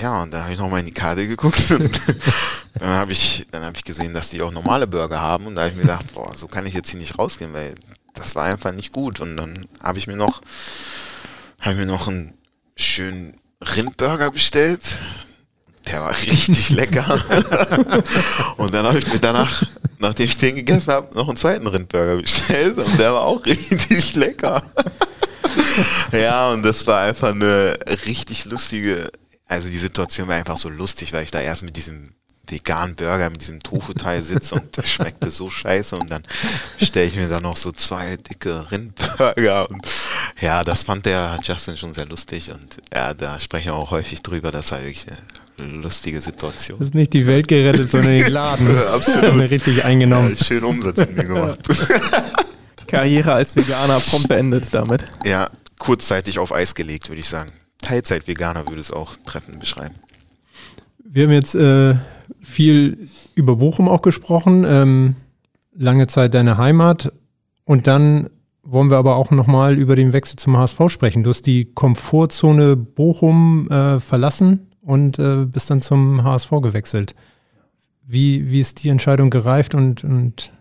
ja, 0.00 0.22
und 0.22 0.32
da 0.32 0.44
habe 0.44 0.52
ich 0.52 0.58
nochmal 0.58 0.80
in 0.80 0.86
die 0.86 0.94
Karte 0.94 1.26
geguckt 1.26 1.70
und 1.70 2.00
dann 2.74 2.88
habe 2.88 3.12
ich, 3.12 3.46
habe 3.52 3.76
ich 3.76 3.84
gesehen, 3.84 4.14
dass 4.14 4.30
die 4.30 4.40
auch 4.40 4.52
normale 4.52 4.86
Burger 4.86 5.20
haben 5.20 5.46
und 5.46 5.56
da 5.56 5.62
habe 5.62 5.70
ich 5.70 5.76
mir 5.76 5.82
gedacht, 5.82 6.12
boah, 6.14 6.34
so 6.34 6.46
kann 6.46 6.66
ich 6.66 6.74
jetzt 6.74 6.90
hier 6.90 7.00
nicht 7.00 7.18
rausgehen, 7.18 7.52
weil 7.52 7.74
das 8.14 8.34
war 8.34 8.44
einfach 8.44 8.72
nicht 8.72 8.92
gut. 8.92 9.20
Und 9.20 9.36
dann 9.36 9.66
habe 9.82 9.98
ich 9.98 10.06
mir 10.06 10.16
noch, 10.16 10.40
habe 11.60 11.72
ich 11.72 11.78
mir 11.78 11.86
noch 11.86 12.08
einen 12.08 12.34
schönen 12.76 13.36
Rindburger 13.60 14.30
bestellt. 14.30 14.82
Der 15.86 16.02
war 16.02 16.10
richtig 16.22 16.70
lecker. 16.70 17.20
und 18.56 18.72
dann 18.74 18.86
habe 18.86 18.98
ich 18.98 19.12
mir 19.12 19.18
danach, 19.18 19.62
nachdem 19.98 20.26
ich 20.26 20.36
den 20.36 20.56
gegessen 20.56 20.92
habe, 20.92 21.14
noch 21.14 21.28
einen 21.28 21.36
zweiten 21.36 21.66
Rindburger 21.66 22.16
bestellt 22.16 22.78
und 22.78 22.98
der 22.98 23.14
war 23.14 23.22
auch 23.22 23.44
richtig 23.46 24.14
lecker. 24.14 24.62
ja, 26.12 26.50
und 26.50 26.62
das 26.62 26.86
war 26.86 27.02
einfach 27.02 27.30
eine 27.30 27.78
richtig 28.06 28.44
lustige, 28.44 29.10
also 29.46 29.68
die 29.68 29.78
Situation 29.78 30.28
war 30.28 30.36
einfach 30.36 30.58
so 30.58 30.68
lustig, 30.68 31.12
weil 31.12 31.24
ich 31.24 31.30
da 31.30 31.40
erst 31.40 31.62
mit 31.62 31.76
diesem 31.76 32.10
veganen 32.50 32.96
Burger, 32.96 33.30
mit 33.30 33.40
diesem 33.40 33.62
Tofu-Teil 33.62 34.22
sitze 34.22 34.56
und 34.56 34.76
das 34.76 34.88
schmeckte 34.88 35.30
so 35.30 35.48
scheiße 35.48 35.96
und 35.96 36.10
dann 36.10 36.22
stelle 36.82 37.06
ich 37.06 37.14
mir 37.14 37.28
da 37.28 37.40
noch 37.40 37.56
so 37.56 37.72
zwei 37.72 38.16
dicke 38.16 38.70
Rindburger 38.70 39.70
und 39.70 39.86
ja, 40.40 40.64
das 40.64 40.84
fand 40.84 41.06
der 41.06 41.38
Justin 41.42 41.76
schon 41.76 41.92
sehr 41.92 42.06
lustig 42.06 42.50
und 42.50 42.78
ja, 42.92 43.14
da 43.14 43.38
sprechen 43.38 43.68
wir 43.68 43.74
auch 43.74 43.90
häufig 43.90 44.22
drüber, 44.22 44.50
das 44.50 44.72
war 44.72 44.80
wirklich 44.80 45.06
lustige 45.60 46.20
Situation. 46.20 46.78
Das 46.78 46.88
ist 46.88 46.94
nicht 46.94 47.12
die 47.12 47.26
Welt 47.26 47.48
gerettet, 47.48 47.90
sondern 47.90 48.18
den 48.18 48.32
Laden. 48.32 48.66
Absolut. 48.94 49.50
Richtig 49.50 49.84
eingenommen. 49.84 50.36
Ja, 50.38 50.44
schön 50.44 50.64
Umsatz 50.64 50.98
mit 50.98 51.16
mir 51.16 51.24
gemacht. 51.24 51.58
Karriere 52.86 53.32
als 53.32 53.54
Veganer 53.56 54.00
prompt 54.00 54.28
beendet 54.28 54.72
damit. 54.72 55.04
Ja, 55.24 55.48
kurzzeitig 55.78 56.38
auf 56.38 56.52
Eis 56.52 56.74
gelegt, 56.74 57.08
würde 57.08 57.20
ich 57.20 57.28
sagen. 57.28 57.52
Teilzeit-Veganer 57.82 58.66
würde 58.66 58.80
es 58.80 58.90
auch 58.90 59.16
treffend 59.24 59.60
beschreiben. 59.60 59.94
Wir 61.04 61.24
haben 61.24 61.32
jetzt 61.32 61.54
äh, 61.54 61.94
viel 62.40 63.08
über 63.34 63.56
Bochum 63.56 63.88
auch 63.88 64.02
gesprochen, 64.02 64.64
ähm, 64.66 65.16
lange 65.76 66.06
Zeit 66.06 66.34
deine 66.34 66.58
Heimat 66.58 67.12
und 67.64 67.86
dann 67.86 68.28
wollen 68.62 68.90
wir 68.90 68.98
aber 68.98 69.16
auch 69.16 69.30
nochmal 69.30 69.78
über 69.78 69.96
den 69.96 70.12
Wechsel 70.12 70.36
zum 70.36 70.56
HSV 70.56 70.78
sprechen. 70.88 71.22
Du 71.22 71.30
hast 71.30 71.46
die 71.46 71.72
Komfortzone 71.72 72.76
Bochum 72.76 73.68
äh, 73.70 73.98
verlassen 74.00 74.69
und 74.82 75.18
äh, 75.18 75.44
bist 75.46 75.70
dann 75.70 75.82
zum 75.82 76.24
HSV 76.24 76.50
gewechselt. 76.62 77.14
Wie, 78.06 78.50
wie 78.50 78.60
ist 78.60 78.82
die 78.82 78.88
Entscheidung 78.88 79.30
gereift 79.30 79.74
und, 79.74 80.02
und 80.04 80.52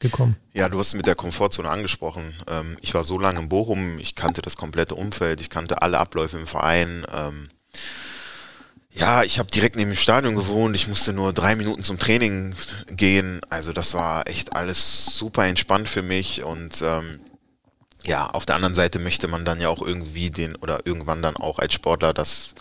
gekommen? 0.00 0.36
Ja, 0.52 0.68
du 0.68 0.78
hast 0.78 0.94
mit 0.94 1.06
der 1.06 1.14
Komfortzone 1.14 1.68
angesprochen. 1.68 2.34
Ähm, 2.48 2.76
ich 2.80 2.94
war 2.94 3.04
so 3.04 3.18
lange 3.18 3.40
in 3.40 3.48
Bochum, 3.48 3.98
ich 3.98 4.14
kannte 4.14 4.42
das 4.42 4.56
komplette 4.56 4.94
Umfeld, 4.94 5.40
ich 5.40 5.50
kannte 5.50 5.82
alle 5.82 5.98
Abläufe 5.98 6.38
im 6.38 6.46
Verein. 6.46 7.06
Ähm, 7.12 7.48
ja, 8.90 9.24
ich 9.24 9.40
habe 9.40 9.50
direkt 9.50 9.74
neben 9.74 9.90
dem 9.90 9.96
Stadion 9.96 10.36
gewohnt, 10.36 10.76
ich 10.76 10.86
musste 10.86 11.12
nur 11.12 11.32
drei 11.32 11.56
Minuten 11.56 11.82
zum 11.82 11.98
Training 11.98 12.54
gehen. 12.90 13.40
Also 13.50 13.72
das 13.72 13.94
war 13.94 14.28
echt 14.28 14.54
alles 14.54 15.16
super 15.16 15.46
entspannt 15.46 15.88
für 15.88 16.02
mich 16.02 16.44
und 16.44 16.82
ähm, 16.82 17.20
ja, 18.06 18.28
auf 18.28 18.46
der 18.46 18.56
anderen 18.56 18.74
Seite 18.74 18.98
möchte 18.98 19.28
man 19.28 19.44
dann 19.44 19.60
ja 19.60 19.68
auch 19.68 19.80
irgendwie 19.84 20.30
den 20.30 20.54
oder 20.56 20.86
irgendwann 20.86 21.22
dann 21.22 21.36
auch 21.36 21.58
als 21.58 21.74
Sportler 21.74 22.12
das 22.12 22.54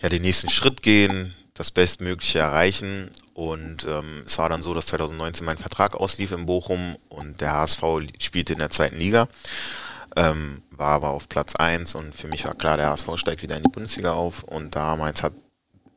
ja 0.00 0.08
den 0.08 0.22
nächsten 0.22 0.48
Schritt 0.48 0.82
gehen, 0.82 1.34
das 1.54 1.70
Bestmögliche 1.70 2.38
erreichen. 2.38 3.10
Und 3.34 3.84
ähm, 3.84 4.22
es 4.26 4.38
war 4.38 4.48
dann 4.48 4.62
so, 4.62 4.74
dass 4.74 4.86
2019 4.86 5.44
mein 5.44 5.58
Vertrag 5.58 5.94
auslief 5.94 6.32
in 6.32 6.46
Bochum 6.46 6.96
und 7.08 7.40
der 7.40 7.52
HSV 7.52 7.82
spielte 8.18 8.54
in 8.54 8.58
der 8.58 8.70
zweiten 8.70 8.98
Liga, 8.98 9.28
ähm, 10.16 10.62
war 10.70 10.94
aber 10.94 11.10
auf 11.10 11.28
Platz 11.28 11.54
1 11.54 11.94
und 11.94 12.16
für 12.16 12.28
mich 12.28 12.44
war 12.44 12.54
klar, 12.54 12.76
der 12.76 12.90
HSV 12.90 13.10
steigt 13.16 13.42
wieder 13.42 13.56
in 13.56 13.64
die 13.64 13.70
Bundesliga 13.70 14.12
auf. 14.12 14.42
Und 14.44 14.74
damals 14.74 15.22
hat, 15.22 15.34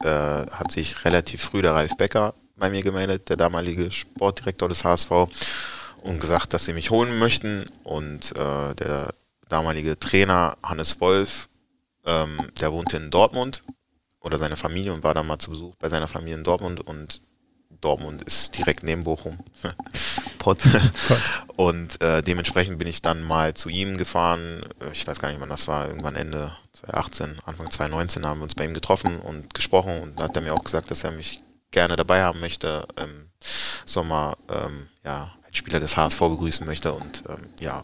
äh, 0.03 0.07
hat 0.07 0.71
sich 0.71 1.05
relativ 1.05 1.41
früh 1.41 1.61
der 1.61 1.73
Ralf 1.73 1.95
Becker 1.97 2.33
bei 2.55 2.69
mir 2.69 2.83
gemeldet, 2.83 3.29
der 3.29 3.37
damalige 3.37 3.91
Sportdirektor 3.91 4.69
des 4.69 4.83
HSV, 4.83 5.11
und 6.03 6.19
gesagt, 6.19 6.53
dass 6.53 6.65
sie 6.65 6.73
mich 6.73 6.89
holen 6.89 7.17
möchten. 7.17 7.65
Und 7.83 8.35
äh, 8.35 8.75
der 8.75 9.13
damalige 9.49 9.99
Trainer 9.99 10.57
Hannes 10.63 10.99
Wolf, 11.01 11.49
ähm, 12.05 12.37
der 12.59 12.71
wohnte 12.71 12.97
in 12.97 13.09
Dortmund 13.11 13.63
oder 14.21 14.37
seine 14.37 14.57
Familie 14.57 14.93
und 14.93 15.03
war 15.03 15.13
dann 15.13 15.27
mal 15.27 15.39
zu 15.39 15.51
Besuch 15.51 15.75
bei 15.75 15.89
seiner 15.89 16.07
Familie 16.07 16.35
in 16.35 16.43
Dortmund 16.43 16.81
und 16.81 17.21
Dortmund 17.81 18.23
ist 18.23 18.57
direkt 18.57 18.83
neben 18.83 19.03
Bochum. 19.03 19.39
Pott. 20.39 20.59
Und 21.55 22.01
äh, 22.01 22.21
dementsprechend 22.21 22.77
bin 22.77 22.87
ich 22.87 23.01
dann 23.01 23.23
mal 23.23 23.53
zu 23.53 23.69
ihm 23.69 23.97
gefahren. 23.97 24.63
Ich 24.93 25.07
weiß 25.07 25.19
gar 25.19 25.29
nicht, 25.29 25.41
wann 25.41 25.49
das 25.49 25.67
war, 25.67 25.87
irgendwann 25.87 26.15
Ende 26.15 26.55
2018, 26.73 27.39
Anfang 27.45 27.71
2019 27.71 28.25
haben 28.25 28.39
wir 28.39 28.43
uns 28.43 28.55
bei 28.55 28.65
ihm 28.65 28.73
getroffen 28.73 29.19
und 29.19 29.53
gesprochen 29.53 29.99
und 29.99 30.19
da 30.19 30.25
hat 30.25 30.35
er 30.35 30.41
mir 30.41 30.53
auch 30.53 30.63
gesagt, 30.63 30.91
dass 30.91 31.03
er 31.03 31.11
mich 31.11 31.41
gerne 31.71 31.95
dabei 31.95 32.21
haben 32.21 32.39
möchte, 32.39 32.85
im 32.97 33.29
Sommer 33.85 34.37
ähm, 34.49 34.87
ja, 35.03 35.33
als 35.45 35.57
Spieler 35.57 35.79
des 35.79 35.97
HSV 35.97 36.19
begrüßen 36.19 36.65
möchte. 36.65 36.93
Und 36.93 37.23
ähm, 37.29 37.41
ja, 37.59 37.83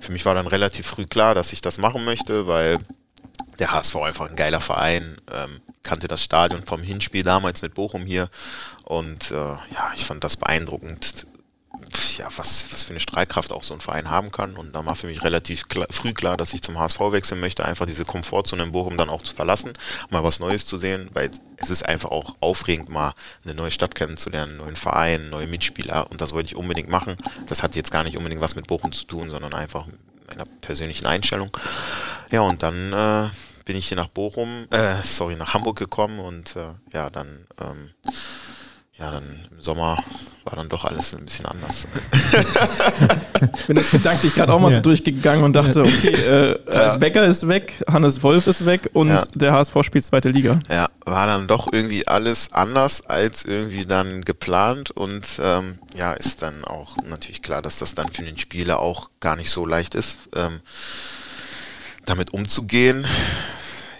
für 0.00 0.12
mich 0.12 0.24
war 0.26 0.34
dann 0.34 0.46
relativ 0.46 0.86
früh 0.86 1.06
klar, 1.06 1.34
dass 1.34 1.52
ich 1.52 1.60
das 1.60 1.78
machen 1.78 2.04
möchte, 2.04 2.46
weil 2.46 2.78
der 3.58 3.72
HSV 3.72 3.96
einfach 3.96 4.28
ein 4.28 4.36
geiler 4.36 4.60
Verein, 4.60 5.16
ähm, 5.32 5.60
kannte 5.82 6.08
das 6.08 6.22
Stadion 6.22 6.64
vom 6.64 6.82
Hinspiel 6.82 7.22
damals 7.22 7.62
mit 7.62 7.74
Bochum 7.74 8.04
hier 8.06 8.28
und 8.84 9.30
äh, 9.30 9.34
ja, 9.34 9.92
ich 9.94 10.04
fand 10.04 10.24
das 10.24 10.36
beeindruckend, 10.36 11.26
ja, 12.18 12.28
was, 12.36 12.72
was 12.72 12.84
für 12.84 12.90
eine 12.90 13.00
Strahlkraft 13.00 13.52
auch 13.52 13.62
so 13.62 13.74
ein 13.74 13.80
Verein 13.80 14.10
haben 14.10 14.30
kann 14.30 14.56
und 14.56 14.74
da 14.74 14.84
war 14.84 14.94
für 14.94 15.06
mich 15.06 15.24
relativ 15.24 15.68
klar, 15.68 15.86
früh 15.90 16.12
klar, 16.12 16.36
dass 16.36 16.52
ich 16.52 16.62
zum 16.62 16.78
HSV 16.78 17.00
wechseln 17.12 17.40
möchte, 17.40 17.64
einfach 17.64 17.86
diese 17.86 18.04
Komfortzone 18.04 18.62
in 18.62 18.72
Bochum 18.72 18.96
dann 18.96 19.08
auch 19.08 19.22
zu 19.22 19.34
verlassen, 19.34 19.72
mal 20.10 20.22
was 20.22 20.40
Neues 20.40 20.66
zu 20.66 20.78
sehen, 20.78 21.08
weil 21.14 21.30
es 21.56 21.70
ist 21.70 21.84
einfach 21.84 22.10
auch 22.10 22.36
aufregend, 22.40 22.88
mal 22.88 23.14
eine 23.44 23.54
neue 23.54 23.70
Stadt 23.70 23.94
kennenzulernen, 23.94 24.52
einen 24.52 24.60
neuen 24.60 24.76
Verein, 24.76 25.30
neue 25.30 25.46
Mitspieler 25.46 26.10
und 26.10 26.20
das 26.20 26.32
wollte 26.32 26.48
ich 26.48 26.56
unbedingt 26.56 26.90
machen. 26.90 27.16
Das 27.46 27.62
hat 27.62 27.74
jetzt 27.74 27.90
gar 27.90 28.04
nicht 28.04 28.16
unbedingt 28.16 28.40
was 28.40 28.54
mit 28.54 28.66
Bochum 28.66 28.92
zu 28.92 29.06
tun, 29.06 29.30
sondern 29.30 29.54
einfach 29.54 29.86
meiner 30.28 30.44
persönlichen 30.60 31.06
Einstellung. 31.06 31.50
Ja, 32.30 32.42
und 32.42 32.62
dann 32.62 32.92
äh, 32.92 33.28
bin 33.64 33.76
ich 33.76 33.88
hier 33.88 33.96
nach 33.96 34.08
Bochum, 34.08 34.66
äh, 34.70 34.94
sorry, 35.02 35.36
nach 35.36 35.54
Hamburg 35.54 35.78
gekommen 35.78 36.18
und 36.18 36.56
äh, 36.56 36.72
ja, 36.92 37.10
dann 37.10 37.46
ähm, 37.60 37.90
ja, 39.00 39.10
dann 39.10 39.24
im 39.50 39.62
Sommer 39.62 39.96
war 40.44 40.56
dann 40.56 40.68
doch 40.68 40.84
alles 40.84 41.14
ein 41.14 41.24
bisschen 41.24 41.46
anders. 41.46 41.88
ich 43.58 43.66
bin 43.66 43.76
das 43.76 43.90
gedanklich 43.90 44.34
gerade 44.34 44.52
auch 44.52 44.60
mal 44.60 44.70
ja. 44.70 44.76
so 44.76 44.82
durchgegangen 44.82 45.42
und 45.42 45.54
dachte, 45.54 45.80
okay, 45.80 46.10
äh, 46.10 46.58
ja. 46.70 46.98
Becker 46.98 47.24
ist 47.24 47.48
weg, 47.48 47.82
Hannes 47.90 48.22
Wolf 48.22 48.46
ist 48.46 48.66
weg 48.66 48.90
und 48.92 49.08
ja. 49.08 49.22
der 49.34 49.52
HSV 49.52 49.74
spielt 49.82 50.04
zweite 50.04 50.28
Liga. 50.28 50.60
Ja, 50.68 50.88
war 51.06 51.26
dann 51.26 51.46
doch 51.46 51.72
irgendwie 51.72 52.06
alles 52.06 52.52
anders 52.52 53.06
als 53.06 53.42
irgendwie 53.44 53.86
dann 53.86 54.22
geplant 54.22 54.90
und 54.90 55.26
ähm, 55.42 55.78
ja, 55.94 56.12
ist 56.12 56.42
dann 56.42 56.64
auch 56.66 56.96
natürlich 57.02 57.40
klar, 57.40 57.62
dass 57.62 57.78
das 57.78 57.94
dann 57.94 58.08
für 58.08 58.22
den 58.22 58.36
Spieler 58.36 58.80
auch 58.80 59.10
gar 59.20 59.36
nicht 59.36 59.50
so 59.50 59.64
leicht 59.64 59.94
ist, 59.94 60.18
ähm, 60.34 60.60
damit 62.10 62.32
umzugehen. 62.32 63.06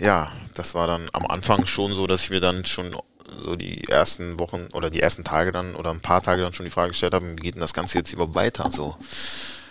Ja, 0.00 0.32
das 0.54 0.74
war 0.74 0.86
dann 0.86 1.08
am 1.12 1.26
Anfang 1.26 1.66
schon 1.66 1.94
so, 1.94 2.06
dass 2.06 2.24
ich 2.24 2.30
mir 2.30 2.40
dann 2.40 2.66
schon 2.66 2.94
so 3.42 3.54
die 3.54 3.84
ersten 3.84 4.38
Wochen 4.38 4.66
oder 4.72 4.90
die 4.90 5.00
ersten 5.00 5.22
Tage 5.22 5.52
dann 5.52 5.76
oder 5.76 5.90
ein 5.90 6.00
paar 6.00 6.20
Tage 6.20 6.42
dann 6.42 6.52
schon 6.52 6.66
die 6.66 6.72
Frage 6.72 6.90
gestellt 6.90 7.14
habe, 7.14 7.30
wie 7.30 7.36
geht 7.36 7.54
denn 7.54 7.60
das 7.60 7.72
Ganze 7.72 7.98
jetzt 7.98 8.12
überhaupt 8.12 8.34
weiter? 8.34 8.70
So 8.72 8.96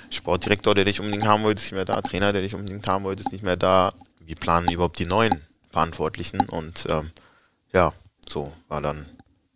Sportdirektor, 0.10 0.74
der 0.74 0.86
dich 0.86 1.00
unbedingt 1.02 1.26
haben 1.26 1.44
wollte, 1.44 1.60
ist 1.60 1.66
nicht 1.66 1.74
mehr 1.74 1.86
da, 1.86 2.02
Trainer, 2.02 2.32
der 2.32 2.42
dich 2.42 2.56
unbedingt 2.56 2.88
haben 2.88 3.04
wollte, 3.04 3.22
ist 3.22 3.32
nicht 3.32 3.44
mehr 3.44 3.58
da. 3.58 3.92
Wie 4.22 4.36
planen 4.36 4.72
überhaupt 4.72 5.00
die 5.00 5.06
neuen 5.06 5.42
Verantwortlichen? 5.70 6.40
Und 6.50 6.86
ähm, 6.90 7.12
ja, 7.74 7.92
so 8.28 8.54
war 8.70 8.82
dann 8.82 9.06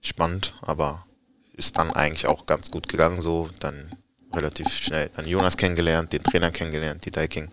spannend, 0.01 0.55
aber 0.61 1.05
ist 1.53 1.77
dann 1.77 1.91
eigentlich 1.91 2.27
auch 2.27 2.45
ganz 2.45 2.69
gut 2.69 2.89
gegangen. 2.89 3.21
So 3.21 3.49
dann 3.59 3.91
relativ 4.33 4.69
schnell 4.73 5.09
dann 5.15 5.27
Jonas 5.27 5.55
kennengelernt, 5.55 6.11
den 6.11 6.23
Trainer 6.23 6.51
kennengelernt, 6.51 7.05
die 7.05 7.11
King 7.27 7.49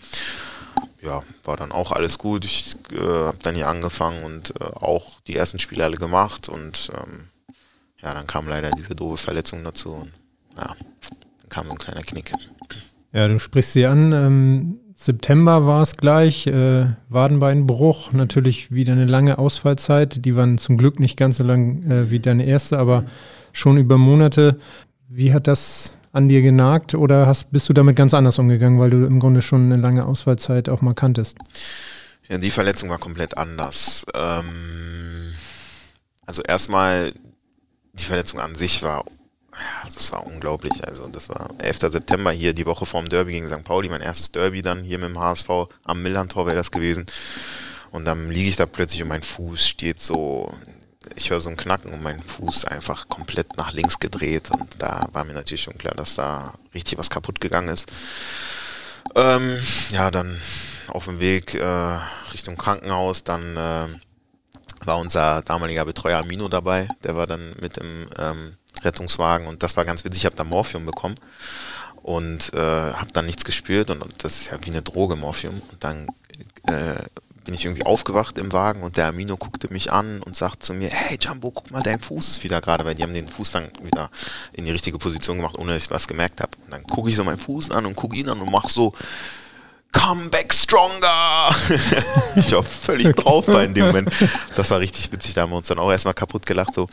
ja, 1.03 1.23
war 1.45 1.57
dann 1.57 1.73
auch 1.73 1.93
alles 1.93 2.19
gut. 2.19 2.45
Ich 2.45 2.77
äh, 2.93 2.99
habe 2.99 3.39
dann 3.43 3.55
hier 3.55 3.69
angefangen 3.69 4.23
und 4.25 4.55
äh, 4.61 4.65
auch 4.65 5.21
die 5.27 5.37
ersten 5.37 5.59
Spiele 5.59 5.85
alle 5.85 5.97
gemacht 5.97 6.49
und 6.49 6.91
ähm, 6.95 7.29
ja, 8.03 8.15
dann 8.15 8.27
kam 8.27 8.49
leider 8.49 8.71
diese 8.71 8.95
doofe 8.95 9.23
Verletzung 9.23 9.63
dazu 9.65 9.91
und 9.91 10.13
ja, 10.57 10.75
dann 11.41 11.49
kam 11.49 11.67
so 11.67 11.73
ein 11.73 11.79
kleiner 11.79 12.03
Knick. 12.03 12.33
Ja, 13.13 13.29
du 13.29 13.39
sprichst 13.39 13.73
sie 13.73 13.87
an. 13.87 14.13
Ähm, 14.13 14.81
September 14.95 15.65
war 15.67 15.81
es 15.81 15.97
gleich, 15.97 16.47
äh, 16.47 16.87
Wadenbeinbruch, 17.09 18.13
natürlich 18.13 18.71
wieder 18.71 18.93
eine 18.93 19.07
lange 19.07 19.39
Ausfallzeit. 19.39 20.25
Die 20.25 20.37
waren 20.37 20.59
zum 20.59 20.77
Glück 20.77 21.01
nicht 21.01 21.17
ganz 21.17 21.39
so 21.39 21.45
lang 21.45 21.83
äh, 21.91 22.11
wie 22.11 22.21
deine 22.21 22.45
erste, 22.45 22.79
aber 22.79 23.05
schon 23.53 23.79
über 23.79 23.97
Monate. 23.97 24.59
Wie 25.09 25.33
hat 25.33 25.47
das 25.47 25.95
an 26.13 26.29
dir 26.29 26.43
genagt 26.43 26.95
oder 26.95 27.27
hast, 27.27 27.53
bist 27.53 27.69
du 27.69 27.73
damit 27.73 27.97
ganz 27.97 28.15
anders 28.15 28.39
umgegangen, 28.39 28.81
weil 28.81 28.91
du 28.91 29.05
im 29.05 29.21
Grunde 29.21 29.43
schon 29.43 29.73
eine 29.73 29.81
lange 29.81 30.05
Ausfallzeit 30.05 30.69
auch 30.69 30.81
mal 30.81 30.95
kanntest? 30.95 31.39
Ja, 32.29 32.39
die 32.39 32.51
Verletzung 32.51 32.89
war 32.91 32.99
komplett 32.99 33.37
anders. 33.37 34.07
Ähm, 34.15 35.33
also 36.27 36.43
erstmal, 36.43 37.13
die 37.93 38.05
Verletzung 38.05 38.41
an 38.41 38.55
sich 38.55 38.83
war, 38.83 39.05
das 39.85 40.13
war 40.13 40.27
unglaublich. 40.27 40.87
Also 40.87 41.09
das 41.09 41.29
war 41.29 41.51
11. 41.59 41.81
September 41.91 42.31
hier, 42.31 42.55
die 42.55 42.67
Woche 42.67 42.87
vorm 42.87 43.09
Derby 43.09 43.33
gegen 43.33 43.49
St. 43.49 43.65
Pauli, 43.65 43.89
mein 43.89 44.01
erstes 44.01 44.33
Derby 44.33 44.63
dann 44.63 44.83
hier 44.83 44.99
mit 44.99 45.09
dem 45.09 45.19
HSV 45.19 45.49
am 45.85 46.03
Millantor 46.03 46.47
wäre 46.47 46.57
das 46.57 46.71
gewesen. 46.71 47.07
Und 47.91 48.05
dann 48.05 48.31
liege 48.31 48.49
ich 48.49 48.57
da 48.57 48.67
plötzlich 48.67 49.03
und 49.03 49.09
mein 49.09 49.23
Fuß 49.23 49.67
steht 49.67 50.01
so 50.01 50.53
ich 51.17 51.31
höre 51.31 51.41
so 51.41 51.51
ein 51.51 51.57
Knacken 51.57 51.93
und 51.93 52.03
mein 52.03 52.23
Fuß 52.23 52.65
einfach 52.65 53.09
komplett 53.09 53.57
nach 53.57 53.73
links 53.73 53.99
gedreht 53.99 54.51
und 54.51 54.83
da 54.83 55.09
war 55.13 55.25
mir 55.25 55.35
natürlich 55.35 55.63
schon 55.63 55.79
klar, 55.79 55.95
dass 55.95 56.15
da 56.15 56.55
richtig 56.75 56.99
was 56.99 57.11
kaputt 57.11 57.41
gegangen 57.41 57.69
ist. 57.69 57.91
Ähm, 59.15 59.59
ja, 59.91 60.11
dann 60.11 60.41
auf 60.89 61.05
dem 61.05 61.21
Weg 61.21 61.55
äh, 61.55 61.99
Richtung 62.33 62.57
Krankenhaus, 62.57 63.25
dann 63.25 63.57
äh, 63.57 63.87
war 64.85 64.99
unser 64.99 65.43
damaliger 65.43 65.85
Betreuer 65.85 66.19
Amino 66.21 66.49
dabei, 66.49 66.89
der 67.05 67.17
war 67.17 67.27
dann 67.27 67.55
mit 67.61 67.77
im 67.77 68.07
ähm, 68.19 68.57
Rettungswagen 68.83 69.47
und 69.47 69.63
das 69.63 69.77
war 69.77 69.85
ganz 69.85 70.05
witzig, 70.05 70.23
ich 70.23 70.27
habe 70.27 70.37
da 70.37 70.45
Morphium 70.45 70.87
bekommen 70.87 71.17
und 72.03 72.53
äh, 72.55 72.59
habe 72.59 73.13
dann 73.13 73.27
nichts 73.27 73.45
gespürt 73.45 73.91
und, 73.91 74.03
und, 74.03 74.25
das 74.25 74.41
ist 74.41 74.51
ja 74.51 74.59
wie 74.63 74.71
eine 74.71 74.83
Droge 74.83 75.17
Morphium. 75.17 75.61
Und 75.71 75.85
dann 75.85 76.07
äh, 76.67 77.03
bin 77.45 77.55
ich 77.55 77.65
irgendwie 77.65 77.87
aufgewacht 77.87 78.39
im 78.39 78.53
Wagen 78.53 78.83
und 78.83 78.97
der 78.97 79.07
Amino 79.07 79.37
guckte 79.37 79.73
mich 79.73 79.93
an 79.93 80.23
und 80.23 80.37
sagt 80.37 80.63
zu 80.63 80.75
mir, 80.75 80.89
hey 80.89 81.19
Jumbo, 81.21 81.51
guck 81.51 81.71
mal, 81.71 81.83
dein 81.83 82.01
Fuß 82.01 82.29
ist 82.29 82.45
wieder 82.45 82.61
gerade, 82.61 82.85
weil 82.85 82.95
die 82.95 83.03
haben 83.03 83.15
den 83.15 83.29
Fuß 83.29 83.53
dann 83.53 83.69
wieder 83.83 84.11
in 84.53 84.65
die 84.65 84.71
richtige 84.71 84.99
Position 84.99 85.39
gemacht, 85.39 85.57
ohne 85.59 85.75
dass 85.75 85.85
ich 85.85 85.91
was 85.91 86.09
gemerkt 86.09 86.41
habe. 86.41 86.53
Und 86.65 86.73
dann 86.73 86.83
gucke 86.85 87.11
ich 87.11 87.17
so 87.17 87.25
meinen 87.25 87.39
Fuß 87.39 87.71
an 87.71 87.87
und 87.87 87.97
gucke 87.97 88.17
ihn 88.17 88.29
an 88.29 88.41
und 88.41 88.51
mache 88.51 88.71
so, 88.71 88.93
come 89.93 90.29
back 90.29 90.53
stronger. 90.53 91.55
ich 92.37 92.53
war 92.53 92.63
völlig 92.63 93.15
drauf 93.17 93.49
war 93.49 93.65
in 93.65 93.75
dem 93.75 93.87
Moment. 93.87 94.11
Das 94.57 94.71
war 94.71 94.81
richtig 94.81 95.11
witzig, 95.13 95.35
da 95.35 95.43
haben 95.43 95.51
wir 95.51 95.57
uns 95.57 95.69
dann 95.69 95.79
auch 95.79 95.91
erstmal 95.91 96.15
kaputt 96.15 96.47
gelacht, 96.47 96.75
so 96.75 96.89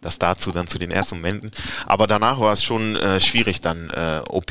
das 0.00 0.18
dazu 0.18 0.50
dann 0.50 0.66
zu 0.66 0.78
den 0.78 0.90
ersten 0.90 1.16
Momenten. 1.16 1.50
Aber 1.86 2.06
danach 2.06 2.38
war 2.38 2.52
es 2.52 2.62
schon 2.62 2.96
äh, 2.96 3.20
schwierig 3.20 3.62
dann 3.62 3.90
äh, 3.90 4.20
OP, 4.28 4.50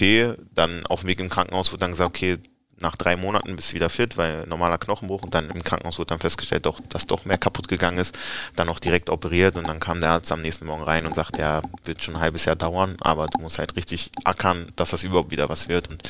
dann 0.55 0.85
auf 0.87 1.01
dem 1.01 1.09
Weg 1.09 1.19
im 1.19 1.29
Krankenhaus 1.29 1.71
wurde 1.71 1.81
dann 1.81 1.91
gesagt, 1.91 2.09
okay, 2.09 2.39
nach 2.83 2.95
drei 2.95 3.15
Monaten 3.15 3.55
bist 3.55 3.71
du 3.71 3.75
wieder 3.75 3.89
fit, 3.89 4.17
weil 4.17 4.45
normaler 4.45 4.77
Knochenbruch 4.77 5.23
und 5.23 5.33
dann 5.33 5.49
im 5.49 5.63
Krankenhaus 5.63 5.97
wurde 5.97 6.09
dann 6.09 6.19
festgestellt, 6.19 6.67
doch, 6.67 6.79
dass 6.89 7.07
doch 7.07 7.25
mehr 7.25 7.37
kaputt 7.37 7.67
gegangen 7.67 7.97
ist, 7.97 8.15
dann 8.55 8.69
auch 8.69 8.79
direkt 8.79 9.09
operiert 9.09 9.57
und 9.57 9.67
dann 9.67 9.79
kam 9.79 10.01
der 10.01 10.11
Arzt 10.11 10.31
am 10.31 10.41
nächsten 10.41 10.67
Morgen 10.67 10.83
rein 10.83 11.07
und 11.07 11.15
sagte, 11.15 11.41
ja, 11.41 11.61
wird 11.85 12.03
schon 12.03 12.15
ein 12.15 12.21
halbes 12.21 12.45
Jahr 12.45 12.55
dauern, 12.55 12.97
aber 12.99 13.27
du 13.27 13.39
musst 13.39 13.57
halt 13.57 13.75
richtig 13.75 14.11
ackern, 14.25 14.71
dass 14.75 14.91
das 14.91 15.03
überhaupt 15.03 15.31
wieder 15.31 15.49
was 15.49 15.67
wird 15.67 15.89
und 15.89 16.03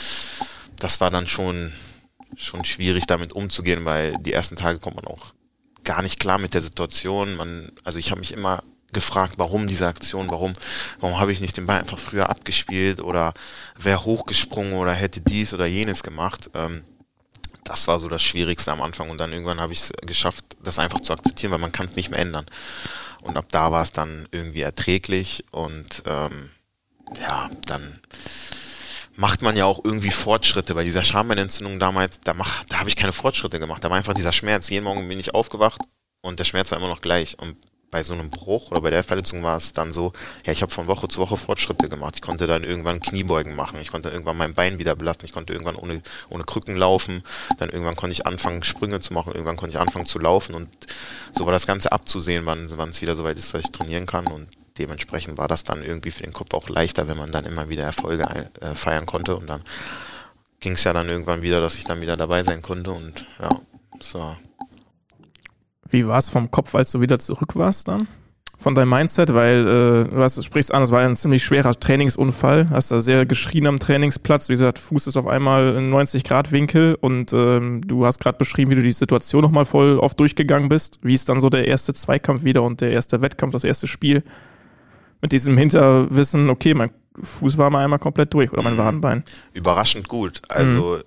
das 0.80 1.00
war 1.00 1.12
dann 1.12 1.28
schon, 1.28 1.72
schon 2.36 2.66
schwierig 2.66 3.06
damit 3.06 3.32
umzugehen, 3.32 3.86
weil 3.86 4.18
die 4.18 4.34
ersten 4.34 4.56
Tage 4.56 4.80
kommt 4.80 4.98
man 4.98 5.06
auch 5.06 5.34
gar 5.84 6.02
nicht 6.02 6.20
klar 6.20 6.40
mit 6.40 6.54
der 6.54 6.62
Situation. 6.62 7.36
Man, 7.36 7.72
also 7.84 8.00
ich 8.00 8.10
habe 8.10 8.20
mich 8.20 8.32
immer 8.32 8.64
gefragt, 8.94 9.34
warum 9.38 9.68
diese 9.68 9.88
Aktion, 9.88 10.30
warum, 10.30 10.54
warum 11.00 11.20
habe 11.20 11.32
ich 11.32 11.42
nicht 11.42 11.58
den 11.58 11.66
Ball 11.66 11.80
einfach 11.80 12.00
früher 12.00 12.30
abgespielt 12.30 13.02
oder 13.02 13.34
wäre 13.78 14.06
hochgesprungen 14.06 14.74
oder 14.74 14.94
hätte 14.94 15.22
dies 15.22 15.54
oder 15.54 15.66
jenes 15.66 16.04
gemacht. 16.04 16.50
Ähm, 16.54 16.84
das 17.64 17.88
war 17.88 18.00
so 18.00 18.10
das 18.10 18.22
Schwierigste 18.22 18.72
am 18.72 18.82
Anfang 18.82 19.10
und 19.10 19.18
dann 19.20 19.32
irgendwann 19.32 19.62
habe 19.62 19.74
ich 19.74 19.80
es 19.80 19.94
geschafft, 20.02 20.46
das 20.62 20.80
einfach 20.80 21.02
zu 21.02 21.14
akzeptieren, 21.14 21.52
weil 21.52 21.60
man 21.60 21.72
kann 21.72 21.88
es 21.88 21.96
nicht 21.96 22.10
mehr 22.10 22.20
ändern. 22.20 22.46
Und 23.22 23.38
ab 23.38 23.46
da 23.52 23.72
war 23.72 23.84
es 23.84 23.94
dann 23.94 24.28
irgendwie 24.32 24.62
erträglich 24.62 25.46
und 25.52 26.04
ähm, 26.06 26.50
ja, 27.20 27.50
dann 27.66 28.02
macht 29.16 29.42
man 29.42 29.56
ja 29.56 29.66
auch 29.66 29.82
irgendwie 29.84 30.12
Fortschritte. 30.12 30.76
Bei 30.76 30.84
dieser 30.84 31.04
Schambeinentzündung 31.04 31.80
damals, 31.80 32.20
da, 32.22 32.34
da 32.68 32.80
habe 32.80 32.90
ich 32.90 32.96
keine 32.96 33.14
Fortschritte 33.14 33.60
gemacht. 33.60 33.84
Da 33.84 33.90
war 33.90 33.98
einfach 33.98 34.14
dieser 34.14 34.34
Schmerz. 34.34 34.70
Jeden 34.70 34.84
Morgen 34.84 35.08
bin 35.08 35.20
ich 35.20 35.34
aufgewacht 35.34 35.82
und 36.22 36.40
der 36.40 36.46
Schmerz 36.46 36.72
war 36.72 36.80
immer 36.80 36.88
noch 36.88 37.02
gleich. 37.02 37.38
Und 37.40 37.56
bei 37.94 38.04
so 38.04 38.14
einem 38.16 38.32
Bruch 38.32 38.72
oder 38.72 38.82
bei 38.82 38.90
der 38.90 39.04
Verletzung 39.04 39.44
war 39.44 39.56
es 39.56 39.72
dann 39.72 39.94
so, 39.94 40.14
ja, 40.46 40.52
ich 40.52 40.64
habe 40.64 40.72
von 40.72 40.88
Woche 40.88 41.08
zu 41.08 41.22
Woche 41.22 41.38
Fortschritte 41.38 41.90
gemacht. 41.90 42.16
Ich 42.16 42.24
konnte 42.24 42.48
dann 42.48 42.64
irgendwann 42.64 43.00
Kniebeugen 43.00 43.56
machen, 43.56 43.80
ich 43.80 43.92
konnte 43.92 44.10
irgendwann 44.10 44.36
mein 44.36 44.56
Bein 44.56 44.80
wieder 44.80 44.96
belasten, 44.96 45.28
ich 45.28 45.32
konnte 45.32 45.54
irgendwann 45.54 45.76
ohne, 45.76 46.02
ohne 46.32 46.44
Krücken 46.44 46.76
laufen, 46.76 47.24
dann 47.60 47.70
irgendwann 47.70 47.96
konnte 47.96 48.14
ich 48.14 48.26
anfangen, 48.26 48.64
Sprünge 48.64 49.00
zu 49.00 49.14
machen, 49.14 49.32
irgendwann 49.34 49.58
konnte 49.58 49.76
ich 49.78 49.80
anfangen 49.80 50.08
zu 50.08 50.18
laufen. 50.18 50.56
Und 50.56 50.70
so 51.38 51.46
war 51.46 51.52
das 51.52 51.68
Ganze 51.68 51.92
abzusehen, 51.92 52.48
wann, 52.48 52.66
es 52.66 53.02
wieder 53.02 53.16
so 53.16 53.24
weit 53.24 53.38
ist, 53.38 53.54
dass 53.54 53.64
ich 53.64 53.72
trainieren 53.72 54.08
kann. 54.08 54.26
Und 54.26 54.48
dementsprechend 54.80 55.38
war 55.38 55.48
das 55.48 55.64
dann 55.64 55.84
irgendwie 55.84 56.10
für 56.10 56.24
den 56.24 56.34
Kopf 56.34 56.56
auch 56.56 56.70
leichter, 56.70 57.08
wenn 57.08 57.18
man 57.18 57.32
dann 57.32 57.46
immer 57.46 57.70
wieder 57.70 57.84
Erfolge 57.84 58.24
äh, 58.60 58.74
feiern 58.74 59.06
konnte. 59.06 59.36
Und 59.36 59.48
dann 59.48 59.62
ging 60.62 60.74
es 60.74 60.84
ja 60.84 60.94
dann 60.94 61.10
irgendwann 61.10 61.44
wieder, 61.44 61.62
dass 61.62 61.76
ich 61.76 61.84
dann 61.84 62.02
wieder 62.02 62.18
dabei 62.18 62.42
sein 62.42 62.64
konnte. 62.64 62.90
Und 62.90 63.28
ja, 63.40 63.52
so 64.00 64.36
wie 65.94 66.08
war 66.08 66.18
es 66.18 66.30
vom 66.30 66.52
Kopf, 66.52 66.76
als 66.76 66.92
du 66.92 67.02
wieder 67.02 67.20
zurück 67.20 67.56
warst 67.56 67.88
dann? 67.88 68.08
Von 68.58 68.76
deinem 68.76 68.90
Mindset, 68.90 69.34
weil 69.34 69.62
äh, 69.62 70.10
du 70.10 70.18
hast, 70.22 70.42
sprichst 70.44 70.74
an, 70.74 70.84
es 70.84 70.92
war 70.92 71.02
ein 71.02 71.16
ziemlich 71.16 71.44
schwerer 71.44 71.78
Trainingsunfall, 71.78 72.70
hast 72.70 72.92
da 72.92 73.00
sehr 73.00 73.26
geschrien 73.26 73.68
am 73.68 73.78
Trainingsplatz, 73.80 74.48
wie 74.48 74.54
gesagt, 74.54 74.80
Fuß 74.80 75.08
ist 75.08 75.18
auf 75.18 75.28
einmal 75.28 75.76
in 75.76 75.90
90 75.90 76.24
Grad 76.24 76.52
Winkel 76.52 76.96
und 77.00 77.34
ähm, 77.34 77.82
du 77.86 78.06
hast 78.06 78.20
gerade 78.20 78.38
beschrieben, 78.38 78.72
wie 78.72 78.76
du 78.76 78.82
die 78.82 78.92
Situation 78.92 79.42
nochmal 79.42 79.66
voll 79.66 80.00
oft 80.00 80.20
durchgegangen 80.20 80.70
bist. 80.70 81.00
Wie 81.02 81.14
ist 81.14 81.28
dann 81.30 81.40
so 81.40 81.50
der 81.50 81.68
erste 81.68 81.94
Zweikampf 81.94 82.44
wieder 82.44 82.64
und 82.64 82.80
der 82.80 82.92
erste 82.92 83.22
Wettkampf, 83.22 83.52
das 83.52 83.64
erste 83.64 83.88
Spiel? 83.88 84.24
Mit 85.22 85.32
diesem 85.32 85.58
Hinterwissen, 85.58 86.50
okay, 86.50 86.74
mein 86.74 86.92
Fuß 87.22 87.58
war 87.58 87.70
mal 87.70 87.84
einmal 87.84 88.00
komplett 88.00 88.34
durch 88.34 88.52
oder 88.52 88.64
mein 88.64 88.78
Wadenbein. 88.78 89.24
Überraschend 89.54 90.08
gut. 90.08 90.42
Also 90.48 90.98
mhm. 90.98 91.04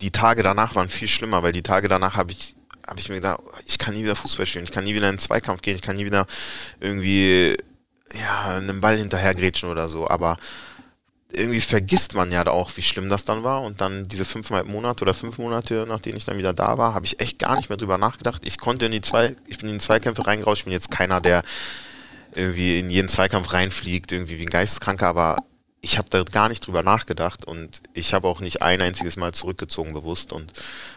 die 0.00 0.10
Tage 0.10 0.42
danach 0.42 0.74
waren 0.74 0.88
viel 0.88 1.08
schlimmer, 1.08 1.42
weil 1.42 1.52
die 1.52 1.62
Tage 1.62 1.88
danach 1.88 2.16
habe 2.16 2.32
ich 2.32 2.56
habe 2.86 3.00
ich 3.00 3.08
mir 3.08 3.16
gesagt, 3.16 3.42
ich 3.66 3.78
kann 3.78 3.94
nie 3.94 4.04
wieder 4.04 4.16
Fußball 4.16 4.46
spielen, 4.46 4.64
ich 4.64 4.72
kann 4.72 4.84
nie 4.84 4.94
wieder 4.94 5.06
in 5.06 5.14
einen 5.14 5.18
Zweikampf 5.18 5.62
gehen, 5.62 5.76
ich 5.76 5.82
kann 5.82 5.96
nie 5.96 6.06
wieder 6.06 6.26
irgendwie 6.80 7.56
ja, 8.12 8.56
einem 8.56 8.80
Ball 8.80 8.96
hinterhergrätschen 8.96 9.68
oder 9.68 9.88
so. 9.88 10.08
Aber 10.08 10.38
irgendwie 11.32 11.60
vergisst 11.60 12.14
man 12.14 12.30
ja 12.30 12.46
auch, 12.46 12.76
wie 12.76 12.82
schlimm 12.82 13.08
das 13.08 13.24
dann 13.24 13.42
war. 13.42 13.62
Und 13.62 13.80
dann 13.80 14.08
diese 14.08 14.24
fünfeinhalb 14.24 14.68
Monate 14.68 15.02
oder 15.02 15.14
fünf 15.14 15.38
Monate, 15.38 15.84
nachdem 15.88 16.16
ich 16.16 16.24
dann 16.24 16.38
wieder 16.38 16.52
da 16.52 16.78
war, 16.78 16.94
habe 16.94 17.06
ich 17.06 17.20
echt 17.20 17.38
gar 17.38 17.56
nicht 17.56 17.68
mehr 17.68 17.78
drüber 17.78 17.98
nachgedacht. 17.98 18.42
Ich 18.46 18.58
konnte 18.58 18.86
in 18.86 18.92
die 18.92 19.00
zwei, 19.00 19.36
ich 19.46 19.58
bin 19.58 19.68
in 19.68 19.78
die 19.78 19.84
Zweikämpfe 19.84 20.26
reingeраuscht, 20.26 20.60
ich 20.60 20.64
bin 20.64 20.72
jetzt 20.72 20.90
keiner, 20.90 21.20
der 21.20 21.42
irgendwie 22.34 22.78
in 22.78 22.90
jeden 22.90 23.08
Zweikampf 23.08 23.52
reinfliegt, 23.52 24.12
irgendwie 24.12 24.38
wie 24.38 24.44
ein 24.44 24.50
Geisteskranker, 24.50 25.08
aber 25.08 25.38
ich 25.86 25.98
habe 25.98 26.10
da 26.10 26.24
gar 26.24 26.48
nicht 26.48 26.66
drüber 26.66 26.82
nachgedacht 26.82 27.44
und 27.44 27.80
ich 27.94 28.12
habe 28.12 28.26
auch 28.26 28.40
nicht 28.40 28.60
ein 28.60 28.82
einziges 28.82 29.16
Mal 29.16 29.32
zurückgezogen 29.32 29.92
bewusst 29.92 30.32
und 30.32 30.52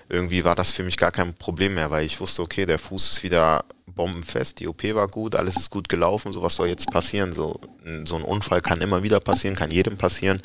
irgendwie 0.10 0.44
war 0.44 0.56
das 0.56 0.72
für 0.72 0.82
mich 0.82 0.98
gar 0.98 1.12
kein 1.12 1.36
Problem 1.36 1.76
mehr, 1.76 1.92
weil 1.92 2.08
ich 2.08 2.20
wusste, 2.20 2.42
okay, 2.42 2.66
der 2.66 2.80
Fuß 2.80 3.12
ist 3.12 3.24
wieder 3.24 3.66
bombenfest, 3.86 4.60
die 4.60 4.68
OP 4.68 4.84
war 4.96 5.08
gut, 5.08 5.36
alles 5.36 5.58
ist 5.58 5.70
gut 5.70 5.90
gelaufen, 5.90 6.34
so 6.34 6.42
was 6.42 6.56
soll 6.56 6.70
jetzt 6.70 6.90
passieren? 6.90 7.34
So, 7.34 7.60
so 8.06 8.16
ein 8.16 8.24
Unfall 8.24 8.62
kann 8.62 8.82
immer 8.82 9.04
wieder 9.04 9.20
passieren, 9.20 9.56
kann 9.56 9.70
jedem 9.70 9.96
passieren. 9.96 10.42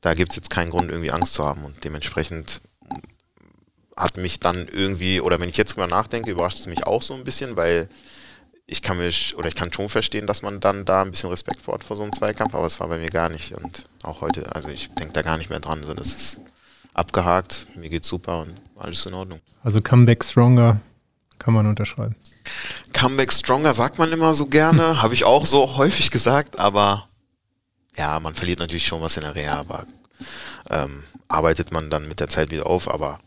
Da 0.00 0.14
gibt 0.14 0.30
es 0.32 0.36
jetzt 0.36 0.48
keinen 0.48 0.70
Grund, 0.70 0.90
irgendwie 0.90 1.12
Angst 1.12 1.34
zu 1.34 1.44
haben 1.44 1.62
und 1.62 1.84
dementsprechend 1.84 2.62
hat 3.94 4.16
mich 4.16 4.40
dann 4.40 4.68
irgendwie, 4.68 5.20
oder 5.20 5.38
wenn 5.38 5.50
ich 5.50 5.58
jetzt 5.58 5.74
drüber 5.74 5.86
nachdenke, 5.86 6.30
überrascht 6.30 6.60
es 6.60 6.66
mich 6.66 6.86
auch 6.86 7.02
so 7.02 7.12
ein 7.12 7.24
bisschen, 7.24 7.56
weil 7.56 7.90
ich 8.70 8.82
kann 8.82 8.98
mich, 8.98 9.36
oder 9.36 9.48
ich 9.48 9.56
kann 9.56 9.72
schon 9.72 9.88
verstehen, 9.88 10.28
dass 10.28 10.42
man 10.42 10.60
dann 10.60 10.84
da 10.84 11.02
ein 11.02 11.10
bisschen 11.10 11.28
Respekt 11.28 11.60
vor 11.60 11.74
hat 11.74 11.82
vor 11.82 11.96
so 11.96 12.04
einem 12.04 12.12
Zweikampf, 12.12 12.54
aber 12.54 12.66
es 12.66 12.78
war 12.78 12.86
bei 12.86 12.98
mir 12.98 13.08
gar 13.08 13.28
nicht. 13.28 13.52
Und 13.52 13.88
auch 14.04 14.20
heute, 14.20 14.54
also 14.54 14.68
ich 14.68 14.88
denke 14.94 15.12
da 15.12 15.22
gar 15.22 15.36
nicht 15.38 15.50
mehr 15.50 15.58
dran. 15.58 15.82
So, 15.82 15.92
das 15.92 16.06
ist 16.06 16.40
abgehakt, 16.94 17.66
mir 17.74 17.90
geht's 17.90 18.06
super 18.06 18.42
und 18.42 18.54
alles 18.78 19.04
in 19.06 19.14
Ordnung. 19.14 19.40
Also 19.64 19.80
Comeback 19.80 20.24
Stronger 20.24 20.80
kann 21.40 21.52
man 21.52 21.66
unterschreiben. 21.66 22.14
Comeback 22.92 23.32
Stronger 23.32 23.72
sagt 23.72 23.98
man 23.98 24.12
immer 24.12 24.34
so 24.34 24.46
gerne, 24.46 25.02
habe 25.02 25.14
ich 25.14 25.24
auch 25.24 25.46
so 25.46 25.76
häufig 25.76 26.12
gesagt, 26.12 26.56
aber 26.56 27.08
ja, 27.96 28.20
man 28.20 28.36
verliert 28.36 28.60
natürlich 28.60 28.86
schon 28.86 29.02
was 29.02 29.16
in 29.16 29.24
der 29.24 29.34
Reha, 29.34 29.56
aber 29.56 29.84
ähm, 30.70 31.02
arbeitet 31.26 31.72
man 31.72 31.90
dann 31.90 32.06
mit 32.06 32.20
der 32.20 32.28
Zeit 32.28 32.52
wieder 32.52 32.66
auf, 32.66 32.88
aber 32.88 33.18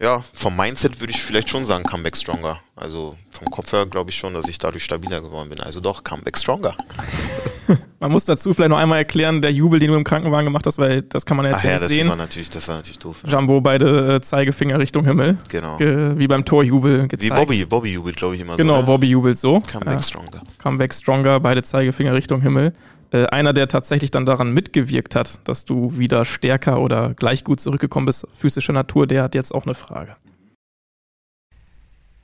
ja, 0.00 0.22
vom 0.32 0.56
Mindset 0.56 1.00
würde 1.00 1.12
ich 1.12 1.22
vielleicht 1.22 1.48
schon 1.48 1.64
sagen, 1.64 1.84
Comeback 1.84 2.16
Stronger. 2.16 2.60
Also 2.74 3.16
vom 3.30 3.48
Kopf 3.50 3.72
her 3.72 3.86
glaube 3.86 4.10
ich 4.10 4.16
schon, 4.16 4.34
dass 4.34 4.46
ich 4.48 4.58
dadurch 4.58 4.84
stabiler 4.84 5.20
geworden 5.22 5.48
bin. 5.48 5.60
Also 5.60 5.80
doch, 5.80 6.04
Comeback 6.04 6.36
Stronger. 6.38 6.76
Man 8.00 8.12
muss 8.12 8.26
dazu 8.26 8.52
vielleicht 8.54 8.70
noch 8.70 8.78
einmal 8.78 8.98
erklären, 8.98 9.40
der 9.42 9.50
Jubel, 9.52 9.80
den 9.80 9.90
du 9.90 9.96
im 9.96 10.04
Krankenwagen 10.04 10.44
gemacht 10.44 10.66
hast, 10.66 10.78
weil 10.78 11.02
das 11.02 11.24
kann 11.26 11.36
man 11.38 11.46
jetzt 11.46 11.56
Ach 11.56 11.64
ja, 11.64 11.70
nicht 11.72 11.82
das 11.82 11.88
sehen. 11.88 12.08
war 12.08 12.16
natürlich, 12.16 12.48
das 12.50 12.68
war 12.68 12.76
natürlich 12.76 12.98
doof. 12.98 13.16
Jumbo 13.26 13.60
beide 13.60 14.16
äh, 14.16 14.20
Zeigefinger 14.20 14.78
Richtung 14.78 15.04
Himmel. 15.04 15.38
Genau. 15.48 15.76
Ge 15.78 16.12
wie 16.16 16.28
beim 16.28 16.44
Torjubel 16.44 17.08
gezeigt. 17.08 17.22
Wie 17.22 17.30
Bobby, 17.34 17.64
Bobby 17.66 17.92
jubelt, 17.94 18.16
glaube 18.16 18.34
ich, 18.36 18.42
immer 18.42 18.56
Genau, 18.56 18.74
so. 18.76 18.80
ne? 18.82 18.86
Bobby 18.86 19.08
jubelt 19.08 19.38
so. 19.38 19.60
Comeback 19.60 19.94
Ja. 19.94 20.02
Stronger. 20.02 20.42
Comeback 20.62 20.94
Stronger, 20.94 21.40
beide 21.40 21.62
Zeigefinger 21.62 22.14
Richtung 22.14 22.40
Himmel. 22.42 22.72
Äh, 23.12 23.26
einer, 23.26 23.52
der 23.52 23.68
tatsächlich 23.68 24.10
dann 24.10 24.26
daran 24.26 24.52
mitgewirkt 24.52 25.14
hat, 25.14 25.46
dass 25.48 25.64
du 25.64 25.96
wieder 25.98 26.24
stärker 26.24 26.80
oder 26.80 27.14
gleich 27.14 27.44
gut 27.44 27.60
zurückgekommen 27.60 28.06
bist, 28.06 28.26
physischer 28.32 28.72
Natur, 28.72 29.06
der 29.06 29.22
hat 29.22 29.34
jetzt 29.34 29.54
auch 29.54 29.64
eine 29.64 29.74
Frage. 29.74 30.16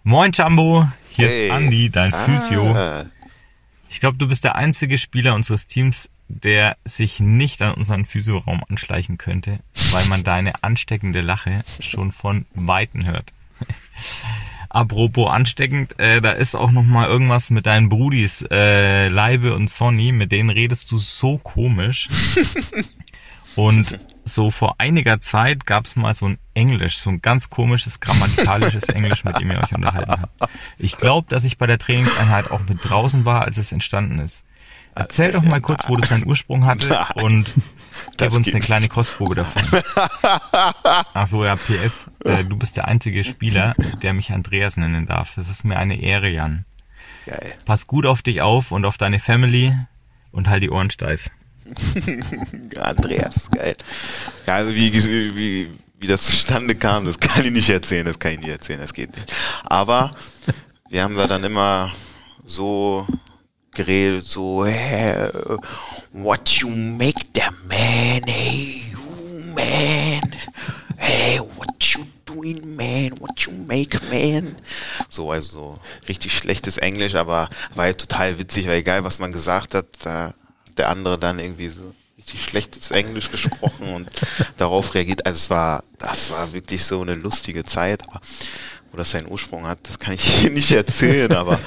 Moin 0.03 0.33
Jumbo, 0.33 0.89
hier 1.11 1.29
Hey. 1.29 1.47
ist 1.49 1.53
Andy, 1.55 1.91
dein 1.91 2.13
Physio. 2.13 2.75
Ah, 2.75 3.05
Ich 3.89 4.01
glaube, 4.01 4.17
du 4.19 4.27
bist 4.27 4.43
der 4.43 4.57
einzige 4.57 4.99
Spieler 4.99 5.35
unseres 5.35 5.67
Teams, 5.67 6.09
der 6.29 6.77
sich 6.85 7.21
nicht 7.21 7.61
an 7.63 7.75
unseren 7.75 8.05
Physioraum 8.05 8.65
anschleichen 8.69 9.19
könnte, 9.19 9.61
weil 9.93 10.07
man 10.07 10.25
deine 10.25 10.65
ansteckende 10.65 11.21
Lache 11.21 11.63
schon 11.79 12.11
von 12.11 12.47
Weitem 12.55 13.05
hört. 13.07 13.33
Apropos 14.75 15.31
ansteckend, 15.31 15.99
äh, 16.01 16.23
da 16.23 16.31
ist 16.31 16.55
auch 16.55 16.71
noch 16.71 16.83
mal 16.83 17.07
irgendwas 17.07 17.51
mit 17.51 17.67
deinen 17.67 17.91
Brudis, 17.91 18.43
äh, 18.51 19.09
Leibe 19.09 19.55
und 19.55 19.69
Sonny, 19.69 20.13
mit 20.13 20.33
denen 20.33 20.49
redest 20.49 20.91
du 20.91 20.97
so 20.97 21.37
komisch. 21.37 22.09
Und 23.55 24.01
so 24.25 24.51
vor 24.51 24.77
einiger 24.79 25.21
Zeit 25.21 25.67
gab's 25.67 25.95
mal 25.95 26.15
so 26.15 26.27
ein 26.27 26.39
Englisch, 26.55 26.97
so 26.97 27.11
ein 27.11 27.21
ganz 27.21 27.51
komisches 27.51 28.01
grammatikalisches 28.01 28.85
Englisch, 28.85 29.25
mit 29.25 29.39
dem 29.39 29.51
ihr 29.51 29.59
euch 29.59 29.75
unterhalten 29.75 30.23
habt. 30.23 30.51
Ich 30.79 30.97
glaube, 30.97 31.29
dass 31.29 31.45
ich 31.45 31.59
bei 31.59 31.67
der 31.67 31.79
Trainingseinheit 31.79 32.51
auch 32.51 32.63
mit 32.67 32.79
draußen 32.83 33.27
war, 33.27 33.43
als 33.43 33.59
es 33.59 33.71
entstanden 33.71 34.21
ist. 34.21 34.47
Erzähl 34.95 35.33
doch 35.33 35.43
mal 35.43 35.61
kurz, 35.61 35.87
wo 35.87 35.97
das 35.97 36.09
seinen 36.09 36.27
Ursprung 36.27 36.65
hatte 36.65 36.99
und 37.17 37.53
Das 38.17 38.29
gib 38.29 38.37
uns 38.37 38.47
geht 38.47 38.55
eine 38.55 38.59
nicht. 38.61 38.67
kleine 38.67 38.89
Kostprobe 38.89 39.35
davon. 39.35 39.63
Ach 41.15 41.27
so, 41.27 41.45
ja, 41.45 41.57
PS, 41.57 42.07
äh, 42.25 42.45
du 42.45 42.57
bist 42.57 42.77
der 42.77 42.87
einzige 42.89 43.25
Spieler, 43.25 43.75
der 44.03 44.13
mich 44.13 44.33
Andreas 44.33 44.77
nennen 44.77 45.07
darf. 45.07 45.37
Es 45.37 45.49
ist 45.49 45.65
mir 45.65 45.77
eine 45.79 46.01
Ehre, 46.01 46.29
Jan. 46.29 46.65
geil. 47.27 47.55
Pass 47.65 47.87
gut 47.87 48.07
auf 48.07 48.23
dich 48.23 48.43
auf 48.43 48.73
und 48.73 48.85
auf 48.85 48.99
deine 48.99 49.19
Family 49.19 49.77
und 50.31 50.49
halt 50.49 50.63
die 50.63 50.71
Ohren 50.71 50.91
steif. 50.91 51.31
Andreas, 52.81 53.51
geil. 53.51 53.77
Ja, 54.47 54.55
also 54.55 54.75
wie, 54.75 54.93
wie, 54.93 55.71
wie 56.01 56.07
das 56.07 56.23
zustande 56.23 56.75
kam, 56.75 57.05
das 57.05 57.21
kann 57.21 57.45
ich 57.45 57.53
nicht 57.53 57.71
erzählen, 57.71 58.05
das 58.07 58.19
kann 58.19 58.33
ich 58.33 58.41
nicht 58.41 58.51
erzählen, 58.51 58.81
das 58.81 58.93
geht 58.95 59.15
nicht. 59.15 59.33
Aber 59.65 60.15
wir 60.89 61.03
haben 61.05 61.15
da 61.15 61.27
dann 61.27 61.45
immer 61.45 61.93
so 62.45 63.07
geredet, 63.73 64.25
so, 64.25 64.65
hey, 64.65 65.29
what 66.13 66.61
you 66.61 66.69
make 66.69 67.33
them, 67.33 67.55
man, 67.67 68.23
hey, 68.25 68.83
you, 68.91 69.55
man, 69.55 70.21
hey, 70.97 71.39
what 71.57 71.95
you 71.95 72.05
doing, 72.25 72.77
man, 72.77 73.13
what 73.19 73.41
you 73.41 73.53
make, 73.53 73.99
man. 74.11 74.57
So, 75.09 75.31
also 75.31 75.53
so 75.53 75.79
richtig 76.09 76.37
schlechtes 76.37 76.79
Englisch, 76.79 77.15
aber 77.15 77.49
war 77.75 77.87
ja 77.87 77.93
total 77.95 78.39
witzig, 78.39 78.67
weil 78.67 78.79
egal, 78.79 79.05
was 79.05 79.19
man 79.19 79.33
gesagt 79.33 79.75
hat, 79.75 79.87
da 80.05 80.27
hat 80.27 80.35
der 80.79 80.89
andere 80.89 81.19
dann 81.19 81.39
irgendwie 81.39 81.69
so 81.69 81.95
richtig 82.17 82.43
schlechtes 82.43 82.91
Englisch 82.91 83.31
gesprochen 83.31 83.95
und 83.95 84.09
darauf 84.57 84.95
reagiert. 84.95 85.27
Also 85.27 85.37
es 85.37 85.51
war, 85.51 85.85
das 85.99 86.31
war 86.31 86.53
wirklich 86.53 86.85
so 86.85 87.01
eine 87.01 87.15
lustige 87.15 87.65
Zeit, 87.65 88.03
aber 88.09 88.21
wo 88.91 88.97
das 88.99 89.11
seinen 89.11 89.29
Ursprung 89.29 89.67
hat, 89.67 89.79
das 89.89 89.99
kann 89.99 90.15
ich 90.15 90.25
hier 90.41 90.51
nicht 90.51 90.73
erzählen, 90.73 91.33
aber 91.33 91.59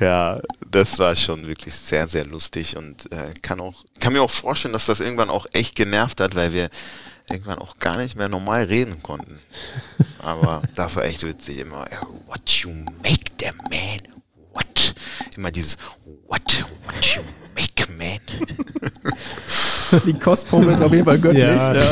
ja, 0.00 0.40
das 0.70 0.98
war 0.98 1.14
schon 1.14 1.46
wirklich 1.46 1.74
sehr, 1.74 2.08
sehr 2.08 2.26
lustig 2.26 2.76
und 2.76 3.10
äh, 3.12 3.34
kann 3.42 3.60
auch, 3.60 3.84
kann 4.00 4.12
mir 4.12 4.22
auch 4.22 4.30
vorstellen, 4.30 4.72
dass 4.72 4.86
das 4.86 5.00
irgendwann 5.00 5.30
auch 5.30 5.46
echt 5.52 5.74
genervt 5.74 6.20
hat, 6.20 6.34
weil 6.34 6.52
wir 6.52 6.70
irgendwann 7.30 7.58
auch 7.58 7.78
gar 7.78 7.96
nicht 7.96 8.16
mehr 8.16 8.28
normal 8.28 8.64
reden 8.64 9.02
konnten. 9.02 9.40
Aber 10.22 10.62
das 10.74 10.96
war 10.96 11.04
echt 11.04 11.22
witzig, 11.26 11.58
immer, 11.58 11.86
äh, 11.86 11.96
what 12.26 12.48
you 12.50 12.70
make 13.02 13.36
them, 13.38 13.56
man, 13.70 14.00
what? 14.52 14.94
Immer 15.36 15.50
dieses, 15.50 15.76
what, 16.26 16.64
what 16.86 17.06
you 17.06 17.22
make, 17.54 17.92
man. 17.96 18.20
Die 20.06 20.12
Kostprobe 20.12 20.70
ist 20.70 20.82
auf 20.82 20.92
jeden 20.92 21.04
Fall 21.04 21.18
göttlich. 21.18 21.42
Ja, 21.42 21.74
Ja. 21.74 21.82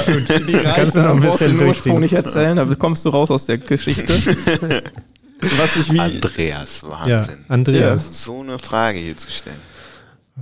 Die 0.46 0.52
Kannst 0.52 0.94
du 0.94 1.02
noch 1.02 1.16
ein 1.16 1.20
bisschen 1.20 1.58
den 1.58 1.68
Ursprung 1.68 2.00
nicht 2.00 2.12
erzählen, 2.12 2.56
da 2.56 2.64
kommst 2.76 3.04
du 3.04 3.08
raus 3.08 3.30
aus 3.30 3.44
der 3.46 3.58
Geschichte. 3.58 4.12
Was 5.40 5.76
ich 5.76 5.92
wie, 5.92 6.00
Andreas, 6.00 6.82
Ja, 6.82 6.88
Wahnsinn. 6.90 7.44
Andreas. 7.48 8.24
So 8.24 8.40
eine 8.40 8.58
Frage 8.58 8.98
hier 8.98 9.16
zu 9.16 9.30
stellen. 9.30 9.60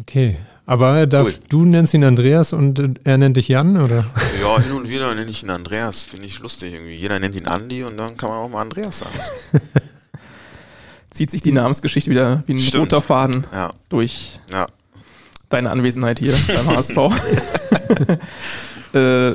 Okay. 0.01 0.39
Aber 0.68 0.98
er 0.98 1.06
darf, 1.06 1.27
Cool. 1.28 1.35
du 1.48 1.64
nennst 1.64 1.94
ihn 1.94 2.02
Andreas 2.02 2.52
und 2.52 2.78
äh, 2.81 2.89
er 3.05 3.18
nennt 3.18 3.36
dich 3.36 3.47
Jan, 3.48 3.77
oder? 3.77 4.05
Ja, 4.40 4.60
hin 4.60 4.73
und 4.73 4.89
wieder 4.89 5.14
nenne 5.14 5.31
ich 5.31 5.43
ihn 5.44 5.51
Andreas, 5.51 6.02
finde 6.02 6.27
ich 6.27 6.40
lustig 6.40 6.74
irgendwie. 6.74 6.94
Jeder 6.94 7.20
nennt 7.20 7.35
ihn 7.36 7.47
Andi 7.47 7.85
und 7.85 7.97
dann 7.97 8.16
kann 8.16 8.31
man 8.31 8.39
auch 8.39 8.48
mal 8.48 8.62
Andreas 8.62 8.98
sagen. 8.98 9.14
zieht 11.10 11.31
sich 11.31 11.40
die 11.40 11.52
Namensgeschichte 11.52 12.10
wieder 12.10 12.43
wie 12.47 12.55
ein 12.55 12.59
Stimmt. 12.59 12.82
roter 12.82 13.01
Faden 13.01 13.47
Ja, 13.52 13.73
durch 13.89 14.40
ja. 14.51 14.66
deine 15.48 15.70
Anwesenheit 15.70 16.18
hier 16.18 16.35
beim 16.48 16.66
HSV. 16.77 16.97
äh, 18.93 19.35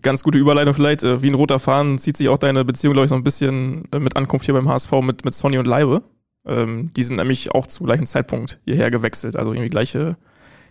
ganz 0.00 0.22
gute 0.22 0.38
Überleitung 0.38 0.74
vielleicht. 0.74 1.02
Äh, 1.02 1.22
wie 1.22 1.28
ein 1.28 1.34
roter 1.34 1.58
Faden 1.58 1.98
zieht 1.98 2.16
sich 2.16 2.28
auch 2.28 2.38
deine 2.38 2.64
Beziehung, 2.64 2.94
glaube 2.94 3.06
ich, 3.06 3.10
so 3.10 3.14
ein 3.14 3.24
bisschen 3.24 3.84
äh, 3.92 3.98
mit 3.98 4.16
Ankunft 4.16 4.46
hier 4.46 4.54
beim 4.54 4.68
HSV 4.68 4.92
mit, 5.02 5.24
mit 5.24 5.34
Sonny 5.34 5.58
und 5.58 5.66
Leibe. 5.66 6.02
Ähm, 6.46 6.92
die 6.94 7.04
sind 7.04 7.16
nämlich 7.16 7.52
auch 7.52 7.66
zum 7.66 7.86
gleichen 7.86 8.06
Zeitpunkt 8.06 8.58
hierher 8.64 8.90
gewechselt. 8.90 9.36
Also 9.36 9.52
irgendwie 9.52 9.70
gleiche 9.70 10.16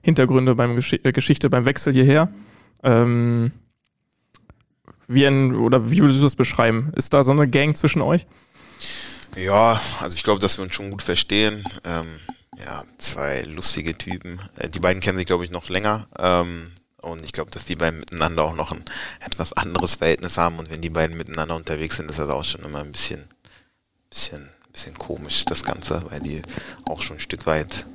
Hintergründe 0.01 0.55
beim 0.55 0.75
Gesch 0.75 0.93
äh, 0.93 1.11
Geschichte 1.11 1.49
beim 1.49 1.65
Wechsel 1.65 1.93
hierher. 1.93 2.27
Ähm, 2.83 3.51
wie 5.07 5.25
ein, 5.25 5.55
oder 5.55 5.91
wie 5.91 5.99
würdest 5.99 6.19
du 6.19 6.23
das 6.23 6.35
beschreiben? 6.35 6.91
Ist 6.95 7.13
da 7.13 7.23
so 7.23 7.31
eine 7.31 7.47
Gang 7.47 7.75
zwischen 7.75 8.01
euch? 8.01 8.25
Ja, 9.35 9.79
also 9.99 10.15
ich 10.15 10.23
glaube, 10.23 10.41
dass 10.41 10.57
wir 10.57 10.63
uns 10.63 10.75
schon 10.75 10.89
gut 10.89 11.01
verstehen. 11.01 11.63
Ähm, 11.85 12.19
ja, 12.57 12.83
zwei 12.97 13.43
lustige 13.43 13.97
Typen. 13.97 14.41
Äh, 14.57 14.69
die 14.69 14.79
beiden 14.79 15.01
kennen 15.01 15.17
sich, 15.17 15.27
glaube 15.27 15.45
ich, 15.45 15.51
noch 15.51 15.69
länger. 15.69 16.07
Ähm, 16.17 16.71
und 17.01 17.25
ich 17.25 17.31
glaube, 17.31 17.51
dass 17.51 17.65
die 17.65 17.75
beiden 17.75 17.99
miteinander 17.99 18.43
auch 18.43 18.55
noch 18.55 18.71
ein 18.71 18.83
etwas 19.19 19.53
anderes 19.53 19.95
Verhältnis 19.95 20.37
haben. 20.37 20.59
Und 20.59 20.69
wenn 20.69 20.81
die 20.81 20.89
beiden 20.89 21.17
miteinander 21.17 21.55
unterwegs 21.55 21.97
sind, 21.97 22.09
ist 22.09 22.19
das 22.19 22.29
auch 22.29 22.43
schon 22.43 22.63
immer 22.63 22.79
ein 22.79 22.91
bisschen, 22.91 23.27
bisschen, 24.09 24.49
bisschen 24.71 24.93
komisch, 24.93 25.45
das 25.45 25.63
Ganze, 25.63 26.03
weil 26.09 26.19
die 26.19 26.41
auch 26.85 27.01
schon 27.01 27.17
ein 27.17 27.21
Stück 27.21 27.45
weit, 27.45 27.85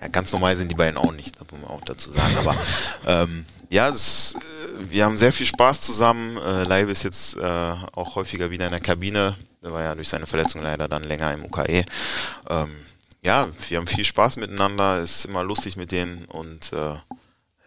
ja, 0.00 0.08
ganz 0.08 0.32
normal 0.32 0.56
sind 0.56 0.70
die 0.70 0.74
beiden 0.74 0.96
auch 0.96 1.12
nicht, 1.12 1.40
das 1.40 1.50
muss 1.50 1.60
man 1.60 1.70
auch 1.70 1.82
dazu 1.82 2.10
sagen. 2.10 2.36
Aber 2.38 2.56
ähm, 3.06 3.44
ja, 3.70 3.90
das, 3.90 4.34
äh, 4.34 4.90
wir 4.90 5.04
haben 5.04 5.16
sehr 5.16 5.32
viel 5.32 5.46
Spaß 5.46 5.80
zusammen. 5.80 6.36
Äh, 6.36 6.64
Leibe 6.64 6.90
ist 6.90 7.04
jetzt 7.04 7.36
äh, 7.36 7.40
auch 7.40 8.16
häufiger 8.16 8.50
wieder 8.50 8.66
in 8.66 8.72
der 8.72 8.80
Kabine. 8.80 9.36
Der 9.62 9.72
war 9.72 9.82
ja 9.82 9.94
durch 9.94 10.08
seine 10.08 10.26
Verletzung 10.26 10.60
leider 10.60 10.88
dann 10.88 11.04
länger 11.04 11.32
im 11.32 11.44
UKE. 11.44 11.84
Ähm, 12.50 12.76
ja, 13.22 13.48
wir 13.68 13.78
haben 13.78 13.86
viel 13.86 14.04
Spaß 14.04 14.36
miteinander, 14.38 15.00
ist 15.00 15.24
immer 15.24 15.44
lustig 15.44 15.76
mit 15.76 15.92
denen 15.92 16.24
und 16.24 16.72
äh, 16.72 16.96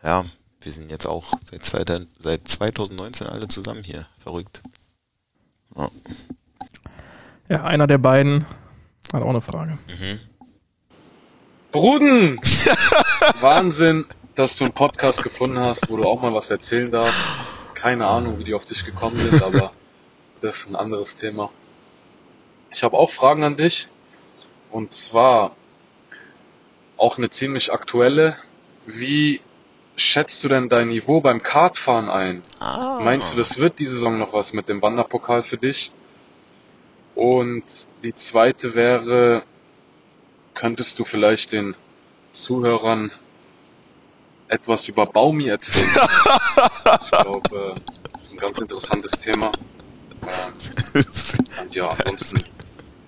ja, 0.06 0.24
wir 0.62 0.72
sind 0.72 0.92
jetzt 0.92 1.08
auch 1.08 1.34
seit, 1.50 1.66
zweiter, 1.66 2.02
seit 2.20 2.48
2019 2.48 3.28
alle 3.28 3.48
zusammen 3.48 3.84
hier. 3.84 4.06
Verrückt. 4.20 4.62
Ja. 5.76 5.90
Ja, 7.50 7.64
einer 7.64 7.88
der 7.88 7.98
beiden 7.98 8.46
hat 9.12 9.22
auch 9.22 9.30
eine 9.30 9.42
Frage. 9.42 9.78
Mhm. 10.00 10.20
Bruden! 11.72 12.40
Wahnsinn. 13.42 14.06
dass 14.36 14.58
du 14.58 14.66
einen 14.66 14.74
Podcast 14.74 15.24
gefunden 15.24 15.60
hast, 15.60 15.90
wo 15.90 15.98
du 15.98 16.04
auch 16.04 16.22
mal 16.22 16.34
was 16.34 16.50
erzählen 16.52 16.92
darfst. 16.92 17.22
Keine 17.74 18.06
Ahnung, 18.06 18.38
wie 18.38 18.44
die 18.44 18.54
auf 18.54 18.66
dich 18.66 18.86
gekommen 18.86 19.18
sind, 19.18 19.42
aber 19.42 19.72
das 20.42 20.58
ist 20.58 20.70
ein 20.70 20.76
anderes 20.76 21.16
Thema. 21.16 21.52
Ich 22.72 22.84
habe 22.84 22.98
auch 22.98 23.10
Fragen 23.10 23.44
an 23.44 23.56
dich. 23.56 23.88
Und 24.72 24.94
zwar 24.94 25.56
auch 26.98 27.18
eine 27.18 27.30
ziemlich 27.30 27.72
aktuelle. 27.72 28.36
Wie 28.86 29.40
schätzt 29.96 30.44
du 30.44 30.48
denn 30.50 30.70
dein 30.70 30.90
Niveau 30.90 31.22
beim 31.22 31.42
Kartfahren 31.42 32.10
ein? 32.10 32.44
Ah. 32.60 33.00
Meinst 33.02 33.34
du, 33.34 33.38
das 33.38 33.58
wird 33.58 33.80
diese 33.80 33.94
Saison 33.94 34.18
noch 34.18 34.34
was 34.34 34.54
mit 34.54 34.70
dem 34.70 34.82
Wanderpokal 34.82 35.44
für 35.44 35.58
dich? 35.58 35.92
Und 37.16 37.64
die 38.04 38.14
zweite 38.14 38.76
wäre, 38.76 39.44
könntest 40.54 41.00
du 41.00 41.06
vielleicht 41.06 41.54
den 41.54 41.76
Zuhörern 42.34 43.12
etwas 44.48 44.88
über 44.90 45.06
Baumi 45.06 45.48
erzählen? 45.48 45.88
ich 45.88 47.12
glaube, 47.12 47.76
das 48.14 48.24
ist 48.24 48.34
ein 48.34 48.38
ganz 48.38 48.60
interessantes 48.60 49.12
Thema. 49.12 49.52
Und 51.62 51.76
ja, 51.76 51.90
ansonsten 51.90 52.38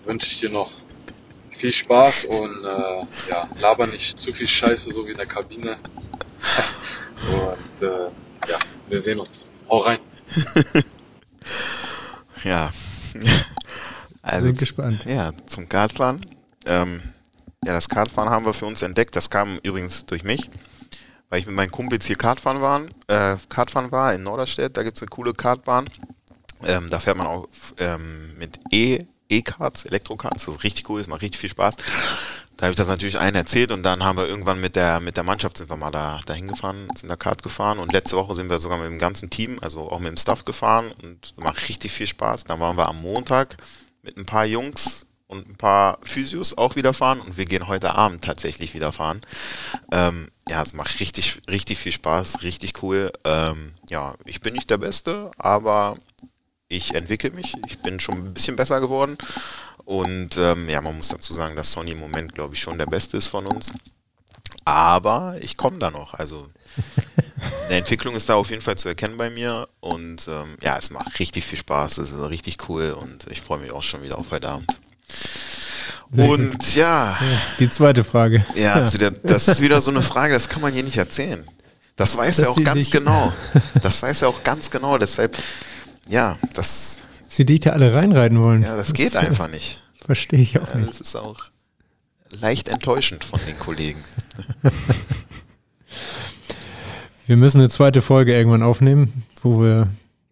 wünsche 0.05 0.27
ich 0.27 0.39
dir 0.39 0.49
noch 0.49 0.71
viel 1.49 1.71
Spaß 1.71 2.25
und 2.25 2.63
äh, 2.63 3.05
ja, 3.29 3.49
laber 3.59 3.87
nicht 3.87 4.19
zu 4.19 4.31
viel 4.31 4.47
Scheiße, 4.47 4.91
so 4.91 5.07
wie 5.07 5.11
in 5.11 5.17
der 5.17 5.25
Kabine. 5.25 5.79
Und 7.31 7.81
äh, 7.81 8.09
ja, 8.47 8.57
wir 8.87 8.99
sehen 8.99 9.19
uns. 9.19 9.49
Hau 9.69 9.79
rein. 9.79 9.99
Ja. 12.43 12.69
Also, 14.21 14.47
Sind 14.47 14.59
gespannt. 14.59 15.03
Ja, 15.05 15.31
zum 15.47 15.69
Kartfahren. 15.69 16.25
Ähm, 16.65 17.01
ja, 17.63 17.73
das 17.73 17.89
Kartfahren 17.89 18.29
haben 18.29 18.45
wir 18.45 18.53
für 18.53 18.65
uns 18.65 18.81
entdeckt. 18.81 19.15
Das 19.15 19.29
kam 19.29 19.59
übrigens 19.63 20.05
durch 20.05 20.23
mich, 20.23 20.49
weil 21.29 21.39
ich 21.39 21.45
mit 21.45 21.55
meinen 21.55 21.71
Kumpels 21.71 22.05
hier 22.05 22.15
Kartfahren, 22.15 22.61
waren, 22.61 22.89
äh, 23.07 23.37
Kartfahren 23.49 23.91
war 23.91 24.13
in 24.13 24.23
Norderstedt. 24.23 24.77
Da 24.77 24.83
gibt 24.83 24.97
es 24.97 25.03
eine 25.03 25.09
coole 25.09 25.33
Kartbahn. 25.33 25.89
Ähm, 26.63 26.89
da 26.89 26.99
fährt 26.99 27.17
man 27.17 27.27
auch 27.27 27.47
ähm, 27.77 28.37
mit 28.37 28.59
E, 28.71 28.99
E-Karts, 29.29 29.85
Elektrokarts. 29.85 30.45
Das 30.45 30.55
ist 30.55 30.63
richtig 30.63 30.89
cool, 30.89 30.99
das 30.99 31.07
macht 31.07 31.21
richtig 31.21 31.39
viel 31.39 31.49
Spaß. 31.49 31.75
Da 32.57 32.65
habe 32.65 32.71
ich 32.71 32.77
das 32.77 32.87
natürlich 32.87 33.19
allen 33.19 33.35
erzählt 33.35 33.71
und 33.71 33.83
dann 33.83 34.03
haben 34.03 34.17
wir 34.17 34.27
irgendwann 34.27 34.59
mit 34.59 34.75
der 34.75 34.99
mit 34.99 35.15
der 35.15 35.23
Mannschaft 35.23 35.57
sind 35.57 35.69
wir 35.69 35.77
mal 35.77 35.91
da 35.91 36.21
dahin 36.25 36.47
gefahren, 36.47 36.87
sind 36.95 37.07
da 37.07 37.15
Kart 37.15 37.43
gefahren 37.43 37.77
und 37.77 37.93
letzte 37.93 38.17
Woche 38.17 38.33
sind 38.33 38.49
wir 38.49 38.57
sogar 38.57 38.79
mit 38.79 38.87
dem 38.87 38.97
ganzen 38.97 39.29
Team, 39.29 39.57
also 39.61 39.91
auch 39.91 39.99
mit 39.99 40.09
dem 40.09 40.17
Staff 40.17 40.43
gefahren 40.43 40.91
und 41.03 41.35
macht 41.37 41.69
richtig 41.69 41.91
viel 41.91 42.07
Spaß. 42.07 42.45
Dann 42.45 42.59
waren 42.59 42.75
wir 42.75 42.87
am 42.87 42.99
Montag 43.01 43.57
mit 44.01 44.17
ein 44.17 44.25
paar 44.25 44.45
Jungs 44.45 45.05
und 45.27 45.47
ein 45.47 45.55
paar 45.55 45.99
Physios 46.01 46.57
auch 46.57 46.75
wieder 46.75 46.93
fahren 46.93 47.21
und 47.21 47.37
wir 47.37 47.45
gehen 47.45 47.67
heute 47.67 47.93
Abend 47.93 48.23
tatsächlich 48.23 48.73
wieder 48.73 48.91
fahren. 48.91 49.21
Ähm, 49.91 50.29
ja, 50.49 50.63
es 50.63 50.73
macht 50.73 50.99
richtig, 50.99 51.41
richtig 51.47 51.77
viel 51.77 51.91
Spaß, 51.91 52.41
richtig 52.41 52.81
cool. 52.81 53.11
Ähm, 53.23 53.73
ja, 53.89 54.15
ich 54.25 54.41
bin 54.41 54.53
nicht 54.53 54.69
der 54.69 54.77
Beste, 54.77 55.29
aber 55.37 55.97
ich 56.69 56.95
entwickle 56.95 57.31
mich. 57.31 57.53
Ich 57.67 57.79
bin 57.79 57.99
schon 57.99 58.15
ein 58.15 58.33
bisschen 58.33 58.55
besser 58.55 58.81
geworden. 58.81 59.17
Und 59.87 60.35
ähm, 60.35 60.67
ja, 60.67 60.81
man 60.81 60.97
muss 60.97 61.07
dazu 61.07 61.33
sagen, 61.33 61.55
dass 61.55 61.71
Sony 61.71 61.91
im 61.91 61.99
Moment, 61.99 62.35
glaube 62.35 62.55
ich, 62.55 62.59
schon 62.61 62.77
der 62.77 62.87
Beste 62.87 63.15
ist 63.15 63.27
von 63.27 63.47
uns. 63.47 63.71
Aber 64.65 65.35
ich 65.39 65.55
komme 65.55 65.77
da 65.79 65.89
noch. 65.91 66.13
Also 66.13 66.49
eine 67.69 67.77
Entwicklung 67.77 68.13
ist 68.15 68.27
da 68.27 68.35
auf 68.35 68.49
jeden 68.49 68.61
Fall 68.61 68.77
zu 68.77 68.89
erkennen 68.89 69.15
bei 69.15 69.29
mir. 69.29 69.69
Und 69.79 70.27
ähm, 70.27 70.57
ja, 70.61 70.77
es 70.77 70.89
macht 70.89 71.17
richtig 71.19 71.45
viel 71.45 71.57
Spaß. 71.57 71.99
Es 71.99 72.11
ist 72.11 72.19
richtig 72.29 72.57
cool 72.67 72.91
und 73.01 73.27
ich 73.29 73.39
freue 73.39 73.59
mich 73.59 73.71
auch 73.71 73.81
schon 73.83 74.01
wieder 74.03 74.17
auf 74.17 74.29
heute 74.31 74.49
Abend. 74.49 74.77
Sehr 76.11 76.29
Und 76.31 76.51
gut. 76.51 76.75
ja, 76.75 77.17
Die 77.57 77.69
zweite 77.69 78.03
Frage. 78.03 78.45
ja, 78.55 78.81
der, 78.81 79.11
das 79.23 79.47
ist 79.47 79.61
wieder 79.61 79.79
so 79.79 79.89
eine 79.91 80.01
Frage, 80.01 80.33
das 80.33 80.49
kann 80.49 80.61
man 80.61 80.73
hier 80.73 80.83
nicht 80.83 80.97
erzählen. 80.97 81.47
Das 81.95 82.17
weiß 82.17 82.35
Dass 82.37 82.45
er 82.45 82.51
auch 82.51 82.61
ganz 82.61 82.75
dich- 82.79 82.91
genau. 82.91 83.31
Das 83.81 84.01
weiß 84.03 84.23
er 84.23 84.27
auch 84.27 84.43
ganz 84.43 84.69
genau. 84.69 84.97
Deshalb, 84.97 85.37
ja, 86.09 86.35
das, 86.53 86.99
Sie 87.27 87.45
dich 87.45 87.59
da 87.61 87.71
alle 87.71 87.93
reinreiten 87.93 88.39
wollen. 88.39 88.61
ja, 88.63 88.75
das 88.75 88.93
geht 88.93 89.15
äh, 89.15 89.19
einfach 89.19 89.49
nicht. 89.49 89.81
Verstehe 90.05 90.39
ich 90.39 90.59
auch 90.59 90.67
Ja, 90.73 90.77
nicht. 90.79 90.89
das 90.89 91.01
ist 91.01 91.15
auch 91.15 91.39
leicht 92.31 92.67
enttäuschend 92.69 93.23
von 93.23 93.39
den 93.47 93.57
Kollegen. 93.59 93.99
Wir 97.25 97.35
müssen 97.37 97.59
eine 97.59 97.69
zweite 97.69 98.01
Folge 98.01 98.33
irgendwann 98.33 98.63
aufnehmen, 98.63 99.23
wo 99.41 99.61
wir 99.61 99.89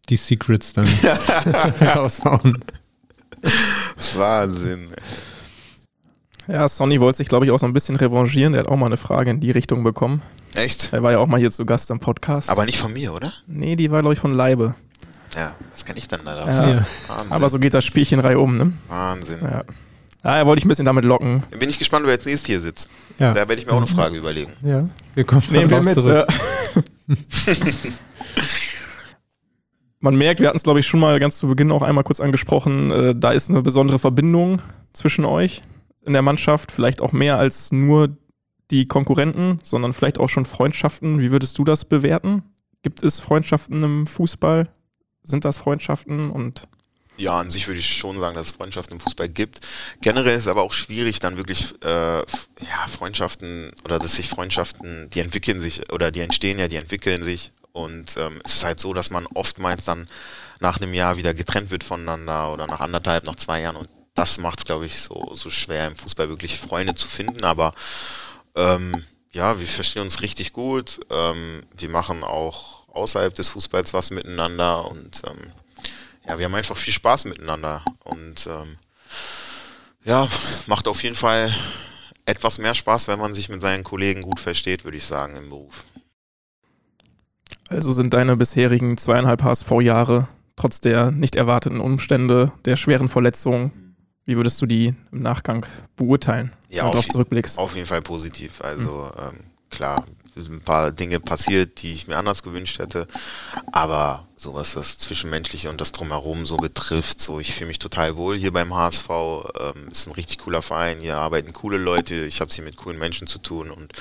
die 0.10 0.16
Secrets 0.16 0.72
dann 0.74 0.88
raushauen. 1.96 2.64
Wahnsinn. 4.16 4.90
Ja, 6.48 6.68
Sonny 6.70 7.00
wollte 7.02 7.18
sich, 7.18 7.28
glaube 7.28 7.46
ich, 7.46 7.52
auch 7.52 7.60
so 7.60 7.66
ein 7.66 7.74
bisschen 7.74 7.96
revanchieren. 7.98 8.54
Der 8.54 8.62
hat 8.62 8.68
auch 8.70 8.78
mal 8.78 8.86
eine 8.86 8.98
Frage 8.98 9.32
in 9.32 9.40
die 9.40 9.52
Richtung 9.52 9.84
bekommen. 9.84 10.22
Echt? 10.54 10.94
Er 10.94 11.04
war 11.04 11.12
ja 11.12 11.18
auch 11.18 11.28
mal 11.28 11.40
hier 11.40 11.52
zu 11.52 11.66
Gast 11.66 11.92
am 11.92 12.00
Podcast. 12.00 12.50
Aber 12.50 12.66
nicht 12.66 12.78
von 12.78 12.94
mir, 12.94 13.14
oder? 13.14 13.34
nee, 13.48 13.76
die 13.76 13.92
war, 13.92 14.02
glaube 14.02 14.14
ich, 14.14 14.20
von 14.20 14.34
Leibe. 14.34 14.76
Ja, 15.36 15.56
das 15.72 15.86
kann 15.86 15.98
ich 15.98 16.08
dann 16.08 16.22
leider. 16.24 16.46
Ja. 16.48 16.86
Wahnsinn. 17.08 17.32
Aber 17.32 17.50
so 17.50 17.60
geht 17.60 17.74
das 17.74 17.84
Spielchen 17.84 18.20
Reihe 18.20 18.40
um, 18.40 18.58
ne? 18.58 18.72
Wahnsinn. 18.88 19.40
Ja. 19.42 19.64
Ja, 20.24 20.38
er 20.38 20.46
wollte 20.48 20.60
ich 20.60 20.66
ein 20.66 20.70
bisschen 20.70 20.86
damit 20.86 21.06
locken. 21.06 21.44
Bin 21.60 21.70
ich 21.70 21.78
gespannt, 21.78 22.06
wer 22.08 22.14
jetzt 22.14 22.26
nächstes 22.26 22.48
hier 22.48 22.60
sitzt. 22.60 22.90
Ja. 23.20 23.34
Da 23.34 23.48
werde 23.48 23.62
ich 23.62 23.68
mir 23.68 23.74
auch 23.74 23.78
eine 23.78 23.86
Frage 23.86 24.18
überlegen. 24.18 24.52
Ja, 24.64 24.90
wir 25.14 25.24
kommen 25.24 25.44
Nehmen 25.52 25.70
wir 25.70 25.82
mit. 25.82 25.94
zurück. 25.94 26.28
Man 30.00 30.16
merkt, 30.16 30.40
wir 30.40 30.48
hatten 30.48 30.58
es, 30.58 30.64
glaube 30.64 30.80
ich, 30.80 30.88
schon 30.88 31.00
mal 31.00 31.20
ganz 31.20 31.38
zu 31.38 31.48
Beginn 31.48 31.72
auch 31.72 31.82
einmal 31.84 32.04
kurz 32.04 32.20
angesprochen, 32.20 32.92
äh, 32.92 33.16
da 33.16 33.32
ist 33.32 33.50
eine 33.50 33.62
besondere 33.62 34.00
Verbindung 34.00 34.62
zwischen 34.94 35.26
euch 35.26 35.62
in 36.06 36.14
der 36.14 36.22
Mannschaft, 36.22 36.72
vielleicht 36.72 37.02
auch 37.02 37.12
mehr 37.12 37.38
als 37.38 37.72
nur 37.72 38.16
die 38.72 38.88
Konkurrenten, 38.88 39.60
sondern 39.64 39.94
vielleicht 39.94 40.20
auch 40.20 40.30
schon 40.30 40.46
Freundschaften. 40.46 41.20
Wie 41.20 41.32
würdest 41.32 41.58
du 41.58 41.64
das 41.64 41.86
bewerten? 41.86 42.44
Gibt 42.84 43.04
es 43.04 43.20
Freundschaften 43.20 43.82
im 43.84 44.08
Fußball? 44.08 44.70
Sind 45.26 45.44
das 45.44 45.58
Freundschaften? 45.58 46.30
Und 46.30 46.68
Ja, 47.18 47.40
an 47.40 47.52
sich 47.52 47.68
würde 47.68 47.80
ich 47.80 47.98
schon 47.98 48.20
sagen, 48.20 48.36
dass 48.36 48.48
es 48.48 48.54
Freundschaften 48.54 48.94
im 48.94 49.00
Fußball 49.00 49.28
gibt. 49.28 49.60
Generell 50.02 50.36
ist 50.36 50.44
es 50.44 50.48
aber 50.48 50.62
auch 50.62 50.74
schwierig, 50.74 51.20
dann 51.20 51.38
wirklich 51.38 51.74
äh, 51.84 52.18
ja, 52.20 52.88
Freundschaften 52.90 53.72
oder 53.84 54.00
dass 54.00 54.16
sich 54.16 54.30
Freundschaften, 54.30 55.10
die 55.10 55.22
entwickeln 55.22 55.60
sich 55.60 55.92
oder 55.92 56.12
die 56.12 56.22
entstehen 56.22 56.60
ja, 56.60 56.68
die 56.68 56.76
entwickeln 56.78 57.24
sich. 57.24 57.52
Und 57.74 58.16
ähm, 58.18 58.40
es 58.46 58.56
ist 58.56 58.64
halt 58.64 58.80
so, 58.80 58.94
dass 58.94 59.10
man 59.10 59.26
oftmals 59.28 59.84
dann 59.84 60.08
nach 60.62 60.80
einem 60.80 60.94
Jahr 60.94 61.18
wieder 61.18 61.34
getrennt 61.34 61.72
wird 61.72 61.84
voneinander 61.84 62.54
oder 62.54 62.68
nach 62.68 62.80
anderthalb, 62.80 63.26
nach 63.26 63.36
zwei 63.36 63.62
Jahren. 63.62 63.76
Und 63.76 63.90
das 64.14 64.38
macht 64.38 64.60
es, 64.60 64.66
glaube 64.66 64.86
ich, 64.86 65.02
so, 65.02 65.32
so 65.34 65.50
schwer 65.50 65.88
im 65.88 65.96
Fußball 65.96 66.30
wirklich 66.30 66.58
Freunde 66.58 66.96
zu 66.96 67.08
finden. 67.08 67.44
Aber 67.44 67.74
ähm, 68.56 69.04
ja, 69.32 69.60
wir 69.60 69.68
verstehen 69.68 70.04
uns 70.04 70.22
richtig 70.22 70.54
gut. 70.54 71.02
Ähm, 71.10 71.62
wir 71.76 71.90
machen 71.90 72.24
auch 72.24 72.75
außerhalb 72.96 73.34
des 73.36 73.50
Fußballs 73.50 73.94
was 73.94 74.12
miteinander 74.12 74.90
und 74.90 75.22
ähm, 75.28 75.52
ja, 76.28 76.38
wir 76.38 76.46
haben 76.46 76.56
einfach 76.56 76.78
viel 76.78 76.94
Spaß 76.94 77.26
miteinander 77.26 77.84
und 78.04 78.48
ähm, 78.48 78.78
ja, 80.04 80.28
macht 80.68 80.88
auf 80.88 81.04
jeden 81.04 81.16
Fall 81.16 81.54
etwas 82.26 82.58
mehr 82.58 82.74
Spaß, 82.74 83.08
wenn 83.08 83.20
man 83.20 83.34
sich 83.34 83.50
mit 83.50 83.62
seinen 83.62 83.84
Kollegen 83.84 84.22
gut 84.22 84.40
versteht, 84.40 84.84
würde 84.84 84.98
ich 84.98 85.06
sagen, 85.06 85.36
im 85.36 85.50
Beruf. 85.50 85.86
also 87.70 87.92
sind 87.92 88.14
deine 88.14 88.36
bisherigen 88.38 88.98
zweieinhalb 88.98 89.44
HSV-Jahre 89.44 90.28
trotz 90.56 90.82
der 90.82 91.12
nicht 91.12 91.36
erwarteten 91.36 91.80
Umstände, 91.80 92.52
der 92.66 92.76
schweren 92.78 93.10
Verletzungen, 93.10 93.96
wie 94.26 94.38
würdest 94.38 94.62
du 94.62 94.66
die 94.66 94.96
im 95.12 95.20
Nachgang 95.20 95.66
beurteilen, 95.96 96.54
Ja, 96.70 96.78
wenn 96.78 96.80
du 96.80 96.86
auf 96.88 96.94
darauf 96.94 97.08
zurückblickst? 97.10 97.58
Auf 97.58 97.76
jeden 97.76 97.88
Fall 97.88 98.02
positiv. 98.02 98.62
Also 98.62 99.12
ähm, 99.20 99.42
klar, 99.70 100.06
ein 100.36 100.62
paar 100.62 100.92
Dinge 100.92 101.20
passiert, 101.20 101.82
die 101.82 101.94
ich 101.94 102.08
mir 102.08 102.18
anders 102.18 102.44
gewünscht 102.44 102.80
hätte, 102.80 103.08
aber 103.72 104.28
so 104.36 104.54
was 104.54 104.74
das 104.74 104.98
Zwischenmenschliche 104.98 105.70
und 105.70 105.82
das 105.82 105.92
Drumherum 105.92 106.46
so 106.46 106.58
betrifft, 106.58 107.20
so 107.22 107.40
ich 107.40 107.54
fühle 107.54 107.68
mich 107.68 107.80
total 107.80 108.16
wohl 108.18 108.38
hier 108.38 108.52
beim 108.52 108.74
HSV. 108.74 109.10
Ähm, 109.10 109.88
ist 109.90 110.08
ein 110.08 110.14
richtig 110.14 110.40
cooler 110.40 110.62
Verein, 110.62 111.00
hier 111.00 111.18
arbeiten 111.18 111.54
coole 111.54 111.78
Leute, 111.78 112.26
ich 112.26 112.42
habe 112.42 112.50
es 112.50 112.56
hier 112.56 112.64
mit 112.64 112.78
coolen 112.78 113.00
Menschen 113.00 113.28
zu 113.28 113.40
tun 113.40 113.72
und 113.72 113.94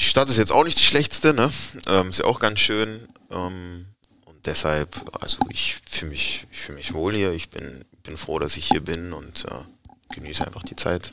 die 0.00 0.04
Stadt 0.04 0.30
ist 0.30 0.38
jetzt 0.38 0.52
auch 0.52 0.64
nicht 0.64 0.78
die 0.78 0.84
schlechteste, 0.84 1.34
ne? 1.34 1.52
Ähm, 1.86 2.10
ist 2.10 2.20
ja 2.20 2.24
auch 2.24 2.40
ganz 2.40 2.60
schön. 2.60 3.06
Ähm, 3.30 3.86
und 4.24 4.46
deshalb, 4.46 4.96
also 5.20 5.38
ich 5.50 5.76
fühle 5.86 6.12
mich, 6.12 6.46
ich 6.50 6.58
fühle 6.58 6.78
mich 6.78 6.94
wohl 6.94 7.14
hier. 7.14 7.32
Ich 7.32 7.50
bin, 7.50 7.84
bin 8.02 8.16
froh, 8.16 8.38
dass 8.38 8.56
ich 8.56 8.66
hier 8.66 8.82
bin 8.82 9.12
und 9.12 9.44
äh, 9.44 10.14
genieße 10.14 10.46
einfach 10.46 10.62
die 10.62 10.76
Zeit. 10.76 11.12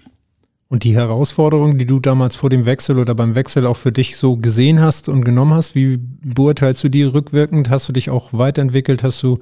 Und 0.69 0.83
die 0.83 0.95
Herausforderung, 0.95 1.77
die 1.77 1.85
du 1.85 1.99
damals 1.99 2.35
vor 2.35 2.49
dem 2.49 2.65
Wechsel 2.65 2.99
oder 2.99 3.15
beim 3.15 3.35
Wechsel 3.35 3.65
auch 3.65 3.77
für 3.77 3.93
dich 3.93 4.17
so 4.17 4.35
gesehen 4.35 4.81
hast 4.81 5.07
und 5.07 5.23
genommen 5.23 5.53
hast, 5.53 5.75
wie 5.75 5.97
beurteilst 5.97 6.83
du 6.83 6.89
die 6.89 7.03
rückwirkend? 7.03 7.69
Hast 7.69 7.87
du 7.87 7.93
dich 7.93 8.09
auch 8.09 8.33
weiterentwickelt? 8.33 9.01
Hast 9.01 9.23
du 9.23 9.39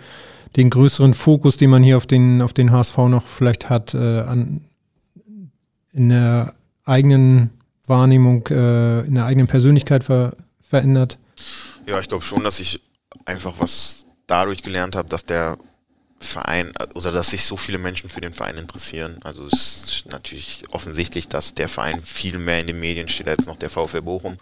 den 0.55 0.69
größeren 0.69 1.15
Fokus, 1.15 1.57
den 1.57 1.71
man 1.71 1.81
hier 1.81 1.97
auf 1.97 2.05
den, 2.05 2.43
auf 2.43 2.53
den 2.53 2.71
HSV 2.71 2.97
noch 3.09 3.23
vielleicht 3.23 3.69
hat, 3.69 3.95
äh, 3.95 4.21
an, 4.21 4.65
in 5.91 6.09
der 6.09 6.53
eigenen 6.85 7.49
Wahrnehmung, 7.87 8.45
äh, 8.47 9.01
in 9.01 9.15
der 9.15 9.25
eigenen 9.25 9.47
Persönlichkeit 9.47 10.03
ver, 10.03 10.35
verändert? 10.61 11.17
Ja, 11.87 11.99
ich 11.99 12.07
glaube 12.07 12.23
schon, 12.23 12.43
dass 12.43 12.59
ich 12.59 12.81
einfach 13.25 13.55
was 13.57 14.05
dadurch 14.27 14.61
gelernt 14.61 14.95
habe, 14.95 15.09
dass 15.09 15.25
der 15.25 15.57
Verein 16.25 16.73
oder 16.93 17.11
dass 17.11 17.29
sich 17.29 17.45
so 17.45 17.57
viele 17.57 17.77
Menschen 17.77 18.09
für 18.09 18.21
den 18.21 18.33
Verein 18.33 18.57
interessieren. 18.57 19.19
Also 19.23 19.45
es 19.47 19.83
ist 19.83 20.05
natürlich 20.07 20.63
offensichtlich, 20.71 21.27
dass 21.27 21.53
der 21.53 21.69
Verein 21.69 22.03
viel 22.03 22.37
mehr 22.37 22.59
in 22.59 22.67
den 22.67 22.79
Medien 22.79 23.07
steht 23.07 23.27
als 23.27 23.45
noch 23.45 23.55
der 23.55 23.69
VfL 23.69 24.01
Bochum. 24.01 24.37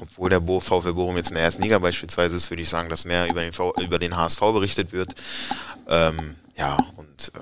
Obwohl 0.00 0.30
der 0.30 0.42
VfL 0.42 0.92
Bochum 0.92 1.16
jetzt 1.16 1.30
in 1.30 1.36
der 1.36 1.44
ersten 1.44 1.62
Liga 1.62 1.78
beispielsweise 1.78 2.36
ist, 2.36 2.50
würde 2.50 2.62
ich 2.62 2.68
sagen, 2.68 2.88
dass 2.88 3.04
mehr 3.04 3.28
über 3.28 3.40
den, 3.40 3.52
v 3.52 3.72
über 3.80 3.98
den 3.98 4.16
HSV 4.16 4.40
berichtet 4.40 4.92
wird. 4.92 5.14
Ähm, 5.88 6.34
ja, 6.56 6.76
und 6.96 7.32
äh, 7.34 7.40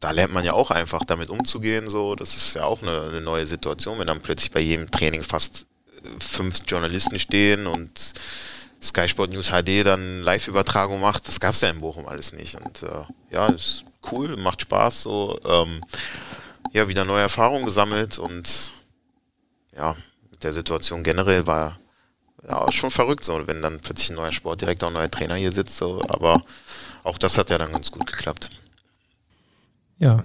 da 0.00 0.10
lernt 0.10 0.34
man 0.34 0.44
ja 0.44 0.52
auch 0.52 0.70
einfach 0.70 1.04
damit 1.04 1.30
umzugehen. 1.30 1.88
So, 1.88 2.14
das 2.14 2.36
ist 2.36 2.54
ja 2.54 2.64
auch 2.64 2.82
eine, 2.82 3.08
eine 3.08 3.20
neue 3.20 3.46
Situation, 3.46 3.98
wenn 3.98 4.06
dann 4.06 4.20
plötzlich 4.20 4.50
bei 4.50 4.60
jedem 4.60 4.90
Training 4.90 5.22
fast 5.22 5.66
äh, 6.02 6.08
fünf 6.20 6.60
Journalisten 6.66 7.18
stehen 7.18 7.66
und 7.66 8.14
Sky 8.84 9.08
Sport 9.08 9.32
News 9.32 9.50
HD 9.50 9.84
dann 9.84 10.22
Live-Übertragung 10.22 11.00
macht, 11.00 11.26
das 11.26 11.40
gab 11.40 11.54
es 11.54 11.62
ja 11.62 11.70
in 11.70 11.80
Bochum 11.80 12.06
alles 12.06 12.32
nicht. 12.32 12.54
Und 12.56 12.82
äh, 12.82 13.04
ja, 13.30 13.46
ist 13.46 13.84
cool, 14.12 14.36
macht 14.36 14.62
Spaß 14.62 15.02
so. 15.02 15.40
Ähm, 15.44 15.80
ja, 16.72 16.88
wieder 16.88 17.04
neue 17.04 17.22
Erfahrungen 17.22 17.64
gesammelt 17.64 18.18
und 18.18 18.72
ja, 19.76 19.96
mit 20.30 20.44
der 20.44 20.52
Situation 20.52 21.02
generell 21.02 21.46
war 21.46 21.78
ja 22.46 22.70
schon 22.72 22.90
verrückt 22.90 23.24
so, 23.24 23.46
wenn 23.46 23.62
dann 23.62 23.80
plötzlich 23.80 24.10
ein 24.10 24.16
neuer 24.16 24.32
Sportdirektor, 24.32 24.90
ein 24.90 24.94
neuer 24.94 25.10
Trainer 25.10 25.36
hier 25.36 25.52
sitzt, 25.52 25.76
so, 25.76 26.02
aber 26.08 26.42
auch 27.04 27.16
das 27.18 27.38
hat 27.38 27.50
ja 27.50 27.58
dann 27.58 27.72
ganz 27.72 27.90
gut 27.90 28.06
geklappt. 28.06 28.50
Ja, 29.98 30.22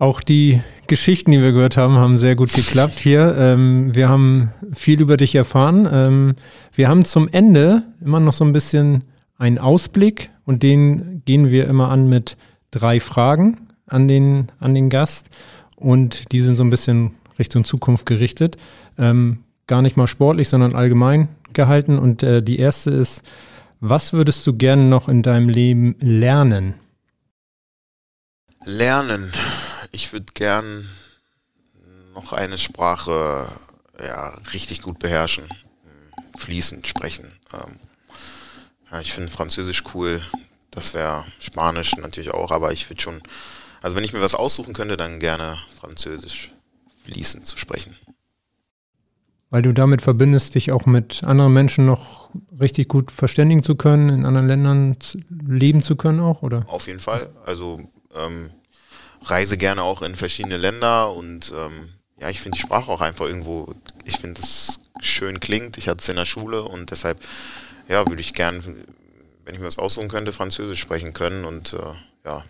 auch 0.00 0.22
die 0.22 0.60
Geschichten, 0.86 1.30
die 1.30 1.42
wir 1.42 1.52
gehört 1.52 1.76
haben, 1.76 1.96
haben 1.96 2.16
sehr 2.18 2.34
gut 2.34 2.52
geklappt 2.52 2.98
hier. 2.98 3.36
Ähm, 3.36 3.94
wir 3.94 4.08
haben 4.08 4.50
viel 4.72 5.00
über 5.00 5.16
dich 5.16 5.34
erfahren. 5.34 5.86
Ähm, 5.92 6.34
wir 6.72 6.88
haben 6.88 7.04
zum 7.04 7.28
Ende 7.28 7.82
immer 8.04 8.18
noch 8.18 8.32
so 8.32 8.44
ein 8.44 8.54
bisschen 8.54 9.04
einen 9.38 9.58
Ausblick 9.58 10.30
und 10.44 10.62
den 10.62 11.22
gehen 11.26 11.50
wir 11.50 11.68
immer 11.68 11.90
an 11.90 12.08
mit 12.08 12.38
drei 12.70 12.98
Fragen 12.98 13.68
an 13.86 14.08
den, 14.08 14.48
an 14.58 14.74
den 14.74 14.88
Gast 14.88 15.28
und 15.76 16.32
die 16.32 16.40
sind 16.40 16.56
so 16.56 16.64
ein 16.64 16.70
bisschen 16.70 17.12
Richtung 17.38 17.64
Zukunft 17.64 18.06
gerichtet. 18.06 18.56
Ähm, 18.96 19.44
gar 19.66 19.82
nicht 19.82 19.98
mal 19.98 20.06
sportlich, 20.06 20.48
sondern 20.48 20.74
allgemein 20.74 21.28
gehalten. 21.52 21.98
Und 21.98 22.22
äh, 22.22 22.42
die 22.42 22.58
erste 22.58 22.90
ist, 22.90 23.22
was 23.80 24.12
würdest 24.12 24.46
du 24.46 24.54
gerne 24.56 24.84
noch 24.84 25.08
in 25.08 25.22
deinem 25.22 25.48
Leben 25.48 25.96
lernen? 26.00 26.74
Lernen 28.64 29.30
ich 29.90 30.12
würde 30.12 30.26
gern 30.34 30.88
noch 32.14 32.32
eine 32.32 32.58
Sprache 32.58 33.48
ja, 33.98 34.28
richtig 34.52 34.82
gut 34.82 34.98
beherrschen, 34.98 35.48
fließend 36.36 36.86
sprechen. 36.86 37.32
Ähm, 37.52 37.76
ja, 38.90 39.00
ich 39.00 39.12
finde 39.12 39.30
Französisch 39.30 39.84
cool, 39.94 40.22
das 40.70 40.94
wäre 40.94 41.24
Spanisch 41.38 41.96
natürlich 41.96 42.32
auch, 42.32 42.50
aber 42.50 42.72
ich 42.72 42.88
würde 42.88 43.02
schon, 43.02 43.22
also 43.82 43.96
wenn 43.96 44.04
ich 44.04 44.12
mir 44.12 44.20
was 44.20 44.34
aussuchen 44.34 44.72
könnte, 44.72 44.96
dann 44.96 45.20
gerne 45.20 45.58
Französisch 45.78 46.52
fließend 47.04 47.46
zu 47.46 47.56
sprechen. 47.56 47.96
Weil 49.50 49.62
du 49.62 49.72
damit 49.72 50.00
verbindest, 50.00 50.54
dich 50.54 50.70
auch 50.70 50.86
mit 50.86 51.24
anderen 51.24 51.52
Menschen 51.52 51.84
noch 51.84 52.30
richtig 52.60 52.88
gut 52.88 53.10
verständigen 53.10 53.64
zu 53.64 53.74
können, 53.74 54.08
in 54.08 54.24
anderen 54.24 54.46
Ländern 54.46 54.96
leben 55.28 55.82
zu 55.82 55.96
können 55.96 56.20
auch, 56.20 56.42
oder? 56.42 56.64
Auf 56.68 56.86
jeden 56.86 57.00
Fall. 57.00 57.32
Also 57.44 57.80
ähm, 58.14 58.52
reise 59.22 59.56
gerne 59.56 59.82
auch 59.82 60.02
in 60.02 60.16
verschiedene 60.16 60.56
Länder 60.56 61.12
und 61.12 61.52
ähm, 61.56 61.90
ja, 62.20 62.28
ich 62.28 62.40
finde 62.40 62.56
die 62.56 62.62
Sprache 62.62 62.90
auch 62.90 63.00
einfach 63.00 63.26
irgendwo, 63.26 63.74
ich 64.04 64.18
finde 64.18 64.40
es 64.42 64.80
schön 65.00 65.40
klingt. 65.40 65.78
Ich 65.78 65.88
hatte 65.88 66.00
es 66.00 66.08
in 66.08 66.16
der 66.16 66.26
Schule 66.26 66.62
und 66.62 66.90
deshalb, 66.90 67.18
ja, 67.88 68.06
würde 68.06 68.20
ich 68.20 68.34
gern, 68.34 68.62
wenn 69.44 69.54
ich 69.54 69.60
mir 69.60 69.66
das 69.66 69.78
aussuchen 69.78 70.08
könnte, 70.08 70.32
Französisch 70.32 70.80
sprechen 70.80 71.12
können 71.12 71.44
und 71.44 71.72
äh, 71.72 71.94
ja, 72.24 72.44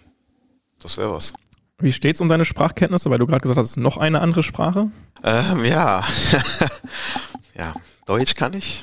das 0.82 0.96
wäre 0.96 1.12
was. 1.12 1.32
Wie 1.78 1.92
steht's 1.92 2.20
um 2.20 2.28
deine 2.28 2.44
Sprachkenntnisse? 2.44 3.10
Weil 3.10 3.18
du 3.18 3.26
gerade 3.26 3.40
gesagt 3.40 3.58
hast, 3.58 3.76
noch 3.76 3.96
eine 3.96 4.20
andere 4.20 4.42
Sprache? 4.42 4.90
Ähm, 5.22 5.64
ja. 5.64 6.04
ja, 7.54 7.74
Deutsch 8.06 8.34
kann 8.34 8.52
ich. 8.52 8.82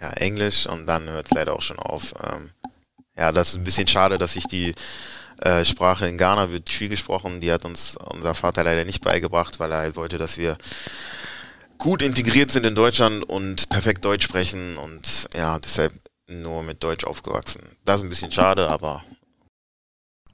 Ja, 0.00 0.10
Englisch 0.10 0.66
und 0.66 0.86
dann 0.86 1.08
hört 1.08 1.26
es 1.26 1.32
leider 1.32 1.54
auch 1.54 1.62
schon 1.62 1.80
auf. 1.80 2.14
Ähm, 2.22 2.50
ja, 3.16 3.32
das 3.32 3.48
ist 3.48 3.56
ein 3.56 3.64
bisschen 3.64 3.88
schade, 3.88 4.18
dass 4.18 4.36
ich 4.36 4.44
die 4.44 4.74
äh, 5.42 5.64
Sprache 5.64 6.08
in 6.08 6.18
Ghana 6.18 6.50
wird 6.50 6.70
viel 6.70 6.88
gesprochen. 6.88 7.40
Die 7.40 7.52
hat 7.52 7.64
uns 7.64 7.96
unser 7.96 8.34
Vater 8.34 8.64
leider 8.64 8.84
nicht 8.84 9.02
beigebracht, 9.02 9.60
weil 9.60 9.72
er 9.72 9.78
halt 9.78 9.96
wollte, 9.96 10.18
dass 10.18 10.38
wir 10.38 10.56
gut 11.78 12.02
integriert 12.02 12.50
sind 12.50 12.66
in 12.66 12.74
Deutschland 12.74 13.24
und 13.24 13.68
perfekt 13.68 14.04
Deutsch 14.04 14.24
sprechen 14.24 14.76
und 14.76 15.28
ja, 15.34 15.58
deshalb 15.58 15.92
nur 16.26 16.62
mit 16.62 16.82
Deutsch 16.82 17.04
aufgewachsen. 17.04 17.62
Das 17.84 17.96
ist 17.96 18.02
ein 18.02 18.08
bisschen 18.08 18.32
schade, 18.32 18.68
aber. 18.68 19.04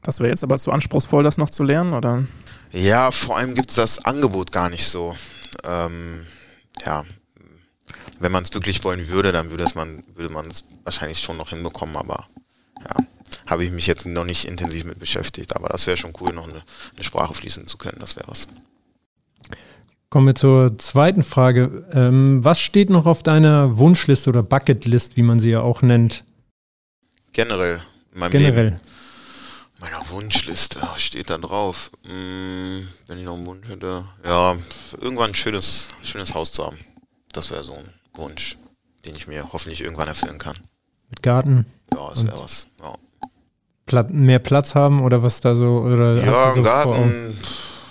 Das 0.02 0.20
wäre 0.20 0.30
jetzt 0.30 0.42
aber 0.42 0.58
zu 0.58 0.72
anspruchsvoll, 0.72 1.22
das 1.22 1.38
noch 1.38 1.50
zu 1.50 1.62
lernen, 1.62 1.94
oder? 1.94 2.24
Ja, 2.72 3.10
vor 3.10 3.36
allem 3.36 3.54
gibt 3.54 3.70
es 3.70 3.76
das 3.76 4.04
Angebot 4.04 4.52
gar 4.52 4.68
nicht 4.68 4.86
so. 4.86 5.16
Ähm, 5.62 6.26
ja, 6.84 7.04
wenn 8.18 8.32
man 8.32 8.42
es 8.42 8.52
wirklich 8.52 8.82
wollen 8.84 9.08
würde, 9.08 9.32
dann 9.32 9.50
würde 9.50 9.66
man 9.74 10.02
würde 10.14 10.32
man 10.32 10.50
es 10.50 10.64
wahrscheinlich 10.82 11.20
schon 11.20 11.36
noch 11.36 11.50
hinbekommen, 11.50 11.96
aber 11.96 12.26
ja, 12.80 12.96
habe 13.46 13.64
ich 13.64 13.70
mich 13.70 13.86
jetzt 13.86 14.06
noch 14.06 14.24
nicht 14.24 14.46
intensiv 14.46 14.84
mit 14.84 14.98
beschäftigt. 14.98 15.54
Aber 15.56 15.68
das 15.68 15.86
wäre 15.86 15.96
schon 15.96 16.12
cool, 16.20 16.32
noch 16.32 16.44
eine, 16.44 16.62
eine, 16.94 17.04
Sprache 17.04 17.34
fließen 17.34 17.66
zu 17.66 17.78
können. 17.78 17.98
Das 18.00 18.16
wäre 18.16 18.28
was. 18.28 18.48
Kommen 20.08 20.26
wir 20.28 20.34
zur 20.34 20.78
zweiten 20.78 21.22
Frage. 21.22 21.86
Ähm, 21.92 22.44
was 22.44 22.60
steht 22.60 22.88
noch 22.88 23.06
auf 23.06 23.22
deiner 23.22 23.78
Wunschliste 23.78 24.30
oder 24.30 24.42
Bucketlist, 24.42 25.16
wie 25.16 25.22
man 25.22 25.40
sie 25.40 25.50
ja 25.50 25.60
auch 25.60 25.82
nennt? 25.82 26.24
Generell. 27.32 27.82
Generell. 28.30 28.68
Leben. 28.70 28.80
Meiner 29.80 30.08
Wunschliste 30.08 30.80
steht 30.96 31.30
da 31.30 31.36
drauf. 31.36 31.90
Hm, 32.06 32.88
wenn 33.06 33.18
ich 33.18 33.24
noch 33.24 33.34
einen 33.34 33.46
Wunsch 33.46 33.68
hätte. 33.68 34.04
Ja, 34.24 34.56
irgendwann 35.00 35.32
ein 35.32 35.34
schönes, 35.34 35.88
schönes 36.02 36.32
Haus 36.32 36.52
zu 36.52 36.64
haben. 36.64 36.78
Das 37.32 37.50
wäre 37.50 37.64
so 37.64 37.74
ein 37.74 37.92
Wunsch, 38.14 38.56
den 39.04 39.16
ich 39.16 39.26
mir 39.26 39.52
hoffentlich 39.52 39.82
irgendwann 39.82 40.08
erfüllen 40.08 40.38
kann. 40.38 40.56
Mit 41.10 41.22
Garten? 41.22 41.66
Ja, 41.92 42.10
das 42.14 42.24
wäre 42.24 42.38
was. 42.38 42.66
Ja. 42.80 42.94
Mehr 44.10 44.38
Platz 44.38 44.74
haben 44.74 45.02
oder 45.02 45.22
was 45.22 45.40
da 45.40 45.54
so? 45.54 45.80
Oder 45.80 46.16
ja, 46.16 46.48
im 46.50 46.54
so 46.56 46.62
Garten, 46.62 47.38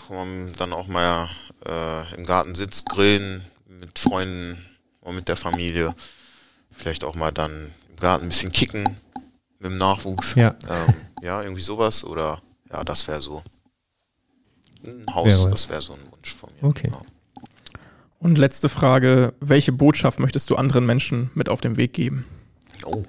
wo 0.07 0.15
man 0.15 0.51
dann 0.57 0.73
auch 0.73 0.87
mal 0.87 1.29
äh, 1.65 2.15
im 2.15 2.25
Garten 2.25 2.55
sitzt, 2.55 2.87
grillen 2.87 3.43
mit 3.67 3.99
Freunden 3.99 4.57
und 5.01 5.15
mit 5.15 5.27
der 5.27 5.37
Familie. 5.37 5.95
Vielleicht 6.71 7.03
auch 7.03 7.15
mal 7.15 7.31
dann 7.31 7.71
im 7.89 7.95
Garten 7.97 8.25
ein 8.25 8.29
bisschen 8.29 8.51
kicken 8.51 8.83
mit 9.59 9.71
dem 9.71 9.77
Nachwuchs. 9.77 10.35
Ja, 10.35 10.55
ähm, 10.69 10.93
ja 11.21 11.41
irgendwie 11.41 11.61
sowas. 11.61 12.03
Oder 12.03 12.41
ja, 12.71 12.83
das 12.83 13.07
wäre 13.07 13.21
so 13.21 13.43
ein 14.85 15.05
Haus, 15.13 15.43
wär 15.43 15.51
das 15.51 15.69
wäre 15.69 15.81
so 15.81 15.93
ein 15.93 16.11
Wunsch 16.11 16.33
von 16.33 16.49
mir. 16.59 16.67
Okay. 16.67 16.87
Genau. 16.87 17.05
Und 18.19 18.37
letzte 18.37 18.69
Frage, 18.69 19.33
welche 19.41 19.73
Botschaft 19.73 20.19
möchtest 20.19 20.49
du 20.49 20.55
anderen 20.55 20.85
Menschen 20.85 21.29
mit 21.35 21.49
auf 21.49 21.59
den 21.59 21.75
Weg 21.75 21.93
geben? 21.93 22.25
Oh, 22.85 23.03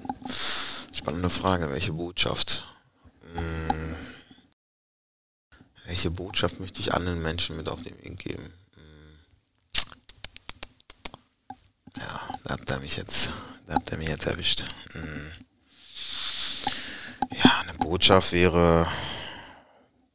spannende 0.93 1.29
Frage, 1.29 1.71
welche 1.71 1.93
Botschaft? 1.93 2.65
Hm. 3.35 3.95
Welche 5.85 6.09
Botschaft 6.09 6.59
möchte 6.59 6.79
ich 6.79 6.93
anderen 6.93 7.21
Menschen 7.21 7.57
mit 7.57 7.69
auf 7.69 7.83
den 7.83 7.97
Weg 8.01 8.17
geben? 8.17 8.53
Hm. 8.75 9.19
Ja, 11.97 12.21
da 12.43 12.53
habt 12.53 12.71
ihr 12.71 12.79
mich 12.79 12.97
jetzt, 12.97 13.29
da 13.67 13.75
habt 13.75 13.91
ihr 13.91 13.97
mich 13.97 14.09
jetzt 14.09 14.25
erwischt. 14.25 14.63
Hm. 14.93 15.31
Ja, 17.43 17.59
eine 17.61 17.73
Botschaft 17.73 18.31
wäre, 18.31 18.87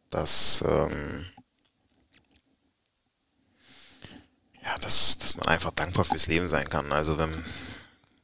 dass, 0.08 0.62
ähm, 0.66 1.26
ja, 4.62 4.78
dass, 4.78 5.18
dass 5.18 5.36
man 5.36 5.46
einfach 5.46 5.70
dankbar 5.72 6.04
fürs 6.04 6.26
Leben 6.26 6.48
sein 6.48 6.68
kann. 6.68 6.92
Also 6.92 7.18
wenn, 7.18 7.44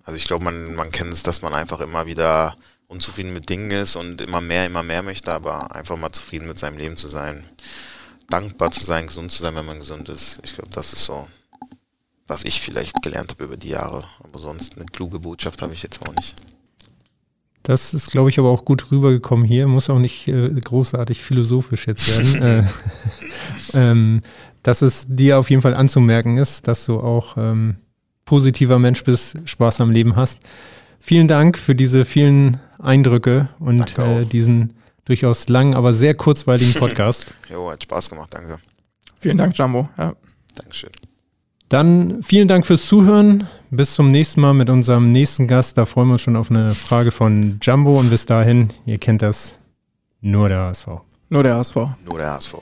also 0.05 0.17
ich 0.17 0.25
glaube, 0.25 0.45
man, 0.45 0.75
man 0.75 0.91
kennt 0.91 1.13
es, 1.13 1.23
dass 1.23 1.43
man 1.43 1.55
einfach 1.55 1.81
immer 1.81 2.07
wieder 2.07 2.57
unzufrieden 2.89 3.33
mit 3.33 3.49
Dingen 3.49 3.71
ist 3.71 3.97
und 3.97 4.21
immer 4.21 4.41
mehr, 4.41 4.67
immer 4.67 4.83
mehr 4.83 5.03
möchte, 5.03 5.33
aber 5.33 5.75
einfach 5.75 5.97
mal 5.97 6.13
zufrieden 6.13 6.47
mit 6.47 6.59
seinem 6.59 6.79
Leben 6.79 6.97
zu 6.97 7.09
sein, 7.09 7.45
dankbar 8.29 8.71
zu 8.71 8.85
sein, 8.85 9.07
gesund 9.07 9.33
zu 9.33 9.43
sein, 9.43 9.55
wenn 9.55 9.67
man 9.67 9.81
gesund 9.81 10.09
ist. 10.09 10.41
Ich 10.45 10.55
glaube, 10.55 10.71
das 10.71 10.93
ist 10.93 11.05
so, 11.05 11.27
was 12.27 12.45
ich 12.45 12.61
vielleicht 12.61 13.03
gelernt 13.03 13.31
habe 13.33 13.45
über 13.45 13.57
die 13.57 13.71
Jahre. 13.71 14.05
Aber 14.23 14.39
sonst 14.39 14.77
eine 14.77 14.87
kluge 14.87 15.19
Botschaft 15.19 15.63
habe 15.63 15.75
ich 15.75 15.83
jetzt 15.83 16.07
auch 16.07 16.15
nicht. 16.15 16.35
Das 17.63 17.95
ist, 17.95 18.13
glaube 18.13 18.31
ich, 18.31 18.39
aber 18.39 18.51
auch 18.51 18.65
gut 18.65 18.93
rübergekommen 18.93 19.45
hier. 19.45 19.67
Muss 19.67 19.91
auch 19.91 19.99
nicht 19.99 20.29
äh, 20.29 20.49
großartig 20.51 21.21
philosophisch 21.21 21.89
jetzt 21.89 22.07
werden. 22.07 22.43
äh, 22.43 22.65
ähm, 23.91 24.21
dass 24.63 24.83
es 24.83 25.07
dir 25.09 25.39
auf 25.39 25.51
jeden 25.51 25.63
Fall 25.63 25.75
anzumerken 25.75 26.37
ist, 26.37 26.69
dass 26.69 26.87
du 26.87 27.01
auch 27.01 27.37
ähm, 27.37 27.77
positiver 28.25 28.79
Mensch 28.79 29.03
bist, 29.05 29.39
Spaß 29.45 29.81
am 29.81 29.91
Leben 29.91 30.15
hast. 30.17 30.39
Vielen 31.07 31.29
Dank 31.29 31.57
für 31.57 31.77
diese 31.77 32.05
vielen 32.05 32.59
Eindrücke 32.81 33.49
und 33.61 33.97
äh, 33.97 34.25
diesen 34.25 34.73
durchaus 35.05 35.49
langen, 35.49 35.77
aber 35.77 35.93
sehr 35.93 36.17
kurzweiligen 36.17 36.75
Podcast. 36.81 37.33
jo, 37.49 37.71
hat 37.71 37.81
Spaß 37.85 38.11
gemacht, 38.11 38.35
danke. 38.35 38.59
Vielen 39.21 39.37
Dank, 39.37 39.57
Jumbo. 39.57 39.89
Ja. 39.97 40.15
Dankeschön. 40.57 40.91
Dann 41.69 42.25
vielen 42.25 42.49
Dank 42.49 42.67
fürs 42.67 42.87
Zuhören. 42.87 43.47
Bis 43.71 43.95
zum 43.95 44.11
nächsten 44.11 44.41
Mal 44.41 44.53
mit 44.53 44.69
unserem 44.69 45.13
nächsten 45.13 45.47
Gast. 45.47 45.79
Da 45.79 45.87
freuen 45.87 46.09
wir 46.09 46.15
uns 46.15 46.23
schon 46.23 46.35
auf 46.35 46.51
eine 46.51 46.75
Frage 46.75 47.13
von 47.13 47.61
Jumbo 47.63 48.01
und 48.01 48.11
bis 48.11 48.27
dahin, 48.27 48.71
ihr 48.85 48.99
kennt 48.99 49.23
das, 49.23 49.61
Nur 50.21 50.49
der 50.49 50.59
HSV. 50.63 50.89
Nur 51.29 51.45
der 51.45 51.55
HSV. 51.55 51.77
Nur 52.05 52.19
der 52.19 52.33
HSV. 52.33 52.55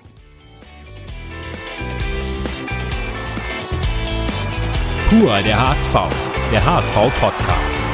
Pur 5.08 5.40
der 5.42 5.68
HSV. 5.68 5.94
Der 6.52 6.62
HSV 6.62 6.94
Podcast. 7.18 7.93